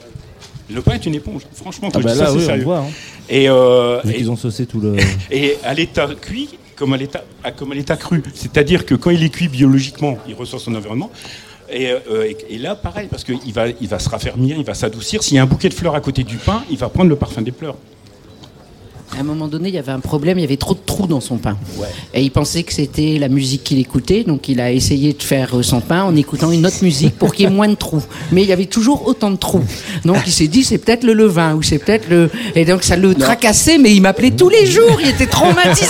Le 0.70 0.80
pain 0.82 0.92
est 0.94 1.06
une 1.06 1.14
éponge. 1.14 1.42
Franchement, 1.54 1.90
quand 1.92 2.00
Ah 2.04 2.08
je 2.08 2.12
dis 2.12 2.18
là, 2.18 2.26
ça, 2.26 2.32
c'est 2.32 2.38
oui, 2.38 2.44
sérieux. 2.44 2.64
voit. 2.64 2.78
Hein. 2.78 2.86
Et, 3.28 3.48
euh, 3.48 4.00
et- 4.04 4.14
qu'ils 4.14 4.30
ont 4.30 4.36
saucé 4.36 4.66
tout 4.66 4.80
le. 4.80 4.96
et 5.30 5.56
à 5.64 5.74
l'état 5.74 6.08
cuit, 6.20 6.48
comme 6.74 6.92
à 6.92 6.96
l'état, 6.96 7.22
à- 7.44 7.52
comme 7.52 7.72
à 7.72 7.74
l'état 7.74 7.96
cru. 7.96 8.22
C'est-à-dire 8.34 8.84
que 8.84 8.94
quand 8.94 9.10
il 9.10 9.22
est 9.22 9.28
cuit 9.30 9.48
biologiquement, 9.48 10.18
il 10.28 10.34
reçoit 10.34 10.58
son 10.58 10.74
environnement. 10.74 11.10
Et, 11.70 11.90
euh, 11.90 12.24
et- 12.28 12.54
et 12.54 12.58
là, 12.58 12.74
pareil, 12.76 13.08
parce 13.10 13.24
qu'il 13.24 13.52
va, 13.52 13.66
il 13.68 13.88
va 13.88 13.98
se 13.98 14.08
raffermir, 14.08 14.56
il 14.56 14.64
va 14.64 14.74
s'adoucir. 14.74 15.22
S'il 15.22 15.34
y 15.36 15.38
a 15.38 15.42
un 15.42 15.46
bouquet 15.46 15.68
de 15.68 15.74
fleurs 15.74 15.94
à 15.96 16.00
côté 16.00 16.22
du 16.24 16.36
pain, 16.36 16.62
il 16.70 16.76
va 16.78 16.88
prendre 16.88 17.08
le 17.10 17.16
parfum 17.16 17.42
des 17.42 17.52
fleurs. 17.52 17.76
À 19.16 19.20
un 19.20 19.22
moment 19.22 19.46
donné, 19.48 19.68
il 19.68 19.74
y 19.74 19.78
avait 19.78 19.92
un 19.92 20.00
problème, 20.00 20.38
il 20.38 20.42
y 20.42 20.44
avait 20.44 20.56
trop 20.56 20.74
de 20.74 20.80
trous 20.84 21.06
dans 21.06 21.20
son 21.20 21.36
pain. 21.36 21.56
Et 22.12 22.22
il 22.22 22.30
pensait 22.30 22.64
que 22.64 22.72
c'était 22.72 23.18
la 23.18 23.28
musique 23.28 23.62
qu'il 23.64 23.78
écoutait, 23.78 24.24
donc 24.24 24.48
il 24.48 24.60
a 24.60 24.72
essayé 24.72 25.12
de 25.12 25.22
faire 25.22 25.56
euh, 25.56 25.62
son 25.62 25.80
pain 25.80 26.02
en 26.02 26.14
écoutant 26.16 26.50
une 26.50 26.66
autre 26.66 26.82
musique 26.82 27.16
pour 27.16 27.32
qu'il 27.34 27.44
y 27.44 27.46
ait 27.48 27.50
moins 27.54 27.68
de 27.68 27.74
trous. 27.76 28.02
Mais 28.32 28.42
il 28.42 28.48
y 28.48 28.52
avait 28.52 28.66
toujours 28.66 29.06
autant 29.06 29.30
de 29.30 29.36
trous. 29.36 29.62
Donc 30.04 30.18
il 30.26 30.32
s'est 30.32 30.48
dit, 30.48 30.64
c'est 30.64 30.78
peut-être 30.78 31.04
le 31.04 31.12
levain, 31.14 31.54
ou 31.54 31.62
c'est 31.62 31.78
peut-être 31.78 32.08
le... 32.10 32.30
Et 32.54 32.64
donc 32.64 32.82
ça 32.82 32.96
le 32.96 33.14
tracassait, 33.14 33.78
mais 33.78 33.92
il 33.94 34.00
m'appelait 34.02 34.32
tous 34.32 34.48
les 34.48 34.66
jours, 34.66 34.98
il 35.00 35.08
était 35.08 35.26
traumatisé 35.26 35.86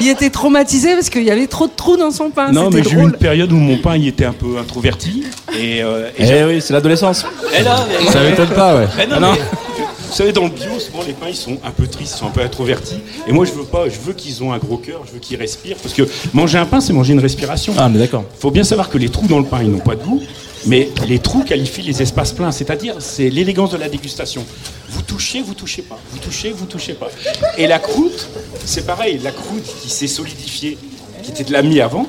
Il 0.00 0.08
était 0.08 0.30
traumatisé 0.30 0.94
parce 0.94 1.10
qu'il 1.10 1.22
y 1.24 1.30
avait 1.30 1.46
trop 1.46 1.66
de 1.66 1.72
trous 1.74 1.96
dans 1.96 2.10
son 2.10 2.30
pain, 2.30 2.50
non, 2.52 2.68
mais 2.70 2.82
j'ai 2.82 2.96
eu 2.96 3.00
une 3.00 3.12
période 3.12 3.52
où 3.52 3.56
mon 3.56 3.78
pain 3.78 3.96
il 3.96 4.08
était 4.08 4.24
un 4.26 4.32
peu 4.32 4.58
introverti. 4.58 5.22
Et, 5.58 5.82
euh, 5.82 6.08
et 6.08 6.12
Eh 6.18 6.26
j'ai- 6.26 6.44
oui, 6.44 6.60
c'est 6.60 6.72
l'adolescence. 6.74 7.24
Eh 7.58 7.62
Ça 7.62 8.22
m'étonne 8.22 8.50
pas, 8.50 8.76
ouais. 8.76 8.86
Eh 9.02 9.06
non, 9.06 9.14
Ah 9.16 9.20
non. 9.20 9.32
mais, 9.32 9.40
vous 10.14 10.18
savez, 10.18 10.32
dans 10.32 10.44
le 10.44 10.50
bio, 10.50 10.78
souvent 10.78 11.02
les 11.04 11.12
pains 11.12 11.26
ils 11.28 11.34
sont 11.34 11.58
un 11.64 11.72
peu 11.72 11.88
tristes, 11.88 12.14
ils 12.14 12.18
sont 12.20 12.26
un 12.28 12.30
peu 12.30 12.40
introvertis. 12.40 13.00
Et 13.26 13.32
moi, 13.32 13.44
je 13.44 13.50
veux 13.50 13.64
pas, 13.64 13.88
je 13.88 13.98
veux 13.98 14.12
qu'ils 14.12 14.44
ont 14.44 14.52
un 14.52 14.58
gros 14.58 14.76
cœur, 14.76 15.02
je 15.08 15.10
veux 15.10 15.18
qu'ils 15.18 15.36
respirent. 15.36 15.76
Parce 15.78 15.92
que 15.92 16.08
manger 16.32 16.56
un 16.58 16.66
pain, 16.66 16.80
c'est 16.80 16.92
manger 16.92 17.14
une 17.14 17.18
respiration. 17.18 17.74
Ah, 17.76 17.88
mais 17.88 17.98
d'accord. 17.98 18.22
Il 18.32 18.40
faut 18.40 18.52
bien 18.52 18.62
savoir 18.62 18.90
que 18.90 18.96
les 18.96 19.08
trous 19.08 19.26
dans 19.26 19.40
le 19.40 19.44
pain, 19.44 19.60
ils 19.60 19.68
n'ont 19.72 19.80
pas 19.80 19.96
de 19.96 20.04
goût. 20.04 20.22
Mais 20.66 20.88
les 21.08 21.18
trous 21.18 21.42
qualifient 21.42 21.82
les 21.82 22.00
espaces 22.00 22.30
pleins, 22.32 22.52
c'est-à-dire 22.52 22.94
c'est 23.00 23.28
l'élégance 23.28 23.72
de 23.72 23.76
la 23.76 23.88
dégustation. 23.88 24.46
Vous 24.90 25.02
touchez, 25.02 25.42
vous 25.42 25.54
touchez 25.54 25.82
pas. 25.82 25.98
Vous 26.12 26.18
touchez, 26.18 26.52
vous 26.52 26.66
touchez 26.66 26.92
pas. 26.94 27.10
Et 27.58 27.66
la 27.66 27.80
croûte, 27.80 28.28
c'est 28.64 28.86
pareil. 28.86 29.18
La 29.24 29.32
croûte 29.32 29.66
qui 29.82 29.90
s'est 29.90 30.06
solidifiée, 30.06 30.78
qui 31.24 31.32
était 31.32 31.42
de 31.42 31.52
l'ami 31.52 31.80
avant, 31.80 32.06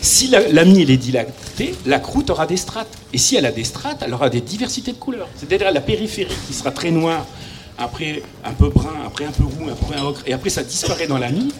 si 0.00 0.28
la- 0.28 0.48
l'ami 0.48 0.80
elle 0.80 0.90
est 0.90 0.96
dilatée, 0.96 1.32
la 1.86 1.98
croûte 1.98 2.30
aura 2.30 2.46
des 2.46 2.56
strates. 2.56 2.88
Et 3.12 3.18
si 3.18 3.36
elle 3.36 3.46
a 3.46 3.52
des 3.52 3.64
strates, 3.64 4.02
elle 4.04 4.14
aura 4.14 4.30
des 4.30 4.40
diversités 4.40 4.92
de 4.92 4.96
couleurs. 4.96 5.28
C'est-à-dire 5.36 5.70
la 5.72 5.80
périphérie 5.80 6.34
qui 6.46 6.54
sera 6.54 6.70
très 6.70 6.90
noire, 6.90 7.26
après 7.78 8.22
un 8.44 8.52
peu 8.52 8.68
brun, 8.68 8.90
après 9.06 9.24
un 9.24 9.30
peu 9.32 9.44
roux, 9.44 9.68
après 9.70 9.96
un 9.98 10.04
ocre, 10.04 10.20
et 10.26 10.32
après 10.32 10.50
ça 10.50 10.62
disparaît 10.62 11.06
dans 11.06 11.18
l'ami, 11.18 11.52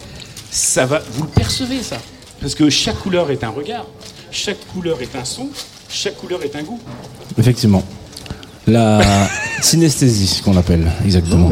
ça 0.50 0.86
va, 0.86 1.00
vous 1.12 1.22
le 1.24 1.28
percevez 1.30 1.82
ça. 1.82 1.96
Parce 2.40 2.54
que 2.54 2.68
chaque 2.70 2.98
couleur 2.98 3.30
est 3.30 3.44
un 3.44 3.50
regard, 3.50 3.86
chaque 4.30 4.58
couleur 4.72 5.00
est 5.00 5.14
un 5.16 5.24
son, 5.24 5.48
chaque 5.88 6.16
couleur 6.16 6.42
est 6.42 6.54
un 6.56 6.62
goût. 6.62 6.80
Effectivement. 7.38 7.82
La 8.66 9.00
synesthésie, 9.62 10.26
ce 10.28 10.42
qu'on 10.42 10.56
appelle, 10.56 10.86
exactement. 11.04 11.50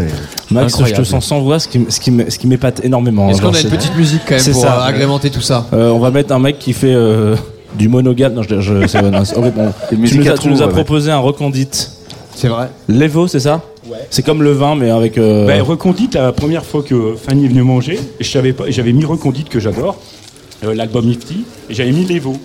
Max, 0.50 0.74
Incroyable. 0.74 0.96
je 0.96 1.02
te 1.02 1.08
sens 1.08 1.26
sans 1.26 1.40
voix, 1.40 1.58
ce 1.58 1.66
qui, 1.68 1.78
m- 1.78 1.86
ce 1.88 1.98
qui, 2.00 2.10
m- 2.10 2.26
ce 2.28 2.38
qui 2.38 2.46
m'épate 2.46 2.84
énormément. 2.84 3.28
Est-ce 3.30 3.40
qu'on 3.40 3.52
Genre, 3.52 3.56
a 3.56 3.60
une 3.60 3.70
petite 3.70 3.96
musique 3.96 4.22
quand 4.24 4.34
même 4.34 4.40
C'est 4.40 4.52
pour 4.52 4.62
ça. 4.62 4.84
agrémenter 4.84 5.30
tout 5.30 5.40
ça? 5.40 5.66
Euh, 5.72 5.90
on 5.90 5.98
va 5.98 6.10
mettre 6.10 6.32
un 6.32 6.38
mec 6.38 6.58
qui 6.58 6.72
fait 6.72 6.92
euh, 6.94 7.34
du 7.74 7.88
monogame. 7.88 8.34
Non, 8.34 8.42
je, 8.42 8.60
je, 8.60 8.86
c'est 8.86 8.98
horrible. 9.36 9.72
Tu 9.88 10.18
nous 10.18 10.28
as, 10.28 10.38
tu 10.38 10.48
nous 10.48 10.62
as 10.62 10.68
proposé 10.68 11.10
un 11.10 11.18
recondite. 11.18 11.92
C'est 12.34 12.48
vrai. 12.48 12.68
L'Evo, 12.88 13.26
c'est 13.28 13.40
ça 13.40 13.60
Ouais. 13.90 13.96
C'est 14.10 14.22
comme 14.22 14.42
le 14.42 14.52
vin, 14.52 14.76
mais 14.76 14.90
avec. 14.90 15.18
euh, 15.18 15.46
Ben, 15.46 15.60
recondite, 15.62 16.14
la 16.14 16.32
première 16.32 16.64
fois 16.64 16.82
que 16.82 17.14
Fanny 17.16 17.46
est 17.46 17.48
venue 17.48 17.62
manger, 17.62 17.98
je 18.20 18.28
savais 18.30 18.52
pas, 18.52 18.64
j'avais 18.68 18.92
mis 18.92 19.04
recondite 19.04 19.48
que 19.48 19.58
j'adore, 19.58 19.96
euh, 20.64 20.74
l'album 20.74 21.06
Nifty, 21.06 21.44
et 21.68 21.74
j'avais 21.74 21.90
mis 21.92 22.04
l'Evo. 22.04 22.36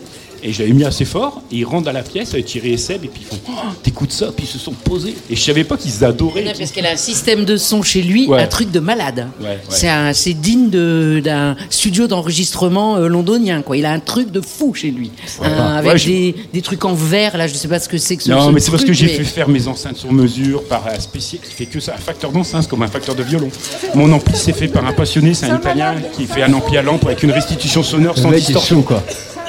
Et 0.47 0.53
j'avais 0.53 0.73
mis 0.73 0.83
assez 0.83 1.05
fort, 1.05 1.41
et 1.51 1.55
ils 1.55 1.65
rentrent 1.65 1.85
dans 1.85 1.91
la 1.91 2.03
pièce 2.03 2.33
avec 2.35 2.45
Thierry 2.45 2.73
et 2.73 2.77
Seb, 2.77 3.03
et 3.03 3.07
puis 3.07 3.21
ils 3.23 3.27
font 3.27 3.41
oh, 3.49 3.51
T'écoutes 3.81 4.11
ça 4.11 4.27
Puis 4.27 4.45
ils 4.45 4.51
se 4.51 4.59
sont 4.59 4.73
posés. 4.73 5.15
Et 5.27 5.35
je 5.35 5.41
savais 5.41 5.63
pas 5.63 5.75
qu'ils 5.75 6.03
adoraient. 6.05 6.43
Non, 6.43 6.51
parce 6.55 6.71
qu'elle 6.71 6.85
a 6.85 6.91
un 6.91 6.95
système 6.97 7.45
de 7.45 7.57
son 7.57 7.81
chez 7.81 8.03
lui, 8.03 8.27
Ouais. 8.27 8.43
un 8.43 8.47
truc 8.47 8.69
de 8.69 8.79
malade. 8.79 9.27
Ouais, 9.41 9.47
ouais. 9.47 9.59
C'est 9.69 9.89
un- 9.89 10.13
C'est 10.13 10.33
digne 10.35 10.69
de- 10.69 11.19
d'un 11.23 11.55
studio 11.71 12.05
d'enregistrement 12.05 12.97
euh, 12.97 13.07
londonien. 13.07 13.63
Quoi. 13.63 13.77
Il 13.77 13.85
a 13.87 13.91
un 13.91 13.99
truc 13.99 14.29
de 14.31 14.39
fou 14.39 14.73
chez 14.75 14.91
lui. 14.91 15.09
Un- 15.41 15.75
avec 15.77 15.93
Ouais, 15.93 15.97
je- 15.97 16.05
des, 16.05 16.35
des 16.53 16.61
trucs 16.61 16.85
en 16.85 16.93
verre, 16.93 17.37
là, 17.37 17.47
je 17.47 17.55
sais 17.55 17.67
pas 17.67 17.79
ce 17.79 17.89
que 17.89 17.97
c'est 17.97 18.15
que 18.15 18.21
ce 18.23 18.29
Non, 18.29 18.45
ce 18.47 18.51
mais 18.51 18.59
c'est 18.59 18.69
parce 18.71 18.85
que 18.85 18.93
j'ai 18.93 19.07
mais- 19.07 19.13
fait 19.13 19.23
faire 19.23 19.49
mes 19.49 19.67
enceintes 19.67 19.97
sur 19.97 20.11
mesure 20.13 20.63
par 20.65 20.85
un 20.87 20.99
spécial 20.99 21.41
qui 21.41 21.51
fait 21.53 21.65
que 21.65 21.79
ça. 21.79 21.93
Un 21.95 21.97
facteur 22.01 22.31
d'enceinte, 22.31 22.67
comme 22.67 22.83
un 22.83 22.87
facteur 22.87 23.15
de 23.15 23.23
violon. 23.23 23.49
Mon 23.95 24.11
ampli, 24.13 24.35
c'est 24.35 24.53
fait 24.53 24.67
par 24.67 24.85
un 24.85 24.93
passionné, 24.93 25.33
c'est 25.33 25.47
un 25.47 25.57
italien 25.57 25.95
qui 26.15 26.25
fait 26.27 26.43
un 26.43 26.53
ampli 26.53 26.77
à 26.77 26.83
lampe 26.83 27.03
avec 27.07 27.23
une 27.23 27.31
restitution 27.31 27.81
sonore 27.81 28.15
sans 28.17 28.29
distorsion. 28.31 28.77
chaud, 28.77 28.81
quoi. 28.83 29.03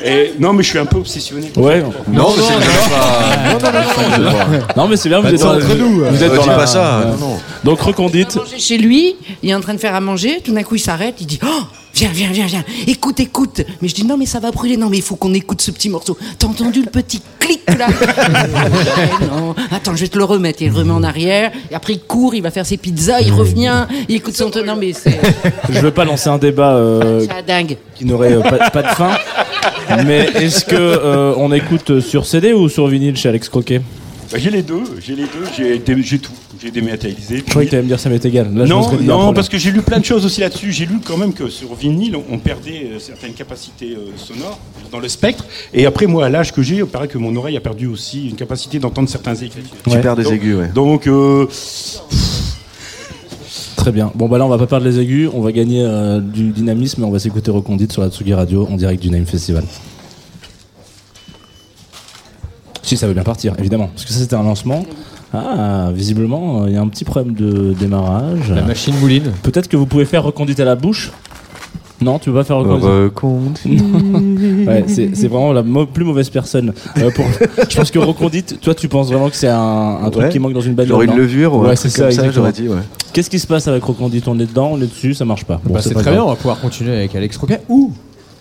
Et, 0.06 0.34
non, 0.38 0.52
mais 0.52 0.62
je 0.62 0.68
suis 0.68 0.78
un 0.78 0.86
peu 0.86 0.98
obsessionné. 0.98 1.50
Ouais. 1.56 1.82
Non, 2.08 2.32
mais 2.36 2.42
c'est 2.42 2.54
Non, 4.76 4.88
mais 4.88 4.96
c'est 4.96 5.08
bien, 5.08 5.18
vous 5.20 5.24
Bah, 5.26 5.32
êtes 5.32 5.44
entre 5.44 5.74
nous, 5.74 5.98
Vous 5.98 6.04
euh, 6.04 6.12
êtes 6.26 6.30
dis 6.32 6.36
dans 6.36 6.44
pas 6.54 6.66
ça. 6.66 7.14
Donc 7.64 7.80
recondite. 7.80 8.36
manger 8.36 8.58
chez 8.58 8.78
lui, 8.78 9.16
il 9.42 9.50
est 9.50 9.54
en 9.54 9.60
train 9.60 9.74
de 9.74 9.78
faire 9.80 9.94
à 9.94 10.00
manger, 10.00 10.40
tout 10.44 10.52
d'un 10.52 10.62
coup 10.62 10.76
il 10.76 10.80
s'arrête, 10.80 11.16
il 11.20 11.26
dit 11.26 11.40
Oh, 11.44 11.48
viens, 11.94 12.10
viens, 12.12 12.30
viens, 12.30 12.46
viens, 12.46 12.64
écoute, 12.86 13.18
écoute. 13.20 13.62
Mais 13.82 13.88
je 13.88 13.94
dis 13.94 14.04
Non, 14.04 14.16
mais 14.16 14.26
ça 14.26 14.38
va 14.38 14.50
brûler, 14.52 14.76
non, 14.76 14.88
mais 14.88 14.98
il 14.98 15.02
faut 15.02 15.16
qu'on 15.16 15.34
écoute 15.34 15.60
ce 15.60 15.70
petit 15.72 15.88
morceau. 15.88 16.16
T'as 16.38 16.46
entendu 16.46 16.82
le 16.82 16.90
petit 16.90 17.20
clic 17.40 17.62
là 17.76 17.88
Non, 19.30 19.54
attends, 19.72 19.96
je 19.96 20.02
vais 20.02 20.08
te 20.08 20.18
le 20.18 20.24
remettre. 20.24 20.62
Il 20.62 20.70
le 20.70 20.76
remet 20.78 20.92
en 20.92 21.02
arrière, 21.02 21.50
et 21.70 21.74
après 21.74 21.94
il 21.94 22.00
court, 22.00 22.34
il 22.34 22.42
va 22.42 22.50
faire 22.52 22.64
ses 22.66 22.76
pizzas, 22.76 23.20
il 23.22 23.32
revient, 23.32 23.86
il 24.08 24.14
écoute 24.16 24.36
son 24.36 24.50
ton. 24.50 24.64
Non, 24.64 24.76
mais 24.76 24.92
c'est 24.92 25.18
Je 25.68 25.80
veux 25.80 25.90
pas 25.90 26.04
lancer 26.04 26.28
un 26.28 26.38
débat 26.38 26.74
euh, 26.76 27.26
c'est 27.28 27.46
dingue. 27.46 27.76
qui 27.96 28.04
n'aurait 28.04 28.34
euh, 28.34 28.40
pas, 28.42 28.70
pas 28.70 28.82
de 28.82 28.88
fin. 28.88 29.10
Mais 30.04 30.28
est-ce 30.34 30.64
que 30.64 30.74
euh, 30.76 31.34
on 31.36 31.52
écoute 31.52 32.00
sur 32.00 32.26
CD 32.26 32.52
ou 32.52 32.68
sur 32.68 32.86
vinyle 32.88 33.16
chez 33.16 33.28
Alex 33.28 33.48
Croquet? 33.48 33.80
Bah, 34.32 34.38
j'ai 34.38 34.50
les 34.50 34.62
deux, 34.62 34.82
j'ai 35.00 35.14
les 35.14 35.22
deux, 35.24 35.44
j'ai 35.56 35.78
des- 35.78 36.02
j'ai 36.02 36.18
tout. 36.18 36.32
J'ai 36.60 36.70
dématérialisé. 36.70 37.38
Je 37.38 37.50
croyais 37.50 37.66
que 37.66 37.72
t'allais 37.72 37.82
me 37.82 37.88
dire 37.88 38.00
ça 38.00 38.08
m'est 38.08 38.24
égal. 38.24 38.48
Là, 38.54 38.64
non, 38.64 38.90
non, 39.02 39.34
parce 39.34 39.48
que 39.50 39.58
j'ai 39.58 39.70
lu 39.70 39.82
plein 39.82 39.98
de 39.98 40.04
choses 40.06 40.24
aussi 40.24 40.40
là-dessus. 40.40 40.72
J'ai 40.72 40.86
lu 40.86 41.00
quand 41.04 41.18
même 41.18 41.34
que 41.34 41.48
sur 41.50 41.74
vinyle, 41.74 42.16
on, 42.30 42.38
perdait 42.38 42.88
euh, 42.92 42.98
certaines 42.98 43.34
capacités 43.34 43.94
euh, 43.94 44.16
sonores 44.16 44.58
dans 44.90 44.98
le 44.98 45.08
spectre. 45.08 45.44
Et 45.74 45.84
après, 45.84 46.06
moi, 46.06 46.24
à 46.24 46.28
l'âge 46.30 46.52
que 46.52 46.62
j'ai, 46.62 46.76
il 46.76 46.86
paraît 46.86 47.08
que 47.08 47.18
mon 47.18 47.36
oreille 47.36 47.58
a 47.58 47.60
perdu 47.60 47.86
aussi 47.86 48.30
une 48.30 48.36
capacité 48.36 48.78
d'entendre 48.78 49.08
certains 49.10 49.34
aigus. 49.34 49.52
Tu 49.88 49.98
perds 49.98 50.16
des 50.16 50.22
Donc- 50.24 50.32
aigus, 50.32 50.56
ouais. 50.56 50.68
Donc, 50.74 51.06
euh, 51.06 51.46
Très 53.86 53.92
bien. 53.92 54.10
Bon, 54.16 54.28
bah 54.28 54.36
là, 54.36 54.44
on 54.44 54.48
va 54.48 54.58
pas 54.58 54.66
perdre 54.66 54.84
les 54.84 54.98
aigus, 54.98 55.30
on 55.32 55.40
va 55.40 55.52
gagner 55.52 55.84
euh, 55.84 56.18
du 56.18 56.50
dynamisme 56.50 57.02
et 57.02 57.04
on 57.04 57.12
va 57.12 57.20
s'écouter 57.20 57.52
Recondite 57.52 57.92
sur 57.92 58.02
la 58.02 58.08
Tsugi 58.10 58.34
Radio 58.34 58.66
en 58.68 58.74
direct 58.74 59.00
du 59.00 59.10
Name 59.10 59.26
Festival. 59.26 59.62
Si 62.82 62.96
ça 62.96 63.06
veut 63.06 63.14
bien 63.14 63.22
partir, 63.22 63.54
évidemment. 63.60 63.86
Parce 63.94 64.04
que 64.04 64.10
ça, 64.10 64.18
c'était 64.18 64.34
un 64.34 64.42
lancement. 64.42 64.84
Ah, 65.32 65.92
visiblement, 65.94 66.64
euh, 66.64 66.66
il 66.66 66.74
y 66.74 66.76
a 66.76 66.80
un 66.80 66.88
petit 66.88 67.04
problème 67.04 67.34
de 67.34 67.74
démarrage. 67.78 68.50
La 68.50 68.62
machine 68.62 68.96
mouline. 68.98 69.30
Peut-être 69.44 69.68
que 69.68 69.76
vous 69.76 69.86
pouvez 69.86 70.04
faire 70.04 70.24
Recondite 70.24 70.58
à 70.58 70.64
la 70.64 70.74
bouche 70.74 71.12
Non, 72.00 72.18
tu 72.18 72.28
veux 72.30 72.36
pas 72.36 72.44
faire 72.44 72.58
Recondite. 72.58 73.62
Ouais, 74.66 74.84
c'est 74.86 75.14
c'est 75.16 75.28
vraiment 75.28 75.52
la 75.52 75.62
mo- 75.62 75.86
plus 75.86 76.04
mauvaise 76.04 76.28
personne. 76.28 76.72
Euh, 76.98 77.10
pour... 77.10 77.24
Je 77.68 77.76
pense 77.76 77.90
que 77.90 77.98
Recondite, 77.98 78.60
toi, 78.60 78.74
tu 78.74 78.88
penses 78.88 79.08
vraiment 79.08 79.30
que 79.30 79.36
c'est 79.36 79.48
un, 79.48 79.98
un 80.02 80.10
truc 80.10 80.24
Ouais. 80.24 80.28
qui 80.30 80.38
manque 80.38 80.52
dans 80.52 80.60
une 80.60 80.74
bagnole 80.74 81.06
Genre 81.06 81.14
une 81.14 81.20
levure 81.20 81.54
ou 81.54 81.60
un 81.64 81.68
ouais, 81.68 81.74
truc 81.74 81.90
c'est 81.90 81.96
ça, 81.98 82.02
comme 82.04 82.12
ça, 82.12 82.22
exactement. 82.24 82.32
j'aurais 82.46 82.52
dit, 82.52 82.68
ouais. 82.68 82.82
Qu'est-ce 83.12 83.30
qui 83.30 83.38
se 83.38 83.46
passe 83.46 83.66
avec 83.68 83.82
Recondite 83.84 84.28
On 84.28 84.38
est 84.38 84.46
dedans, 84.46 84.70
on 84.72 84.76
est 84.80 84.86
dessus, 84.86 85.14
ça 85.14 85.24
marche 85.24 85.44
pas. 85.44 85.60
Bon, 85.64 85.72
Bah, 85.74 85.80
c'est 85.82 85.90
pas 85.94 86.00
très 86.00 86.10
grave. 86.10 86.14
bien, 86.16 86.24
on 86.24 86.28
va 86.28 86.36
pouvoir 86.36 86.60
continuer 86.60 86.94
avec 86.96 87.14
Alex 87.14 87.36
Croquet. 87.38 87.60
Ou. 87.68 87.92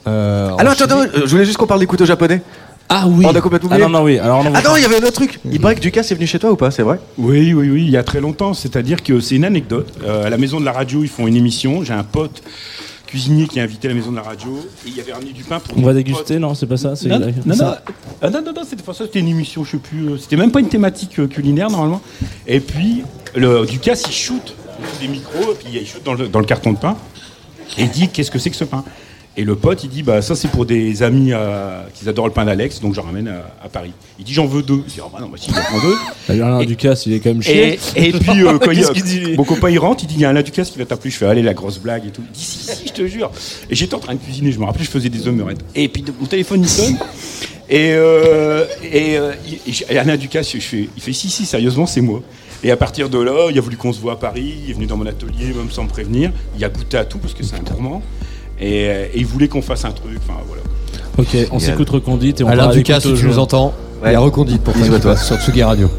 Euh, 0.08 0.48
Alors 0.58 0.74
enchaîner- 0.74 0.84
attends, 0.92 1.00
attends, 1.02 1.20
je 1.26 1.30
voulais 1.32 1.46
juste 1.46 1.58
qu'on 1.58 1.68
parle 1.68 1.80
des 1.80 1.86
couteaux 1.88 2.06
japonais. 2.06 2.42
Ah 2.90 3.06
oui. 3.08 3.26
On 3.28 3.34
a 3.36 3.42
complètement 3.42 3.70
Ah 3.72 3.76
oublié. 3.76 3.90
non, 3.92 4.00
non, 4.00 4.06
oui. 4.06 4.20
Alors, 4.20 4.44
non, 4.44 4.52
Ah 4.54 4.62
non, 4.64 4.76
il 4.78 4.84
y 4.84 4.86
avait 4.86 4.96
un 4.98 5.00
autre 5.00 5.14
truc. 5.14 5.40
Il 5.52 5.60
paraît 5.60 5.74
que 5.76 5.80
Ducasse 5.80 6.12
est 6.12 6.16
venu 6.16 6.28
chez 6.28 6.38
toi 6.38 6.52
ou 6.52 6.56
pas, 6.56 6.70
c'est 6.70 6.84
vrai? 6.84 7.00
Oui, 7.18 7.52
oui, 7.54 7.70
oui, 7.72 7.84
il 7.84 7.90
y 7.90 7.98
a 7.98 8.04
très 8.04 8.22
longtemps. 8.22 8.54
C'est-à-dire 8.54 9.02
que 9.02 9.20
c'est 9.20 9.36
une 9.36 9.46
anecdote. 9.46 9.92
Euh, 10.06 10.26
à 10.26 10.30
la 10.30 10.38
maison 10.38 10.60
de 10.60 10.66
la 10.66 10.72
radio, 10.72 11.02
ils 11.02 11.08
font 11.10 11.26
une 11.26 11.36
émission. 11.36 11.84
J'ai 11.84 11.94
un 11.94 12.04
pote 12.04 12.44
cuisinier 13.16 13.48
qui 13.48 13.60
est 13.60 13.62
invité 13.62 13.88
à 13.88 13.92
la 13.92 13.96
maison 13.96 14.12
de 14.12 14.18
la 14.18 14.24
radio. 14.24 14.60
Et 14.86 14.90
il 14.90 14.98
y 14.98 15.00
avait 15.00 15.14
ramené 15.14 15.32
du 15.32 15.44
pain 15.46 15.60
pour. 15.60 15.78
On 15.78 15.82
va 15.82 15.88
potes. 15.88 15.96
déguster, 15.96 16.38
non 16.38 16.54
C'est 16.54 16.66
pas 16.68 16.76
ça 16.76 16.96
c'est 16.98 17.08
Non, 17.08 17.20
la- 17.20 17.28
non, 17.28 17.34
non, 17.46 17.56
ça 17.56 17.82
Ah, 18.22 18.30
non, 18.30 18.42
non, 18.46 18.52
non, 18.54 18.62
c'était 18.70 18.84
pas 18.84 18.94
ça, 18.94 19.06
c'était 19.06 19.20
une 19.20 19.30
émission, 19.30 19.64
je 19.64 19.72
sais 19.72 19.78
plus. 19.78 20.10
euh, 20.10 20.18
C'était 20.18 20.36
même 20.36 20.52
pas 20.52 20.60
une 20.60 20.68
thématique 20.68 21.18
euh, 21.20 21.28
culinaire 21.28 21.70
normalement. 21.70 22.02
Et 22.46 22.60
puis, 22.60 23.04
le 23.36 23.66
Ducasse, 23.66 24.04
il 24.08 24.14
shoot 24.14 24.54
des 25.00 25.08
micros, 25.08 25.54
et 25.54 25.56
puis 25.56 25.68
il 25.80 25.88
shoot 25.88 26.04
dans 26.04 26.14
le, 26.14 26.28
dans 26.28 26.40
le 26.40 26.46
carton 26.46 26.74
de 26.74 26.78
pain. 26.78 26.98
Et 27.78 27.84
il 27.84 27.90
dit 27.90 28.10
Qu'est-ce 28.10 28.32
que 28.32 28.38
c'est 28.40 28.50
que 28.50 28.56
ce 28.58 28.66
pain? 28.66 28.84
Et 29.38 29.44
le 29.44 29.56
pote, 29.56 29.84
il 29.84 29.90
dit 29.90 30.02
Bah, 30.04 30.22
ça, 30.22 30.36
c'est 30.36 30.48
pour 30.48 30.66
des 30.66 31.04
amis 31.04 31.34
euh, 31.34 31.82
qui 31.94 32.08
adorent 32.08 32.28
le 32.28 32.34
pain 32.34 32.46
d'Alex, 32.46 32.80
donc 32.80 32.94
je 32.94 33.02
ramène 33.02 33.28
à, 33.28 33.66
à 33.66 33.70
Paris. 33.70 33.92
Il 34.18 34.24
dit 34.26 34.34
J'en 34.34 34.46
veux 34.46 34.62
deux. 34.64 34.82
Je 34.88 34.94
dis 34.94 35.00
Ah, 35.02 35.10
bah 35.12 35.20
non, 35.20 35.28
bah 35.28 35.38
si, 35.38 35.50
il 35.50 35.58
en 35.58 35.62
prend 35.62 35.80
deux. 35.82 35.96
Alain 36.30 36.60
Et- 36.62 36.66
Ducasse, 36.66 37.06
il 37.06 37.14
est 37.14 37.20
quand 37.20 37.30
même 37.32 37.42
Et, 37.42 37.78
chier. 37.78 37.80
et 37.98 38.12
puis, 38.14 38.44
euh, 38.46 38.58
quand 38.62 38.72
il, 38.72 39.04
dit 39.04 39.34
mon 39.38 39.44
copain 39.44 39.70
il 39.70 39.80
rentre, 39.80 40.04
il 40.04 40.08
dit 40.08 40.16
il 40.16 40.22
y 40.22 40.26
a 40.26 40.30
un 40.30 40.34
Laducas 40.34 40.64
qui 40.64 40.78
va 40.80 40.86
t'appeler. 40.86 41.12
Je 41.12 41.18
fais 41.18 41.26
allez 41.26 41.42
la 41.42 41.54
grosse 41.54 41.80
blague 41.80 42.06
et 42.08 42.12
tout. 42.12 42.22
Il 42.26 42.32
dit 42.32 42.44
si 42.44 42.60
si, 42.60 42.88
je 42.88 42.94
te 42.94 43.06
jure. 43.08 43.30
Et 43.70 43.76
j'étais 43.76 43.96
en 43.96 44.00
train 44.00 44.14
de 44.16 44.20
cuisiner. 44.20 44.52
Je 44.54 44.60
me 44.60 44.66
rappelais, 44.66 44.86
je 44.86 44.90
faisais 44.90 45.10
des 45.10 45.28
omelettes. 45.28 45.60
Et 45.76 45.90
puis 45.90 46.04
mon 46.20 46.28
téléphone 46.28 46.62
il 46.62 46.70
sonne. 46.70 46.98
Et, 47.68 47.94
euh, 47.94 48.64
et, 48.84 49.18
euh, 49.18 49.34
et 49.68 49.94
et 49.94 49.98
Alain 49.98 50.16
Ducasse, 50.18 50.54
je 50.54 50.60
fais, 50.60 50.88
il 50.96 51.02
fait 51.02 51.14
si 51.14 51.30
si 51.30 51.46
sérieusement 51.46 51.86
c'est 51.88 52.02
moi. 52.02 52.22
Et 52.64 52.72
à 52.72 52.78
partir 52.78 53.10
de 53.10 53.20
là, 53.20 53.50
il 53.52 53.58
a 53.58 53.62
voulu 53.62 53.76
qu'on 53.76 53.92
se 53.92 54.00
voit 54.00 54.14
à 54.14 54.16
Paris. 54.16 54.56
Il 54.64 54.70
est 54.72 54.74
venu 54.74 54.86
dans 54.86 54.98
mon 54.98 55.06
atelier 55.06 55.48
même 55.54 55.70
sans 55.72 55.84
me 55.84 55.90
prévenir. 55.90 56.32
Il 56.58 56.64
a 56.64 56.70
goûté 56.70 56.96
à 56.98 57.06
tout 57.06 57.18
parce 57.18 57.34
que 57.34 57.44
c'est 57.44 57.56
un 57.56 57.60
gourmand. 57.60 58.02
Et, 58.60 58.88
euh, 58.90 59.06
et 59.14 59.20
il 59.20 59.26
voulait 59.26 59.48
qu'on 59.48 59.62
fasse 59.62 59.86
un 59.86 59.92
truc. 59.92 60.18
Enfin 60.28 60.40
voilà. 60.48 60.62
Ok, 61.18 61.48
on 61.52 61.60
s'écoute 61.60 61.90
Recondite 61.90 62.42
et 62.42 62.44
on 62.44 62.48
Alain 62.48 62.68
Ducasse, 62.70 63.04
si 63.04 63.14
tu 63.14 63.26
nous 63.26 63.40
entends, 63.40 63.74
Ouais. 64.04 64.10
il 64.10 64.14
y 64.14 64.16
a 64.16 64.20
Recondite 64.20 64.62
pour 64.64 64.74
toi. 64.74 65.16
sur 65.16 65.38
Tsugi 65.38 65.64
Radio. 65.64 65.90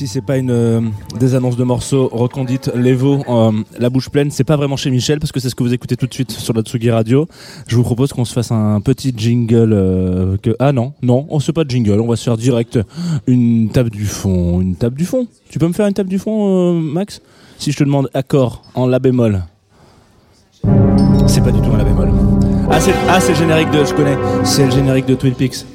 Si 0.00 0.06
c'est 0.06 0.22
pas 0.22 0.38
une 0.38 0.50
euh, 0.50 0.80
des 1.18 1.34
annonces 1.34 1.58
de 1.58 1.62
morceaux 1.62 2.08
recondite, 2.10 2.70
l'Evo, 2.74 3.22
euh, 3.28 3.52
la 3.78 3.90
bouche 3.90 4.08
pleine, 4.08 4.30
c'est 4.30 4.44
pas 4.44 4.56
vraiment 4.56 4.78
chez 4.78 4.90
Michel 4.90 5.20
parce 5.20 5.30
que 5.30 5.40
c'est 5.40 5.50
ce 5.50 5.54
que 5.54 5.62
vous 5.62 5.74
écoutez 5.74 5.94
tout 5.94 6.06
de 6.06 6.14
suite 6.14 6.30
sur 6.30 6.54
la 6.54 6.62
Tsugi 6.62 6.90
Radio. 6.90 7.28
Je 7.66 7.76
vous 7.76 7.82
propose 7.82 8.10
qu'on 8.14 8.24
se 8.24 8.32
fasse 8.32 8.50
un 8.50 8.80
petit 8.80 9.12
jingle. 9.14 9.74
euh, 9.74 10.36
ah 10.58 10.72
non, 10.72 10.94
non, 11.02 11.26
on 11.28 11.38
se 11.38 11.44
fait 11.44 11.52
pas 11.52 11.64
de 11.64 11.70
jingle, 11.70 12.00
on 12.00 12.06
va 12.06 12.16
se 12.16 12.24
faire 12.24 12.38
direct 12.38 12.78
une 13.26 13.68
table 13.68 13.90
du 13.90 14.06
fond, 14.06 14.62
une 14.62 14.74
table 14.74 14.96
du 14.96 15.04
fond. 15.04 15.26
Tu 15.50 15.58
peux 15.58 15.68
me 15.68 15.74
faire 15.74 15.86
une 15.86 15.92
table 15.92 16.08
du 16.08 16.18
fond, 16.18 16.72
Max? 16.72 17.20
Si 17.58 17.70
je 17.70 17.76
te 17.76 17.84
demande 17.84 18.08
accord 18.14 18.62
en 18.74 18.86
la 18.86 19.00
bémol. 19.00 19.42
C'est 21.26 21.44
pas 21.44 21.52
du 21.52 21.60
tout 21.60 21.72
un 21.74 21.76
la 21.76 21.84
bémol. 21.84 22.08
Ah 22.70 22.80
c'est 22.80 22.94
ah 23.06 23.18
le 23.28 23.34
générique 23.34 23.70
de, 23.70 23.84
je 23.84 23.92
connais, 23.92 24.16
c'est 24.44 24.64
le 24.64 24.70
générique 24.70 25.04
de 25.04 25.14
Twin 25.14 25.34
Peaks. 25.34 25.66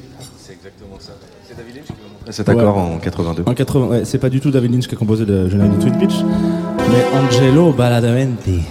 Cet 2.30 2.48
accord 2.48 2.76
en 2.76 2.98
82. 2.98 3.44
En 3.46 3.54
80, 3.54 3.86
ouais, 3.86 4.00
c'est 4.04 4.18
pas 4.18 4.28
du 4.28 4.40
tout 4.40 4.50
David 4.50 4.72
Lynch 4.72 4.88
qui 4.88 4.94
a 4.94 4.98
composé 4.98 5.24
le 5.24 5.48
générique 5.48 5.76
de 5.76 5.80
Twin 5.82 5.96
Peaks, 5.96 6.24
mais 6.90 7.18
Angelo 7.18 7.72
Badalamenti. 7.72 8.62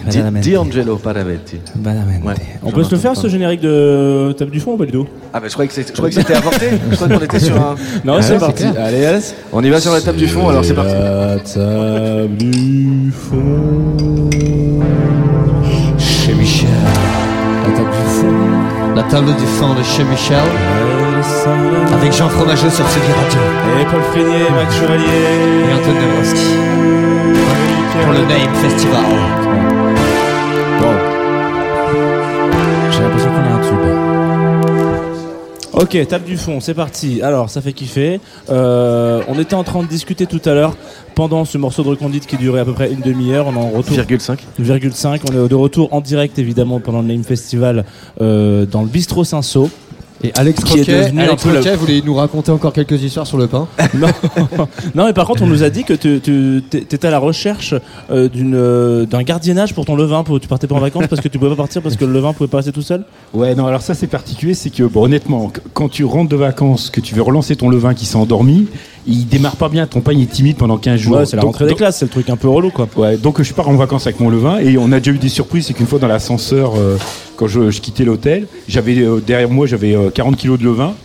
Di, 0.41 0.57
Angelo. 0.57 0.99
Badalamenti. 1.01 1.57
Ouais. 2.25 2.33
On 2.63 2.71
peut 2.71 2.83
se 2.83 2.91
le 2.91 2.97
faire 2.97 3.15
ce 3.15 3.27
générique 3.29 3.61
de 3.61 4.33
Table 4.37 4.51
du 4.51 4.59
fond 4.59 4.73
ou 4.73 4.77
pas 4.77 4.85
du 4.85 4.91
tout? 4.91 5.07
Ah 5.33 5.39
bah 5.39 5.47
je 5.47 5.53
croyais 5.53 5.69
que 5.69 5.73
c'est- 5.73 5.87
je 5.87 5.93
croyais 5.93 6.13
que 6.13 6.21
c'était 6.21 6.35
apporté. 6.35 6.65
Je 6.91 6.95
croyais 6.95 7.17
qu'on 7.17 7.23
était 7.23 7.39
sur 7.39 7.55
un. 7.55 7.75
Non, 8.03 8.15
Ouais, 8.15 8.21
c'est 8.21 8.37
parti. 8.39 8.63
clair. 8.69 8.73
Allez, 8.85 9.05
allez. 9.05 9.19
On 9.53 9.63
y 9.63 9.69
va 9.69 9.79
sur 9.79 9.93
la 9.93 10.01
table 10.01 10.17
du 10.17 10.27
fond, 10.27 10.49
alors 10.49 10.65
c'est 10.65 10.73
parti. 10.73 10.91
La 10.93 11.37
table 11.39 12.35
du 12.37 13.11
fond. 13.11 14.29
Chez 15.97 16.33
Michel. 16.33 16.67
La 17.63 17.71
table 17.73 17.89
du 17.89 18.09
fond. 18.19 18.95
La 18.95 19.03
table 19.03 19.27
du 19.27 19.45
fond 19.45 19.73
de 19.73 19.83
chez 19.83 20.03
Michel. 20.03 20.39
Avec 21.93 22.13
Jean 22.13 22.29
Fromageau 22.29 22.69
sur 22.69 22.85
Tsugi 22.87 23.11
Radio. 23.11 23.39
Et 23.79 23.85
Paul 23.85 24.01
Frénier, 24.11 24.49
Max 24.51 24.75
Chevalier. 24.75 25.03
Et 25.03 25.73
Antoine 25.73 25.95
Dabrowski. 25.95 26.45
Pour 28.03 28.11
le 28.13 28.19
Name 28.19 28.55
Festival. 28.61 29.05
J'ai 32.91 33.01
l'impression 33.01 33.29
qu'on 33.29 33.35
a 33.35 33.53
un 33.53 33.61
tube. 33.61 34.05
Ok, 35.73 36.07
table 36.07 36.25
du 36.25 36.37
fond, 36.37 36.59
c'est 36.61 36.73
parti. 36.73 37.21
Alors, 37.21 37.49
ça 37.49 37.61
fait 37.61 37.73
kiffer. 37.73 38.21
Euh, 38.49 39.21
on 39.27 39.37
était 39.39 39.55
en 39.55 39.63
train 39.63 39.83
de 39.83 39.87
discuter 39.87 40.25
tout 40.25 40.41
à 40.45 40.53
l'heure 40.53 40.77
pendant 41.15 41.43
ce 41.43 41.57
morceau 41.57 41.83
de 41.83 41.89
recondite 41.89 42.27
qui 42.27 42.37
durait 42.37 42.61
à 42.61 42.65
peu 42.65 42.73
près 42.73 42.91
une 42.91 43.01
demi-heure. 43.01 43.47
On 43.47 43.55
est 43.55 43.57
en 43.57 43.69
retour. 43.69 43.97
0,5. 43.97 44.37
0,5. 44.61 45.21
On 45.29 45.45
est 45.45 45.49
de 45.49 45.55
retour 45.55 45.93
en 45.93 46.01
direct 46.01 46.39
évidemment 46.39 46.79
pendant 46.79 47.01
le 47.01 47.07
Name 47.07 47.23
Festival 47.23 47.83
euh, 48.21 48.65
dans 48.65 48.83
le 48.83 48.87
bistrot 48.87 49.23
Saint-Saul. 49.25 49.69
Et 50.23 50.31
Alex 50.35 50.63
qui 50.63 50.73
est 50.79 50.83
Croquet, 50.83 51.01
devenu 51.03 51.19
un 51.21 51.23
Alex 51.25 51.45
la- 51.45 51.75
voulait 51.75 52.01
nous 52.03 52.15
raconter 52.15 52.51
encore 52.51 52.73
quelques 52.73 53.01
histoires 53.03 53.27
sur 53.27 53.37
le 53.37 53.47
pain. 53.47 53.67
non. 53.95 54.07
non, 54.95 55.05
mais 55.05 55.13
par 55.13 55.25
contre, 55.27 55.43
on 55.43 55.47
nous 55.47 55.61
a 55.63 55.69
dit 55.69 55.83
que 55.83 55.93
tu 55.93 56.19
tu- 56.21 56.63
t'étais 56.69 57.07
à 57.07 57.11
la 57.11 57.19
recherche 57.19 57.75
euh, 58.09 58.29
d'une, 58.29 58.55
euh, 58.55 59.05
d'un 59.05 59.23
gardiennage 59.23 59.73
pour 59.73 59.85
ton 59.85 59.95
levain. 59.95 60.23
Pour, 60.23 60.39
tu 60.39 60.47
partais 60.47 60.67
pas 60.67 60.75
en 60.75 60.79
vacances 60.79 61.07
parce 61.07 61.21
que 61.21 61.27
tu 61.27 61.37
pouvais 61.37 61.51
pas 61.51 61.57
partir 61.57 61.81
parce 61.81 61.95
que 61.97 62.05
le 62.05 62.13
levain 62.13 62.33
pouvait 62.33 62.47
pas 62.47 62.57
rester 62.57 62.71
tout 62.71 62.81
seul? 62.81 63.03
Ouais, 63.33 63.55
non, 63.55 63.67
alors 63.67 63.81
ça 63.81 63.93
c'est 63.93 64.07
particulier, 64.07 64.53
c'est 64.53 64.69
que 64.69 64.83
bon, 64.83 65.03
honnêtement, 65.03 65.49
qu- 65.49 65.59
quand 65.73 65.89
tu 65.89 66.05
rentres 66.05 66.29
de 66.29 66.35
vacances, 66.37 66.89
que 66.89 67.01
tu 67.01 67.13
veux 67.13 67.21
relancer 67.21 67.55
ton 67.55 67.69
levain 67.69 67.93
qui 67.93 68.05
s'est 68.05 68.15
endormi, 68.17 68.67
il 69.07 69.27
démarre 69.27 69.57
pas 69.57 69.69
bien, 69.69 69.85
ton 69.85 70.01
pain 70.01 70.13
il 70.13 70.23
est 70.23 70.31
timide 70.31 70.55
pendant 70.57 70.77
15 70.77 70.99
jours. 70.99 71.17
Ouais, 71.17 71.25
c'est 71.25 71.35
la 71.35 71.41
Donc- 71.43 71.51
rentrée 71.53 71.67
des 71.67 71.75
classes, 71.75 71.97
c'est 71.99 72.05
le 72.05 72.09
truc 72.11 72.29
un 72.29 72.37
peu 72.37 72.47
relou 72.47 72.71
quoi. 72.71 72.87
Ouais, 72.95 73.17
donc 73.17 73.41
je 73.41 73.53
pars 73.53 73.67
en 73.69 73.75
vacances 73.75 74.07
avec 74.07 74.19
mon 74.19 74.29
levain 74.29 74.57
et 74.59 74.77
on 74.77 74.91
a 74.91 74.99
déjà 74.99 75.11
eu 75.11 75.17
des 75.19 75.29
surprises. 75.29 75.67
C'est 75.67 75.73
qu'une 75.73 75.85
fois 75.87 75.99
dans 75.99 76.07
l'ascenseur, 76.07 76.73
euh, 76.77 76.97
quand 77.35 77.47
je, 77.47 77.79
quittais 77.79 78.05
l'hôtel, 78.05 78.47
j'avais 78.67 78.97
euh, 78.99 79.19
derrière 79.19 79.49
moi 79.49 79.67
j'avais 79.67 79.95
euh, 79.95 80.09
40 80.09 80.37
kilos 80.37 80.59
de 80.59 80.65
levain. 80.65 80.95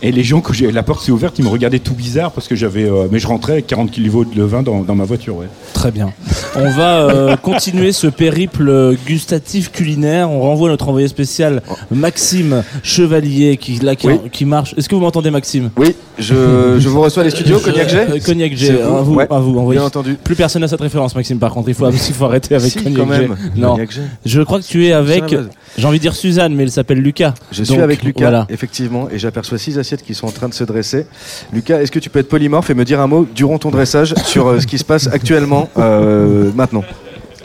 Et 0.00 0.12
les 0.12 0.22
gens, 0.22 0.40
quand 0.40 0.52
j'ai- 0.52 0.70
la 0.70 0.82
porte 0.84 1.02
s'est 1.02 1.10
ouverte, 1.10 1.38
ils 1.38 1.44
me 1.44 1.48
regardaient 1.50 1.80
tout 1.80 1.94
bizarre 1.94 2.30
parce 2.30 2.46
que 2.46 2.54
j'avais. 2.54 2.84
euh, 2.88 3.08
mais 3.10 3.18
je 3.18 3.26
rentrais 3.26 3.54
avec 3.54 3.66
40 3.66 3.90
kilos 3.90 4.26
de 4.32 4.38
levain 4.40 4.62
dans, 4.62 4.82
dans 4.82 4.94
ma 4.94 5.04
voiture, 5.04 5.36
ouais. 5.36 5.46
Très 5.74 5.90
bien. 5.90 6.12
On 6.56 6.70
va 6.70 6.98
euh, 7.08 7.36
continuer 7.42 7.90
ce 7.92 8.06
périple 8.06 8.68
euh, 8.68 8.94
gustatif 9.06 9.72
culinaire. 9.72 10.30
On 10.30 10.40
renvoie 10.40 10.68
notre 10.68 10.88
envoyé 10.88 11.08
spécial 11.08 11.62
Maxime 11.90 12.62
Chevalier 12.82 13.56
qui 13.56 13.78
là 13.80 13.96
qui, 13.96 14.06
Oui. 14.06 14.14
qui 14.32 14.44
marche. 14.44 14.74
Est-ce 14.78 14.88
que 14.88 14.94
vous 14.94 15.00
m'entendez 15.00 15.30
Maxime? 15.30 15.70
Oui, 15.76 15.94
je, 16.18 16.76
je 16.78 16.88
vous 16.88 17.00
reçois 17.00 17.24
les 17.24 17.30
studios, 17.30 17.58
Cognac 17.58 17.88
G 17.88 17.98
Cognac 18.24 18.54
G, 18.56 18.80
à 18.80 18.86
vous, 19.02 19.14
Ouais, 19.14 19.26
à 19.30 19.38
vous. 19.40 19.68
Bien 19.70 19.82
entendu. 19.84 20.16
Plus 20.22 20.36
personne 20.36 20.62
n'a 20.62 20.68
cette 20.68 20.80
référence, 20.80 21.14
Maxime. 21.14 21.38
Par 21.38 21.52
contre, 21.52 21.68
il 21.68 21.74
faut, 21.74 21.90
il 21.90 21.98
faut 21.98 22.24
arrêter 22.24 22.54
avec 22.54 22.70
Si, 22.70 22.78
Cognac 22.82 22.96
quand 23.06 23.12
G. 23.14 23.20
même. 23.20 23.36
Non, 23.56 23.72
Cognac 23.72 23.90
G. 23.92 24.00
je 24.24 24.42
crois 24.42 24.60
que 24.60 24.64
tu 24.66 24.86
es 24.86 24.92
avec. 24.92 25.34
J'ai 25.76 25.86
envie 25.86 25.98
de 25.98 26.02
dire 26.02 26.14
Suzanne, 26.14 26.54
mais 26.54 26.64
il 26.64 26.70
s'appelle 26.70 26.98
Lucas. 26.98 27.34
Je 27.52 27.62
suis 27.62 27.74
Donc, 27.74 27.82
avec 27.82 28.02
Lucas, 28.02 28.20
Voilà. 28.22 28.46
effectivement, 28.48 29.08
et 29.12 29.18
j'aperçois 29.18 29.58
six 29.58 29.78
qui 29.96 30.14
sont 30.14 30.26
en 30.26 30.30
train 30.30 30.48
de 30.48 30.54
se 30.54 30.64
dresser. 30.64 31.06
Lucas, 31.52 31.80
est-ce 31.80 31.90
que 31.90 31.98
tu 31.98 32.10
peux 32.10 32.18
être 32.18 32.28
polymorphe 32.28 32.70
et 32.70 32.74
me 32.74 32.84
dire 32.84 33.00
un 33.00 33.06
mot 33.06 33.26
durant 33.34 33.58
ton 33.58 33.70
dressage 33.70 34.14
sur 34.24 34.46
euh, 34.46 34.60
ce 34.60 34.66
qui 34.66 34.78
se 34.78 34.84
passe 34.84 35.08
actuellement, 35.08 35.68
euh, 35.78 36.50
maintenant? 36.54 36.84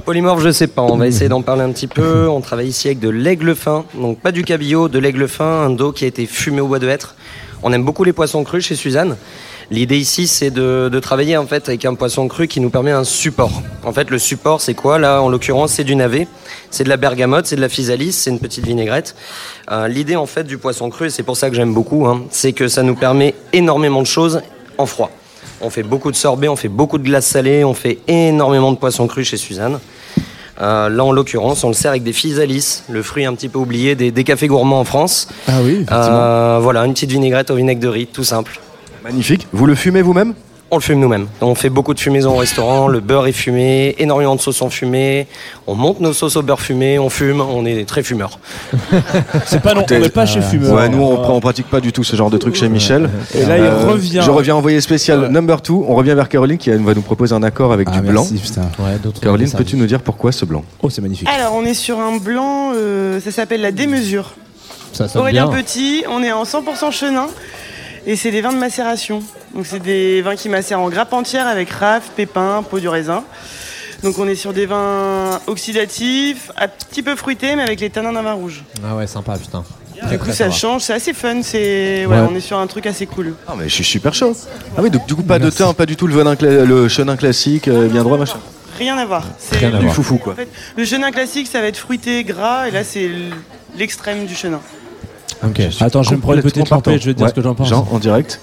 Polymorphe, 0.06 0.44
je 0.44 0.52
sais 0.52 0.68
pas. 0.68 0.82
On 0.82 0.98
va 0.98 1.08
essayer 1.08 1.30
d'en 1.30 1.42
parler 1.42 1.62
un 1.62 1.72
petit 1.72 1.88
peu. 1.88 2.28
On 2.28 2.42
travaille 2.42 2.68
ici 2.68 2.88
avec 2.88 3.00
de 3.00 3.10
l'aigle 3.10 3.56
fin. 3.56 3.86
Donc, 3.94 4.20
pas 4.20 4.32
du 4.34 4.44
cabillaud, 4.44 4.90
de 4.90 5.00
l'aigle 5.00 5.28
fin, 5.28 5.66
un 5.66 5.70
dos 5.70 5.94
qui 5.94 6.04
a 6.04 6.08
été 6.08 6.26
fumé 6.26 6.60
au 6.60 6.68
bois 6.68 6.80
de 6.80 6.90
hêtre. 6.90 7.16
On 7.62 7.72
aime 7.72 7.86
beaucoup 7.86 8.04
les 8.04 8.12
poissons 8.12 8.44
crus 8.44 8.66
chez 8.66 8.76
Suzanne. 8.76 9.16
L'idée 9.72 9.98
ici, 9.98 10.28
c'est 10.28 10.52
de, 10.52 10.90
de 10.92 11.00
travailler 11.00 11.38
en 11.38 11.48
fait 11.48 11.68
avec 11.70 11.86
un 11.86 11.96
poisson 11.96 12.28
cru 12.28 12.48
qui 12.48 12.60
nous 12.60 12.70
permet 12.70 12.92
un 12.92 13.04
support. 13.04 13.62
En 13.84 13.94
fait, 13.94 14.10
le 14.10 14.20
support, 14.20 14.62
c'est 14.62 14.74
quoi? 14.74 15.00
Là, 15.00 15.22
en 15.22 15.30
l'occurrence, 15.30 15.74
c'est 15.74 15.84
du 15.84 15.96
navet, 15.96 16.28
c'est 16.70 16.84
de 16.84 16.90
la 16.90 16.98
bergamote, 16.98 17.46
c'est 17.48 17.56
de 17.56 17.62
la 17.62 17.70
physalis, 17.70 18.12
c'est 18.14 18.30
une 18.30 18.40
petite 18.40 18.66
vinaigrette. 18.66 19.16
Euh, 19.72 19.88
L'idée 19.88 20.16
en 20.16 20.26
fait 20.26 20.44
du 20.44 20.58
poisson 20.58 20.90
cru, 20.90 21.08
et 21.08 21.10
c'est 21.10 21.24
pour 21.24 21.38
ça 21.38 21.50
que 21.50 21.56
j'aime 21.56 21.74
beaucoup, 21.74 22.06
hein, 22.08 22.24
c'est 22.30 22.54
que 22.54 22.68
ça 22.68 22.84
nous 22.84 22.96
permet 22.96 23.34
énormément 23.54 24.02
de 24.02 24.08
choses 24.08 24.42
en 24.78 24.86
froid. 24.86 25.10
On 25.62 25.70
fait 25.70 25.84
beaucoup 25.84 26.12
de 26.12 26.16
sorbet, 26.18 26.48
on 26.50 26.56
fait 26.58 26.68
beaucoup 26.68 26.98
de 26.98 27.04
glace 27.04 27.26
salée, 27.26 27.64
on 27.64 27.74
fait 27.74 28.00
énormément 28.08 28.72
de 28.72 28.78
poissons 28.78 29.08
crus 29.08 29.28
chez 29.30 29.38
Suzanne. 29.38 29.80
Euh, 30.62 30.88
là, 30.90 31.04
en 31.04 31.12
l'occurrence, 31.12 31.64
on 31.64 31.70
le 31.70 31.74
sert 31.74 31.92
avec 31.92 32.04
des 32.04 32.14
physalis, 32.14 32.84
le 32.90 33.02
fruit 33.02 33.26
un 33.26 33.34
petit 33.34 33.50
peu 33.50 33.58
oublié 33.60 33.96
des, 33.96 34.12
des 34.12 34.24
cafés 34.24 34.48
gourmands 34.48 34.82
en 34.82 34.84
France. 34.84 35.28
Ah 35.48 35.62
oui, 35.64 35.86
Euh, 35.92 36.60
voilà, 36.62 36.86
une 36.86 36.94
petite 36.94 37.12
vinaigrette 37.12 37.50
au 37.50 37.56
vinaigre 37.56 37.82
de 37.82 37.88
riz, 37.88 38.06
tout 38.08 38.24
simple. 38.24 38.60
Magnifique. 39.04 39.48
Vous 39.52 39.66
le 39.66 39.76
fumez 39.76 40.02
vous-même 40.02 40.34
On 40.72 40.78
le 40.78 40.82
fume 40.82 41.00
nous-mêmes. 41.00 41.28
On 41.42 41.56
fait 41.56 41.70
beaucoup 41.70 41.94
de 41.94 42.00
fumaison 42.00 42.32
au 42.34 42.38
restaurant, 42.38 42.88
le 42.88 43.00
beurre 43.00 43.28
est 43.28 43.32
fumé, 43.34 43.96
énormément 44.00 44.36
de 44.36 44.42
sauces 44.42 44.56
sont 44.58 44.70
fumées, 44.70 45.28
on 45.68 45.76
monte 45.76 46.00
nos 46.00 46.14
sauces 46.14 46.36
au 46.38 46.42
beurre 46.42 46.62
fumé, 46.62 46.98
on 47.00 47.10
fume, 47.10 47.42
on 47.42 47.66
est 47.66 47.86
très 47.88 48.02
fumeurs. 48.02 48.40
C'est 49.46 49.62
pas 49.62 49.74
non, 49.74 49.84
on 49.90 50.00
n'est 50.00 50.10
pas 50.10 50.26
chez 50.26 50.42
Fumeur. 50.42 50.74
Ouais, 50.74 50.90
nous 50.90 51.02
on, 51.04 51.30
on 51.36 51.40
pratique 51.42 51.70
pas 51.70 51.80
du 51.82 51.92
tout 51.92 52.04
ce 52.04 52.16
genre 52.16 52.30
de 52.30 52.38
truc 52.38 52.56
chez 52.56 52.70
Michel. 52.70 53.04
Euh, 53.36 53.42
Et 53.42 53.46
là, 53.46 53.58
il 53.58 53.68
revient. 53.88 54.22
Je 54.26 54.32
reviens 54.32 54.56
envoyé 54.56 54.80
spécial 54.82 55.28
number 55.28 55.60
2. 55.62 55.74
On 55.74 55.96
revient 55.96 56.14
vers 56.16 56.30
Caroline 56.30 56.58
qui 56.58 56.70
va 56.72 56.94
nous 56.94 57.02
proposer 57.02 57.36
un 57.36 57.44
accord 57.44 57.72
avec 57.74 57.88
Ah, 57.92 58.00
du 58.00 58.02
merci, 58.12 58.34
blanc. 58.36 58.42
putain. 58.44 58.62
Ouais, 58.84 58.98
d'autres 59.04 59.20
Caroline, 59.22 59.52
peux-tu 59.52 59.76
nous 59.76 59.86
dire 59.86 60.02
pourquoi 60.02 60.32
ce 60.32 60.46
blanc? 60.46 60.64
Oh, 60.82 60.90
c'est 60.90 61.02
magnifique. 61.02 61.28
Alors, 61.30 61.54
on 61.56 61.66
est 61.66 61.74
sur 61.76 62.00
un 62.00 62.18
blanc, 62.18 62.72
euh, 62.74 63.20
ça 63.20 63.32
s'appelle 63.32 63.62
la 63.62 63.72
démesure. 63.72 64.34
Ça 64.94 65.06
Aurélien 65.16 65.48
bien. 65.48 65.58
Petit, 65.62 66.04
on 66.10 66.22
est 66.24 66.32
en 66.32 66.44
100% 66.44 66.92
chenin 66.92 67.28
et 68.06 68.16
c'est 68.16 68.32
des 68.32 68.42
vins 68.42 68.54
de 68.54 68.58
macération. 68.58 69.22
Donc, 69.54 69.66
c'est 69.66 69.80
des 69.80 70.22
vins 70.22 70.36
qui 70.36 70.50
macèrent 70.50 70.80
en 70.80 70.90
grappe 70.90 71.14
entière 71.14 71.48
avec 71.48 71.70
raf, 71.70 72.10
pépins, 72.16 72.64
peau 72.70 72.80
du 72.80 72.88
raisin. 72.90 73.24
Donc, 74.04 74.20
on 74.20 74.28
est 74.28 74.36
sur 74.36 74.52
des 74.54 74.66
vins 74.66 75.40
oxydatifs, 75.48 76.52
un 76.58 76.68
petit 76.68 77.02
peu 77.02 77.16
fruités, 77.16 77.56
mais 77.56 77.64
avec 77.64 77.80
les 77.80 77.90
tanins 77.90 78.12
d'un 78.12 78.22
vin 78.22 78.34
rouge. 78.34 78.64
Ah 78.86 78.96
ouais, 78.96 79.08
sympa, 79.08 79.38
putain. 79.38 79.64
Du 80.10 80.20
coup, 80.20 80.32
ça 80.34 80.52
change, 80.52 80.82
c'est 80.82 80.94
assez 80.94 81.14
fun. 81.14 81.42
C'est, 81.44 82.06
ouais, 82.06 82.16
Ouais. 82.20 82.28
on 82.30 82.36
est 82.36 82.42
sur 82.42 82.58
un 82.58 82.68
truc 82.68 82.86
assez 82.88 83.06
cool. 83.06 83.36
Ah 83.48 83.54
mais 83.58 83.70
je 83.70 83.74
suis 83.76 83.84
super 83.86 84.14
chaud. 84.14 84.36
Ah 84.78 84.82
oui, 84.82 84.90
donc 84.90 85.06
du 85.06 85.16
coup 85.16 85.24
pas 85.24 85.40
de 85.40 85.50
thym, 85.50 85.74
pas 85.74 85.86
du 85.86 85.96
tout 85.96 86.08
le 86.08 86.16
venin, 86.16 86.34
cla- 86.36 86.66
le 86.66 86.90
chenin 86.90 87.16
classique, 87.16 87.70
euh, 87.70 87.88
bien 87.88 88.04
droit 88.04 88.18
machin. 88.18 88.40
Rien 88.78 88.98
à 88.98 89.06
voir. 89.06 89.24
C'est 89.38 89.70
du 89.80 89.88
foufou, 89.90 90.18
quoi. 90.18 90.34
En 90.34 90.36
fait, 90.36 90.50
le 90.76 90.84
chenin 90.84 91.12
classique, 91.12 91.48
ça 91.48 91.62
va 91.62 91.68
être 91.68 91.78
fruité, 91.78 92.24
gras, 92.26 92.68
et 92.68 92.72
là, 92.72 92.84
c'est 92.84 93.10
l'extrême 93.78 94.26
du 94.26 94.36
chenin. 94.36 94.60
Ok. 95.46 95.62
Attends, 95.80 96.04
je 96.04 96.10
vais 96.12 96.16
me 96.18 96.22
prendre 96.22 96.38
une 96.38 96.44
petite 96.44 96.70
lampée, 96.70 96.98
je 97.00 97.06
vais 97.06 97.14
te 97.14 97.18
dire 97.20 97.30
ce 97.30 97.34
que 97.34 97.42
j'en 97.42 97.56
pense. 97.56 97.68
Jean, 97.70 97.88
en 97.92 98.00
direct. 98.00 98.40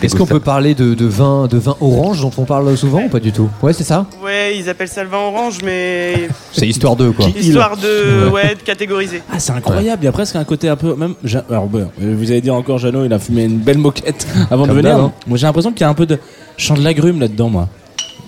Est-ce 0.00 0.14
qu'on 0.14 0.26
peut 0.26 0.38
parler 0.38 0.74
de, 0.76 0.94
de 0.94 1.06
vin, 1.06 1.48
de 1.48 1.58
vin 1.58 1.74
orange 1.80 2.20
dont 2.20 2.30
on 2.38 2.44
parle 2.44 2.76
souvent 2.76 3.02
ou 3.02 3.08
pas 3.08 3.18
du 3.18 3.32
tout? 3.32 3.50
Ouais, 3.62 3.72
c'est 3.72 3.82
ça? 3.82 4.06
Ouais, 4.24 4.56
ils 4.56 4.68
appellent 4.68 4.86
ça 4.86 5.02
le 5.02 5.08
vin 5.08 5.18
orange, 5.18 5.58
mais 5.64 6.28
C'est 6.52 6.68
histoire 6.68 6.94
d'eux, 6.94 7.10
quoi. 7.10 7.26
histoire 7.36 7.76
de, 7.76 8.28
ouais, 8.30 8.54
de 8.54 8.60
catégoriser. 8.62 9.22
Ah, 9.32 9.40
c'est 9.40 9.50
incroyable. 9.50 10.02
Il 10.02 10.04
y 10.04 10.08
a 10.08 10.12
presque 10.12 10.36
un 10.36 10.44
côté 10.44 10.68
un 10.68 10.76
peu. 10.76 10.94
Même, 10.94 11.14
alors, 11.50 11.66
bon, 11.66 11.90
vous 11.98 12.30
allez 12.30 12.40
dire 12.40 12.54
encore, 12.54 12.78
Jeannot, 12.78 13.06
il 13.06 13.12
a 13.12 13.18
fumé 13.18 13.42
une 13.44 13.58
belle 13.58 13.78
moquette 13.78 14.24
avant 14.52 14.66
Comme 14.66 14.76
de 14.76 14.82
venir. 14.82 14.96
hein. 14.96 15.12
Moi, 15.26 15.36
j'ai 15.36 15.46
l'impression 15.46 15.72
qu'il 15.72 15.80
y 15.80 15.84
a 15.84 15.88
un 15.88 15.94
peu 15.94 16.06
de 16.06 16.16
chant 16.56 16.74
de 16.74 16.84
l'agrume 16.84 17.18
là-dedans, 17.18 17.48
moi. 17.48 17.68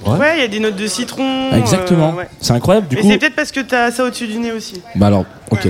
Ouais, 0.06 0.38
il 0.38 0.40
y 0.40 0.44
a 0.44 0.48
des 0.48 0.58
notes 0.60 0.76
de 0.76 0.86
citron. 0.88 1.52
Exactement. 1.52 2.14
euh, 2.14 2.18
ouais. 2.18 2.28
C'est 2.40 2.52
incroyable. 2.52 2.88
Du 2.88 2.96
Mais 2.96 3.02
coup. 3.02 3.08
c'est 3.12 3.18
peut-être 3.18 3.36
parce 3.36 3.52
que 3.52 3.60
t'as 3.60 3.92
ça 3.92 4.04
au-dessus 4.06 4.26
du 4.26 4.38
nez 4.38 4.50
aussi. 4.50 4.82
Bah 4.96 5.06
alors, 5.06 5.24
ok. 5.52 5.68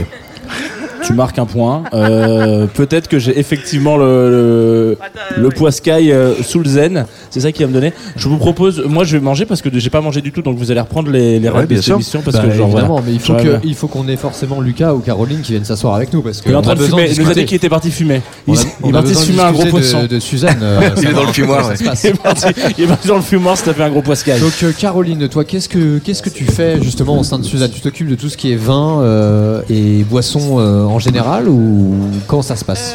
Tu 1.05 1.13
marques 1.15 1.39
un 1.39 1.47
point. 1.47 1.85
Euh, 1.95 2.67
Peut-être 2.67 3.09
que 3.09 3.19
j'ai 3.19 3.39
effectivement 3.39 3.97
le, 3.97 4.97
le, 5.37 5.43
le 5.43 5.49
poiscaille 5.49 6.13
euh, 6.13 6.35
sous 6.43 6.59
le 6.59 6.69
zen. 6.69 7.07
C'est 7.31 7.41
ça 7.41 7.53
qui 7.53 7.63
va 7.63 7.69
me 7.69 7.73
donner. 7.75 7.93
Je 8.17 8.29
vous 8.29 8.37
propose, 8.39 8.83
moi 8.87 9.05
je 9.05 9.17
vais 9.17 9.23
manger 9.23 9.47
parce 9.47 9.63
que 9.63 9.69
j'ai 9.73 9.91
pas 9.91 10.01
mangé 10.01 10.21
du 10.21 10.33
tout, 10.33 10.43
donc 10.43 10.57
vous 10.59 10.71
allez 10.71 10.81
reprendre 10.81 11.11
les, 11.11 11.39
les 11.39 11.49
règles 11.49 11.75
de 11.77 11.81
cette 11.81 11.95
émission 11.95 12.21
parce 12.23 12.37
Bah, 12.37 12.43
que 12.45 12.51
genre, 12.51 12.67
évidemment, 12.69 12.89
voilà. 12.97 13.05
mais 13.07 13.13
il 13.15 13.21
faut 13.21 13.33
Ouais, 13.35 13.43
ouais. 13.49 13.89
qu'on 13.91 14.09
ait 14.09 14.17
forcément 14.17 14.61
Lucas 14.61 14.93
ou 14.95 14.99
Caroline 14.99 15.41
qui 15.41 15.53
viennent 15.53 15.65
s'asseoir 15.65 15.95
avec 15.95 16.13
nous 16.13 16.23
parce 16.23 16.41
que 16.41 16.49
Il 16.49 16.53
est 16.53 16.57
en 16.57 16.63
train 16.63 16.75
de 16.75 16.81
fumer. 16.83 17.03
Il 17.03 17.05
nous 17.05 17.05
a 17.05 17.09
discuter. 17.09 17.41
dit 17.41 17.47
qu'il 17.47 17.57
était 17.57 17.69
parti 17.69 17.91
fumer. 17.91 18.21
On 18.47 18.53
Il, 18.55 18.59
a- 18.59 18.63
il 18.63 18.69
on 18.83 18.89
est 18.89 18.93
parti 18.93 19.15
fumer 19.15 19.41
un 19.41 19.53
gros 19.53 19.63
discuter 19.63 19.67
de- 19.67 19.71
poisson. 19.93 20.07
de 20.11 20.19
Suzanne, 20.21 20.59
euh, 20.63 20.81
il 20.99 21.09
est 21.09 21.13
dans 21.13 21.25
le 21.25 21.33
fumoir. 21.33 21.71
Il 21.79 21.83
est 21.87 21.89
parti, 22.23 22.47
il 22.79 22.85
est 22.85 22.87
parti 22.89 23.09
dans 23.09 23.17
le 23.17 23.23
fumoir, 23.23 23.57
ça 23.57 23.73
fait 23.73 23.83
un 23.83 23.91
gros 23.91 24.03
poiscaille. 24.03 24.41
Donc 24.41 24.53
euh, 24.63 24.73
Caroline, 24.79 25.29
toi, 25.29 25.45
qu'est-ce 25.45 25.69
que 25.69 25.99
qu'est-ce 25.99 26.23
que 26.23 26.31
tu 26.31 26.45
fais 26.45 26.83
justement 26.83 27.19
au 27.19 27.23
sein 27.25 27.39
de 27.39 27.45
Suzanne? 27.45 27.71
Tu 27.73 27.81
t'occupes 27.81 28.09
de 28.09 28.15
tout 28.17 28.29
ce 28.29 28.37
qui 28.37 28.53
est 28.53 28.57
vin 28.57 29.01
euh, 29.03 29.63
et 29.71 30.05
euh, 30.39 30.85
en 30.85 30.99
général 30.99 31.49
ou 31.49 31.95
comment 32.27 32.43
ça 32.43 32.57
se 32.57 32.65
passe 32.65 32.95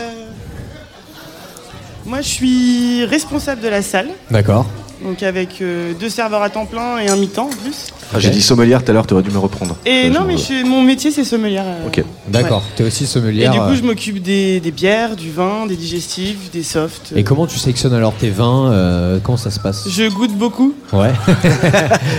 Moi, 2.06 2.22
je 2.22 2.28
suis 2.28 3.06
responsable 3.06 3.62
de 3.62 3.68
la 3.68 3.82
salle. 3.82 4.10
D'accord. 4.32 4.66
Donc 5.04 5.24
avec 5.24 5.62
euh, 5.62 5.94
deux 6.00 6.10
serveurs 6.10 6.42
à 6.42 6.50
temps 6.50 6.66
plein 6.66 6.98
et 7.00 7.08
un 7.10 7.16
mi-temps 7.18 7.46
en 7.48 7.50
plus. 7.50 7.88
Ah, 8.14 8.20
J'ai 8.20 8.30
dit 8.30 8.42
sommelière 8.42 8.84
tout 8.84 8.92
à 8.92 8.94
l'heure, 8.94 9.06
tu 9.06 9.14
aurais 9.14 9.24
dû 9.24 9.32
me 9.32 9.38
reprendre. 9.38 9.76
Et 9.86 10.06
Euh, 10.06 10.10
non, 10.10 10.22
mais 10.26 10.38
je 10.38 10.66
mon 10.66 10.82
métier 10.82 11.12
c'est 11.12 11.24
sommelière. 11.26 11.66
euh, 11.66 11.88
Ok. 11.88 12.04
D'accord. 12.28 12.60
ouais. 12.60 12.74
Tu 12.78 12.84
es 12.84 12.86
aussi 12.88 13.04
Et 13.04 13.08
sommelière. 13.08 13.52
du 13.52 13.60
coup, 13.60 13.66
euh, 13.66 13.76
je 13.76 13.84
m'occupe 13.84 14.22
des, 14.22 14.60
des 14.60 14.72
bières, 14.72 15.16
du 15.16 15.32
vin, 15.32 15.66
des 15.68 15.76
digestifs, 15.76 16.50
des 16.52 16.64
softs. 16.64 17.12
Et 17.16 17.24
comment 17.24 17.46
tu 17.48 17.60
sélectionnes 17.60 17.94
alors 17.94 18.14
tes 18.14 18.30
vins 18.30 18.72
euh, 18.72 19.20
Comment 19.22 19.38
ça 19.38 19.52
se 19.52 19.60
passe? 19.60 19.88
Je 19.90 20.08
goûte 20.10 20.34
beaucoup. 20.34 20.74
Ouais. 20.94 21.12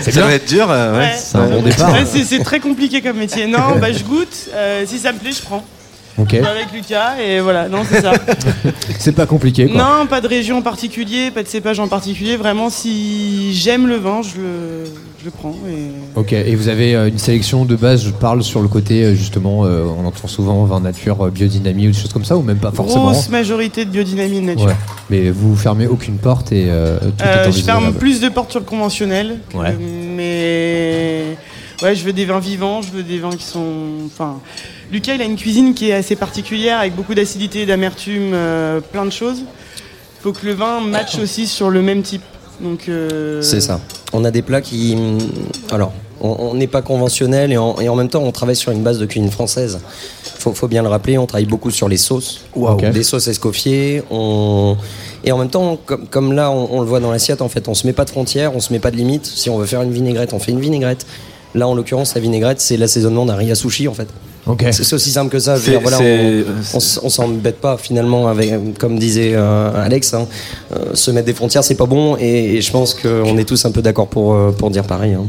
C'est 0.02 0.10
Ça 0.12 0.20
bien. 0.20 0.26
va 0.26 0.34
être 0.34 0.48
dur, 0.48 0.66
euh, 0.70 0.98
ouais. 0.98 1.12
C'est 1.16 1.38
un 1.38 1.48
bon 1.48 1.62
départ. 1.62 1.92
Ouais, 1.92 2.04
c'est 2.04 2.24
c'est 2.24 2.40
très 2.42 2.60
compliqué 2.60 3.00
comme 3.00 3.16
métier. 3.16 3.46
Non, 3.46 3.78
bah 3.80 3.92
je 3.92 4.02
goûte. 4.04 4.48
euh, 4.54 4.84
si 4.86 4.98
ça 4.98 5.12
me 5.12 5.18
plaît, 5.18 5.32
je 5.32 5.42
prends. 5.42 5.64
Avec 6.18 6.72
Lucas 6.72 7.16
et 7.20 7.40
voilà. 7.40 7.68
Non, 7.68 7.82
c'est 7.88 8.00
ça. 8.00 8.12
C'est 8.98 9.12
pas 9.12 9.26
compliqué 9.26 9.66
quoi. 9.68 9.76
non, 10.00 10.06
pas 10.06 10.20
de 10.20 10.26
région 10.28 10.58
en 10.58 10.62
particulier, 10.62 11.30
pas 11.30 11.42
de 11.42 11.48
cépage 11.48 11.78
en 11.80 11.88
particulier. 11.88 12.36
Vraiment, 12.36 12.70
si 12.70 13.52
j'aime 13.54 13.86
le 13.86 13.96
vin, 13.96 14.22
je 14.22 14.40
le, 14.40 14.84
je 15.20 15.24
le 15.26 15.30
prends. 15.30 15.54
Et... 15.68 16.18
Ok, 16.18 16.32
et 16.32 16.54
vous 16.54 16.68
avez 16.68 16.94
euh, 16.94 17.08
une 17.08 17.18
sélection 17.18 17.64
de 17.64 17.76
base, 17.76 18.04
je 18.04 18.10
parle 18.10 18.42
sur 18.42 18.62
le 18.62 18.68
côté 18.68 19.04
euh, 19.04 19.14
justement, 19.14 19.64
euh, 19.66 19.84
on 19.84 20.06
entend 20.06 20.26
souvent 20.28 20.64
vin 20.64 20.80
nature, 20.80 21.30
biodynamie 21.30 21.88
ou 21.88 21.90
des 21.92 21.98
choses 21.98 22.12
comme 22.12 22.24
ça, 22.24 22.36
ou 22.36 22.42
même 22.42 22.58
pas 22.58 22.72
forcément 22.72 23.10
Grosse 23.10 23.28
majorité 23.28 23.84
de 23.84 23.90
biodynamie 23.90 24.40
de 24.40 24.46
nature. 24.46 24.66
Ouais, 24.66 24.76
mais 25.10 25.30
vous 25.30 25.54
fermez 25.56 25.86
aucune 25.86 26.16
porte 26.18 26.50
et 26.52 26.66
euh, 26.68 26.98
tout 26.98 27.24
Euh, 27.24 27.48
est 27.48 27.52
je 27.52 27.62
ferme 27.62 27.92
plus 27.92 28.20
de 28.20 28.28
portes 28.28 28.50
sur 28.50 28.60
le 28.60 28.66
conventionnel. 28.66 29.38
que- 29.52 29.56
Ouais. 29.58 29.76
Mais 29.78 31.22
ouais, 31.82 31.94
je 31.94 32.04
veux 32.04 32.12
des 32.12 32.24
vins 32.24 32.40
vivants, 32.40 32.80
je 32.82 32.90
veux 32.90 33.02
des 33.02 33.18
vins 33.18 33.30
qui 33.30 33.44
sont. 33.44 33.74
Enfin, 34.06 34.38
Lucas, 34.92 35.14
il 35.14 35.20
a 35.20 35.24
une 35.24 35.36
cuisine 35.36 35.74
qui 35.74 35.90
est 35.90 35.94
assez 35.94 36.16
particulière 36.16 36.78
avec 36.78 36.94
beaucoup 36.94 37.14
d'acidité, 37.14 37.66
d'amertume, 37.66 38.32
euh, 38.34 38.80
plein 38.80 39.04
de 39.04 39.10
choses. 39.10 39.38
Il 39.40 40.22
faut 40.22 40.32
que 40.32 40.46
le 40.46 40.52
vin 40.54 40.80
matche 40.80 41.18
aussi 41.22 41.46
sur 41.46 41.70
le 41.70 41.82
même 41.82 42.02
type. 42.02 42.22
Donc. 42.60 42.88
euh, 42.88 43.42
C'est 43.42 43.60
ça. 43.60 43.80
On 44.12 44.24
a 44.24 44.30
des 44.30 44.42
plats 44.42 44.60
qui. 44.60 44.94
hum, 44.96 45.18
Alors, 45.70 45.92
on 46.20 46.54
n'est 46.54 46.66
pas 46.66 46.80
conventionnel 46.82 47.52
et 47.52 47.58
en, 47.58 47.78
et 47.78 47.88
en 47.90 47.94
même 47.94 48.08
temps, 48.08 48.22
on 48.22 48.32
travaille 48.32 48.56
sur 48.56 48.72
une 48.72 48.82
base 48.82 48.98
de 48.98 49.04
cuisine 49.06 49.30
française. 49.30 49.80
Faut, 50.38 50.52
faut 50.54 50.66
bien 50.68 50.82
le 50.82 50.88
rappeler, 50.88 51.18
on 51.18 51.26
travaille 51.26 51.44
beaucoup 51.46 51.70
sur 51.70 51.88
les 51.88 51.98
sauces. 51.98 52.40
Ok. 52.54 52.84
Des 52.90 53.02
sauces 53.02 53.26
escoffiées. 53.28 54.02
On... 54.10 54.76
Et 55.24 55.32
en 55.32 55.38
même 55.38 55.50
temps, 55.50 55.78
comme, 55.84 56.06
comme 56.06 56.32
là, 56.32 56.50
on, 56.50 56.68
on 56.78 56.80
le 56.80 56.86
voit 56.86 57.00
dans 57.00 57.10
l'assiette, 57.10 57.42
en 57.42 57.48
fait, 57.50 57.68
on 57.68 57.74
se 57.74 57.86
met 57.86 57.92
pas 57.92 58.04
de 58.06 58.10
frontières, 58.10 58.54
on 58.56 58.60
se 58.60 58.72
met 58.72 58.78
pas 58.78 58.90
de 58.90 58.96
limites. 58.96 59.26
Si 59.26 59.50
on 59.50 59.58
veut 59.58 59.66
faire 59.66 59.82
une 59.82 59.92
vinaigrette, 59.92 60.32
on 60.32 60.38
fait 60.38 60.52
une 60.52 60.60
vinaigrette. 60.60 61.04
Là, 61.54 61.68
en 61.68 61.74
l'occurrence, 61.74 62.14
la 62.14 62.20
vinaigrette, 62.20 62.60
c'est 62.60 62.76
l'assaisonnement 62.78 63.26
d'un 63.26 63.34
riz 63.36 63.50
à 63.50 63.54
sushi, 63.54 63.86
en 63.88 63.94
fait. 63.94 64.08
C'est 64.72 64.92
aussi 64.92 65.10
simple 65.10 65.30
que 65.30 65.38
ça. 65.38 65.56
Je 65.56 65.60
veux 65.62 65.72
dire, 65.72 65.80
voilà, 65.80 65.98
on, 66.00 66.44
on, 66.74 66.78
s- 66.78 67.00
on 67.02 67.08
s'embête 67.08 67.60
pas 67.60 67.76
finalement 67.78 68.28
avec, 68.28 68.78
comme 68.78 68.98
disait 68.98 69.32
euh, 69.34 69.84
Alex, 69.84 70.14
hein, 70.14 70.26
euh, 70.74 70.94
se 70.94 71.10
mettre 71.10 71.26
des 71.26 71.34
frontières, 71.34 71.64
c'est 71.64 71.74
pas 71.74 71.86
bon. 71.86 72.16
Et, 72.18 72.54
et 72.56 72.60
je 72.60 72.70
pense 72.70 72.94
qu'on 72.94 73.36
est 73.38 73.44
tous 73.44 73.64
un 73.64 73.72
peu 73.72 73.82
d'accord 73.82 74.06
pour, 74.08 74.34
euh, 74.34 74.52
pour 74.52 74.70
dire 74.70 74.84
pareil. 74.84 75.14
hein. 75.14 75.26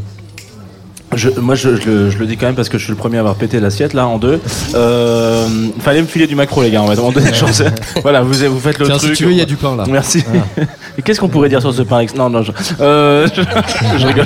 Je, 1.15 1.29
moi, 1.39 1.55
je, 1.55 1.77
je 1.77 1.89
le, 1.89 2.09
je 2.09 2.17
le 2.17 2.25
dis 2.25 2.35
quand 2.35 2.47
même 2.47 2.55
parce 2.55 2.67
que 2.67 2.77
je 2.77 2.83
suis 2.83 2.91
le 2.91 2.97
premier 2.97 3.15
à 3.17 3.21
avoir 3.21 3.35
pété 3.35 3.61
l'assiette 3.61 3.93
là 3.93 4.07
en 4.07 4.17
deux. 4.17 4.41
Euh, 4.75 5.47
fallait 5.79 6.01
me 6.01 6.05
filer 6.05 6.27
du 6.27 6.35
macro, 6.35 6.61
les 6.61 6.69
gars. 6.69 6.81
On 6.81 6.85
va 6.85 6.95
demander 6.97 7.21
des 7.21 7.33
choses. 7.33 7.63
Voilà, 8.01 8.21
vous, 8.21 8.33
vous 8.33 8.59
faites 8.59 8.77
le 8.77 8.85
Tiens, 8.87 8.99
si 8.99 9.05
truc. 9.05 9.17
tu 9.17 9.25
veux, 9.25 9.31
il 9.31 9.37
y 9.37 9.41
a 9.41 9.45
du 9.45 9.55
pain, 9.55 9.75
là. 9.77 9.85
Merci. 9.89 10.23
Ah. 10.27 10.61
Et 10.97 11.01
qu'est-ce 11.01 11.19
qu'on 11.21 11.29
pourrait 11.29 11.47
dire 11.49 11.61
sur 11.61 11.73
ce 11.73 11.81
pain 11.81 12.05
Non, 12.15 12.29
non, 12.29 12.43
je, 12.43 12.51
euh, 12.81 13.27
rigole. 14.05 14.25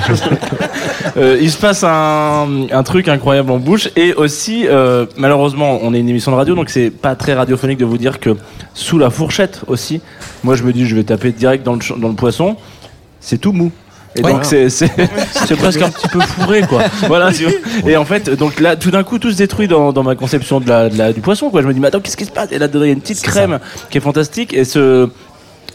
Euh, 1.16 1.38
il 1.40 1.50
se 1.50 1.56
passe 1.58 1.84
un, 1.84 2.66
un 2.72 2.82
truc 2.82 3.06
incroyable 3.08 3.52
en 3.52 3.58
bouche 3.58 3.88
et 3.94 4.12
aussi, 4.14 4.66
euh, 4.66 5.06
malheureusement, 5.16 5.78
on 5.82 5.94
est 5.94 6.00
une 6.00 6.08
émission 6.08 6.32
de 6.32 6.36
radio, 6.36 6.54
donc 6.56 6.68
c'est 6.70 6.90
pas 6.90 7.14
très 7.14 7.34
radiophonique 7.34 7.78
de 7.78 7.84
vous 7.84 7.98
dire 7.98 8.18
que 8.18 8.36
sous 8.74 8.98
la 8.98 9.10
fourchette 9.10 9.60
aussi, 9.66 10.00
moi 10.42 10.56
je 10.56 10.62
me 10.62 10.72
dis 10.72 10.86
je 10.86 10.96
vais 10.96 11.04
taper 11.04 11.30
direct 11.32 11.64
dans 11.64 11.74
le, 11.74 11.80
ch- 11.82 11.98
dans 11.98 12.08
le 12.08 12.14
poisson, 12.14 12.56
c'est 13.20 13.38
tout 13.38 13.52
mou. 13.52 13.70
Et 14.16 14.22
Ouais. 14.22 14.32
donc 14.32 14.44
c'est 14.44 15.56
presque 15.56 15.80
un 15.82 15.88
petit 15.90 16.08
peu 16.08 16.20
fourré 16.20 16.62
quoi. 16.68 16.82
Voilà. 17.08 17.32
tu 17.32 17.44
vois. 17.44 17.52
Et 17.90 17.96
en 17.96 18.04
fait 18.04 18.28
donc 18.30 18.60
là 18.60 18.76
tout 18.76 18.90
d'un 18.90 19.02
coup 19.04 19.18
tout 19.18 19.30
se 19.30 19.36
détruit 19.36 19.68
dans, 19.68 19.92
dans 19.92 20.02
ma 20.02 20.14
conception 20.14 20.60
de 20.60 20.68
la, 20.68 20.88
de 20.90 20.98
la- 20.98 21.12
du 21.12 21.20
poisson 21.20 21.48
quoi. 21.50 21.62
Je 21.62 21.66
me 21.66 21.72
dis 21.74 21.80
mais 21.80 21.88
attends 21.88 22.00
qu'est-ce 22.00 22.16
qui 22.16 22.24
se 22.26 22.30
passe? 22.30 22.52
Et 22.52 22.58
là 22.58 22.68
dedans 22.68 22.84
il 22.84 22.88
y 22.88 22.90
a 22.90 22.94
une 22.94 23.00
petite 23.00 23.22
crème 23.22 23.58
qui 23.90 23.98
est 23.98 24.02
fantastique 24.02 24.52
et 24.54 24.64
ce 24.64 25.08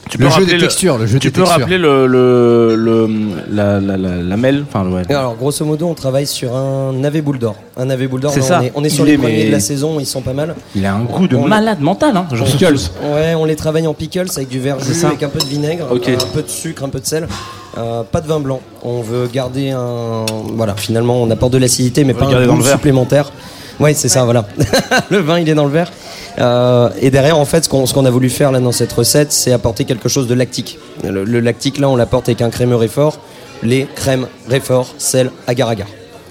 tu 0.10 0.18
Le 0.20 0.30
jeu 0.30 0.46
des 0.46 0.58
textures, 0.58 0.98
le 0.98 1.06
jeu 1.06 1.20
tu 1.20 1.28
des 1.28 1.32
peux 1.34 1.42
textures. 1.42 1.60
rappeler 1.60 1.78
le, 1.78 2.08
le, 2.08 2.76
le 2.78 3.10
la, 3.52 3.82
la, 3.82 3.98
la, 3.98 4.16
la 4.24 4.38
mêle? 4.38 4.64
Enfin 4.72 4.90
ouais. 4.90 5.02
Et 5.10 5.14
alors, 5.14 5.36
grosso 5.36 5.66
modo, 5.66 5.86
on 5.86 5.96
travaille 5.96 6.26
sur 6.26 6.56
un 6.56 6.94
navet 6.94 7.20
boule 7.20 7.40
d'or. 7.40 7.56
Un 7.76 7.84
navet 7.88 8.08
boule 8.08 8.22
d'or, 8.22 8.32
C'est 8.32 8.40
là, 8.40 8.46
ça. 8.46 8.60
on 8.62 8.64
est, 8.64 8.72
on 8.76 8.84
est 8.86 8.90
sur 8.90 9.04
Il 9.04 9.08
les 9.10 9.14
est, 9.16 9.18
premiers 9.18 9.38
mais- 9.40 9.46
de 9.48 9.52
la 9.52 9.60
saison, 9.60 10.00
ils 10.00 10.06
sont 10.06 10.22
pas 10.22 10.32
mal. 10.32 10.56
Il 10.76 10.86
a 10.86 10.94
un 10.94 11.02
goût 11.02 11.28
de 11.28 11.36
On- 11.36 11.46
malade 11.46 11.82
mental 11.82 12.16
hein. 12.16 12.26
Genre 12.32 12.48
pickles. 12.48 12.76
Ouais, 13.04 13.36
on 13.36 13.44
les 13.44 13.58
travaille 13.58 13.86
en 13.86 13.94
pickles 13.94 14.28
avec 14.34 14.48
du 14.48 14.62
verre 14.62 14.80
jus, 14.80 15.04
avec 15.06 15.24
un 15.24 15.28
peu 15.30 15.40
de 15.40 15.44
vinaigre, 15.46 15.88
Ok. 15.92 16.08
un 16.08 16.34
peu 16.34 16.42
de 16.42 16.48
sucre, 16.50 16.86
un 16.86 16.90
peu 16.90 17.02
de 17.02 17.06
sel. 17.06 17.28
Euh, 17.78 18.04
pas 18.04 18.22
de 18.22 18.28
vin 18.28 18.40
blanc. 18.40 18.62
On 18.84 19.02
veut 19.02 19.28
garder 19.32 19.70
un. 19.70 20.26
Voilà, 20.56 20.76
finalement, 20.76 21.22
on 21.22 21.30
apporte 21.30 21.54
de 21.54 21.58
l'acidité, 21.58 22.04
mais 22.04 22.14
pas 22.14 22.26
un 22.26 22.48
goût 22.48 22.64
supplémentaire. 22.64 23.32
Ouais, 23.80 23.94
c'est 23.94 24.10
ça, 24.10 24.24
voilà. 24.24 24.46
le 25.12 25.20
vin, 25.20 25.40
il 25.40 25.48
est 25.48 25.54
dans 25.54 25.66
le 25.66 25.72
verre. 25.72 25.92
Euh, 26.40 26.90
et 27.00 27.12
derrière, 27.12 27.38
en 27.38 27.46
fait, 27.46 27.66
ce 27.66 27.70
qu'on 27.70 27.86
ce 27.86 27.94
qu'on 27.94 28.06
a 28.06 28.10
voulu 28.10 28.30
faire 28.30 28.52
là 28.52 28.60
dans 28.60 28.72
cette 28.72 28.92
recette, 28.92 29.32
c'est 29.32 29.52
apporter 29.52 29.86
quelque 29.86 30.10
chose 30.10 30.28
de 30.28 30.34
lactique. 30.34 30.80
Le, 31.04 31.24
le 31.24 31.40
lactique, 31.40 31.78
là, 31.78 31.88
on 31.88 31.96
l'apporte 31.96 32.28
avec 32.28 32.42
un 32.42 32.50
crémeux 32.50 32.76
réfort, 32.76 33.20
lait, 33.62 33.88
crème, 33.96 34.28
réfort, 34.50 34.88
sel, 34.98 35.30
agar-agar. 35.46 35.88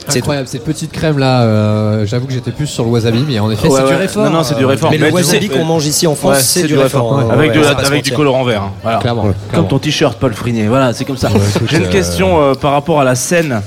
C'est 0.09 0.19
Incroyable, 0.19 0.47
cette 0.49 0.65
petite 0.65 0.93
crème 0.93 1.19
là, 1.19 1.43
euh, 1.43 2.07
j'avoue 2.07 2.27
que 2.27 2.33
j'étais 2.33 2.53
plus 2.53 2.67
sur 2.67 2.85
le 2.85 2.91
wasabi, 2.91 3.25
mais 3.27 3.39
en 3.41 3.51
effet 3.51 3.67
Ouais, 3.69 3.81
c'est 3.81 3.89
du 3.89 3.95
réfort. 3.97 4.25
Non, 4.25 4.31
non, 4.31 4.43
c'est 4.45 4.55
du 4.55 4.65
euh, 4.65 4.69
réfort. 4.69 4.91
Mais 4.91 4.99
le 4.99 5.11
wasabi 5.11 5.49
qu'on 5.49 5.65
mange 5.65 5.85
ici 5.87 6.07
en 6.07 6.15
France, 6.15 6.35
Ouais, 6.37 6.41
c'est 6.41 6.63
du 6.65 6.79
réfort. 6.79 7.19
hein. 7.19 7.29
Avec, 7.33 7.53
de- 7.53 8.01
du 8.03 8.13
colorant 8.13 8.45
vert. 8.45 8.63
hein. 8.63 8.73
Voilà. 8.83 8.99
Clairement, 8.99 9.23
Comme 9.23 9.35
clairement. 9.51 9.69
ton 9.69 9.79
t-shirt, 9.79 10.19
Paul 10.19 10.33
Frinier. 10.35 10.69
Voilà, 10.69 10.93
c'est 10.93 11.05
comme 11.05 11.17
ça. 11.17 11.29
J'ai 11.69 11.79
une 11.79 11.85
euh, 11.85 11.89
question 11.91 12.41
euh, 12.41 12.55
par 12.55 12.73
rapport 12.73 13.01
à 13.01 13.05
la 13.05 13.15
scène 13.15 13.63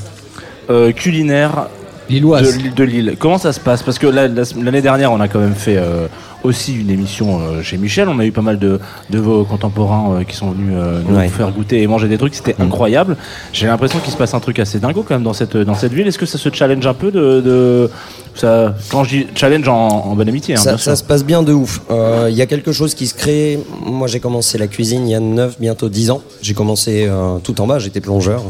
euh, 0.70 0.92
culinaire 0.92 1.68
Lilloise. 2.10 2.58
l'île 2.58 2.74
de 2.74 2.84
Lille. 2.84 3.16
Comment 3.20 3.38
ça 3.38 3.54
se 3.54 3.60
passe? 3.60 3.84
Parce 3.84 4.00
que 4.00 4.08
la- 4.08 4.28
l'année 4.28 4.82
dernière, 4.82 5.12
on 5.12 5.20
a 5.20 5.28
quand 5.28 5.40
même 5.40 5.54
fait 5.56 5.78
euh, 5.78 6.08
aussi 6.44 6.74
une 6.76 6.90
émission 6.90 7.40
euh, 7.40 7.62
chez 7.62 7.78
Michel. 7.78 8.08
On 8.10 8.20
a 8.20 8.26
eu 8.26 8.32
pas 8.32 8.42
mal 8.42 8.58
de, 8.60 8.80
de 9.10 9.20
vos 9.20 9.44
contemporains 9.44 10.16
euh, 10.20 10.24
qui 10.24 10.36
sont 10.36 10.52
venus 10.52 10.74
euh, 10.76 11.02
nous 11.08 11.16
Ouais. 11.16 11.28
faire 11.28 11.52
goûter 11.52 11.82
et 11.82 11.88
manger 11.88 12.08
des 12.08 12.18
trucs. 12.18 12.34
C'était 12.36 12.56
incroyable. 12.60 13.16
J'ai 13.54 13.68
l'impression 13.68 14.00
qu'il 14.00 14.12
se 14.12 14.18
passe 14.18 14.34
un 14.34 14.40
truc 14.40 14.60
assez 14.60 14.80
dingo 14.80 15.04
quand 15.08 15.14
même 15.16 15.24
dans 15.24 15.34
cette, 15.34 15.56
dans 15.58 15.76
cette 15.76 15.94
ville. 15.94 16.08
Est-ce 16.08 16.18
que 16.20 16.26
ça 16.26 16.38
se 16.38 16.50
challenge 16.52 16.86
un 16.88 16.94
peu 16.94 17.12
de, 17.12 17.42
de- 17.42 17.90
ça, 18.36 18.74
Quand 18.90 19.04
je 19.04 19.10
dis 19.10 19.28
challenge 19.36 19.68
en, 19.68 19.76
en 19.88 20.16
bonne 20.16 20.30
amitié, 20.30 20.56
hein, 20.56 20.58
ça, 20.58 20.72
bien 20.72 20.78
ça 20.78 20.96
sûr. 20.96 20.98
se 20.98 21.04
passe 21.04 21.26
bien 21.26 21.44
de 21.44 21.52
ouf. 21.54 21.82
Euh, 21.92 22.28
Il 22.32 22.36
y 22.38 22.42
a 22.42 22.46
quelque 22.46 22.72
chose 22.72 22.94
qui 22.96 23.06
se 23.08 23.14
crée. 23.14 23.60
Moi, 23.86 24.08
j'ai 24.08 24.20
commencé 24.20 24.58
la 24.58 24.68
cuisine 24.68 25.08
il 25.08 25.12
y 25.12 25.16
a 25.16 25.20
9, 25.20 25.58
bientôt 25.60 25.90
10 25.90 26.12
ans. 26.12 26.22
J'ai 26.42 26.54
commencé 26.54 27.06
euh, 27.10 27.38
tout 27.44 27.60
en 27.62 27.68
bas, 27.68 27.80
j'étais 27.80 28.02
plongeur. 28.02 28.44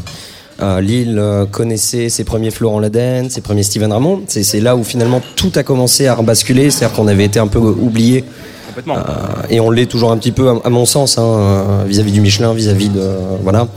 Euh, 0.62 0.80
Lille 0.80 1.18
euh, 1.18 1.46
connaissait 1.46 2.08
ses 2.08 2.24
premiers 2.24 2.50
Florent 2.50 2.80
Laden, 2.80 3.30
ses 3.30 3.40
premiers 3.40 3.62
Steven 3.62 3.92
Ramon. 3.92 4.22
C'est 4.26 4.60
là 4.60 4.76
où 4.76 4.84
finalement 4.84 5.22
tout 5.36 5.52
a 5.56 5.62
commencé 5.62 6.06
à 6.06 6.14
rebasculer. 6.14 6.70
C'est-à-dire 6.70 6.96
qu'on 6.96 7.08
avait 7.08 7.24
été 7.24 7.38
un 7.38 7.46
peu 7.46 7.58
oublié. 7.58 8.24
Complètement. 8.68 8.96
Euh, 8.98 9.00
et 9.48 9.60
on 9.60 9.70
l'est 9.70 9.86
toujours 9.86 10.12
un 10.12 10.18
petit 10.18 10.32
peu, 10.32 10.48
à, 10.62 10.70
mon 10.70 10.84
sens, 10.84 11.18
hein, 11.18 11.84
vis-à-vis 11.86 12.12
du 12.12 12.20
Michelin, 12.20 12.54
vis-à-vis 12.54 12.88
de. 12.88 13.02
voilà. 13.42 13.68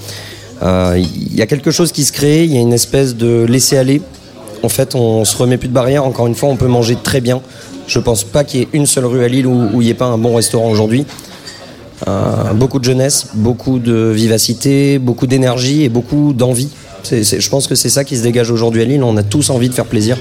Il 0.96 1.36
y 1.36 1.42
a 1.42 1.46
quelque 1.46 1.72
chose 1.72 1.92
qui 1.92 2.06
se 2.06 2.14
crée, 2.14 2.46
il 2.46 2.54
y 2.54 2.58
a 2.58 2.62
une 2.62 2.74
espèce 2.74 3.16
de 3.16 3.44
laisser-aller. 3.44 4.02
En 4.62 4.70
fait, 4.70 4.96
on 4.96 5.26
se 5.26 5.36
remet 5.36 5.58
plus 5.58 5.68
de 5.68 5.74
barrières. 5.74 6.06
Encore 6.06 6.28
une 6.28 6.36
fois, 6.36 6.48
on 6.48 6.56
peut 6.56 6.68
manger 6.68 6.96
très 7.02 7.20
bien. 7.20 7.42
Je 7.86 8.00
pense 8.00 8.24
pas 8.24 8.46
qu'il 8.46 8.62
y 8.62 8.64
ait 8.64 8.70
une 8.72 8.86
seule 8.86 9.06
rue 9.06 9.26
à 9.26 9.28
Lille 9.28 9.46
où 9.46 9.70
où 9.74 9.82
il 9.82 9.86
n'y 9.86 9.90
ait 9.90 9.96
pas 9.96 10.06
un 10.06 10.18
bon 10.18 10.36
restaurant 10.36 10.70
aujourd'hui. 10.70 11.06
Euh, 12.08 12.54
beaucoup 12.54 12.80
de 12.80 12.84
jeunesse, 12.84 13.28
beaucoup 13.34 13.80
de 13.80 14.10
vivacité, 14.12 15.00
beaucoup 15.00 15.28
d'énergie 15.28 15.84
et 15.84 15.90
beaucoup 15.90 16.34
d'envie. 16.34 16.70
C'est- 17.04 17.24
c'est- 17.24 17.40
je 17.40 17.50
pense 17.50 17.68
que 17.68 17.76
c'est 17.76 17.90
ça 17.90 18.04
qui 18.04 18.18
se 18.18 18.24
dégage 18.24 18.52
aujourd'hui 18.52 18.82
à 18.82 18.86
Lille. 18.86 19.04
On 19.04 19.16
a 19.18 19.24
tous 19.24 19.50
envie 19.50 19.70
de 19.70 19.74
faire 19.74 19.86
plaisir. 19.86 20.18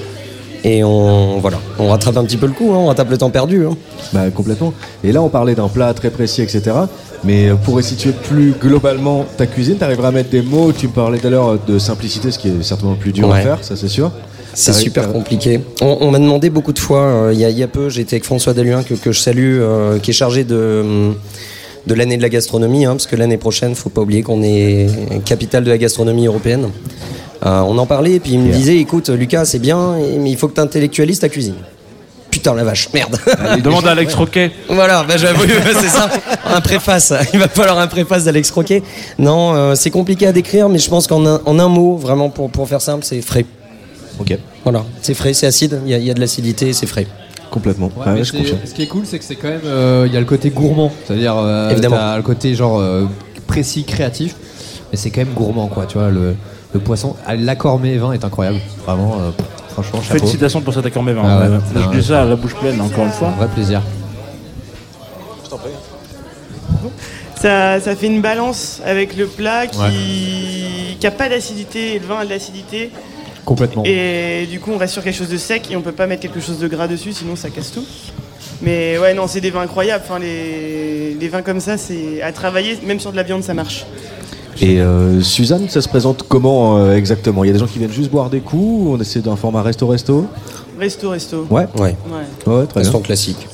Et 0.65 0.85
on, 0.85 1.39
voilà, 1.41 1.59
on 1.81 1.89
rattrape 1.89 2.17
un 2.17 2.25
petit 2.25 2.37
peu 2.37 2.47
le 2.47 2.53
coup, 2.53 2.71
hein, 2.73 2.77
on 2.77 2.87
rattrape 2.87 3.11
le 3.11 3.19
temps 3.19 3.31
perdu. 3.31 3.67
hein. 3.67 3.77
Bah, 4.13 4.31
complètement. 4.33 4.73
Et 5.03 5.11
là, 5.11 5.21
on 5.21 5.29
parlait 5.29 5.57
d'un 5.57 5.67
plat 5.69 5.93
très 5.93 6.11
précis, 6.11 6.41
etc. 6.43 6.63
Mais 7.25 7.49
euh, 7.49 7.55
pour 7.57 7.83
situer 7.83 8.13
plus 8.13 8.53
globalement 8.61 9.25
ta 9.37 9.47
cuisine, 9.47 9.77
tu 9.77 9.83
arriveras 9.85 10.09
à 10.09 10.13
mettre 10.13 10.31
des 10.31 10.43
mots. 10.43 10.73
Tu 10.73 10.87
me 10.87 10.93
parlais 10.93 11.19
tout 11.19 11.27
à 11.27 11.31
l'heure 11.31 11.59
de 11.67 11.79
simplicité, 11.81 12.31
ce 12.31 12.39
qui 12.39 12.47
est 12.49 12.63
certainement 12.63 12.93
le 12.93 12.99
plus 12.99 13.13
dur 13.13 13.27
à 13.33 13.41
faire, 13.43 13.59
ça 13.65 13.75
c'est 13.75 13.89
sûr. 13.89 14.13
C'est 14.55 14.73
super 14.83 15.11
compliqué. 15.13 15.61
On, 15.81 15.97
on 16.03 16.11
m'a 16.13 16.19
demandé 16.19 16.49
beaucoup 16.51 16.73
de 16.75 16.79
fois, 16.79 17.01
euh, 17.01 17.31
il 17.33 17.41
y, 17.41 17.45
a- 17.45 17.49
il 17.51 17.59
y 17.59 17.63
a 17.63 17.69
peu, 17.69 17.89
j'étais 17.89 18.17
avec 18.17 18.25
François 18.25 18.53
Deluin 18.55 18.83
que, 18.83 18.95
que 18.95 19.11
je 19.11 19.19
salue, 19.19 19.59
euh, 19.61 19.99
qui 19.99 20.11
est 20.11 20.15
chargé 20.15 20.45
de, 20.45 20.83
hum, 20.85 21.15
de 21.87 21.95
l'année 21.95 22.17
de 22.17 22.23
la 22.23 22.29
gastronomie, 22.29 22.85
hein, 22.85 22.93
parce 22.93 23.07
que 23.07 23.17
l'année 23.17 23.39
prochaine, 23.39 23.75
faut 23.75 23.91
pas 23.91 24.01
oublier 24.03 24.23
qu'on 24.23 24.43
est 24.43 24.89
capitale 25.25 25.65
de 25.65 25.71
la 25.71 25.79
gastronomie 25.79 26.27
européenne. 26.27 26.71
Euh, 27.45 27.61
on 27.61 27.77
en 27.79 27.87
parlait, 27.87 28.13
et 28.13 28.21
puis 28.21 28.33
il 28.33 28.39
me 28.39 28.53
disait, 28.53 28.77
écoute, 28.79 29.09
Lucas, 29.09 29.45
c'est 29.47 29.59
bien, 29.59 29.97
mais 30.19 30.31
il 30.31 30.37
faut 30.37 30.49
que 30.49 30.55
tu 30.55 30.61
intellectualises 30.61 31.19
ta 31.19 31.29
cuisine. 31.29 31.57
Putain 32.31 32.55
la 32.55 32.65
vache, 32.65 32.89
merde. 32.95 33.19
Demande 33.63 33.87
à 33.87 33.91
Alex 33.91 34.15
Roquet. 34.15 34.53
Voilà, 34.69 35.05
bah 35.07 35.17
j'avoue, 35.19 35.43
c'est 35.81 35.89
ça. 35.89 36.09
Un 36.47 36.61
préface. 36.63 37.13
Il 37.35 37.39
va 37.39 37.49
falloir 37.49 37.79
un 37.79 37.87
préface 37.89 38.25
d'Alex 38.25 38.51
Croquet. 38.51 38.83
Non, 39.19 39.55
euh, 39.55 39.75
c'est 39.75 39.91
compliqué 39.91 40.27
à 40.27 40.33
décrire, 40.33 40.69
mais 40.71 40.79
je 40.79 40.89
pense 40.89 41.07
qu'en 41.07 41.27
un, 41.27 41.43
en 41.45 41.59
un 41.59 41.69
mot, 41.69 41.97
vraiment 41.97 42.31
pour, 42.31 42.49
pour 42.49 42.67
faire 42.67 42.81
simple, 42.81 43.05
c'est 43.05 43.21
frais. 43.21 43.45
Ok. 44.19 44.39
Voilà, 44.63 44.85
c'est 45.03 45.15
frais, 45.15 45.35
c'est 45.35 45.47
acide, 45.47 45.81
il 45.85 45.95
y, 45.95 46.07
y 46.07 46.11
a 46.11 46.15
de 46.15 46.21
l'acidité, 46.21 46.73
c'est 46.73 46.87
frais. 46.87 47.07
Complètement. 47.53 47.91
Ouais, 47.97 48.07
Ouais, 48.07 48.13
mais 48.15 48.25
je 48.25 48.33
c'est- 48.33 48.39
confirme. 48.39 48.59
ce 48.65 48.73
qui 48.75 48.83
est 48.83 48.87
cool, 48.89 49.03
c'est 49.07 49.19
que 49.21 49.25
c'est 49.25 49.37
quand 49.37 49.49
même. 49.49 49.61
euh, 49.65 50.05
Il 50.09 50.13
y 50.13 50.17
a 50.17 50.21
le 50.21 50.27
côté 50.27 50.51
gourmand. 50.51 50.91
C'est-à-dire. 51.07 51.37
euh, 51.37 51.71
Évidemment. 51.71 51.97
t'as 51.97 52.17
le 52.17 52.23
côté 52.23 52.55
genre 52.57 52.81
euh, 52.81 53.05
précis, 53.47 53.85
créatif. 53.85 54.35
Mais 54.91 54.97
c'est 54.99 55.11
quand 55.11 55.21
même 55.21 55.35
gourmand, 55.35 55.69
quoi. 55.69 55.87
Tu 55.87 55.99
vois, 55.99 56.09
le, 56.11 56.35
le 56.73 56.81
poisson. 56.81 57.15
ah, 57.27 57.37
L'accord 57.37 57.79
mets 57.79 57.97
vin 57.99 58.13
est 58.13 58.25
incroyable. 58.25 58.59
Vraiment, 58.87 59.19
euh, 59.21 59.31
franchement, 59.71 60.01
chapeau. 60.03 60.19
Félicitations 60.19 60.61
pour 60.63 60.75
cet 60.75 60.85
accord 60.87 61.03
mes 61.03 61.13
vins. 61.13 61.23
Ah 61.25 61.41
ouais, 61.51 61.59
je 61.93 61.99
dis 62.01 62.07
ça 62.07 62.23
à 62.23 62.25
la 62.25 62.37
bouche 62.37 62.55
pleine, 62.55 62.81
encore 62.81 63.05
une 63.05 63.11
fois. 63.13 63.29
Un 63.29 63.33
vrai 63.37 63.49
plaisir. 63.49 63.81
Ça, 67.37 67.81
ça 67.81 67.97
fait 67.97 68.07
une 68.07 68.21
balance 68.21 68.81
avec 68.85 69.17
le 69.17 69.27
plat 69.27 69.67
qui 69.67 69.79
Ouais. 69.79 70.97
qui 71.01 71.07
a 71.07 71.11
pas 71.11 71.29
d'acidité 71.29 71.97
et 71.97 71.99
le 71.99 72.07
vin 72.07 72.19
a 72.21 72.25
de 72.25 72.31
l'acidité. 72.31 72.91
Complètement. 73.45 73.83
Et 73.85 74.47
du 74.51 74.61
coup, 74.61 74.71
on 74.73 74.79
reste 74.79 74.93
sur 74.93 75.03
quelque 75.03 75.17
chose 75.17 75.29
de 75.29 75.37
sec 75.37 75.69
et 75.71 75.77
on 75.77 75.83
peut 75.83 75.93
pas 75.93 76.07
mettre 76.07 76.23
quelque 76.23 76.41
chose 76.41 76.59
de 76.59 76.69
gras 76.69 76.87
dessus, 76.87 77.13
sinon 77.13 77.37
ça 77.37 77.51
casse 77.51 77.73
tout. 77.73 77.85
Mais 78.63 78.99
ouais, 78.99 79.15
non, 79.15 79.27
c'est 79.27 79.41
des 79.41 79.51
vins 79.51 79.63
incroyables. 79.63 80.05
Enfin, 80.07 80.21
les, 80.21 81.15
les 81.15 81.29
vins 81.29 81.43
comme 81.43 81.59
ça, 81.61 81.77
c'est 81.77 82.23
à 82.23 82.31
travailler, 82.33 82.79
même 82.87 83.01
sur 83.01 83.11
de 83.11 83.17
la 83.17 83.25
viande, 83.25 83.43
ça 83.43 83.55
marche. 83.55 83.85
Et 84.61 84.81
euh, 84.81 85.21
Suzanne, 85.23 85.69
ça 85.69 85.81
se 85.81 85.89
présente 85.89 86.25
comment 86.29 86.77
euh, 86.79 86.95
exactement? 86.95 87.43
Il 87.43 87.49
y 87.49 87.51
a 87.51 87.53
des 87.55 87.59
gens 87.59 87.67
qui 87.67 87.79
viennent 87.79 87.91
juste 87.91 88.11
boire 88.11 88.29
des 88.31 88.41
coups 88.41 88.91
On 88.97 89.01
essaie 89.01 89.21
d'un 89.21 89.35
format 89.35 89.63
resto-resto 89.63 90.27
Resto, 90.79 91.11
resto. 91.11 91.47
Ouais 91.51 91.67
Ouais. 91.79 91.97
Ouais. 92.47 92.53
Ouais, 92.55 92.67
très 92.67 92.81
bien. 92.81 92.89
Instant 92.89 93.01
classique. 93.01 93.49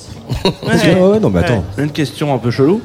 Ouais, 0.45 1.21
non, 1.21 1.31
mais 1.31 1.41
attends. 1.41 1.65
Une 1.79 1.91
question 1.91 2.35
un 2.35 2.39
peu 2.39 2.51
chelou. 2.51 2.83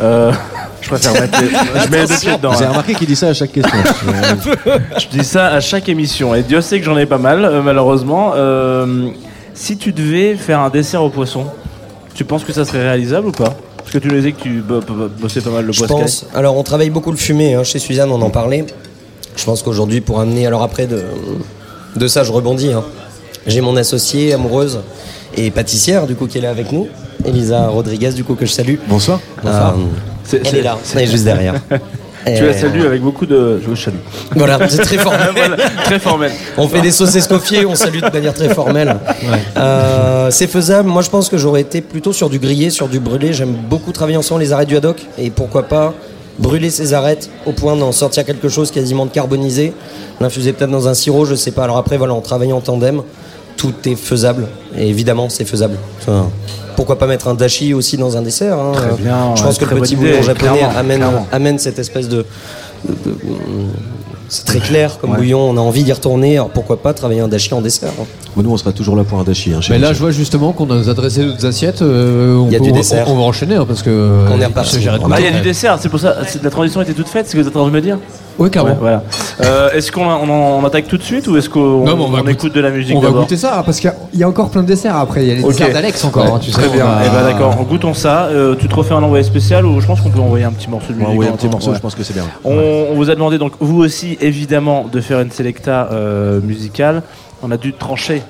Euh, 0.00 0.32
je 0.80 0.88
préfère 0.88 1.12
mettre 1.12 1.40
les- 1.40 1.48
Je 1.48 1.90
mets 1.90 2.00
les 2.02 2.06
deux 2.06 2.16
pieds 2.16 2.36
dedans. 2.36 2.52
Avez 2.52 2.64
hein. 2.64 2.68
remarqué 2.70 2.94
qu'il 2.94 3.06
dit 3.06 3.16
ça 3.16 3.28
à 3.28 3.34
chaque 3.34 3.52
question. 3.52 3.78
Je 4.98 5.06
dis 5.18 5.24
ça 5.24 5.46
à 5.48 5.60
chaque 5.60 5.88
émission. 5.88 6.34
Et 6.34 6.42
Dieu 6.42 6.60
sait 6.60 6.78
que 6.78 6.84
j'en 6.84 6.96
ai 6.98 7.06
pas 7.06 7.18
mal, 7.18 7.44
euh, 7.44 7.62
malheureusement. 7.62 8.32
Euh, 8.34 9.08
si 9.54 9.76
tu 9.76 9.92
devais 9.92 10.34
faire 10.36 10.60
un 10.60 10.70
dessert 10.70 11.02
au 11.02 11.10
poisson, 11.10 11.44
tu 12.14 12.24
penses 12.24 12.44
que 12.44 12.52
ça 12.52 12.64
serait 12.64 12.82
réalisable 12.82 13.28
ou 13.28 13.32
pas? 13.32 13.54
Parce 13.78 13.90
que 13.90 13.98
tu 13.98 14.08
nous 14.08 14.14
disais 14.16 14.32
que 14.32 14.40
tu 14.40 14.60
bo- 14.60 14.80
bo- 14.80 15.08
bossais 15.18 15.40
pas 15.40 15.50
mal 15.50 15.66
le 15.66 15.72
Je 15.72 15.78
poisson. 15.80 15.98
pense. 15.98 16.26
Alors, 16.34 16.56
on 16.56 16.62
travaille 16.62 16.90
beaucoup 16.90 17.10
le 17.10 17.16
fumé 17.16 17.54
hein, 17.54 17.64
chez 17.64 17.78
Suzanne, 17.78 18.10
on 18.10 18.22
en 18.22 18.30
parlait. 18.30 18.64
Je 19.36 19.44
pense 19.44 19.62
qu'aujourd'hui, 19.62 20.00
pour 20.00 20.20
amener. 20.20 20.46
Alors, 20.46 20.62
après, 20.62 20.86
de, 20.86 21.02
de 21.96 22.06
ça, 22.08 22.22
je 22.24 22.32
rebondis. 22.32 22.72
hein. 22.72 22.84
J'ai 23.46 23.60
mon 23.60 23.76
associée 23.76 24.32
amoureuse 24.34 24.80
et 25.36 25.50
pâtissière, 25.50 26.06
du 26.06 26.14
coup, 26.14 26.26
qui 26.26 26.38
est 26.38 26.42
là 26.42 26.50
avec 26.50 26.70
nous. 26.72 26.88
Elisa 27.26 27.68
Rodriguez, 27.68 28.10
du 28.10 28.24
coup, 28.24 28.34
que 28.34 28.46
je 28.46 28.52
salue. 28.52 28.76
Bonsoir. 28.88 29.20
Euh, 29.44 29.50
C'est- 30.24 30.38
elle 30.38 30.46
c'est- 30.46 30.58
est 30.58 30.62
là, 30.62 30.78
elle 30.94 31.00
est 31.02 31.06
juste 31.06 31.24
derrière. 31.24 31.54
Tu 32.24 32.46
la 32.46 32.52
salues 32.56 32.86
avec 32.86 33.02
beaucoup 33.02 33.26
de. 33.26 33.60
Je 33.60 33.68
vous 33.68 33.74
salue. 33.74 33.96
Voilà, 34.36 34.56
c'est 34.68 34.82
très 34.82 34.96
formel. 34.96 35.30
Voilà, 35.34 35.56
très 35.82 35.98
formel. 35.98 36.30
On 36.56 36.68
fait 36.68 36.80
des 36.80 36.92
sauces 36.92 37.16
escoffiées, 37.16 37.66
on 37.66 37.74
salue 37.74 37.98
de 37.98 38.10
manière 38.12 38.32
très 38.32 38.48
formelle. 38.54 38.96
Euh, 39.56 40.30
c'est 40.30 40.46
faisable. 40.46 40.88
Moi, 40.88 41.02
je 41.02 41.10
pense 41.10 41.28
que 41.28 41.36
j'aurais 41.36 41.62
été 41.62 41.80
plutôt 41.80 42.12
sur 42.12 42.30
du 42.30 42.38
grillé, 42.38 42.70
sur 42.70 42.86
du 42.86 43.00
brûlé. 43.00 43.32
J'aime 43.32 43.52
beaucoup 43.68 43.90
travailler 43.90 44.16
ensemble 44.18 44.40
les 44.42 44.52
arêtes 44.52 44.68
du 44.68 44.76
haddock. 44.76 45.04
Et 45.18 45.30
pourquoi 45.30 45.64
pas 45.64 45.94
brûler 46.38 46.70
ces 46.70 46.94
arêtes 46.94 47.28
au 47.44 47.50
point 47.50 47.74
d'en 47.74 47.90
sortir 47.90 48.24
quelque 48.24 48.48
chose 48.48 48.70
quasiment 48.70 49.04
de 49.04 49.10
carbonisé. 49.10 49.72
L'infuser 50.20 50.52
peut-être 50.52 50.70
dans 50.70 50.86
un 50.86 50.94
sirop, 50.94 51.24
je 51.24 51.34
sais 51.34 51.50
pas. 51.50 51.64
Alors 51.64 51.76
après, 51.76 51.96
voilà, 51.98 52.14
en 52.14 52.20
travaillant 52.20 52.58
en 52.58 52.60
tandem, 52.60 53.02
tout 53.56 53.74
est 53.86 53.94
faisable. 53.96 54.46
Et 54.76 54.88
évidemment, 54.88 55.28
c'est 55.28 55.44
faisable. 55.44 55.76
Enfin, 56.00 56.28
pourquoi 56.76 56.98
pas 56.98 57.06
mettre 57.06 57.28
un 57.28 57.34
dashi 57.34 57.74
aussi 57.74 57.96
dans 57.96 58.16
un 58.16 58.22
dessert 58.22 58.58
hein. 58.58 58.72
Très 58.74 58.96
bien, 59.02 59.34
Je 59.34 59.40
ouais, 59.42 59.46
pense 59.48 59.58
que 59.58 59.64
très 59.66 59.74
le 59.74 59.80
petit 59.82 59.94
bouillon 59.96 60.22
japonais 60.22 60.52
clairement, 60.58 60.78
amène, 60.78 60.98
clairement. 61.00 61.26
amène 61.30 61.58
cette 61.58 61.78
espèce 61.78 62.08
de, 62.08 62.24
de- 62.88 62.92
de- 62.92 63.16
c'est 64.28 64.46
très 64.46 64.60
clair 64.60 64.96
comme 64.98 65.14
bouillon, 65.14 65.40
on 65.50 65.58
a 65.58 65.60
envie 65.60 65.84
d'y 65.84 65.92
retourner, 65.92 66.36
alors 66.36 66.48
pourquoi 66.48 66.80
pas 66.82 66.94
travailler 66.94 67.20
un 67.20 67.28
dashi 67.28 67.52
en 67.52 67.60
dessert 67.60 67.90
hein. 68.00 68.04
Nous, 68.34 68.50
on 68.50 68.56
sera 68.56 68.72
toujours 68.72 68.96
là 68.96 69.04
pour 69.04 69.18
un 69.18 69.24
dashi. 69.24 69.52
Hein, 69.52 69.60
Mais 69.68 69.78
là, 69.78 69.92
je 69.92 69.98
vois 69.98 70.10
justement 70.10 70.52
qu'on 70.54 70.70
a 70.70 70.74
nous 70.76 70.88
adressé 70.88 71.22
d'autres 71.22 71.44
assiettes. 71.44 71.82
euh, 71.82 72.36
on 72.38 72.46
Il 72.46 72.52
y 72.54 72.56
a 72.56 72.58
peut- 72.58 72.64
du 72.64 72.72
dessert. 72.72 73.04
On, 73.10 73.14
va 73.16 73.22
enchaîner 73.24 73.56
hein, 73.56 73.66
parce 73.68 73.82
que. 73.82 73.90
On 74.30 74.40
est 74.40 74.44
euh, 74.44 74.46
reparti. 74.46 74.78
Ah, 74.88 74.96
il 75.18 75.24
y 75.24 75.28
a 75.28 75.32
du 75.32 75.42
dessert, 75.42 75.76
c'est 75.78 75.90
pour 75.90 76.00
ça. 76.00 76.16
La 76.42 76.48
transition 76.48 76.80
était 76.80 76.94
toute 76.94 77.08
faite, 77.08 77.26
c'est 77.26 77.32
ce 77.32 77.36
que 77.36 77.42
vous 77.42 77.48
êtes 77.48 77.56
en 77.56 77.60
train 77.60 77.68
de 77.68 77.74
me 77.74 77.80
dire 77.82 77.98
Ouais, 78.38 78.50
clairement. 78.50 78.70
Ouais, 78.70 78.76
voilà. 78.80 79.02
Euh, 79.42 79.70
est-ce 79.72 79.92
qu'on 79.92 80.04
on, 80.04 80.64
attaque 80.64 80.88
tout 80.88 80.96
de 80.98 81.02
suite 81.02 81.26
ou 81.28 81.36
est-ce 81.36 81.48
qu'on 81.48 81.84
Non, 81.84 81.96
on 81.98 82.26
écoute 82.28 82.54
de 82.54 82.60
la 82.60 82.70
musique 82.70 82.96
On 82.96 83.00
va 83.00 83.10
goûter 83.10 83.36
ça 83.36 83.58
hein, 83.58 83.62
parce 83.64 83.78
qu'il 83.80 83.90
y 83.90 83.92
a- 83.92 83.96
il 84.12 84.18
y 84.20 84.22
a 84.24 84.28
encore 84.28 84.50
plein 84.50 84.62
de 84.62 84.66
desserts 84.68 84.96
après. 84.96 85.22
Il 85.24 85.28
y 85.28 85.32
a 85.32 85.34
les 85.34 85.42
desserts 85.42 85.72
d'Alex 85.72 86.04
encore. 86.04 86.24
Ouais, 86.24 86.30
hein, 86.32 86.38
tu 86.40 86.50
très 86.50 86.62
sais, 86.64 86.68
bien. 86.70 86.84
va- 86.84 87.00
Eh 87.04 87.08
ben 87.10 87.22
d'accord, 87.24 87.54
goûtons 87.64 87.94
ça. 87.94 88.24
Euh, 88.26 88.54
tu 88.58 88.68
te 88.68 88.74
refais 88.74 88.94
un 88.94 89.02
envoyé 89.02 89.24
spécial 89.24 89.66
ou 89.66 89.80
je 89.80 89.86
pense 89.86 90.00
qu'on 90.00 90.10
peut 90.10 90.20
envoyer 90.20 90.44
un 90.44 90.52
petit 90.52 90.68
morceau 90.70 90.88
de 90.92 90.94
musique. 90.98 91.08
envoyer 91.08 91.30
en 91.30 91.34
un 91.34 91.36
petit 91.36 91.48
morceau, 91.48 91.70
ouais. 91.70 91.76
je 91.76 91.80
pense 91.80 91.94
que 91.94 92.02
c'est 92.02 92.14
bien. 92.14 92.24
On, 92.44 92.86
on 92.90 92.94
vous 92.94 93.10
a 93.10 93.14
demandé 93.14 93.38
donc 93.38 93.52
vous 93.60 93.80
aussi 93.82 94.16
évidemment 94.20 94.86
de 94.90 95.00
faire 95.00 95.20
une 95.20 95.30
selecta 95.30 95.88
euh, 95.92 96.40
musicale. 96.42 97.02
On 97.42 97.50
a 97.50 97.56
dû 97.56 97.72
trancher. 97.72 98.22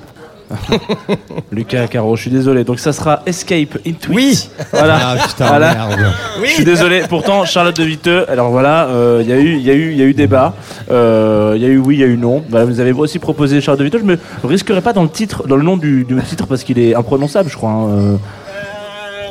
Lucas 1.53 1.87
Caro, 1.89 2.17
je 2.17 2.23
suis 2.23 2.31
désolé. 2.31 2.65
Donc 2.65 2.79
ça 2.79 2.93
sera 2.93 3.23
Escape 3.27 3.79
Into 3.87 4.13
Oui. 4.13 4.49
Voilà. 4.73 4.99
Ah, 5.03 5.17
putain, 5.27 5.47
Voilà. 5.47 5.75
merde. 5.75 6.13
Je 6.45 6.51
suis 6.51 6.65
désolé. 6.65 7.03
Pourtant 7.09 7.45
Charlotte 7.45 7.77
de 7.77 7.85
Viteux. 7.85 8.29
Alors 8.31 8.51
voilà, 8.51 8.87
euh, 8.87 9.21
il 9.23 9.29
y 9.29 9.33
a 9.33 9.37
eu, 9.37 9.53
il 9.57 9.63
y 9.63 9.71
a 9.71 9.75
eu, 9.75 9.91
il 9.93 9.99
y 9.99 10.03
a 10.03 10.05
eu 10.05 10.15
débat. 10.15 10.55
Euh, 10.91 11.53
Il 11.57 11.63
y 11.63 11.67
a 11.67 11.69
eu 11.69 11.79
oui, 11.79 11.97
il 11.97 12.01
y 12.01 12.05
a 12.05 12.07
eu 12.07 12.17
non. 12.17 12.43
Voilà, 12.49 12.65
vous 12.65 12.81
avez 12.81 12.93
aussi 12.93 13.19
proposé 13.19 13.61
Charlotte 13.61 13.81
de 13.81 13.85
Viteux. 13.85 13.99
Je 14.01 14.05
me 14.05 14.19
risquerai 14.45 14.81
pas 14.81 14.93
dans 14.93 15.03
le 15.03 15.09
titre, 15.11 15.47
dans 15.47 15.57
le 15.57 15.63
nom 15.63 15.77
du, 15.77 16.05
du 16.05 16.17
titre 16.23 16.47
parce 16.47 16.65
qu'il 16.65 16.79
est 16.79 16.95
imprononçable, 16.95 17.49
je 17.51 17.57
crois. 17.57 17.71
hein. 17.71 17.89
Euh, 17.91 18.17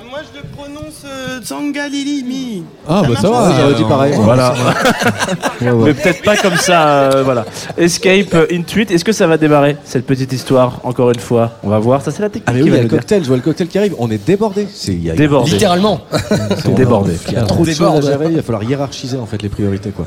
moi, 0.10 0.19
je 0.34 0.39
le 0.39 0.45
prononce 0.56 1.03
euh, 1.06 1.31
Zangalilimi. 1.44 2.64
Ah, 2.88 3.02
bah 3.08 3.16
ça 3.22 3.30
va. 3.30 3.54
J'aurais 3.60 3.74
dit 3.76 3.84
pareil. 3.84 4.14
Voilà. 4.18 4.54
Mais 5.62 5.94
peut-être 5.94 6.24
pas 6.24 6.36
comme 6.38 6.56
ça. 6.56 6.88
euh, 7.12 7.24
voilà. 7.24 7.46
Escape 7.78 8.36
Intuit. 8.52 8.88
Est-ce 8.90 9.04
que 9.06 9.12
ça 9.12 9.28
va 9.28 9.38
démarrer 9.38 9.78
cette 9.84 10.06
petite 10.06 10.32
histoire 10.34 10.80
encore 10.84 11.10
une 11.12 11.20
fois? 11.20 11.52
On 11.64 11.70
va 11.70 11.80
voir. 11.80 12.02
Ça 12.02 12.12
c'est 12.12 12.22
la 12.22 12.30
technique. 12.30 12.46
Ah, 12.48 12.54
mais 12.54 12.60
qui 12.60 12.64
oui, 12.64 12.70
il 12.70 12.72
y 12.72 12.72
va 12.72 12.76
a 12.76 12.78
le 12.80 12.84
nous 12.84 12.90
dire. 12.90 13.00
cocktail, 13.00 13.22
je 13.24 13.28
vois 13.28 13.38
le 13.38 13.44
cocktail 13.44 13.68
qui 13.68 13.78
arrive. 13.78 13.96
On 14.00 14.10
est 14.12 14.26
débordé. 14.26 14.68
C'est 14.74 14.92
il 14.94 15.04
y 15.04 15.10
a- 15.12 15.16
Débordé. 15.16 15.52
Littéralement. 15.52 16.02
Débordé. 16.76 17.14
Il 17.28 17.34
y 17.34 17.38
a 17.38 17.44
trop 17.44 17.66
de 17.66 17.72
choses 17.72 17.82
à 17.98 18.02
gérer. 18.02 18.28
Il 18.30 18.36
va 18.36 18.42
falloir 18.44 18.64
hiérarchiser 18.64 19.18
en 19.18 19.26
fait 19.26 19.42
les 19.42 19.50
priorités 19.50 19.90
quoi. 19.92 20.06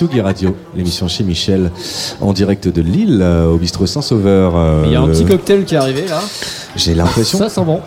Tsugi 0.00 0.22
Radio, 0.22 0.56
l'émission 0.74 1.08
chez 1.08 1.22
Michel, 1.24 1.70
en 2.22 2.32
direct 2.32 2.68
de 2.68 2.80
Lille, 2.80 3.20
euh, 3.22 3.50
au 3.52 3.58
bistrot 3.58 3.84
Saint-Sauveur. 3.84 4.54
euh, 4.56 4.84
Il 4.86 4.92
y 4.92 4.96
a 4.96 5.02
un 5.02 5.08
petit 5.08 5.26
cocktail 5.26 5.64
qui 5.66 5.74
est 5.74 5.78
arrivé 5.78 6.06
là. 6.08 6.20
J'ai 6.74 6.94
l'impression. 6.94 7.36
Ça 7.36 7.50
sent 7.50 7.60
bon. 7.66 7.80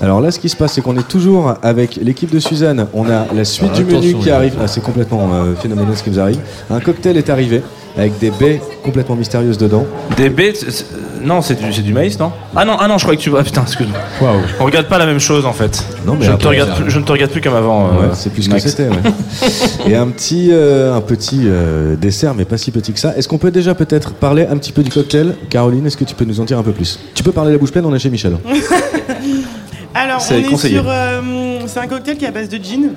Alors 0.00 0.22
là, 0.22 0.30
ce 0.30 0.38
qui 0.38 0.48
se 0.48 0.56
passe, 0.56 0.72
c'est 0.72 0.80
qu'on 0.80 0.96
est 0.96 1.06
toujours 1.06 1.52
avec 1.62 1.96
l'équipe 1.96 2.32
de 2.32 2.38
Suzanne. 2.38 2.86
On 2.94 3.10
a 3.10 3.26
la 3.34 3.44
suite 3.44 3.68
Ah, 3.74 3.76
du 3.76 3.84
menu 3.84 4.14
qui 4.14 4.30
arrive. 4.30 4.54
Ah, 4.58 4.66
c'est 4.66 4.80
complètement 4.82 5.28
euh, 5.34 5.54
phénoménal 5.60 5.94
ce 5.94 6.02
qui 6.04 6.08
nous 6.10 6.20
arrive. 6.20 6.38
Un 6.70 6.80
cocktail 6.80 7.18
est 7.18 7.28
arrivé 7.28 7.60
avec 7.98 8.18
des 8.18 8.30
baies 8.30 8.62
complètement 8.82 9.16
mystérieuses 9.16 9.58
dedans. 9.58 9.84
Des 10.16 10.30
baies, 10.30 10.52
c'est- 10.54 10.70
c'est- 10.70 10.86
non, 11.22 11.42
c'est 11.42 11.56
du, 11.62 11.70
c'est 11.72 11.82
du 11.82 11.92
maïs, 11.92 12.18
non? 12.18 12.30
Ah 12.56 12.64
non, 12.64 12.76
ah 12.80 12.88
non, 12.88 12.96
je 12.96 13.02
crois 13.04 13.14
que 13.16 13.20
tu 13.20 13.28
vois. 13.28 13.42
Putain, 13.42 13.62
excuse-moi. 13.64 13.98
On 14.60 14.64
regarde 14.64 14.86
pas 14.86 14.96
la 14.98 15.04
même 15.06 15.18
chose 15.20 15.44
en 15.44 15.52
fait. 15.52 15.84
Non, 16.08 16.16
mais 16.18 16.24
je, 16.24 16.32
ne 16.32 16.36
te 16.36 16.46
regarde 16.48 16.74
plus, 16.74 16.90
je 16.90 16.98
ne 16.98 17.04
te 17.04 17.12
regarde 17.12 17.30
plus 17.30 17.40
comme 17.42 17.54
avant. 17.54 17.86
euh, 17.88 17.90
c'est 18.14 18.30
plus 18.32 18.42
ce 18.42 18.48
que 18.48 18.58
c'était. 18.58 18.88
ouais. 18.88 18.96
Et 19.86 19.94
un 19.94 20.08
petit, 20.08 20.48
euh, 20.50 20.94
un 20.94 21.00
petit 21.02 21.42
euh, 21.44 21.96
dessert, 21.96 22.34
mais 22.34 22.46
pas 22.46 22.56
si 22.56 22.70
petit 22.70 22.92
que 22.92 22.98
ça. 22.98 23.14
Est-ce 23.16 23.28
qu'on 23.28 23.36
peut 23.38 23.50
déjà 23.50 23.74
peut-être 23.74 24.14
parler 24.14 24.46
un 24.50 24.56
petit 24.56 24.72
peu 24.72 24.82
du 24.82 24.90
cocktail? 24.90 25.34
Caroline, 25.50 25.86
est-ce 25.86 25.98
que 25.98 26.04
tu 26.04 26.14
peux 26.14 26.24
nous 26.24 26.40
en 26.40 26.44
dire 26.44 26.58
un 26.58 26.62
peu 26.62 26.72
plus? 26.72 26.98
Tu 27.14 27.22
peux 27.22 27.32
parler 27.32 27.52
la 27.52 27.58
bouche 27.58 27.72
pleine, 27.72 27.84
on 27.84 27.94
est 27.94 27.98
chez 27.98 28.10
Michel. 28.10 28.38
Alors, 29.94 30.20
C'est 30.20 30.44
on 30.46 30.56
est 30.56 30.56
sur. 30.56 30.84
euh, 30.88 31.20
c'est 31.66 31.80
un 31.80 31.86
cocktail 31.86 32.16
qui 32.16 32.24
est 32.24 32.28
à 32.28 32.32
base 32.32 32.48
de 32.48 32.56
gin. 32.56 32.90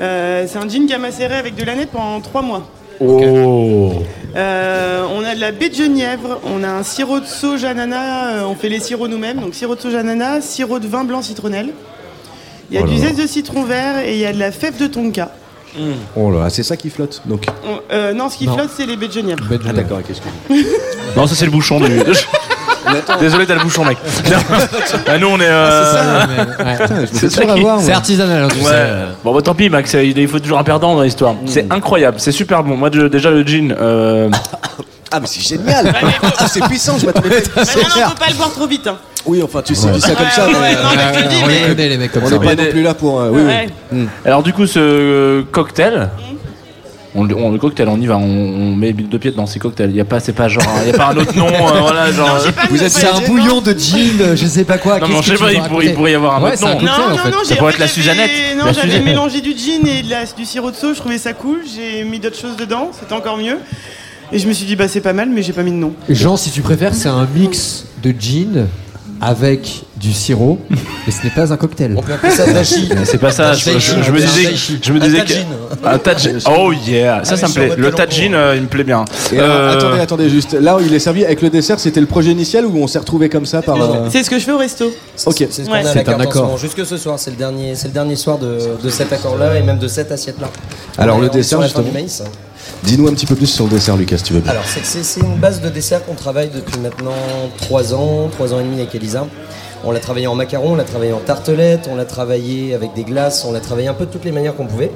Euh, 0.00 0.46
c'est 0.48 0.58
un 0.58 0.68
gin 0.68 0.86
qui 0.86 0.94
a 0.94 0.98
macéré 0.98 1.34
avec 1.34 1.54
de 1.54 1.64
l'aneth 1.64 1.90
pendant 1.90 2.20
3 2.20 2.42
mois. 2.42 2.66
Oh 3.00 3.92
Euh, 4.34 5.02
on 5.14 5.24
a 5.24 5.34
de 5.34 5.40
la 5.40 5.52
baie 5.52 5.68
de 5.68 5.74
genièvre, 5.74 6.40
on 6.44 6.62
a 6.62 6.68
un 6.68 6.82
sirop 6.82 7.20
de 7.20 7.64
ananas, 7.66 8.34
euh, 8.34 8.44
on 8.46 8.54
fait 8.54 8.68
les 8.68 8.80
sirops 8.80 9.08
nous-mêmes, 9.08 9.38
donc 9.38 9.54
sirop 9.54 9.74
de 9.74 9.80
sauge 9.80 9.94
ananas, 9.94 10.42
sirop 10.42 10.78
de 10.78 10.86
vin 10.86 11.04
blanc 11.04 11.22
citronnelle. 11.22 11.70
Il 12.76 12.80
y 12.80 12.82
a 12.82 12.86
Oh 12.86 12.88
du 12.90 12.98
zeste 12.98 13.20
de 13.20 13.26
citron 13.26 13.64
vert 13.64 13.98
et 14.04 14.12
il 14.14 14.18
y 14.20 14.26
a 14.26 14.32
de 14.32 14.38
la 14.38 14.52
fève 14.52 14.76
de 14.78 14.86
tonka. 14.86 15.30
Oh 16.16 16.30
là, 16.30 16.44
là, 16.44 16.50
c'est 16.50 16.62
ça 16.62 16.76
qui 16.76 16.88
flotte. 16.90 17.20
Donc. 17.26 17.44
On- 17.68 17.80
euh, 17.92 18.12
non, 18.14 18.28
ce 18.30 18.38
qui 18.38 18.46
Non. 18.46 18.54
flotte, 18.54 18.70
c'est 18.76 18.86
les 18.86 18.96
baies 18.96 19.08
de 19.08 19.12
genièvre. 19.12 19.42
Ah 19.68 19.72
d'accord, 19.72 19.98
excuse-moi. 20.00 20.58
Non, 21.16 21.26
ça 21.26 21.34
c'est 21.34 21.44
le 21.44 21.50
bouchon 21.50 21.80
du. 21.80 21.86
Désolé, 23.20 23.46
t'as 23.46 23.54
le 23.54 23.60
bouchon, 23.60 23.84
mec. 23.84 23.98
Ah, 25.08 25.18
nous, 25.18 25.26
on 25.26 25.38
est. 25.40 25.46
euh, 25.48 26.24
Ah, 26.58 26.76
c'est 27.12 27.28
ça, 27.30 27.44
ouais. 27.44 27.62
C'est 27.80 27.92
artisanal, 27.92 28.44
hein, 28.44 28.48
tu 28.50 28.58
Ouais. 28.64 28.70
sais. 28.70 28.86
Bon, 29.24 29.34
bah 29.34 29.42
tant 29.42 29.54
pis, 29.54 29.68
Max, 29.68 29.94
il 29.94 30.28
faut 30.28 30.38
toujours 30.38 30.58
un 30.58 30.64
perdant 30.64 30.94
dans 30.94 31.02
l'histoire. 31.02 31.34
C'est 31.46 31.70
incroyable, 31.72 32.18
c'est 32.20 32.32
super 32.32 32.62
bon. 32.62 32.76
Moi, 32.76 32.90
je- 32.92 33.06
déjà, 33.08 33.30
le 33.30 33.42
gin. 33.44 33.74
euh, 33.78 34.28
Ah, 35.16 35.20
mais 35.20 35.26
c'est 35.26 35.40
génial 35.40 35.94
Ah, 36.38 36.46
c'est 36.46 36.62
puissant, 36.64 36.98
je 36.98 37.06
m'attendais 37.06 37.40
pas. 37.40 37.60
Non, 37.62 37.66
faut 38.08 38.14
pas 38.16 38.28
le 38.28 38.34
boire 38.36 38.52
trop 38.52 38.66
vite. 38.66 38.86
hein. 38.86 38.96
Oui, 39.24 39.42
enfin, 39.42 39.62
tu 39.62 39.74
sais, 39.74 39.90
dis 39.90 40.00
ça 40.00 40.14
comme 40.14 40.26
ça. 40.30 40.46
ouais, 40.46 40.52
mais, 40.52 40.58
ouais, 40.60 40.74
non, 40.74 40.88
mais 40.94 41.02
je 41.14 41.18
te 41.18 41.22
le 41.24 41.28
dis, 41.30 41.36
on 41.42 41.46
mais- 41.46 41.60
les 41.62 41.68
connaît, 41.68 41.88
les 41.88 41.96
mecs 41.98 42.12
comme 42.12 42.24
On 42.24 42.28
ça. 42.28 42.34
est 42.34 42.38
On 42.38 42.40
pas 42.42 42.50
n'est 42.50 42.56
pas 42.56 42.62
non 42.64 42.70
plus 42.70 42.82
là 42.82 42.94
pour. 42.94 43.20
euh, 43.20 43.30
oui, 43.32 43.42
Ouais. 43.42 43.68
oui. 43.92 43.98
Mm. 44.02 44.06
Alors, 44.26 44.42
du 44.42 44.52
coup, 44.52 44.66
ce 44.66 45.40
cocktail. 45.50 46.10
On, 47.18 47.24
le- 47.24 47.34
on- 47.34 47.50
le 47.50 47.56
cocktail, 47.58 47.88
on 47.88 47.98
y 47.98 48.06
va, 48.06 48.18
on, 48.18 48.20
on 48.22 48.76
met 48.76 48.92
deux 48.92 49.18
pieds 49.18 49.30
dans 49.30 49.46
ces 49.46 49.58
cocktails. 49.58 49.88
Il 49.88 49.96
y 49.96 50.00
a 50.02 50.04
pas, 50.04 50.20
c'est 50.20 50.34
pas 50.34 50.48
genre, 50.48 50.62
il 50.82 50.88
y 50.90 50.94
a 50.94 50.98
pas 50.98 51.06
un 51.06 51.16
autre 51.16 51.34
nom, 51.34 51.46
euh, 51.48 51.80
voilà, 51.80 52.12
genre. 52.12 52.38
Vous 52.68 52.82
êtes 52.82 52.92
c'est 52.92 53.08
un 53.08 53.20
bouillon 53.20 53.62
de 53.62 53.72
gin, 53.72 54.20
euh, 54.20 54.36
je 54.36 54.44
sais 54.46 54.64
pas 54.64 54.76
quoi. 54.76 54.98
Non, 55.00 55.08
mais 55.08 55.14
qu'est-ce 55.14 55.22
je 55.22 55.30
sais 55.30 55.36
tu 55.36 55.38
pas, 55.42 55.46
veux 55.46 55.52
il 55.52 55.56
pourrait, 55.56 55.62
raconter 55.68 55.86
il 55.86 55.94
pourrait 55.94 56.12
y 56.12 56.14
avoir 56.14 56.36
un 56.36 56.42
Ouais, 56.42 56.48
autre 56.50 56.58
c'est 56.58 56.66
un 56.66 56.74
nom. 56.74 56.80
cocktail, 56.80 57.12
en 57.12 57.16
fait. 57.16 57.30
Non, 57.30 57.36
Ça 57.38 57.44
j'ai- 57.48 57.54
pourrait 57.56 57.70
en 57.70 57.74
être 57.74 57.80
la 57.80 57.88
Suzannette. 57.88 58.30
Non, 58.58 58.64
j'avais 58.66 58.74
Suzannette. 58.82 59.04
mélangé 59.06 59.40
du 59.40 59.52
gin 59.56 59.86
et 59.86 60.02
de 60.02 60.10
la- 60.10 60.26
du 60.26 60.44
sirop 60.44 60.70
de 60.70 60.76
sauge, 60.76 60.96
je 60.96 61.00
trouvais 61.00 61.16
ça 61.16 61.32
cool. 61.32 61.60
J'ai 61.74 62.04
mis 62.04 62.18
d'autres 62.20 62.38
choses 62.38 62.56
dedans, 62.56 62.90
c'était 62.92 63.14
encore 63.14 63.38
mieux. 63.38 63.56
Et 64.32 64.38
je 64.38 64.48
me 64.48 64.52
suis 64.52 64.66
dit, 64.66 64.76
bah 64.76 64.88
c'est 64.88 65.00
pas 65.00 65.12
mal, 65.12 65.28
mais 65.30 65.42
j'ai 65.42 65.52
pas 65.52 65.62
mis 65.62 65.70
de 65.70 65.76
nom. 65.76 65.92
Jean, 66.08 66.36
si 66.36 66.50
tu 66.50 66.60
préfères, 66.60 66.94
c'est 66.94 67.08
un 67.08 67.26
mix 67.34 67.84
de 68.02 68.12
gin 68.18 68.66
avec 69.20 69.82
du 69.96 70.12
sirop, 70.12 70.58
mais 70.68 71.10
ce 71.12 71.22
n'est 71.24 71.30
pas 71.30 71.50
un 71.50 71.56
cocktail. 71.56 71.94
On 71.96 72.02
peut 72.02 72.12
appeler 72.12 72.30
ça 72.32 72.52
dashi. 72.52 72.90
C'est 73.04 73.16
pas 73.16 73.30
ça, 73.30 73.54
je, 73.54 73.70
je- 73.78 74.02
je 74.02 74.10
me 74.12 74.18
disais, 74.18 74.78
je 74.82 74.92
me 74.92 75.00
disais 75.00 75.24
que. 75.24 75.32
Un 75.86 75.96
tajin. 75.98 76.38
Oh 76.54 76.70
yeah, 76.86 77.24
ça, 77.24 77.36
ça 77.36 77.48
me 77.48 77.52
plaît. 77.54 77.70
Le 77.78 77.90
tajin, 77.92 78.34
euh, 78.34 78.54
il 78.56 78.62
me 78.62 78.66
plaît 78.66 78.84
bien. 78.84 79.06
Et 79.32 79.38
alors, 79.38 79.56
Euh, 79.56 79.72
attendez, 79.78 80.00
attendez, 80.00 80.28
juste. 80.28 80.52
Là, 80.52 80.76
il 80.84 80.92
est 80.92 80.98
servi 80.98 81.24
avec 81.24 81.40
le 81.40 81.48
dessert. 81.48 81.80
C'était 81.80 82.00
le 82.00 82.06
projet 82.06 82.32
initial 82.32 82.66
ou 82.66 82.76
on 82.76 82.86
s'est 82.86 82.98
retrouvé 82.98 83.30
comme 83.30 83.46
ça 83.46 83.62
par. 83.62 83.80
euh, 83.80 84.08
C'est 84.10 84.22
ce 84.22 84.28
que 84.28 84.38
je 84.38 84.44
fais 84.44 84.52
au 84.52 84.58
resto. 84.58 84.84
Ok. 85.24 85.46
C'est 85.50 85.64
ce 85.64 85.70
Ouais. 85.70 85.78
un 85.78 85.94
carte 85.94 86.08
en 86.08 86.18
ce 86.18 86.22
accord. 86.24 86.58
Jusque 86.58 86.84
ce 86.84 86.98
soir, 86.98 87.18
c'est 87.18 87.30
le 87.30 87.36
dernier, 87.36 87.74
c'est 87.74 87.88
le 87.88 87.94
dernier 87.94 88.16
soir 88.16 88.36
de, 88.38 88.58
de 88.82 88.90
cet 88.90 89.12
accord-là 89.14 89.56
et 89.58 89.62
même 89.62 89.78
de 89.78 89.88
cette 89.88 90.12
assiette-là. 90.12 90.50
Alors, 90.98 91.20
le 91.20 91.30
dessert, 91.30 91.62
justement. 91.62 91.86
du 91.86 91.92
maïs. 91.92 92.22
Dis-nous 92.82 93.08
un 93.08 93.12
petit 93.12 93.26
peu 93.26 93.34
plus 93.34 93.46
sur 93.46 93.64
le 93.64 93.70
dessert, 93.70 93.96
Lucas, 93.96 94.18
si 94.18 94.24
tu 94.24 94.32
veux 94.32 94.40
bien. 94.40 94.52
Alors, 94.52 94.64
c'est 94.64 95.20
une 95.20 95.36
base 95.36 95.60
de 95.60 95.68
dessert 95.68 96.04
qu'on 96.04 96.14
travaille 96.14 96.50
depuis 96.50 96.78
maintenant 96.78 97.14
3 97.58 97.94
ans, 97.94 98.28
3 98.30 98.54
ans 98.54 98.60
et 98.60 98.64
demi 98.64 98.76
avec 98.76 98.94
Elisa. 98.94 99.26
On 99.84 99.90
l'a 99.90 100.00
travaillé 100.00 100.26
en 100.26 100.34
macaron, 100.34 100.72
on 100.72 100.76
l'a 100.76 100.84
travaillé 100.84 101.12
en 101.12 101.20
tartelette, 101.20 101.88
on 101.90 101.96
l'a 101.96 102.04
travaillé 102.04 102.74
avec 102.74 102.94
des 102.94 103.04
glaces, 103.04 103.44
on 103.44 103.52
l'a 103.52 103.60
travaillé 103.60 103.88
un 103.88 103.94
peu 103.94 104.06
de 104.06 104.10
toutes 104.10 104.24
les 104.24 104.32
manières 104.32 104.54
qu'on 104.56 104.66
pouvait. 104.66 104.90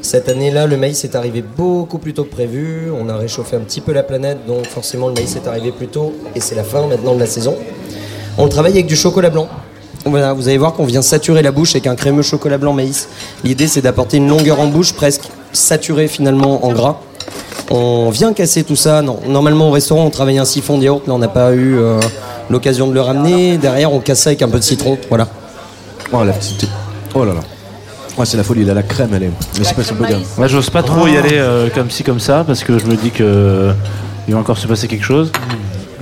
Cette 0.00 0.28
année-là, 0.28 0.66
le 0.66 0.76
maïs 0.76 1.04
est 1.04 1.16
arrivé 1.16 1.42
beaucoup 1.42 1.98
plus 1.98 2.14
tôt 2.14 2.24
que 2.24 2.30
prévu. 2.30 2.90
On 2.90 3.08
a 3.08 3.16
réchauffé 3.16 3.56
un 3.56 3.60
petit 3.60 3.80
peu 3.80 3.92
la 3.92 4.02
planète, 4.02 4.46
donc 4.46 4.66
forcément 4.66 5.08
le 5.08 5.14
maïs 5.14 5.34
est 5.36 5.46
arrivé 5.48 5.72
plus 5.72 5.88
tôt 5.88 6.14
et 6.34 6.40
c'est 6.40 6.54
la 6.54 6.64
fin 6.64 6.86
maintenant 6.86 7.14
de 7.14 7.20
la 7.20 7.26
saison. 7.26 7.56
On 8.38 8.44
le 8.44 8.50
travaille 8.50 8.72
avec 8.72 8.86
du 8.86 8.96
chocolat 8.96 9.30
blanc. 9.30 9.48
Voilà, 10.04 10.32
vous 10.32 10.48
allez 10.48 10.58
voir 10.58 10.72
qu'on 10.72 10.84
vient 10.84 11.02
saturer 11.02 11.42
la 11.42 11.52
bouche 11.52 11.72
avec 11.72 11.86
un 11.86 11.94
crémeux 11.94 12.22
chocolat 12.22 12.58
blanc 12.58 12.72
maïs. 12.72 13.08
L'idée 13.44 13.66
c'est 13.66 13.82
d'apporter 13.82 14.16
une 14.18 14.28
longueur 14.28 14.60
en 14.60 14.66
bouche 14.66 14.92
presque 14.92 15.24
saturée 15.52 16.08
finalement 16.08 16.64
en 16.64 16.72
gras. 16.72 17.00
On 17.70 18.10
vient 18.10 18.32
casser 18.32 18.64
tout 18.64 18.76
ça. 18.76 19.02
Non, 19.02 19.18
normalement 19.26 19.68
au 19.68 19.72
restaurant 19.72 20.04
on 20.04 20.10
travaille 20.10 20.38
un 20.38 20.44
siphon 20.44 20.78
de 20.78 20.84
yaourt, 20.84 21.06
là 21.06 21.14
on 21.14 21.18
n'a 21.18 21.28
pas 21.28 21.52
eu 21.52 21.78
euh, 21.78 22.00
l'occasion 22.48 22.86
de 22.86 22.94
le 22.94 23.00
ramener. 23.00 23.58
Derrière 23.58 23.92
on 23.92 24.00
casse 24.00 24.20
ça 24.20 24.30
avec 24.30 24.42
un 24.42 24.48
peu 24.48 24.58
de 24.58 24.64
citron. 24.64 24.98
Voilà. 25.08 25.28
Oh 26.12 26.24
la 26.24 26.32
petite. 26.32 26.66
Oh 27.14 27.24
là 27.24 27.34
là. 27.34 27.40
Ouais, 28.18 28.26
c'est 28.26 28.36
la 28.36 28.42
folie, 28.42 28.64
là, 28.64 28.74
la 28.74 28.82
crème, 28.82 29.10
elle 29.14 29.22
est. 29.22 29.30
Mais 29.58 29.64
c'est 29.64 29.76
pas 29.76 29.84
si. 29.84 29.94
Moi, 30.36 30.48
j'ose 30.48 30.70
pas 30.70 30.82
trop 30.82 31.06
y 31.06 31.16
aller 31.16 31.36
euh, 31.36 31.68
comme 31.72 31.88
ci, 31.88 32.02
comme 32.02 32.18
ça, 32.18 32.42
parce 32.44 32.64
que 32.64 32.76
je 32.76 32.86
me 32.86 32.96
dis 32.96 33.12
que 33.12 33.22
euh, 33.22 33.72
il 34.26 34.34
va 34.34 34.40
encore 34.40 34.58
se 34.58 34.66
passer 34.66 34.88
quelque 34.88 35.04
chose. 35.04 35.30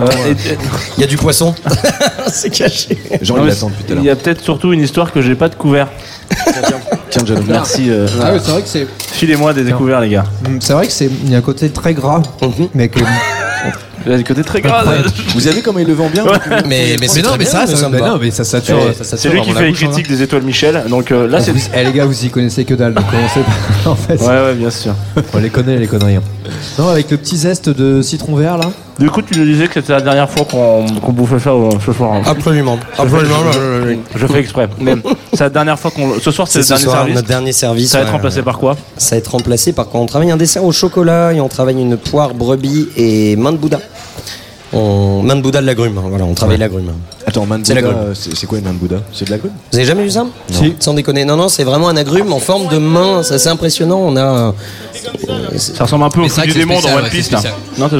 Euh, 0.01 0.05
et- 0.27 0.31
et- 0.52 0.59
Il 0.98 1.01
y 1.01 1.05
a 1.05 1.06
du 1.06 1.16
poisson. 1.16 1.55
c'est 2.28 2.51
caché. 2.51 2.98
Jean, 3.23 3.36
Non, 3.36 3.44
il 3.44 3.48
l'attend 3.48 3.68
depuis 3.70 3.85
tout 3.85 3.93
à 3.93 3.94
Il 3.94 3.97
l'heure. 3.97 4.05
y 4.05 4.10
a 4.10 4.16
peut-être 4.16 4.43
surtout 4.43 4.73
une 4.73 4.82
histoire 4.82 5.12
que 5.12 5.23
j'ai 5.23 5.35
pas 5.35 5.48
de 5.48 5.55
couvert. 5.55 5.89
Tiens, 7.10 7.23
John. 7.24 7.43
Merci. 7.48 7.89
euh, 7.90 8.06
Ah 8.23 8.32
ouais, 8.32 8.39
c'est 8.43 8.51
vrai 8.51 8.62
que 8.62 8.68
c'est. 8.68 8.86
Filez-moi 9.12 9.55
des 9.55 9.64
découverts, 9.64 10.01
les 10.01 10.10
gars. 10.10 10.24
Mm, 10.48 10.56
C'est 10.60 10.73
vrai 10.73 10.86
que 10.86 10.93
c'est. 10.93 11.09
Il 11.24 11.31
y 11.31 11.35
a 11.35 11.39
un 11.39 11.43
côté 11.43 11.68
très 11.70 11.94
gras, 11.94 12.23
mais 12.74 12.89
que. 12.89 13.01
Il 14.05 14.12
y 14.12 14.14
a 14.14 14.18
des 14.18 14.24
côtés 14.24 14.44
très 14.44 14.60
gras. 14.60 14.85
Vous 15.35 15.48
avez 15.48 15.62
comment 15.62 15.81
il 15.81 15.86
le 15.86 15.94
vend 15.94 16.09
bien 16.09 16.24
Mais, 16.68 16.97
mais, 17.01 17.09
c'est 17.09 17.23
très 17.23 17.32
mais 17.32 17.39
bien, 17.39 17.51
ça, 17.51 17.60
mais 17.62 17.66
ça, 17.66 17.77
ça 17.77 17.89
me 17.89 17.94
mais 17.94 18.01
va. 18.01 18.10
non, 18.10 18.18
mais 18.20 18.31
ça 18.31 18.44
sature. 18.44 18.78
Eh, 18.90 18.94
ça 18.94 19.02
sature 19.02 19.18
C'est 19.18 19.28
lui 19.31 19.40
qui 19.43 19.51
fait 19.51 19.62
les 19.64 19.70
bouche, 19.70 19.82
hein. 19.82 19.86
critiques 19.89 20.09
des 20.09 20.23
étoiles 20.23 20.43
Michel. 20.43 20.85
Donc 20.89 21.10
euh, 21.10 21.27
là, 21.27 21.39
Ah, 21.40 21.43
c'est. 21.44 21.51
vous- 21.51 21.59
eh, 21.74 21.82
les 21.85 21.93
gars, 21.93 22.05
vous 22.05 22.24
y 22.24 22.28
connaissez 22.31 22.64
que 22.64 22.74
dalle, 22.74 22.94
donc 22.94 23.05
commencez 23.10 23.40
pas. 23.40 23.90
en 23.90 23.97
fait. 23.97 24.20
Ouais, 24.20 24.27
ouais, 24.28 24.55
bien 24.55 24.70
sûr. 24.70 24.94
On 25.35 25.39
les 25.39 25.51
connaît, 25.51 25.77
les 25.78 25.89
conneries. 25.89 26.16
hein. 26.16 26.23
Non, 26.78 26.89
avec 26.89 27.10
le 27.10 27.16
petit 27.16 27.36
zeste 27.36 27.68
de 27.68 28.01
citron 28.02 28.36
vert 28.36 28.59
là. 28.59 28.70
Du 28.98 29.10
coup, 29.10 29.20
tu 29.20 29.39
nous 29.39 29.44
disais 29.44 29.66
que 29.68 29.74
c'était 29.74 29.93
la 29.93 30.01
dernière 30.01 30.31
fois 30.31 30.47
qu'on 30.47 30.86
qu'on 31.01 31.12
bouffait 31.12 31.39
ça 31.39 31.51
euh, 31.51 31.68
ce 31.85 31.93
soir. 31.93 32.14
hein. 32.14 32.23
Absolument. 32.27 32.78
Je 32.78 32.97
fais- 32.97 33.02
Absolument. 33.02 33.36
je- 34.16 34.27
fais 34.27 34.39
exprès. 34.40 34.68
C'est 35.35 35.40
la 35.44 35.51
dernière 35.51 35.78
fois 35.78 35.90
qu'on. 35.90 36.18
Ce 36.18 36.31
soir, 36.31 36.48
c'est 36.48 36.55
C'est 36.55 36.59
le 36.60 36.64
ce 36.64 36.68
dernier 36.70 36.85
soir, 36.85 36.97
service. 36.97 37.14
notre 37.14 37.28
dernier 37.28 37.52
service. 37.52 37.90
Ça 37.90 37.98
va 37.98 38.05
être 38.05 38.09
ouais, 38.09 38.16
remplacé 38.16 38.43
par 38.43 38.59
quoi 38.59 38.74
Ça 38.97 39.16
va 39.16 39.18
être 39.18 39.31
remplacé 39.32 39.73
par 39.74 39.89
quoi? 39.89 40.01
On 40.01 40.06
travaille 40.06 40.31
un 40.31 40.39
dessert 40.39 40.64
au 40.64 40.73
chocolat 40.73 41.35
et 41.35 41.40
on 41.43 41.48
travaille 41.48 41.78
une 41.78 41.98
poire 41.98 42.32
brebis 42.32 42.89
et 42.97 43.36
main 43.36 43.52
de 43.52 43.59
Bouddha. 43.59 43.81
On... 44.76 45.22
Main 45.22 45.36
de 45.36 45.40
Bouddha 45.42 45.60
de 45.60 45.66
l'agrume, 45.66 45.96
hein, 45.98 46.04
voilà, 46.08 46.24
on 46.24 46.34
travaille 46.34 46.58
l'agrume. 46.58 46.92
Attends, 47.26 47.46
man 47.46 47.62
C'est 47.64 47.74
la 47.74 47.80
Bouddha, 47.82 47.94
grume. 47.94 48.08
euh, 48.10 48.14
c'est 48.14 48.46
quoi 48.46 48.58
une 48.58 48.64
man 48.64 48.76
Bouddha 48.76 48.96
C'est 49.12 49.24
de 49.24 49.30
la 49.30 49.38
grume? 49.38 49.52
Vous 49.72 49.78
avez 49.78 49.86
jamais 49.86 50.02
vu 50.04 50.10
ça? 50.10 50.26
Si. 50.50 50.74
Sans 50.80 50.94
déconner. 50.94 51.24
Non, 51.24 51.36
non, 51.36 51.48
c'est 51.48 51.64
vraiment 51.64 51.88
un 51.88 51.96
agrume 51.96 52.32
en 52.32 52.38
forme 52.38 52.68
de 52.68 52.78
main, 52.78 53.22
c'est 53.22 53.34
assez 53.34 53.48
impressionnant. 53.48 53.98
On 54.00 54.16
a. 54.16 54.54
Ça 55.56 55.84
ressemble 55.84 56.04
un 56.04 56.10
peu 56.10 56.20
au 56.20 56.28
fruit 56.28 56.46
du 56.48 56.58
démon 56.58 56.80
dans 56.80 56.94
One 56.94 57.04
ouais, 57.04 57.10
Piece 57.10 57.26
c'est 57.26 57.32
là. 57.32 57.42
Non, 57.78 57.86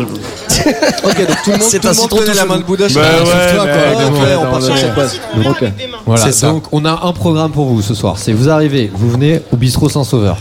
Ok, 1.07 1.27
donc 1.27 1.43
tout 1.45 1.51
le 1.53 1.59
monde, 1.59 2.09
tout 2.09 2.17
le 2.17 2.21
connaît 2.21 2.35
la 2.35 2.45
main 2.45 2.59
de 2.59 2.63
Bouddha. 2.65 2.87
Bah 2.89 3.01
ouais, 3.01 3.55
toi, 3.55 3.65
quoi. 3.65 3.65
attends, 3.65 4.23
attends, 4.23 4.43
on 4.43 4.51
part 4.51 4.63
sur 4.63 4.73
attends, 4.75 4.81
cette 4.83 4.95
base. 4.95 5.21
Ok. 5.49 5.65
Voilà. 6.05 6.31
Donc 6.43 6.65
on 6.73 6.85
a 6.85 7.01
un 7.07 7.13
programme 7.13 7.53
pour 7.53 7.67
vous 7.67 7.83
ce 7.83 7.95
soir. 7.95 8.17
C'est 8.19 8.33
vous 8.33 8.49
arrivez, 8.49 8.91
vous 8.95 9.11
venez 9.11 9.41
au 9.53 9.57
bistrot 9.57 9.89
Saint-Sauveur. 9.89 10.37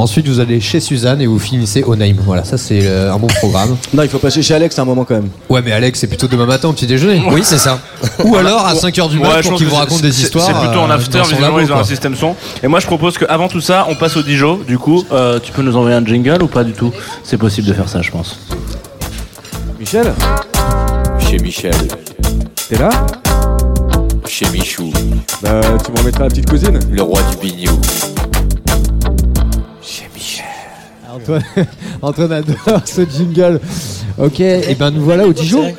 Ensuite, 0.00 0.28
vous 0.28 0.38
allez 0.38 0.60
chez 0.60 0.78
Suzanne 0.78 1.20
et 1.20 1.26
vous 1.26 1.40
finissez 1.40 1.82
au 1.82 1.96
Naïm. 1.96 2.18
Voilà, 2.24 2.44
ça 2.44 2.56
c'est 2.56 2.82
euh, 2.86 3.12
un 3.12 3.18
bon 3.18 3.26
programme. 3.26 3.76
Non, 3.92 4.04
il 4.04 4.08
faut 4.08 4.20
passer 4.20 4.42
chez 4.42 4.54
Alex 4.54 4.78
à 4.78 4.82
un 4.82 4.84
moment 4.84 5.04
quand 5.04 5.16
même. 5.16 5.28
Ouais, 5.48 5.60
mais 5.60 5.72
Alex, 5.72 5.98
c'est 5.98 6.06
plutôt 6.06 6.28
demain 6.28 6.46
matin 6.46 6.68
au 6.68 6.72
petit 6.72 6.86
déjeuner. 6.86 7.20
Oui, 7.32 7.40
c'est 7.42 7.58
ça. 7.58 7.80
Ou 8.24 8.36
alors 8.36 8.64
à 8.64 8.74
5h 8.74 9.08
du 9.10 9.16
Ouais, 9.18 9.22
matin 9.24 9.38
je 9.38 9.42
pour 9.42 9.50
pense 9.50 9.58
qu'il 9.58 9.66
que 9.66 9.70
vous 9.70 9.70
c'est- 9.70 9.76
raconte 9.76 10.02
des 10.02 10.12
c'est- 10.12 10.22
histoires. 10.22 10.46
C'est 10.46 10.52
plutôt 10.52 10.78
en 10.84 10.88
euh, 10.88 10.94
after, 10.94 11.18
dans 11.18 11.24
son 11.24 11.30
visiblement 11.30 11.56
labo, 11.56 11.66
ils 11.66 11.72
ont 11.72 11.74
un 11.74 11.78
quoi. 11.78 11.84
système 11.88 12.14
son. 12.14 12.36
Et 12.62 12.68
moi 12.68 12.78
je 12.78 12.86
propose 12.86 13.18
qu'avant 13.18 13.48
tout 13.48 13.60
ça, 13.60 13.86
on 13.90 13.96
passe 13.96 14.16
au 14.16 14.22
Dijon. 14.22 14.60
Du 14.68 14.78
coup, 14.78 15.04
euh, 15.10 15.40
tu 15.42 15.50
peux 15.50 15.62
nous 15.62 15.76
envoyer 15.76 15.96
un 15.96 16.04
jingle 16.06 16.44
ou 16.44 16.46
pas 16.46 16.62
du 16.62 16.72
tout? 16.74 16.92
C'est 17.24 17.36
possible 17.36 17.66
de 17.66 17.72
faire 17.72 17.88
ça, 17.88 18.00
je 18.00 18.12
pense. 18.12 18.38
Michel 19.80 20.14
Chez 21.18 21.38
Michel, 21.38 21.74
T'es 22.68 22.78
là? 22.78 22.88
Chez 24.28 24.46
Michou, 24.50 24.92
Bah, 25.42 25.60
tu 25.84 25.90
m'en 25.90 26.02
mettras 26.04 26.22
la 26.24 26.28
petite 26.30 26.48
cousine 26.48 26.78
le 26.88 27.02
roi 27.02 27.20
du 27.32 27.36
bignou. 27.48 27.72
Antoine, 31.20 31.42
Antoine 32.02 32.32
adore 32.32 32.82
ce 32.84 33.02
jingle. 33.02 33.60
Ok, 34.18 34.40
et 34.40 34.74
ben 34.78 34.90
nous 34.90 35.02
voilà 35.02 35.26
au 35.26 35.32
Dijon. 35.32 35.72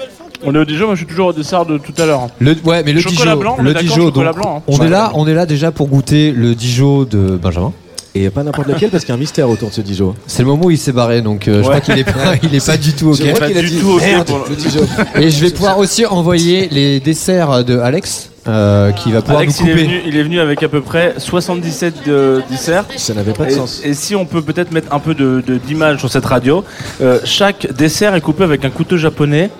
On 0.43 0.55
est 0.55 0.59
au 0.59 0.65
Dijon, 0.65 0.85
moi 0.85 0.95
je 0.95 0.99
suis 0.99 1.07
toujours 1.07 1.27
au 1.27 1.33
dessert 1.33 1.65
de 1.65 1.77
tout 1.77 1.93
à 1.97 2.05
l'heure. 2.05 2.27
Le, 2.39 2.55
ouais, 2.63 2.83
mais 2.83 2.93
le 2.93 3.01
Chocolat 3.01 3.35
Dijon, 3.35 3.37
blanc, 3.37 3.55
on 3.57 3.61
est 3.61 3.63
le 3.63 3.73
d'accord, 3.73 3.89
Dijon, 3.89 4.05
chocolat 4.07 4.31
donc, 4.31 4.41
blanc, 4.41 4.57
hein. 4.57 4.63
on 4.67 4.85
est 4.85 4.89
là, 4.89 5.11
on 5.15 5.27
est 5.27 5.33
là 5.33 5.45
déjà 5.45 5.71
pour 5.71 5.87
goûter 5.87 6.31
le 6.31 6.55
Dijon 6.55 7.03
de 7.03 7.37
Benjamin. 7.41 7.73
Et 8.15 8.29
pas 8.31 8.41
n'importe 8.43 8.67
lequel 8.67 8.89
parce 8.89 9.03
qu'il 9.05 9.09
y 9.13 9.15
a 9.15 9.17
un 9.17 9.19
mystère 9.19 9.47
autour 9.49 9.69
de 9.69 9.73
ce 9.75 9.81
Dijon. 9.81 10.15
C'est 10.25 10.41
le 10.41 10.47
moment 10.47 10.65
où 10.65 10.71
il 10.71 10.79
s'est 10.79 10.91
barré, 10.91 11.21
donc 11.21 11.47
euh, 11.47 11.57
je 11.61 11.67
crois 11.67 11.79
qu'il 11.79 11.97
est 11.97 12.03
pas, 12.03 12.33
il 12.43 12.55
est 12.55 12.65
pas 12.65 12.75
du 12.77 12.93
tout 12.93 13.09
ok. 13.11 13.17
Je 13.23 13.31
crois 13.33 13.47
qu'il 13.47 13.57
a 13.57 13.61
dit 13.61 13.81
merde, 13.83 14.31
le 14.49 14.55
Dijon. 14.55 14.81
Et 15.15 15.29
je 15.29 15.39
vais 15.45 15.51
pouvoir 15.51 15.77
aussi 15.77 16.05
envoyer 16.07 16.67
les 16.71 16.99
desserts 16.99 17.63
de 17.63 17.77
Alex, 17.77 18.31
euh, 18.47 18.91
qui 18.93 19.11
va 19.11 19.21
pouvoir 19.21 19.41
Alex, 19.41 19.59
nous 19.61 19.67
il 19.67 19.69
est, 19.69 19.73
couper. 19.73 19.85
venu, 19.85 20.01
il 20.07 20.17
est 20.17 20.23
venu 20.23 20.39
avec 20.39 20.63
à 20.63 20.69
peu 20.69 20.81
près 20.81 21.13
77 21.19 21.93
de- 22.07 22.41
desserts. 22.49 22.85
Ça 22.97 23.13
n'avait 23.13 23.33
pas 23.33 23.45
de 23.45 23.51
et, 23.51 23.53
sens. 23.53 23.81
Et 23.83 23.93
si 23.93 24.15
on 24.15 24.25
peut 24.25 24.41
peut-être 24.41 24.71
mettre 24.71 24.91
un 24.91 24.99
peu 24.99 25.13
de- 25.13 25.43
de- 25.45 25.57
d'image 25.57 25.99
sur 25.99 26.09
cette 26.11 26.25
radio, 26.25 26.63
euh, 27.01 27.19
chaque 27.25 27.71
dessert 27.73 28.15
est 28.15 28.21
coupé 28.21 28.43
avec 28.43 28.65
un 28.65 28.71
couteau 28.71 28.97
japonais 28.97 29.51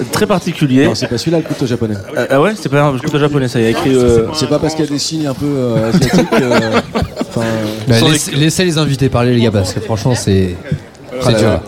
euh, 0.00 0.04
très 0.12 0.26
particulier. 0.26 0.86
Non, 0.86 0.94
c'est 0.94 1.08
pas 1.08 1.18
celui-là 1.18 1.38
le 1.38 1.44
couteau 1.44 1.66
japonais. 1.66 1.96
Euh, 2.16 2.26
ah 2.30 2.40
ouais, 2.40 2.52
c'est 2.58 2.70
pas 2.70 2.82
un 2.84 2.96
couteau 2.98 3.18
japonais, 3.18 3.48
ça 3.48 3.60
y 3.60 3.66
a 3.66 3.68
écrit. 3.70 3.94
euh, 3.94 4.28
C'est 4.32 4.48
pas 4.48 4.58
parce 4.58 4.74
qu'il 4.74 4.86
y 4.86 4.88
a 4.88 4.90
des 4.90 4.98
signes 4.98 5.26
un 5.26 5.34
peu 5.34 5.44
euh, 5.46 5.88
asiatiques. 5.90 6.26
euh, 6.40 6.70
Enfin, 7.38 8.00
Bah, 8.04 8.10
laisse- 8.12 8.32
laissez 8.32 8.64
les 8.64 8.78
invités 8.78 9.08
parler, 9.08 9.34
les 9.34 9.40
gars, 9.42 9.50
parce 9.50 9.72
que 9.74 9.80
franchement, 9.80 10.14
c'est. 10.14 10.56
Ah 11.24 11.30
là 11.32 11.38
dur. 11.38 11.48
là. 11.48 11.62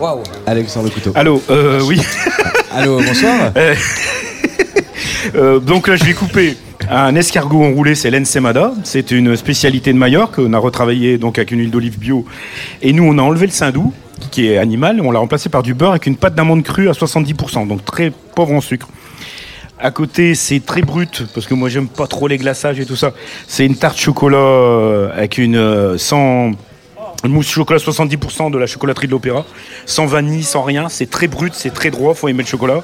Alex 0.47 0.71
sans 0.71 0.83
le 0.83 0.89
couteau. 0.89 1.11
Allô, 1.15 1.41
euh, 1.49 1.81
oui. 1.83 1.99
Allô, 2.73 2.97
bonsoir. 2.97 3.51
Euh, 5.33 5.35
euh, 5.35 5.59
donc 5.59 5.87
là, 5.87 5.95
je 5.95 6.03
vais 6.03 6.13
couper 6.13 6.57
un 6.89 7.15
escargot 7.15 7.63
enroulé, 7.63 7.95
c'est 7.95 8.09
l'ensemada. 8.09 8.73
C'est 8.83 9.11
une 9.11 9.35
spécialité 9.35 9.93
de 9.93 9.97
Majorque. 9.97 10.39
On 10.39 10.51
a 10.53 10.57
retravaillé 10.57 11.17
donc 11.17 11.37
avec 11.37 11.51
une 11.51 11.59
huile 11.59 11.69
d'olive 11.71 11.99
bio. 11.99 12.25
Et 12.81 12.91
nous, 12.93 13.03
on 13.03 13.17
a 13.17 13.21
enlevé 13.21 13.45
le 13.45 13.51
saindoux, 13.51 13.93
qui 14.31 14.47
est 14.47 14.57
animal, 14.57 14.97
et 14.97 15.01
on 15.01 15.11
l'a 15.11 15.19
remplacé 15.19 15.49
par 15.49 15.63
du 15.63 15.73
beurre 15.73 15.91
avec 15.91 16.07
une 16.07 16.15
pâte 16.15 16.35
d'amande 16.35 16.63
crue 16.63 16.89
à 16.89 16.93
70%, 16.93 17.67
donc 17.67 17.85
très 17.85 18.11
pauvre 18.35 18.53
en 18.53 18.61
sucre. 18.61 18.87
À 19.83 19.89
côté, 19.89 20.35
c'est 20.35 20.63
très 20.63 20.83
brut, 20.83 21.23
parce 21.33 21.47
que 21.47 21.55
moi, 21.55 21.67
j'aime 21.67 21.87
pas 21.87 22.05
trop 22.05 22.27
les 22.27 22.37
glaçages 22.37 22.79
et 22.79 22.85
tout 22.85 22.95
ça. 22.95 23.13
C'est 23.47 23.65
une 23.65 23.75
tarte 23.75 23.97
chocolat 23.97 24.37
euh, 24.37 25.09
avec 25.11 25.39
une 25.39 25.55
euh, 25.55 25.97
sans 25.97 26.51
mousse 27.27 27.49
chocolat 27.49 27.79
70% 27.79 28.51
de 28.51 28.59
la 28.59 28.67
chocolaterie 28.67 29.07
de 29.07 29.11
l'Opéra, 29.11 29.43
sans 29.87 30.05
vanille, 30.05 30.43
sans 30.43 30.61
rien. 30.61 30.87
C'est 30.87 31.09
très 31.09 31.27
brut, 31.27 31.53
c'est 31.55 31.73
très 31.73 31.89
droit, 31.89 32.13
faut 32.13 32.27
aimer 32.27 32.43
le 32.43 32.47
chocolat. 32.47 32.83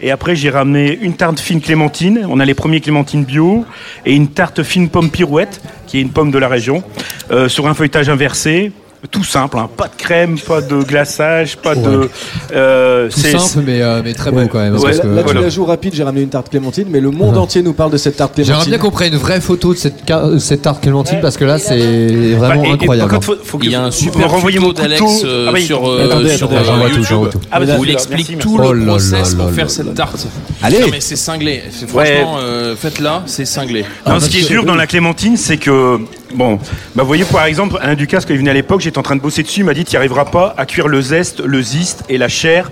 Et 0.00 0.10
après, 0.10 0.34
j'ai 0.34 0.48
ramené 0.48 0.98
une 1.02 1.14
tarte 1.14 1.40
fine 1.40 1.60
clémentine. 1.60 2.26
On 2.26 2.40
a 2.40 2.46
les 2.46 2.54
premiers 2.54 2.80
clémentines 2.80 3.24
bio 3.24 3.66
et 4.06 4.14
une 4.14 4.28
tarte 4.28 4.62
fine 4.62 4.88
pomme 4.88 5.10
pirouette, 5.10 5.60
qui 5.86 5.98
est 5.98 6.00
une 6.00 6.10
pomme 6.10 6.30
de 6.30 6.38
la 6.38 6.48
région, 6.48 6.82
euh, 7.30 7.50
sur 7.50 7.66
un 7.68 7.74
feuilletage 7.74 8.08
inversé. 8.08 8.72
Tout 9.10 9.24
simple, 9.24 9.56
hein. 9.58 9.68
pas 9.78 9.88
de 9.88 9.94
crème, 9.96 10.38
pas 10.38 10.60
de 10.60 10.82
glaçage, 10.82 11.56
pas 11.56 11.74
de. 11.74 12.10
euh, 12.52 13.08
Tout 13.08 13.18
c'est- 13.18 13.38
simple, 13.38 13.64
mais, 13.66 13.80
euh, 13.80 14.02
mais 14.04 14.12
très 14.12 14.30
bon 14.30 14.46
quand 14.46 14.58
même. 14.58 14.72
Parce 14.72 14.84
parce 14.84 14.96
que 14.98 15.02
que, 15.04 15.08
là, 15.08 15.14
là, 15.14 15.20
tu 15.22 15.24
voilà. 15.28 15.40
la 15.40 15.48
joues 15.48 15.64
rapide, 15.64 15.94
j'ai 15.94 16.02
ramené 16.02 16.22
une 16.22 16.28
tarte 16.28 16.50
clémentine, 16.50 16.84
mais 16.90 17.00
le 17.00 17.10
monde 17.10 17.38
entier 17.38 17.62
nous 17.62 17.72
parle 17.72 17.90
de 17.92 17.96
cette 17.96 18.16
tarte 18.16 18.32
J'aimerais 18.36 18.44
clémentine. 18.48 18.70
bien 18.72 18.78
qu'on 18.78 18.90
prenne 18.90 19.12
une 19.14 19.18
vraie 19.18 19.40
photo 19.40 19.72
de 19.72 19.78
cette, 19.78 20.02
cette 20.38 20.60
tarte 20.62 20.82
clémentine 20.82 21.18
parce 21.22 21.38
que 21.38 21.46
là 21.46 21.58
c'est 21.58 22.34
vraiment 22.34 22.60
Bah, 22.62 22.68
et- 22.68 22.70
et 22.70 22.72
incroyable. 22.74 23.18
faut- 23.22 23.36
faut 23.42 23.56
que- 23.56 23.64
Il 23.64 23.72
y 23.72 23.74
a 23.74 23.84
un 23.84 23.90
super 23.90 24.28
tuto 24.38 24.72
d'Alex 24.74 25.02
euh, 25.24 25.46
Ah 25.48 25.52
oui, 25.54 25.62
sur, 25.64 25.78
attendez, 25.78 26.02
euh, 26.02 26.06
attendez, 26.06 26.36
sur 26.36 26.46
attendez, 26.52 26.68
euh, 26.68 26.88
YouTube 26.90 27.06
tout. 27.32 27.38
Ah 27.50 27.58
bah, 27.60 27.66
où 27.78 27.84
il 27.84 27.90
explique 27.92 28.38
tout 28.38 28.58
le 28.58 28.66
Oh 28.66 28.72
là 28.74 28.84
process 28.86 29.30
là 29.32 29.36
pour 29.38 29.46
là 29.46 29.52
faire 29.52 29.64
là 29.64 29.70
cette 29.70 29.86
là. 29.86 29.92
tarte. 29.94 30.26
Allez. 30.62 30.80
Non, 30.80 30.86
mais 30.90 31.00
c'est 31.00 31.16
cinglé. 31.16 31.62
Franchement, 31.88 32.36
faites-la, 32.76 33.22
c'est 33.24 33.46
cinglé. 33.46 33.86
Non, 34.06 34.20
ce 34.20 34.28
qui 34.28 34.40
est 34.40 34.46
dur 34.48 34.64
dans 34.64 34.74
la 34.76 34.86
clémentine, 34.86 35.38
c'est 35.38 35.56
que, 35.56 35.98
bon, 36.34 36.56
bah, 36.94 37.02
vous 37.02 37.06
voyez, 37.06 37.24
par 37.24 37.44
exemple, 37.44 37.76
Alain 37.80 37.94
Ducasse, 37.94 38.24
quand 38.24 38.34
il 38.34 38.38
venait 38.38 38.50
à 38.50 38.54
l'époque, 38.54 38.80
j'étais 38.80 38.98
en 38.98 39.02
train 39.02 39.16
de 39.16 39.20
bosser 39.20 39.42
dessus, 39.42 39.60
il 39.60 39.64
m'a 39.64 39.74
dit, 39.74 39.84
tu 39.84 39.92
n'y 39.92 39.96
arriveras 39.96 40.26
pas 40.26 40.54
à 40.56 40.66
cuire 40.66 40.88
le 40.88 41.00
zeste, 41.00 41.40
le 41.40 41.60
ziste 41.62 42.04
et 42.08 42.18
la 42.18 42.28
chair, 42.28 42.70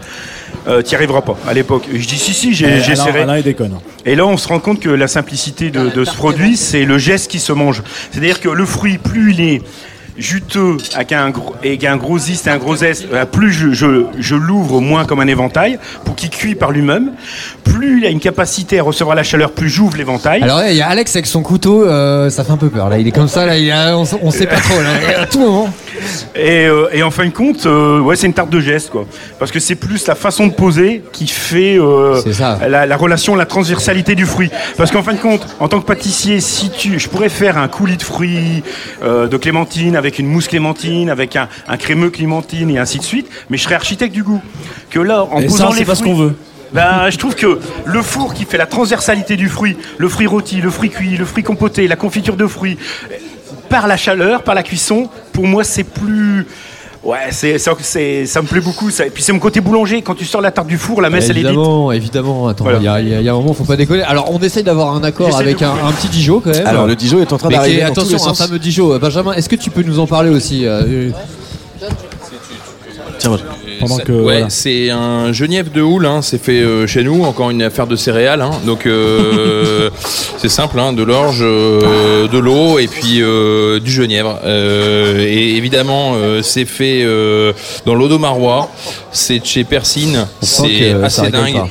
euh, 0.67 0.83
tu 0.83 0.91
n'y 0.91 0.95
arriveras 0.97 1.23
pas, 1.23 1.37
à 1.47 1.55
l'époque. 1.55 1.85
Et 1.93 1.99
Je 1.99 2.09
dis, 2.09 2.19
si, 2.19 2.35
si, 2.35 2.55
j'ai- 2.55 2.77
Eh, 2.79 2.81
j'essaierai. 2.81 3.23
Alain, 3.23 3.41
déconne. 3.41 3.79
Et 4.05 4.15
là, 4.15 4.27
on 4.27 4.37
se 4.37 4.49
rend 4.49 4.59
compte 4.61 4.81
que 4.81 4.89
la 4.89 5.07
simplicité 5.09 5.71
de, 5.71 5.89
de 5.91 6.05
ce 6.05 6.15
produit, 6.15 6.57
c'est 6.57 6.85
le 6.85 6.99
geste 6.99 7.31
qui 7.31 7.39
se 7.41 7.53
mange. 7.53 7.83
C'est-à-dire 8.11 8.41
que 8.41 8.49
le 8.49 8.65
fruit, 8.65 8.99
plus 8.99 9.33
il 9.33 9.41
est 9.41 9.63
juteux 10.19 10.77
avec 10.95 11.13
un 11.13 11.31
gros, 11.31 11.55
et 11.63 11.79
un 11.87 11.97
gros 11.97 12.19
zeste 12.19 12.47
et 12.47 12.51
un 12.51 12.59
gros 12.59 12.77
zeste, 12.77 13.07
euh, 13.13 13.25
plus 13.25 13.53
je, 13.53 13.73
je, 13.73 14.05
je 14.19 14.35
l'ouvre 14.35 14.81
moins 14.81 15.05
comme 15.05 15.21
un 15.21 15.27
éventail 15.27 15.79
pour 16.05 16.17
qu'il 16.17 16.31
cuit 16.31 16.55
par 16.55 16.71
lui-même, 16.73 17.13
plus 17.65 17.99
il 18.01 18.07
a 18.07 18.11
une 18.11 18.21
capacité 18.21 18.79
à 18.81 18.83
recevoir 18.83 19.15
la 19.17 19.23
chaleur, 19.23 19.53
plus 19.53 19.69
j'ouvre 19.69 19.97
l'éventail. 19.97 20.43
Alors 20.43 20.59
ouais, 20.59 20.75
il 20.75 20.77
y 20.79 20.83
a 20.83 20.89
Alex 20.89 21.15
avec 21.17 21.27
son 21.27 21.43
couteau, 21.43 21.85
euh, 21.87 22.31
ça 22.31 22.43
fait 22.45 22.53
un 22.53 22.57
peu 22.57 22.69
peur 22.69 22.89
là. 22.89 22.99
Il 22.99 23.07
est 23.07 23.13
comme 23.13 23.29
ça, 23.29 23.47
là, 23.47 23.57
il 23.57 23.71
a- 23.71 23.97
on, 23.97 24.05
on 24.23 24.31
sait 24.31 24.47
pas 24.47 24.57
trop 24.57 24.81
là. 24.81 24.89
À 25.23 25.27
tout 25.27 25.39
moment. 25.41 25.69
Et, 26.37 26.67
euh, 26.67 26.87
et 26.93 27.03
en 27.03 27.11
fin 27.11 27.25
de 27.27 27.31
compte, 27.33 27.67
euh, 27.67 27.99
ouais, 28.01 28.15
c'est 28.17 28.27
une 28.27 28.33
tarte 28.35 28.51
de 28.51 28.61
geste, 28.61 28.91
quoi. 28.91 29.05
Parce 29.39 29.51
que 29.51 29.59
c'est 29.59 29.75
plus 29.75 30.07
la 30.07 30.15
façon 30.15 30.47
de 30.47 30.53
poser 30.53 31.03
qui 31.13 31.27
fait 31.27 31.79
ça. 32.33 32.59
La, 32.69 32.87
la 32.87 32.97
relation, 32.97 33.35
la 33.35 33.47
transversalité 33.47 34.15
du 34.15 34.25
fruit. 34.27 34.51
Parce 34.77 34.91
qu'en 34.91 35.03
fin 35.03 35.13
de 35.15 35.19
compte, 35.19 35.47
en 35.61 35.69
tant 35.69 35.81
que 35.81 35.87
pâtissier, 35.87 36.41
si 36.41 36.71
tu, 36.71 36.99
je 36.99 37.09
pourrais 37.09 37.29
faire 37.29 37.59
un 37.59 37.69
coulis 37.69 37.97
de 37.97 38.03
fruits, 38.03 38.63
de 39.05 39.37
clémentine, 39.37 39.97
avec 39.97 40.08
une 40.17 40.27
mousse 40.29 40.49
clémentine, 40.49 41.11
avec 41.11 41.37
un, 41.37 41.49
un 41.69 41.77
crémeux 41.77 42.09
clémentine 42.09 42.71
et 42.71 42.79
ainsi 42.79 42.99
de 42.99 43.03
suite, 43.05 43.29
mais 43.51 43.59
je 43.59 43.65
serais 43.65 43.75
architecte 43.75 44.15
du 44.15 44.23
goût. 44.23 44.41
Que 44.89 45.01
là, 45.01 45.25
en 45.25 45.41
Et 45.41 45.47
posant 45.47 45.67
ça, 45.69 45.73
c'est 45.75 45.81
les 45.81 45.85
pas 45.85 45.95
ce 45.97 46.03
fruits- 46.03 46.13
qu'on 46.15 46.19
veut. 46.19 46.37
ben, 46.73 47.11
je 47.11 47.19
trouve 47.19 47.35
que 47.35 47.59
le 47.85 48.03
four 48.03 48.33
qui 48.33 48.45
fait 48.47 48.57
la 48.59 48.67
transversalité 48.67 49.37
du 49.37 49.49
fruit, 49.49 49.77
le 49.99 50.09
fruit 50.09 50.27
rôti, 50.27 50.61
le 50.63 50.71
fruit 50.71 50.89
cuit, 50.91 51.17
le 51.19 51.25
fruit 51.27 51.43
compoté, 51.43 51.89
la 51.89 51.97
confiture 51.97 52.37
de 52.37 52.47
fruits, 52.47 52.79
par 53.69 53.87
la 53.87 53.97
chaleur, 53.99 54.45
par 54.45 54.55
la 54.55 54.63
cuisson, 54.63 55.11
pour 55.33 55.47
moi 55.47 55.65
c'est 55.65 55.85
plus. 55.85 56.47
Ouais, 57.05 57.29
c'est, 57.31 57.59
ça, 57.59 57.73
ça 57.81 58.43
me 58.43 58.47
plaît 58.47 58.61
beaucoup. 58.61 58.91
Ça. 58.91 59.07
Et 59.07 59.11
puis 59.11 59.23
c'est 59.23 59.33
mon 59.33 59.39
côté 59.39 59.61
boulanger. 59.61 60.03
Quand 60.03 60.15
tu 60.17 60.25
sors 60.25 60.41
la 60.41 60.51
tarte 60.51 60.67
du 60.67 60.77
four, 60.77 61.01
la 61.01 61.11
messe 61.11 61.25
elle 61.31 61.39
est 61.39 61.41
dite. 61.41 61.47
évidemment, 61.51 61.93
évidemment. 61.93 62.49
Attends, 62.49 62.65
Voilà. 62.65 62.79
il 62.81 62.85
y, 62.85 62.89
a- 62.89 63.01
il 63.01 63.09
y 63.09 63.15
a- 63.15 63.21
il 63.21 63.25
y 63.25 63.29
a 63.29 63.33
un 63.33 63.37
moment, 63.37 63.55
faut 63.55 63.65
pas 63.65 63.77
déconner. 63.77 64.03
Alors, 64.03 64.31
on 64.33 64.39
essaye 64.41 64.65
d'avoir 64.65 64.95
un 64.95 65.05
accord 65.05 65.37
avec 65.39 65.63
un, 65.63 65.71
un 65.73 65.93
petit 65.93 66.09
Dijon 66.09 66.41
quand 66.41 66.51
même. 66.51 66.67
Alors, 66.67 66.87
le 66.87 66.97
Dijon 66.97 67.21
est 67.21 67.33
en 67.33 67.39
train 67.39 67.49
d'arriver 67.51 67.83
Attention, 67.83 68.19
un 68.27 68.35
fameux 68.35 68.59
Dijon. 68.59 68.99
Benjamin, 68.99 69.33
est-ce 69.35 69.49
que 69.49 69.57
tu 69.57 69.71
peux 69.71 69.83
nous 69.83 70.01
en 70.01 70.07
parler 70.07 70.31
aussi 70.31 70.67
euh, 70.67 71.11
Tiens, 73.19 73.31
moi. 73.31 73.39
Pendant 73.81 73.97
C'est- 73.97 74.05
que, 74.05 74.13
ouais, 74.13 74.23
voilà. 74.23 74.51
c'est 74.51 74.91
un 74.91 75.33
genièvre 75.33 75.71
de 75.71 75.81
houle, 75.83 76.07
hein, 76.07 76.21
c'est 76.23 76.43
fait 76.43 76.61
euh, 76.61 76.87
chez 76.87 77.03
nous, 77.05 77.25
encore 77.25 77.51
une 77.51 77.63
affaire 77.63 77.87
de 77.87 77.97
céréales. 77.97 78.43
hein. 78.43 78.51
donc 78.67 78.87
euh, 78.87 79.91
c'est 80.39 80.49
simple, 80.49 80.79
hein, 80.79 80.93
de 80.93 81.03
l'orge, 81.03 81.41
euh, 81.43 82.29
de 82.29 82.39
l'eau 82.39 82.79
et 82.79 82.87
puis 82.89 83.21
euh, 83.23 83.81
du 83.81 83.91
genièvre. 83.91 84.39
Euh, 84.45 85.25
et 85.27 85.57
évidemment, 85.57 86.13
euh, 86.15 86.43
c'est 86.43 86.65
fait 86.65 87.03
euh, 87.03 87.53
dans 87.87 87.95
c'est 89.13 89.39
de 89.41 89.45
chez 89.47 89.65
Persine, 89.65 90.27
On 90.43 90.47
sent 90.47 90.63
c'est 90.79 90.93
assez 91.05 91.31
dingue. 91.31 91.63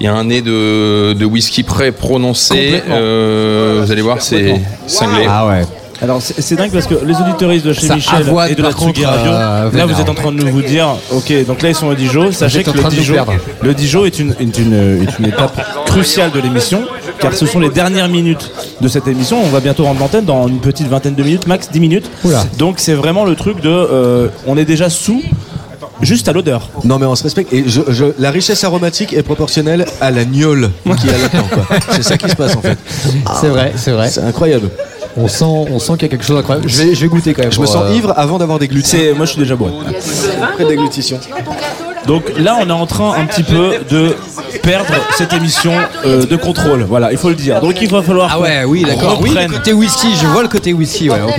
Il 0.00 0.04
y 0.04 0.06
a 0.08 0.14
un 0.14 0.24
nez 0.24 0.42
de, 0.42 1.14
de 1.14 1.24
whisky 1.24 1.62
prêt 1.62 1.92
prononcé. 1.92 2.82
Vous 2.86 3.92
allez 3.92 4.02
voir, 4.02 4.20
c'est 4.22 4.54
cinglé. 4.86 5.26
Ah 5.28 5.46
ouais. 5.46 5.62
Alors 6.02 6.20
c'est 6.20 6.56
dingue 6.56 6.70
parce 6.72 6.86
que 6.86 6.94
les 7.04 7.14
auditeuristes 7.16 7.64
de 7.66 7.72
chez 7.72 7.86
Ça 7.86 7.94
Michel 7.96 8.26
et 8.50 8.54
de 8.54 8.62
la 8.62 8.72
Tsugi 8.72 9.04
Radio, 9.04 9.32
euh, 9.32 9.70
là 9.72 9.86
vous 9.86 10.00
êtes 10.00 10.08
en 10.08 10.14
train 10.14 10.30
de 10.32 10.42
nous 10.42 10.50
vous 10.52 10.62
dire, 10.62 10.88
ok, 11.12 11.46
donc 11.46 11.62
là 11.62 11.70
ils 11.70 11.74
sont 11.74 11.86
au 11.86 11.94
Dijon, 11.94 12.32
sachez 12.32 12.62
que 12.62 12.70
le 12.70 12.82
Dijon, 12.90 13.14
le 13.62 13.74
Dijon 13.74 14.04
est 14.04 14.18
une, 14.18 14.30
est 14.38 14.58
une, 14.58 15.02
est 15.02 15.18
une 15.18 15.26
étape 15.26 15.58
cruciale 15.86 16.30
de 16.32 16.40
l'émission, 16.40 16.82
car 17.18 17.32
ce 17.34 17.46
sont 17.46 17.60
les 17.60 17.70
dernières 17.70 18.08
minutes 18.08 18.50
de 18.80 18.88
cette 18.88 19.08
émission. 19.08 19.40
On 19.42 19.48
va 19.48 19.60
bientôt 19.60 19.84
rendre 19.84 20.00
l'antenne 20.00 20.24
dans 20.26 20.48
une 20.48 20.58
petite 20.60 20.88
vingtaine 20.88 21.14
de 21.14 21.22
minutes, 21.22 21.46
max 21.46 21.70
10 21.72 21.80
minutes. 21.80 22.10
Oula. 22.24 22.44
Donc 22.58 22.74
c'est 22.78 22.94
vraiment 22.94 23.24
le 23.24 23.34
truc 23.34 23.60
de, 23.62 23.70
euh, 23.70 24.28
on 24.46 24.58
est 24.58 24.66
déjà 24.66 24.90
sous, 24.90 25.22
juste 26.02 26.28
à 26.28 26.32
l'odeur. 26.32 26.68
Non 26.84 26.98
mais 26.98 27.06
on 27.06 27.14
se 27.14 27.22
respecte 27.22 27.52
et 27.54 27.64
je, 27.66 27.80
je- 27.88 28.04
la 28.18 28.30
richesse 28.30 28.62
aromatique 28.64 29.14
est 29.14 29.22
proportionnelle 29.22 29.86
à 30.02 30.10
la 30.10 30.24
gnôle 30.26 30.70
qui 31.00 31.08
est 31.08 31.12
là-dedans. 31.12 31.64
C'est 31.92 32.02
ça 32.02 32.18
qui 32.18 32.28
se 32.28 32.36
passe 32.36 32.54
en 32.54 32.60
fait. 32.60 32.76
C'est 33.40 33.48
vrai, 33.48 33.72
c'est 33.76 33.92
vrai. 33.92 34.10
C'est 34.10 34.20
incroyable. 34.22 34.68
On 35.16 35.28
sent, 35.28 35.44
on 35.44 35.78
sent 35.78 35.92
qu'il 35.94 36.02
y 36.02 36.04
a 36.04 36.08
quelque 36.08 36.24
chose 36.24 36.36
d'incroyable. 36.36 36.68
Je 36.68 36.82
vais, 36.82 36.94
je 36.94 37.00
vais 37.00 37.08
goûter 37.08 37.32
quand 37.32 37.42
même. 37.42 37.52
Je 37.52 37.60
me 37.60 37.66
sens 37.66 37.84
euh, 37.84 37.94
ivre 37.94 38.12
avant 38.16 38.38
d'avoir 38.38 38.58
des 38.58 38.68
moi 39.14 39.24
je 39.24 39.32
suis 39.32 39.38
déjà 39.40 39.56
bourré. 39.56 39.72
Après 40.42 40.64
déglutition. 40.66 41.18
Donc 42.06 42.24
là, 42.38 42.56
on 42.60 42.68
est 42.68 42.72
en 42.72 42.86
train 42.86 43.14
un 43.14 43.24
petit 43.26 43.42
peu 43.42 43.72
de 43.90 44.14
perdre 44.62 44.86
cette 45.16 45.32
émission 45.32 45.72
euh, 46.04 46.24
de 46.24 46.36
contrôle. 46.36 46.82
Voilà, 46.88 47.10
il 47.12 47.18
faut 47.18 47.28
le 47.28 47.34
dire. 47.34 47.60
Donc 47.60 47.80
il 47.80 47.88
va 47.88 48.02
falloir. 48.02 48.30
Ah 48.32 48.40
ouais, 48.40 48.64
oui, 48.64 48.84
d'accord. 48.86 49.18
Oui, 49.20 49.30
le 49.34 49.52
côté 49.52 49.72
whisky, 49.72 50.08
je 50.20 50.26
vois 50.26 50.42
le 50.42 50.48
côté 50.48 50.72
whisky, 50.72 51.10
ouais, 51.10 51.20
ok. 51.26 51.38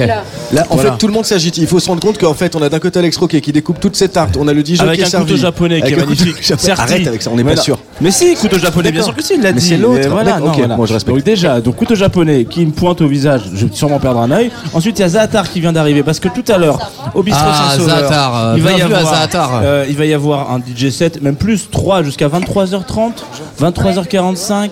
Là, 0.54 0.66
en 0.70 0.76
Voilà. 0.76 0.92
fait, 0.92 0.98
tout 0.98 1.08
le 1.08 1.14
monde 1.14 1.26
s'agite. 1.26 1.58
Il 1.58 1.68
faut 1.68 1.80
se 1.80 1.88
rendre 1.88 2.02
compte 2.02 2.18
qu'en 2.18 2.34
fait, 2.34 2.56
on 2.56 2.62
a 2.62 2.70
d'un 2.70 2.80
côté 2.80 3.00
Alex 3.00 3.18
Roquet 3.18 3.42
qui 3.42 3.52
découpe 3.52 3.80
toutes 3.80 3.96
ses 3.96 4.08
tartes. 4.10 4.38
On 4.40 4.48
a 4.48 4.54
le 4.54 4.64
Dijon 4.64 4.84
Avec 4.86 5.00
qui 5.00 5.04
un 5.04 5.10
servi. 5.10 5.26
couteau 5.26 5.38
japonais 5.38 5.82
qui 5.82 5.94
est 5.94 5.96
un 5.98 6.06
couteau 6.06 6.24
magnifique. 6.26 6.46
japonais. 6.48 6.72
Arrête 6.80 7.08
avec 7.08 7.22
ça, 7.22 7.30
on 7.32 7.36
n'est 7.36 7.44
pas 7.44 7.50
Voilà. 7.50 7.62
sûr. 7.62 7.80
Mais 8.02 8.12
si, 8.12 8.36
couteau 8.36 8.58
japonais, 8.58 8.92
bien 8.92 9.04
sûr 9.04 9.16
que 9.16 9.24
si, 9.24 9.34
il 9.36 9.42
l'a 9.42 9.52
Mais 9.52 9.60
dit. 9.60 9.68
c'est 9.68 9.78
l'autre. 9.78 10.08
Voilà, 10.10 10.40
non, 10.40 10.52
moi, 10.76 10.86
je 10.86 10.94
respecte. 10.94 11.16
Donc 11.16 11.24
déjà, 11.26 11.60
donc 11.62 11.76
couteau 11.76 11.96
japonais 11.96 12.46
qui 12.46 12.66
me 12.66 12.72
pointe 12.72 13.02
au 13.02 13.08
visage, 13.08 13.42
je 13.54 13.66
vais 13.66 13.74
sûrement 13.76 14.00
perdre 14.00 14.20
un 14.22 14.32
œil. 14.32 14.52
Ensuite, 14.74 15.00
il 15.00 15.02
y 15.02 15.06
a 15.06 15.10
Zaatar 15.10 15.50
qui 15.50 15.60
vient 15.60 15.74
d'arriver 15.74 16.04
parce 16.04 16.20
que 16.20 16.30
tout 16.30 16.44
à 16.52 16.58
l'heure, 16.58 16.78
au 17.14 17.24
bistrot 17.24 17.44
Ah, 17.50 17.72
Saint-Sauveur, 17.72 18.00
Zaatar, 18.00 18.36
euh, 18.36 18.54
il 18.58 18.64
va 18.64 18.72
y 18.72 18.82
avoir, 18.82 19.62
euh, 19.64 19.86
il 19.90 19.98
va 19.98 20.06
y 20.06 20.14
avoir 20.14 20.52
un 20.52 20.57
DJ 20.66 20.90
set, 20.90 21.22
même 21.22 21.36
plus 21.36 21.70
3 21.70 22.04
jusqu'à 22.04 22.28
23h30, 22.28 23.12
23h45. 23.60 24.70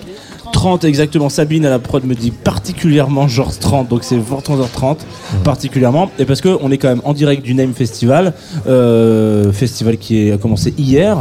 30 0.52 0.84
exactement, 0.84 1.28
Sabine 1.28 1.66
à 1.66 1.70
la 1.70 1.78
prod 1.78 2.04
me 2.04 2.14
dit 2.14 2.30
particulièrement 2.30 3.28
genre 3.28 3.56
30, 3.56 3.88
donc 3.88 4.04
c'est 4.04 4.16
23h30 4.16 4.98
particulièrement, 5.44 6.10
et 6.18 6.24
parce 6.24 6.40
que 6.40 6.56
on 6.60 6.70
est 6.70 6.78
quand 6.78 6.88
même 6.88 7.02
en 7.04 7.12
direct 7.12 7.42
du 7.42 7.54
Name 7.54 7.74
Festival, 7.74 8.32
euh, 8.66 9.52
festival 9.52 9.98
qui 9.98 10.30
a 10.30 10.38
commencé 10.38 10.72
hier 10.78 11.18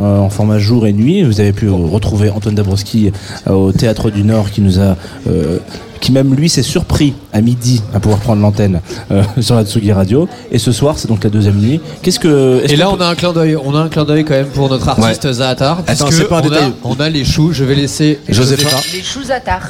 euh, 0.00 0.18
en 0.18 0.30
format 0.30 0.58
jour 0.58 0.86
et 0.86 0.92
nuit. 0.92 1.22
Vous 1.22 1.40
avez 1.40 1.52
pu 1.52 1.68
retrouver 1.68 2.30
Antoine 2.30 2.54
Dabrowski 2.54 3.12
euh, 3.46 3.52
au 3.52 3.72
Théâtre 3.72 4.10
du 4.10 4.22
Nord 4.22 4.50
qui 4.50 4.60
nous 4.60 4.80
a 4.80 4.96
qui 6.00 6.12
même 6.12 6.34
lui 6.34 6.48
s'est 6.48 6.62
surpris 6.62 7.14
à 7.32 7.40
midi 7.40 7.82
à 7.94 8.00
pouvoir 8.00 8.20
prendre 8.20 8.40
l'antenne 8.42 8.80
euh, 9.10 9.22
sur 9.40 9.54
la 9.54 9.64
Tsugi 9.64 9.92
Radio. 9.92 10.28
Et 10.52 10.58
ce 10.58 10.72
soir, 10.72 10.98
c'est 10.98 11.08
donc 11.08 11.24
la 11.24 11.30
deuxième 11.30 11.56
nuit. 11.56 11.80
Qu'est-ce 12.02 12.18
que. 12.20 12.62
est-ce 12.64 12.72
Et 12.72 12.76
là, 12.76 12.86
qu'on 12.86 12.96
on 12.96 13.00
a 13.00 13.06
un 13.06 13.14
clin 13.14 13.32
d'œil. 13.32 13.56
On 13.62 13.74
a 13.74 13.80
un 13.80 13.88
clin 13.88 14.04
d'œil 14.04 14.24
quand 14.24 14.34
même 14.34 14.46
pour 14.46 14.68
notre 14.68 14.88
artiste 14.88 15.30
Zahatar. 15.32 15.78
Attends, 15.86 16.06
puisque 16.06 16.22
c'est 16.22 16.28
pas 16.28 16.38
un 16.38 16.42
on, 16.42 16.46
a, 16.46 16.50
détail. 16.50 16.72
on 16.84 16.94
a 16.94 17.08
les 17.08 17.24
choux. 17.24 17.52
Je 17.52 17.64
vais 17.64 17.74
laisser. 17.74 18.18
Josépha. 18.28 18.76
Les 18.92 19.02
choux 19.02 19.20
attard. 19.30 19.68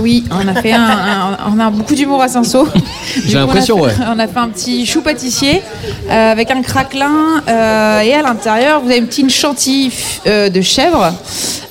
Oui, 0.00 0.24
on 0.30 0.46
a 0.46 0.54
fait 0.62 0.72
un, 0.72 0.80
un- 0.80 1.38
on 1.52 1.58
a 1.58 1.70
beaucoup 1.70 1.94
d'humour 1.94 2.22
à 2.22 2.28
Saint-Saul. 2.28 2.68
J'ai 3.26 3.34
l'impression, 3.36 3.76
on 3.76 3.82
a 3.82 3.86
ouais. 3.86 3.92
fait- 3.92 4.02
On 4.14 4.18
a 4.18 4.28
fait 4.28 4.38
un 4.38 4.48
petit 4.48 4.86
chou 4.86 5.00
pâtissier 5.02 5.60
euh, 6.08 6.32
avec 6.32 6.50
un 6.52 6.62
craquelin 6.62 7.42
euh, 7.48 8.00
et 8.00 8.14
à 8.14 8.22
l'intérieur 8.22 8.80
vous 8.80 8.88
avez 8.90 8.98
une 8.98 9.06
petite 9.08 9.30
chantilly 9.30 9.92
euh, 10.28 10.48
de 10.50 10.60
chèvre, 10.60 11.12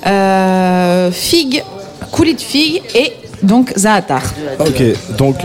euh, 0.06 1.10
figue, 1.12 1.64
coulis 2.12 2.36
de 2.36 2.42
figue 2.42 2.82
et 2.96 3.14
donc 3.44 3.74
zaatar. 3.76 4.22
Ok, 4.60 4.84
donc 5.18 5.36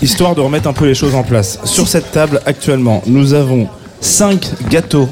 histoire 0.00 0.34
de 0.34 0.40
remettre 0.40 0.68
un 0.68 0.72
peu 0.72 0.86
les 0.86 0.94
choses 0.94 1.14
en 1.14 1.22
place. 1.22 1.58
Sur 1.64 1.88
cette 1.88 2.10
table 2.12 2.40
actuellement, 2.46 3.02
nous 3.06 3.34
avons 3.34 3.68
5 4.00 4.68
gâteaux 4.68 5.08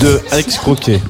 de 0.00 0.20
Alex 0.30 0.58
Croquet. 0.58 1.00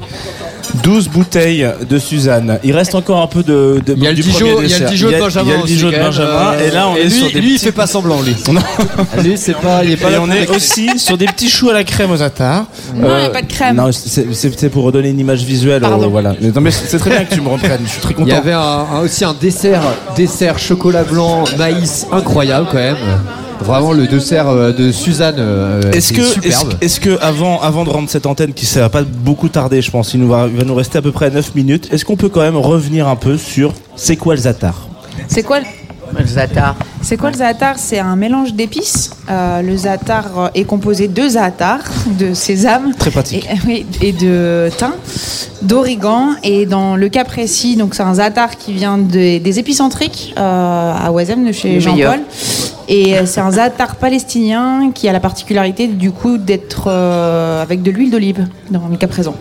12 0.83 1.09
bouteilles 1.09 1.67
de 1.89 1.97
Suzanne. 1.99 2.59
Il 2.63 2.73
reste 2.73 2.95
encore 2.95 3.21
un 3.21 3.27
peu 3.27 3.43
de, 3.43 3.81
de 3.85 3.93
Il 3.95 4.03
y 4.03 4.07
a 4.07 4.11
le 4.11 4.15
du 4.15 4.21
Dijon, 4.21 4.37
premier 4.39 4.51
il 4.51 4.53
y 4.53 4.57
a 4.57 4.61
le 4.61 4.67
dessert. 4.67 4.89
Dijon 4.89 5.07
de 5.07 5.11
Il 5.11 5.15
y 5.15 5.17
a- 5.17 5.23
Benjamin 5.23 5.49
Il 5.49 5.49
y 5.49 5.53
a 5.53 5.61
le 5.61 5.67
Dijon 5.67 5.87
de 5.91 5.95
Benjamin. 5.97 6.27
euh, 6.53 6.67
et 6.67 6.71
là, 6.71 6.87
on 6.89 6.95
et 6.95 6.99
est 6.99 7.03
lui- 7.05 7.11
sur 7.11 7.31
des 7.31 7.41
lui, 7.41 7.49
il 7.49 7.53
petits- 7.55 7.65
fait 7.65 7.71
pas 7.71 7.87
semblant, 7.87 8.21
lui. 8.21 8.35
Non. 8.51 8.61
Lui, 9.23 9.37
c'est 9.37 9.53
pas, 9.55 9.83
il 9.83 9.91
est 9.91 9.97
pas 9.97 10.09
Et 10.09 10.11
là 10.13 10.19
on 10.21 10.29
est 10.31 10.49
aussi 10.49 10.97
sur 10.99 11.17
des 11.17 11.25
petits 11.25 11.49
choux 11.49 11.69
à 11.69 11.73
la 11.73 11.83
crème 11.83 12.11
aux 12.11 12.21
attards. 12.21 12.65
Non, 12.95 13.07
il 13.17 13.23
y 13.23 13.25
a 13.25 13.29
pas 13.29 13.41
de 13.41 13.47
crème. 13.51 13.75
Non, 13.75 13.89
c'est 13.91 14.69
pour 14.69 14.83
redonner 14.83 15.09
une 15.09 15.19
image 15.19 15.43
visuelle. 15.43 15.83
Euh, 15.83 15.87
voilà. 16.09 16.33
Mais, 16.41 16.49
non, 16.51 16.61
mais 16.61 16.71
c'est 16.71 16.97
très 16.97 17.09
bien 17.09 17.25
que 17.25 17.33
tu 17.33 17.41
me 17.41 17.49
reprennes. 17.49 17.81
Je 17.85 17.89
suis 17.91 18.01
très 18.01 18.13
content. 18.13 18.27
Il 18.27 18.33
y 18.33 18.35
avait 18.35 18.53
un- 18.53 18.59
un- 18.93 18.99
aussi 19.01 19.25
un 19.25 19.35
dessert, 19.39 19.81
dessert 20.15 20.59
chocolat 20.59 21.03
blanc, 21.03 21.43
maïs 21.57 22.05
incroyable 22.11 22.67
quand 22.71 22.77
même. 22.77 22.97
Vraiment 23.61 23.91
le 23.93 24.07
dessert 24.07 24.47
euh, 24.47 24.71
de 24.71 24.91
Suzanne. 24.91 25.35
euh, 25.37 25.91
Est-ce 25.91 26.13
que, 26.13 26.21
est-ce, 26.21 26.33
superbe. 26.59 26.73
est-ce 26.81 26.99
que 26.99 27.19
avant, 27.21 27.61
avant 27.61 27.83
de 27.83 27.89
rendre 27.89 28.09
cette 28.09 28.25
antenne, 28.25 28.53
qui 28.53 28.65
ça 28.65 28.79
va 28.81 28.89
pas 28.89 29.03
beaucoup 29.03 29.49
tarder, 29.49 29.81
je 29.81 29.91
pense, 29.91 30.13
il, 30.13 30.21
nous 30.21 30.29
va, 30.29 30.47
il 30.49 30.57
va 30.57 30.63
nous 30.63 30.75
rester 30.75 30.97
à 30.97 31.01
peu 31.01 31.11
près 31.11 31.29
9 31.29 31.55
minutes, 31.55 31.89
est-ce 31.91 32.05
qu'on 32.05 32.15
peut 32.15 32.29
quand 32.29 32.41
même 32.41 32.57
revenir 32.57 33.07
un 33.07 33.15
peu 33.15 33.37
sur 33.37 33.73
c'est 33.95 34.15
quoi 34.15 34.35
le 34.35 34.41
zatar? 34.41 34.87
C'est 35.27 35.43
quoi 35.43 35.59
le 35.59 35.65
Le 36.17 36.25
zaatar. 36.25 36.75
C'est 37.01 37.17
quoi 37.17 37.29
le 37.31 37.37
zaatar? 37.37 37.75
C'est 37.77 37.99
un 37.99 38.15
mélange 38.15 38.53
d'épices. 38.53 39.11
Euh, 39.29 39.61
le 39.61 39.75
zaatar 39.77 40.51
est 40.55 40.63
composé 40.63 41.07
de 41.07 41.27
zaatar, 41.27 41.79
de 42.19 42.33
sésame. 42.33 42.93
Très 42.97 43.11
pratique. 43.11 43.47
Et, 44.01 44.11
de 44.13 44.69
thym, 44.77 44.91
d'origan. 45.61 46.31
Et 46.43 46.65
dans 46.65 46.95
le 46.95 47.09
cas 47.09 47.23
précis, 47.25 47.75
donc 47.75 47.95
c'est 47.95 48.03
un 48.03 48.15
zaatar 48.15 48.57
qui 48.57 48.73
vient 48.73 48.97
des- 48.97 49.39
des 49.39 49.59
épicentriques 49.59 50.33
euh, 50.37 50.93
à 51.05 51.11
Oisem 51.11 51.45
de 51.45 51.51
chez. 51.51 51.79
Jean-Paul. 51.79 52.19
Et 52.87 53.17
euh, 53.17 53.25
c'est 53.25 53.41
un 53.41 53.51
zaatar 53.51 53.95
palestinien 53.97 54.91
qui 54.93 55.07
a 55.07 55.13
la 55.13 55.19
particularité 55.19 55.87
du 55.87 56.11
coup 56.11 56.37
d'être 56.37 56.85
euh, 56.87 57.61
avec 57.61 57.81
de 57.83 57.91
l'huile 57.91 58.11
d'olive 58.11 58.47
dans 58.71 58.87
le 58.89 58.97
cas 58.97 59.07
présent. 59.07 59.35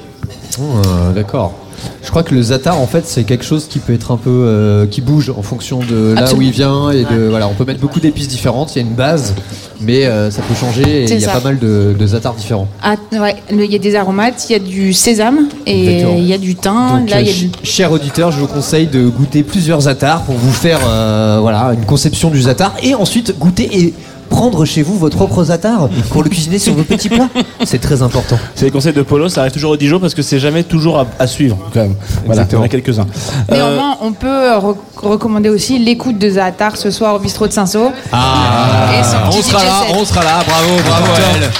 Oh, 0.61 0.62
euh, 0.62 1.12
D'accord. 1.12 1.55
Je 2.03 2.11
crois 2.11 2.23
que 2.23 2.35
le 2.35 2.43
zatar 2.43 2.81
en 2.81 2.87
fait 2.87 3.05
c'est 3.07 3.25
quelque 3.25 3.45
chose 3.45 3.67
qui 3.69 3.79
peut 3.81 3.93
être 3.93 4.11
un 4.13 4.17
peu 4.17 4.31
euh, 4.31 4.87
qui 4.87 5.01
bouge 5.01 5.31
en 5.37 5.43
fonction 5.43 5.81
de 5.81 6.15
là 6.15 6.23
Absolument. 6.23 6.39
où 6.39 6.43
il 6.49 6.51
vient 6.53 6.91
et 6.91 7.05
de 7.05 7.29
voilà 7.29 7.49
on 7.49 7.55
peut 7.55 7.65
mettre 7.65 7.81
beaucoup 7.81 8.01
d'épices 8.01 8.29
différentes 8.29 8.75
il 8.75 8.79
y 8.83 8.85
a 8.85 8.89
une 8.89 8.95
base 8.95 9.35
mais 9.81 10.07
euh, 10.07 10.31
ça 10.31 10.43
peut 10.43 10.55
changer 10.55 10.83
et 10.83 11.05
il 11.05 11.21
y 11.21 11.25
a 11.25 11.29
ça. 11.29 11.33
pas 11.33 11.41
mal 11.45 11.59
de, 11.59 11.95
de 11.97 12.07
zatars 12.07 12.35
différents. 12.35 12.67
Ah, 12.83 12.97
ouais, 13.13 13.37
il 13.53 13.65
y 13.71 13.77
a 13.77 13.79
des 13.79 13.95
aromates, 13.95 14.47
il 14.49 14.53
y 14.53 14.57
a 14.57 14.59
du 14.59 14.93
sésame 14.93 15.49
et 15.67 16.01
il 16.03 16.25
y 16.27 16.33
a 16.33 16.39
du 16.39 16.57
thym. 16.57 16.99
Donc, 17.01 17.11
Là, 17.11 17.19
euh, 17.19 17.21
il 17.21 17.27
y 17.27 17.31
a 17.31 17.33
du 17.33 17.39
ch- 17.39 17.51
cher 17.63 17.93
auditeur, 17.93 18.33
je 18.33 18.41
vous 18.41 18.49
conseille 18.49 18.89
de 18.89 19.07
goûter 19.09 19.45
plusieurs 19.45 19.83
zatars 19.83 20.23
pour 20.23 20.35
vous 20.35 20.51
faire 20.53 20.81
voilà, 21.41 21.75
une 21.75 21.85
conception 21.85 22.31
du 22.31 22.43
zatar 22.43 22.75
et 22.83 22.97
ensuite 22.97 23.39
goûter 23.39 23.69
et 23.73 23.95
prendre 24.39 24.65
chez 24.65 24.82
vous 24.82 24.97
votre 24.97 25.16
propre 25.16 25.43
zatar 25.44 25.89
pour 26.10 26.23
le 26.23 26.28
cuisiner 26.31 26.59
sur 26.60 26.73
vos 26.74 26.85
petits 26.85 27.09
plats. 27.09 27.28
C'est 27.65 27.81
très 27.81 28.02
important. 28.02 28.39
C'est 28.55 28.66
les 28.66 28.70
conseils 28.70 28.93
de 28.93 29.02
Polo, 29.02 29.28
ça 29.28 29.40
arrive 29.40 29.52
toujours 29.52 29.73
au 29.73 29.77
Dijon 29.77 29.98
parce 29.98 30.15
que 30.15 30.23
c'est 30.23 30.39
jamais 30.39 30.62
toujours 30.62 30.98
à, 31.01 31.06
à 31.19 31.27
suivre 31.27 31.56
quand 31.74 31.81
même. 31.81 31.94
Voilà, 32.24 32.44
il 32.48 32.52
y 32.55 32.56
en 32.56 32.62
a 32.62 32.69
quelques-uns. 32.69 33.06
Euh, 33.51 33.55
Néanmoins, 33.56 33.97
on 34.01 34.12
peut 34.12 34.27
euh, 34.28 34.59
re- 34.59 34.77
recommander 35.02 35.48
aussi 35.48 35.78
l'écoute 35.81 36.19
de 36.19 36.31
Zaatar 36.31 36.77
ce 36.77 36.90
soir 36.93 37.16
au 37.16 37.19
bistrot 37.19 37.48
de 37.48 37.52
Saint-Saul. 37.52 37.90
Ah, 38.12 38.90
Et 38.94 39.01
on 39.36 39.43
sera 39.43 39.65
là, 39.65 39.82
on 39.98 40.05
sera 40.05 40.23
là, 40.23 40.39
bravo, 40.47 40.82
bravo 40.89 41.06
à 41.06 41.36
elle. 41.43 41.51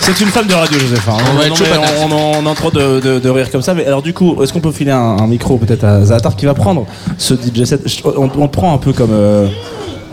C'est 0.00 0.20
une 0.20 0.28
femme 0.28 0.46
de 0.46 0.54
radio, 0.54 0.78
Joseph. 0.80 1.08
hein. 1.08 1.12
On 1.32 1.36
va 1.38 1.48
Non, 1.48 1.54
être 1.54 1.56
chaud 1.56 1.64
mais 1.70 1.78
patate. 1.78 1.94
on, 2.10 2.12
on, 2.12 2.38
on 2.38 2.46
est 2.46 2.48
en 2.48 2.54
train 2.54 2.70
de, 2.70 3.00
de- 3.00 3.18
de 3.20 3.30
rire 3.30 3.50
comme 3.52 3.62
ça. 3.62 3.72
Mais 3.74 3.86
alors, 3.86 4.02
du 4.02 4.12
coup, 4.12 4.36
est-ce 4.42 4.52
qu'on 4.52 4.60
peut 4.60 4.72
filer 4.72 4.90
un, 4.92 5.16
un 5.20 5.26
micro 5.28 5.56
peut-être 5.58 5.84
à 5.84 6.04
Zatar 6.04 6.34
qui 6.36 6.46
va 6.46 6.54
prendre 6.54 6.86
ce 7.18 7.34
DJ 7.34 7.64
set? 7.64 7.80
On 8.16 8.24
le 8.42 8.48
prend 8.48 8.74
un 8.74 8.78
peu 8.78 8.92
comme. 8.92 9.10
euh, 9.12 9.46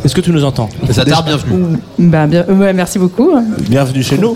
Est-ce 0.03 0.13
que 0.15 0.19
tu 0.21 0.31
nous 0.31 0.43
entends 0.43 0.67
Zatar, 0.91 1.23
bienvenue. 1.23 1.77
Bah, 1.97 2.27
bien, 2.27 2.43
ouais, 2.49 2.73
merci 2.73 2.99
beaucoup. 2.99 3.31
Bienvenue 3.69 4.03
chez 4.03 4.17
nous. 4.17 4.35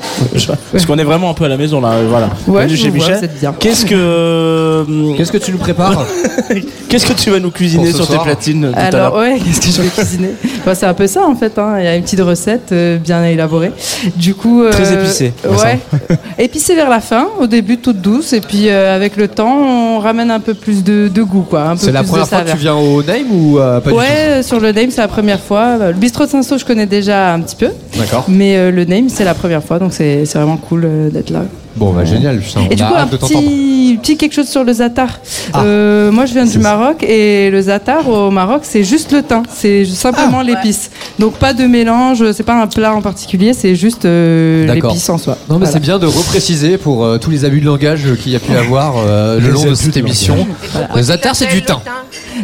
Parce 0.71 0.85
qu'on 0.85 0.97
est 0.97 1.03
vraiment 1.03 1.29
un 1.29 1.33
peu 1.33 1.43
à 1.43 1.49
la 1.49 1.57
maison 1.57 1.81
là. 1.81 1.91
Voilà. 2.07 2.27
Ouais, 2.47 2.65
Bienvenue 2.67 2.77
chez 2.77 2.89
Michel. 2.91 3.29
Qu'est-ce 3.59 3.85
que. 3.85 4.85
Qu'est-ce 5.17 5.31
que 5.31 5.37
tu 5.37 5.51
nous 5.51 5.57
prépares 5.57 6.05
Qu'est-ce 6.89 7.05
que 7.05 7.11
tu 7.13 7.31
vas 7.31 7.39
nous 7.39 7.51
cuisiner 7.51 7.91
sur 7.91 8.07
tes 8.07 8.17
platines 8.17 8.69
tout 8.71 8.79
à 8.79 8.83
Alors, 8.83 9.15
l'heure 9.15 9.19
ouais, 9.19 9.39
qu'est-ce 9.43 9.59
que 9.59 9.67
je 9.73 9.81
vais 9.81 9.89
cuisiner 9.89 10.29
Bah, 10.65 10.73
C'est 10.73 10.85
un 10.85 10.93
peu 10.93 11.05
ça 11.07 11.25
en 11.27 11.35
fait. 11.35 11.57
hein. 11.59 11.75
Il 11.79 11.83
y 11.83 11.87
a 11.87 11.95
une 11.97 12.03
petite 12.03 12.21
recette 12.21 12.71
euh, 12.71 12.97
bien 12.97 13.25
élaborée. 13.25 13.71
Du 14.15 14.35
coup. 14.35 14.63
euh, 14.63 14.71
Très 14.71 14.93
épicée, 14.93 15.33
Ouais. 15.45 15.79
épicée 16.39 16.75
vers 16.75 16.89
la 16.89 17.01
fin, 17.01 17.27
au 17.41 17.47
début 17.47 17.77
toute 17.77 18.01
douce, 18.01 18.31
et 18.31 18.39
puis 18.39 18.69
euh, 18.69 18.95
avec 18.95 19.17
le 19.17 19.27
temps, 19.27 19.57
on 19.57 19.99
ramène 19.99 20.31
un 20.31 20.39
peu 20.39 20.53
plus 20.53 20.81
de, 20.83 21.09
de 21.13 21.23
goût, 21.23 21.41
quoi. 21.41 21.73
C'est 21.77 21.91
la 21.91 22.03
première 22.03 22.27
fois 22.27 22.41
que 22.43 22.51
tu 22.51 22.57
viens 22.57 22.75
au 22.75 23.03
Name 23.03 23.31
ou 23.31 23.59
euh, 23.59 23.81
pas 23.81 23.89
du 23.91 23.97
Ouais, 23.97 24.43
sur 24.43 24.61
le 24.61 24.71
name, 24.71 24.91
c'est 24.91 25.01
la 25.01 25.07
première 25.09 25.39
fois. 25.41 25.56
Le 25.65 25.93
bistrot 25.93 26.25
de 26.25 26.29
Saint-Saul, 26.29 26.59
je 26.59 26.65
connais 26.65 26.85
déjà 26.85 27.33
un 27.33 27.41
petit 27.41 27.55
peu. 27.55 27.69
D'accord. 27.97 28.25
Mais 28.27 28.57
euh, 28.57 28.71
le 28.71 28.85
name, 28.85 29.09
c'est 29.09 29.23
la 29.25 29.33
première 29.33 29.63
fois, 29.63 29.79
donc 29.79 29.93
c'est 29.93 30.25
c'est 30.25 30.37
vraiment 30.37 30.57
cool 30.57 30.83
euh, 30.85 31.09
d'être 31.09 31.29
là. 31.31 31.43
Bon, 31.75 31.91
bah 31.93 32.05
génial, 32.05 32.39
putain, 32.39 32.61
on 32.67 32.71
Et 32.71 32.75
du 32.75 32.81
a 32.81 32.87
coup, 32.87 32.93
un 32.95 32.97
hâte 33.01 33.11
de 33.11 33.17
t'entendre. 33.17 33.39
petit, 33.43 33.99
petit 34.01 34.17
quelque 34.17 34.33
chose 34.33 34.47
sur 34.47 34.63
le 34.63 34.73
zatar. 34.73 35.19
Ah. 35.53 35.61
Euh, 35.63 36.11
moi, 36.11 36.25
je 36.25 36.33
viens 36.33 36.45
du 36.47 36.57
Maroc 36.57 37.03
et 37.03 37.51
le 37.51 37.61
zatar 37.61 38.09
au 38.09 38.31
Maroc, 38.31 38.61
c'est 38.63 38.83
juste 38.83 39.11
le 39.11 39.21
thym, 39.21 39.43
c'est 39.53 39.83
Ah. 39.87 39.93
simplement 39.95 40.41
l'épice. 40.41 40.89
Donc 41.19 41.33
pas 41.33 41.53
de 41.53 41.65
mélange, 41.65 42.31
c'est 42.31 42.41
pas 42.41 42.59
un 42.59 42.65
plat 42.65 42.95
en 42.95 43.01
particulier, 43.03 43.53
c'est 43.53 43.75
juste 43.75 44.05
euh, 44.05 44.65
D'accord. 44.65 44.89
l'épice 44.91 45.07
en 45.09 45.19
soi. 45.19 45.37
Non, 45.49 45.59
mais 45.59 45.65
Voilà. 45.65 45.71
c'est 45.73 45.79
bien 45.79 45.99
de 45.99 46.07
repréciser 46.07 46.79
pour 46.79 47.05
euh, 47.05 47.19
tous 47.19 47.29
les 47.29 47.45
abus 47.45 47.61
de 47.61 47.65
langage 47.67 48.07
euh, 48.07 48.15
qu'il 48.15 48.31
y 48.31 48.35
a 48.35 48.39
pu 48.39 48.53
avoir 48.55 48.95
euh, 48.97 49.39
le 49.39 49.45
Les 49.45 49.51
long 49.53 49.61
de 49.61 49.67
abus 49.67 49.75
cette 49.75 49.93
de 49.93 49.99
émission. 49.99 50.47
Le 50.95 51.01
zatar, 51.03 51.35
c'est 51.35 51.45
du 51.53 51.61
thym. 51.61 51.77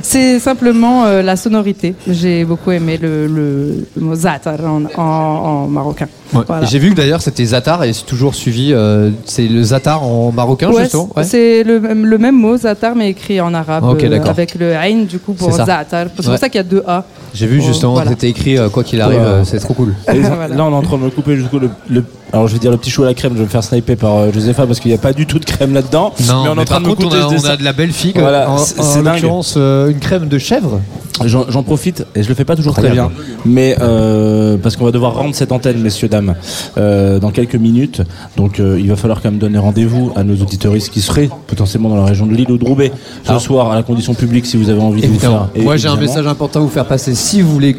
C'est 0.02 0.40
simplement 0.40 1.06
euh, 1.06 1.22
la 1.22 1.36
sonorité. 1.36 1.96
J'ai 2.08 2.44
beaucoup 2.46 2.72
aimé 2.72 2.98
le, 3.02 3.28
le, 3.28 3.86
le 3.96 4.02
mot 4.02 4.16
zatar 4.16 4.60
en, 4.66 4.84
en- 4.98 5.02
en 5.02 5.68
marocain. 5.68 6.08
Ouais. 6.34 6.42
Voilà. 6.48 6.64
Et 6.64 6.68
J'ai 6.68 6.80
vu 6.80 6.90
que 6.90 6.96
d'ailleurs 6.96 7.22
c'était 7.22 7.46
zatar 7.46 7.84
et 7.84 7.94
c'est 7.94 8.06
toujours 8.06 8.34
suivi. 8.36 8.72
euh, 8.74 9.12
c'est 9.26 9.48
le 9.48 9.62
zatar 9.64 10.04
en 10.04 10.32
marocain 10.32 10.72
Ouais, 10.72 10.84
justement. 10.84 11.10
Ouais. 11.16 11.24
C'est 11.24 11.64
le, 11.64 11.80
même- 11.80 12.06
le 12.06 12.18
même 12.18 12.36
mot, 12.40 12.58
zatar, 12.58 12.96
mais 12.96 13.10
écrit 13.12 13.40
en 13.40 13.54
arabe, 13.54 13.84
euh, 13.86 14.20
avec 14.26 14.56
le 14.56 14.74
ain 14.74 15.04
du 15.08 15.20
coup 15.20 15.34
pour 15.34 15.52
zatar. 15.52 15.86
C'est 15.90 15.96
Ouais. 16.04 16.10
pour 16.16 16.38
ça 16.38 16.50
qu'il 16.50 16.58
y 16.58 16.60
a 16.60 16.64
deux 16.64 16.84
A. 16.88 17.06
J'ai 17.34 17.48
vu 17.48 17.60
Oh, 17.62 17.66
justement 17.66 17.94
voilà. 17.94 18.10
c'était 18.12 18.30
écrit 18.30 18.58
euh, 18.58 18.70
quoi 18.70 18.84
qu'il 18.84 19.00
arrive, 19.02 19.20
Ouais. 19.20 19.26
euh, 19.26 19.44
c'est 19.44 19.60
trop 19.60 19.74
cool. 19.74 19.94
Et 20.14 20.20
Voilà. 20.20 20.56
Là, 20.56 20.66
on 20.66 20.72
est 20.72 20.76
en 20.76 20.82
train 20.82 20.98
de 20.98 21.04
me 21.04 21.10
couper 21.10 21.36
jusqu'au 21.36 21.60
le, 21.60 21.70
le- 21.90 22.04
Alors, 22.34 22.48
je 22.48 22.54
vais 22.54 22.60
dire 22.60 22.72
le 22.72 22.78
petit 22.78 22.90
chou 22.90 23.04
à 23.04 23.06
la 23.06 23.14
crème. 23.14 23.34
Je 23.34 23.38
vais 23.38 23.44
me 23.44 23.50
faire 23.50 23.64
sniper 23.64 23.96
par 23.96 24.18
euh, 24.18 24.32
Josepha 24.34 24.66
parce 24.66 24.80
qu'il 24.80 24.90
n'y 24.90 24.96
a 24.96 25.00
pas 25.00 25.14
du 25.14 25.28
tout 25.28 25.38
de 25.38 25.46
crème 25.46 25.74
là-dedans. 25.74 26.14
Non, 26.28 26.44
mais 26.44 26.50
on 26.50 26.56
est 26.58 26.62
en 26.62 26.66
train 26.66 26.82
de 26.82 26.88
contre, 26.88 27.06
on 27.06 27.12
a, 27.12 27.22
ce 27.22 27.26
on 27.28 27.30
dessin. 27.30 27.50
a 27.52 27.58
de 27.58 27.64
la 27.64 27.74
belle 27.74 27.92
figue. 27.92 28.18
Voilà, 28.20 28.50
en, 28.50 28.58
c'est- 28.58 28.80
en 28.82 29.04
dingue. 29.04 29.14
l'occurrence 29.22 29.54
euh, 29.56 29.90
une 29.92 30.00
crème 30.00 30.28
de 30.28 30.38
chèvre. 30.40 30.82
J'en 31.26 31.46
j'en 31.52 31.62
profite 31.62 32.06
et 32.16 32.24
je 32.24 32.30
le 32.30 32.34
fais 32.34 32.44
pas 32.44 32.56
toujours 32.56 32.74
très 32.74 32.90
bien, 32.90 33.12
mais 33.46 33.76
euh, 33.80 34.58
parce 34.58 34.76
qu'on 34.76 34.84
va 34.86 34.90
devoir 34.92 35.14
rendre 35.14 35.36
cette 35.36 35.52
antenne, 35.52 35.78
messieurs 35.80 36.08
dames, 36.10 36.34
euh, 36.78 37.20
dans 37.20 37.30
quelques 37.30 37.54
minutes. 37.56 38.02
Donc 38.36 38.60
euh, 38.60 38.80
il 38.80 38.90
va 38.90 38.96
falloir 38.96 39.22
quand 39.22 39.30
même 39.30 39.38
donner 39.40 39.60
rendez-vous 39.60 40.12
à 40.16 40.24
nos 40.24 40.34
auditoristes 40.34 40.90
qui 40.92 41.02
seraient 41.02 41.30
potentiellement 41.46 41.90
dans 41.90 41.98
la 41.98 42.06
région 42.06 42.26
de 42.26 42.34
Lille 42.34 42.50
ou 42.52 42.58
de 42.58 42.66
Roubaix 42.66 42.92
ce 43.28 43.38
soir 43.38 43.72
à 43.72 43.76
la 43.76 43.84
condition 43.84 44.16
publique 44.16 44.48
si 44.48 44.58
vous 44.58 44.70
avez 44.72 44.82
envie 44.82 45.02
de 45.04 45.08
vous 45.08 45.20
faire. 45.20 45.50
Moi 45.56 45.78
j'ai 45.78 45.88
un 45.88 45.98
message 45.98 46.26
important 46.26 46.62
à 46.62 46.64
vous 46.64 46.70
faire 46.70 46.86
passer. 46.88 47.14
Si 47.14 47.42
vous 47.44 47.52
voulez 47.52 47.78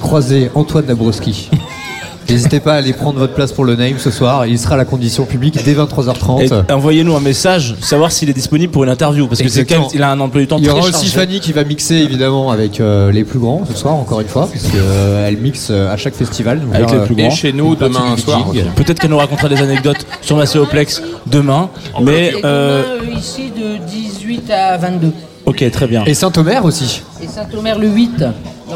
croiser 0.00 0.50
Antoine 0.54 0.86
Dabrowski, 0.86 1.50
n'hésitez 2.28 2.60
pas 2.60 2.74
à 2.74 2.76
aller 2.76 2.92
prendre 2.92 3.18
votre 3.18 3.34
place 3.34 3.52
pour 3.52 3.64
le 3.64 3.76
name 3.76 3.94
ce 3.98 4.10
soir. 4.10 4.46
Il 4.46 4.58
sera 4.58 4.74
à 4.74 4.78
la 4.78 4.84
condition 4.84 5.24
publique 5.24 5.58
dès 5.64 5.74
23h30. 5.74 6.64
Et 6.68 6.72
envoyez-nous 6.72 7.14
un 7.16 7.20
message, 7.20 7.76
savoir 7.80 8.12
s'il 8.12 8.30
est 8.30 8.34
disponible 8.34 8.72
pour 8.72 8.84
une 8.84 8.90
interview, 8.90 9.26
parce 9.26 9.42
que 9.42 9.48
c'est 9.48 9.64
quand 9.64 9.80
même, 9.80 9.88
il 9.94 10.02
a 10.02 10.10
un 10.10 10.20
emploi 10.20 10.40
du 10.40 10.46
temps 10.48 10.58
Il 10.58 10.64
y 10.64 10.68
aura 10.70 10.80
aussi. 10.80 11.06
Fanny 11.08 11.40
qui 11.40 11.52
va 11.52 11.64
mixer 11.64 11.96
évidemment 11.96 12.50
avec 12.50 12.80
euh, 12.80 13.12
les 13.12 13.24
plus 13.24 13.38
grands 13.38 13.64
ce 13.68 13.76
soir, 13.76 13.94
encore 13.94 14.20
une 14.20 14.28
fois, 14.28 14.48
parce 14.50 14.64
qu'elle 14.68 15.36
mixe 15.38 15.68
euh, 15.70 15.92
à 15.92 15.96
chaque 15.96 16.14
festival. 16.14 16.60
Donc, 16.60 16.74
Avec 16.74 16.90
là, 16.90 16.98
les 16.98 17.04
plus 17.04 17.14
euh, 17.14 17.18
grands. 17.18 17.32
Et 17.32 17.36
chez 17.36 17.52
nous, 17.52 17.74
demain 17.76 18.16
soir. 18.16 18.50
Peut-être 18.76 18.98
qu'elle 18.98 19.10
nous 19.10 19.18
racontera 19.18 19.48
des 19.48 19.60
anecdotes 19.60 20.06
sur 20.20 20.36
la 20.38 20.46
Céoplex 20.46 21.02
demain, 21.26 21.70
mais 22.00 22.32
euh, 22.44 22.82
Demain, 22.82 23.12
euh, 23.12 23.18
ici 23.18 23.50
de 23.50 23.84
18 23.86 24.50
à 24.50 24.76
22. 24.78 25.12
Ok, 25.46 25.70
très 25.70 25.86
bien. 25.86 26.04
Et 26.04 26.14
Saint-Omer 26.14 26.64
aussi. 26.64 27.02
Et 27.22 27.26
Saint-Omer 27.26 27.78
le 27.78 27.88
8. 27.88 28.24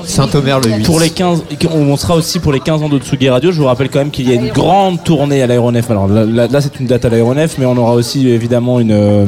Saint-Omer 0.05 0.61
le 0.61 0.71
8. 0.79 0.85
Pour 0.85 1.01
les 1.01 1.11
15, 1.11 1.43
on 1.73 1.97
sera 1.97 2.17
aussi 2.17 2.39
pour 2.39 2.53
les 2.53 2.61
15 2.61 2.83
ans 2.83 2.89
de 2.89 2.99
Tsugi 2.99 3.29
Radio. 3.31 3.51
Je 3.51 3.59
vous 3.59 3.67
rappelle 3.67 3.89
quand 3.89 3.99
même 4.01 4.11
qu'il 4.11 4.29
y 4.29 4.33
a 4.33 4.35
une 4.35 4.49
grande 4.53 5.03
tournée 5.03 5.43
à 5.43 5.47
l'aéronef. 5.47 5.91
Alors 5.91 6.07
là, 6.09 6.25
là- 6.25 6.47
là, 6.49 6.61
c'est 6.61 6.79
une 6.81 6.87
date 6.87 7.05
à 7.05 7.09
l'aéronef, 7.09 7.57
mais 7.59 7.67
on 7.67 7.77
aura 7.77 7.93
aussi 7.95 8.29
évidemment 8.29 8.79
une, 8.81 8.93
euh, 8.93 9.27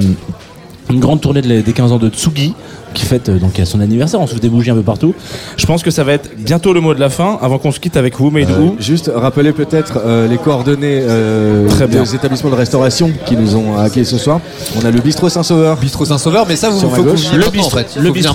une 0.90 1.00
grande 1.00 1.20
tournée 1.20 1.40
des 1.42 1.62
15 1.72 1.92
ans 1.92 1.98
de 1.98 2.08
Tsugi 2.10 2.54
qui 2.94 3.04
fête 3.04 3.28
euh, 3.28 3.38
donc 3.38 3.58
à 3.60 3.64
son 3.64 3.80
anniversaire. 3.80 4.20
On 4.20 4.26
souffle 4.26 4.40
des 4.40 4.48
bougies 4.48 4.70
un 4.70 4.74
peu 4.74 4.82
partout. 4.82 5.14
Je 5.56 5.66
pense 5.66 5.82
que 5.82 5.90
ça 5.90 6.04
va 6.04 6.12
être 6.12 6.30
bientôt 6.36 6.72
le 6.72 6.80
mot 6.80 6.94
de 6.94 7.00
la 7.00 7.10
fin 7.10 7.38
avant 7.40 7.58
qu'on 7.58 7.72
se 7.72 7.80
quitte 7.80 7.96
avec 7.96 8.16
vous, 8.18 8.30
mais 8.30 8.44
Euh, 8.46 8.60
où 8.60 8.76
juste 8.80 9.10
rappeler 9.14 9.52
peut-être 9.52 9.98
euh, 10.04 10.26
les 10.28 10.38
coordonnées 10.38 11.00
euh, 11.02 11.68
Très 11.68 11.86
bien. 11.86 12.02
des 12.02 12.14
établissements 12.14 12.50
de 12.50 12.54
restauration 12.54 13.10
qui 13.26 13.36
nous 13.36 13.56
ont 13.56 13.76
accueillis 13.76 14.06
ce 14.06 14.18
soir. 14.18 14.40
On 14.80 14.84
a 14.84 14.90
le 14.90 15.00
bistrot 15.00 15.28
Saint-Sauveur. 15.28 15.76
Bistrot 15.76 16.06
Saint-Sauveur, 16.06 16.46
mais 16.48 16.56
ça, 16.56 16.70
vous 16.70 16.80
faut 16.80 16.88
que 17.02 17.08
vous 17.10 17.36
le 17.36 17.50
bistrot, 17.50 17.66
en 17.66 17.82
fait. 17.82 17.96
le 17.96 18.10
venir 18.10 18.32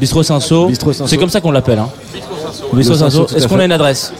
bistrot 0.00 0.22
Saint-Saul. 0.22 0.70
C'est 1.06 1.16
comme 1.16 1.30
ça 1.30 1.40
qu'on 1.40 1.50
l'appelle. 1.50 1.78
Hein. 1.78 1.88
Bistrot 2.72 2.96
tout 2.96 3.36
Est-ce 3.36 3.46
qu'on 3.46 3.56
fait. 3.56 3.62
a 3.62 3.64
une 3.64 3.72
adresse 3.72 4.12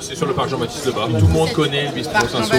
C'est 0.00 0.16
sur 0.16 0.26
le 0.26 0.32
parc 0.34 0.48
Jean-Baptiste 0.50 0.86
Lebas. 0.86 1.06
Tout 1.18 1.26
le 1.26 1.32
monde 1.32 1.52
connaît 1.52 1.86
le 1.86 1.92
bistrot 1.94 2.14
Saint-Saul. 2.30 2.58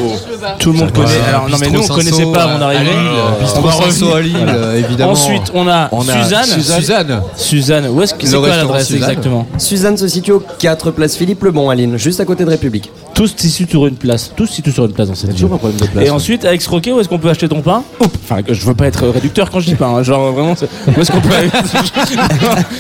Tout 0.60 0.72
le 0.72 0.78
monde 0.80 0.91
connaît. 0.91 1.20
Alors 1.28 1.49
non, 1.49 1.57
mais 1.60 1.70
nous 1.70 1.82
on 1.84 1.88
connaissait 1.88 2.26
pas 2.32 2.44
avant 2.44 2.60
d'arriver. 2.60 2.90
euh, 2.91 3.45
On 3.56 3.61
va 3.61 3.72
revenir. 3.72 4.16
à 4.16 4.22
Lille, 4.22 4.56
évidemment. 4.78 5.11
Ensuite, 5.11 5.52
on 5.53 5.68
a, 5.68 5.90
Suzanne. 6.24 6.45
Suzanne. 6.61 7.22
Suzanne. 7.36 7.88
Où 7.90 8.02
est-ce 8.02 8.14
que 8.14 8.26
c'est 8.28 8.38
quoi 8.38 8.49
l'adresse 8.49 8.88
Suzanne. 8.88 9.10
exactement? 9.10 9.48
Suzanne 9.57 9.98
se 9.98 10.07
situe 10.07 10.32
au 10.32 10.44
4 10.60 10.91
place 10.91 11.16
Philippe 11.16 11.44
Lebon 11.44 11.70
à 11.70 11.76
Lille, 11.76 11.98
juste 11.98 12.20
à 12.20 12.26
côté 12.26 12.44
de 12.45 12.49
République. 12.49 12.91
Tous 13.20 13.28
se 13.28 13.50
situent 13.50 13.70
sur 13.72 13.86
une 13.86 13.96
place. 13.96 14.32
Tous 14.34 14.46
se 14.46 14.54
situent 14.54 14.72
sur 14.72 14.86
une 14.86 14.94
place 14.94 15.10
dans 15.10 15.14
cette 15.16 15.32
ville. 15.32 15.36
toujours 15.36 15.54
un 15.54 15.58
problème 15.58 15.78
de 15.78 15.86
place, 15.88 16.06
Et 16.06 16.10
ensuite, 16.10 16.46
avec 16.46 16.62
Croquet, 16.62 16.94
où 16.94 17.02
est-ce 17.02 17.10
qu'on 17.10 17.20
peut 17.20 17.28
acheter 17.30 17.50
ton 17.50 17.62
pain 17.62 17.84
Oups. 18.00 18.10
Enfin, 18.24 18.41
je 18.48 18.66
veux 18.66 18.74
pas 18.74 18.88
être 18.88 19.06
réducteur 19.10 19.50
quand 19.52 19.60
je 19.60 19.66
dis 19.66 19.76
pain. 19.76 19.90
hein. 19.94 20.04
Genre 20.04 20.32
vraiment, 20.32 20.56
c'est- 20.56 20.70
où 20.88 21.02
est-ce 21.02 21.12
qu'on 21.12 21.20
peut 21.20 21.28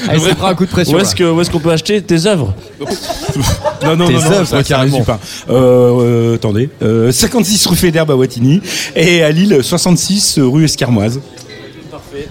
Elle 0.09 0.19
se 0.21 0.33
prend 0.35 0.47
un 0.47 0.55
coup 0.55 0.65
de 0.65 0.71
pression. 0.71 0.95
Où 0.95 0.99
est-ce 1.01 1.13
que 1.13 1.29
où 1.29 1.41
est-ce 1.41 1.49
qu'on 1.51 1.59
peut 1.59 1.71
acheter 1.71 2.01
tes 2.01 2.25
œuvres 2.25 2.53
Non, 3.83 3.95
non, 3.97 4.07
Tes 4.07 4.13
non, 4.13 4.19
non, 4.21 4.25
œuvres, 4.31 4.45
ça, 4.47 4.57
ça 4.57 4.63
carrément. 4.63 5.01
pas. 5.03 5.19
Euh, 5.49 5.53
euh, 6.31 6.35
attendez. 6.35 6.69
Euh, 6.83 7.11
56 7.11 7.65
rue 7.67 7.75
Fédère 7.75 8.09
à 8.09 8.15
Wattignies 8.15 8.61
et 8.95 9.21
à 9.23 9.31
Lille 9.31 9.59
66 9.61 10.39
rue 10.41 10.63
Escarmoise. 10.63 11.19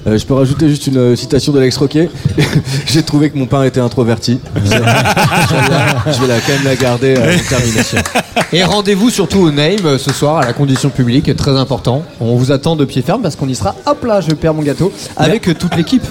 Euh, 0.06 0.18
je 0.18 0.26
peux 0.26 0.34
rajouter 0.34 0.68
juste 0.68 0.86
une 0.86 0.96
euh, 0.96 1.16
citation 1.16 1.52
d'Alex 1.52 1.76
Roquet. 1.76 2.09
J'ai 2.86 3.02
trouvé 3.02 3.30
que 3.30 3.38
mon 3.38 3.46
pain 3.46 3.64
était 3.64 3.80
introverti. 3.80 4.40
je 4.56 4.60
vais 4.70 4.80
la, 4.80 6.12
je 6.12 6.20
vais 6.20 6.26
la- 6.26 6.40
quand 6.40 6.52
même 6.52 6.64
la 6.64 6.76
garder 6.76 7.14
à 7.16 7.26
la 7.26 7.38
termination. 7.38 7.98
Et 8.52 8.64
rendez-vous 8.64 9.10
surtout 9.10 9.40
au 9.40 9.50
Name 9.50 9.76
euh, 9.84 9.98
ce 9.98 10.12
soir 10.12 10.38
à 10.38 10.46
la 10.46 10.52
condition 10.52 10.90
publique, 10.90 11.34
très 11.36 11.56
important. 11.56 12.02
On 12.20 12.36
vous 12.36 12.50
attend 12.52 12.76
de 12.76 12.84
pied 12.84 13.02
ferme 13.02 13.22
parce 13.22 13.36
qu'on 13.36 13.48
y 13.48 13.55
sera. 13.55 13.74
Hop 13.86 14.05
là, 14.05 14.20
je 14.20 14.30
perds 14.32 14.55
mon 14.55 14.62
gâteau 14.62 14.92
avec 15.16 15.48
euh, 15.48 15.55
toute 15.55 15.76
l'équipe. 15.76 16.05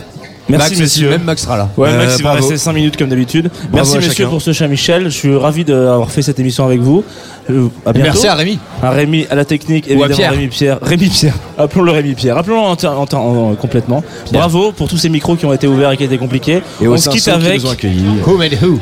Merci 0.50 0.70
Max, 0.72 0.80
messieurs. 0.80 1.10
Même 1.10 1.24
Max 1.24 1.42
sera 1.44 1.58
là. 1.58 1.70
Ouais, 1.78 1.90
Euh, 1.90 1.98
Max, 1.98 2.16
il 2.20 2.24
va 2.24 2.32
rester 2.34 2.58
5 2.58 2.72
minutes 2.74 2.98
comme 2.98 3.10
d'habitude. 3.10 3.50
Merci 3.74 3.96
messieurs 3.98 4.12
chacun. 4.14 4.30
pour 4.30 4.42
ce 4.42 4.54
chat 4.54 4.68
Michel. 4.68 5.04
Je 5.06 5.10
suis 5.10 5.36
ravi 5.36 5.66
d'avoir 5.66 6.10
fait 6.10 6.22
cette 6.22 6.40
émission 6.40 6.66
avec 6.66 6.80
vous. 6.80 7.04
Euh, 7.50 7.68
à 7.86 7.92
bientôt. 7.94 8.10
Merci 8.12 8.28
à 8.28 8.36
Rémi. 8.36 8.60
À 8.82 8.92
Rémi, 8.92 9.26
à 9.30 9.36
la 9.36 9.46
technique, 9.46 9.86
Ou 9.88 9.90
à 9.90 9.94
évidemment. 9.94 10.16
Pierre. 10.16 10.32
Rémi 10.32 10.48
Pierre. 10.48 10.80
Rémi 10.82 11.08
Pierre. 11.10 11.34
Appelons-le 11.58 11.92
Rémi 11.92 12.14
Pierre. 12.14 12.38
Appelons-le 12.38 12.62
en, 12.62 12.72
en- 12.74 13.06
en- 13.14 13.52
en- 13.52 13.56
complètement. 13.56 14.04
Bravo 14.32 14.72
pour 14.72 14.88
tous 14.88 14.98
ces 14.98 15.10
micros 15.10 15.36
qui 15.36 15.46
ont 15.46 15.54
été 15.54 15.68
ouverts 15.68 15.92
et 15.92 15.98
qui 15.98 16.04
étaient 16.06 16.18
compliqués. 16.18 16.62
Et 16.82 16.88
On 16.88 16.96
se 16.98 17.10
quitte 17.10 17.28
avec 17.28 17.62
nous 17.62 17.68
ont 17.68 17.72
accueillis. 17.72 18.06
Who 18.26 18.38
made 18.38 18.58
who? 18.62 18.80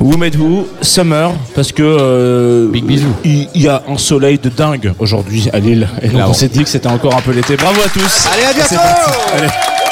Who 0.00 0.16
Made 0.18 0.34
Who, 0.36 0.66
Summer, 0.82 1.30
parce 1.54 1.70
que 1.70 1.82
euh, 1.82 2.68
Big 2.68 2.84
bisous. 2.84 3.06
il 3.24 3.46
y 3.54 3.68
a 3.68 3.80
un 3.88 3.96
soleil 3.96 4.38
de 4.38 4.48
dingue 4.48 4.92
aujourd'hui 4.98 5.48
à 5.52 5.60
Lille. 5.60 5.88
Et 6.02 6.06
donc 6.06 6.10
Clairement. 6.14 6.30
on 6.32 6.34
s'est 6.34 6.48
dit 6.48 6.64
que 6.64 6.68
c'était 6.68 6.88
encore 6.88 7.14
un 7.16 7.20
peu 7.20 7.30
l'été. 7.30 7.56
Bravo 7.56 7.80
à 7.80 7.88
tous. 7.88 8.26
Allez, 8.34 8.44
à 8.44 8.52
bientôt 8.52 9.83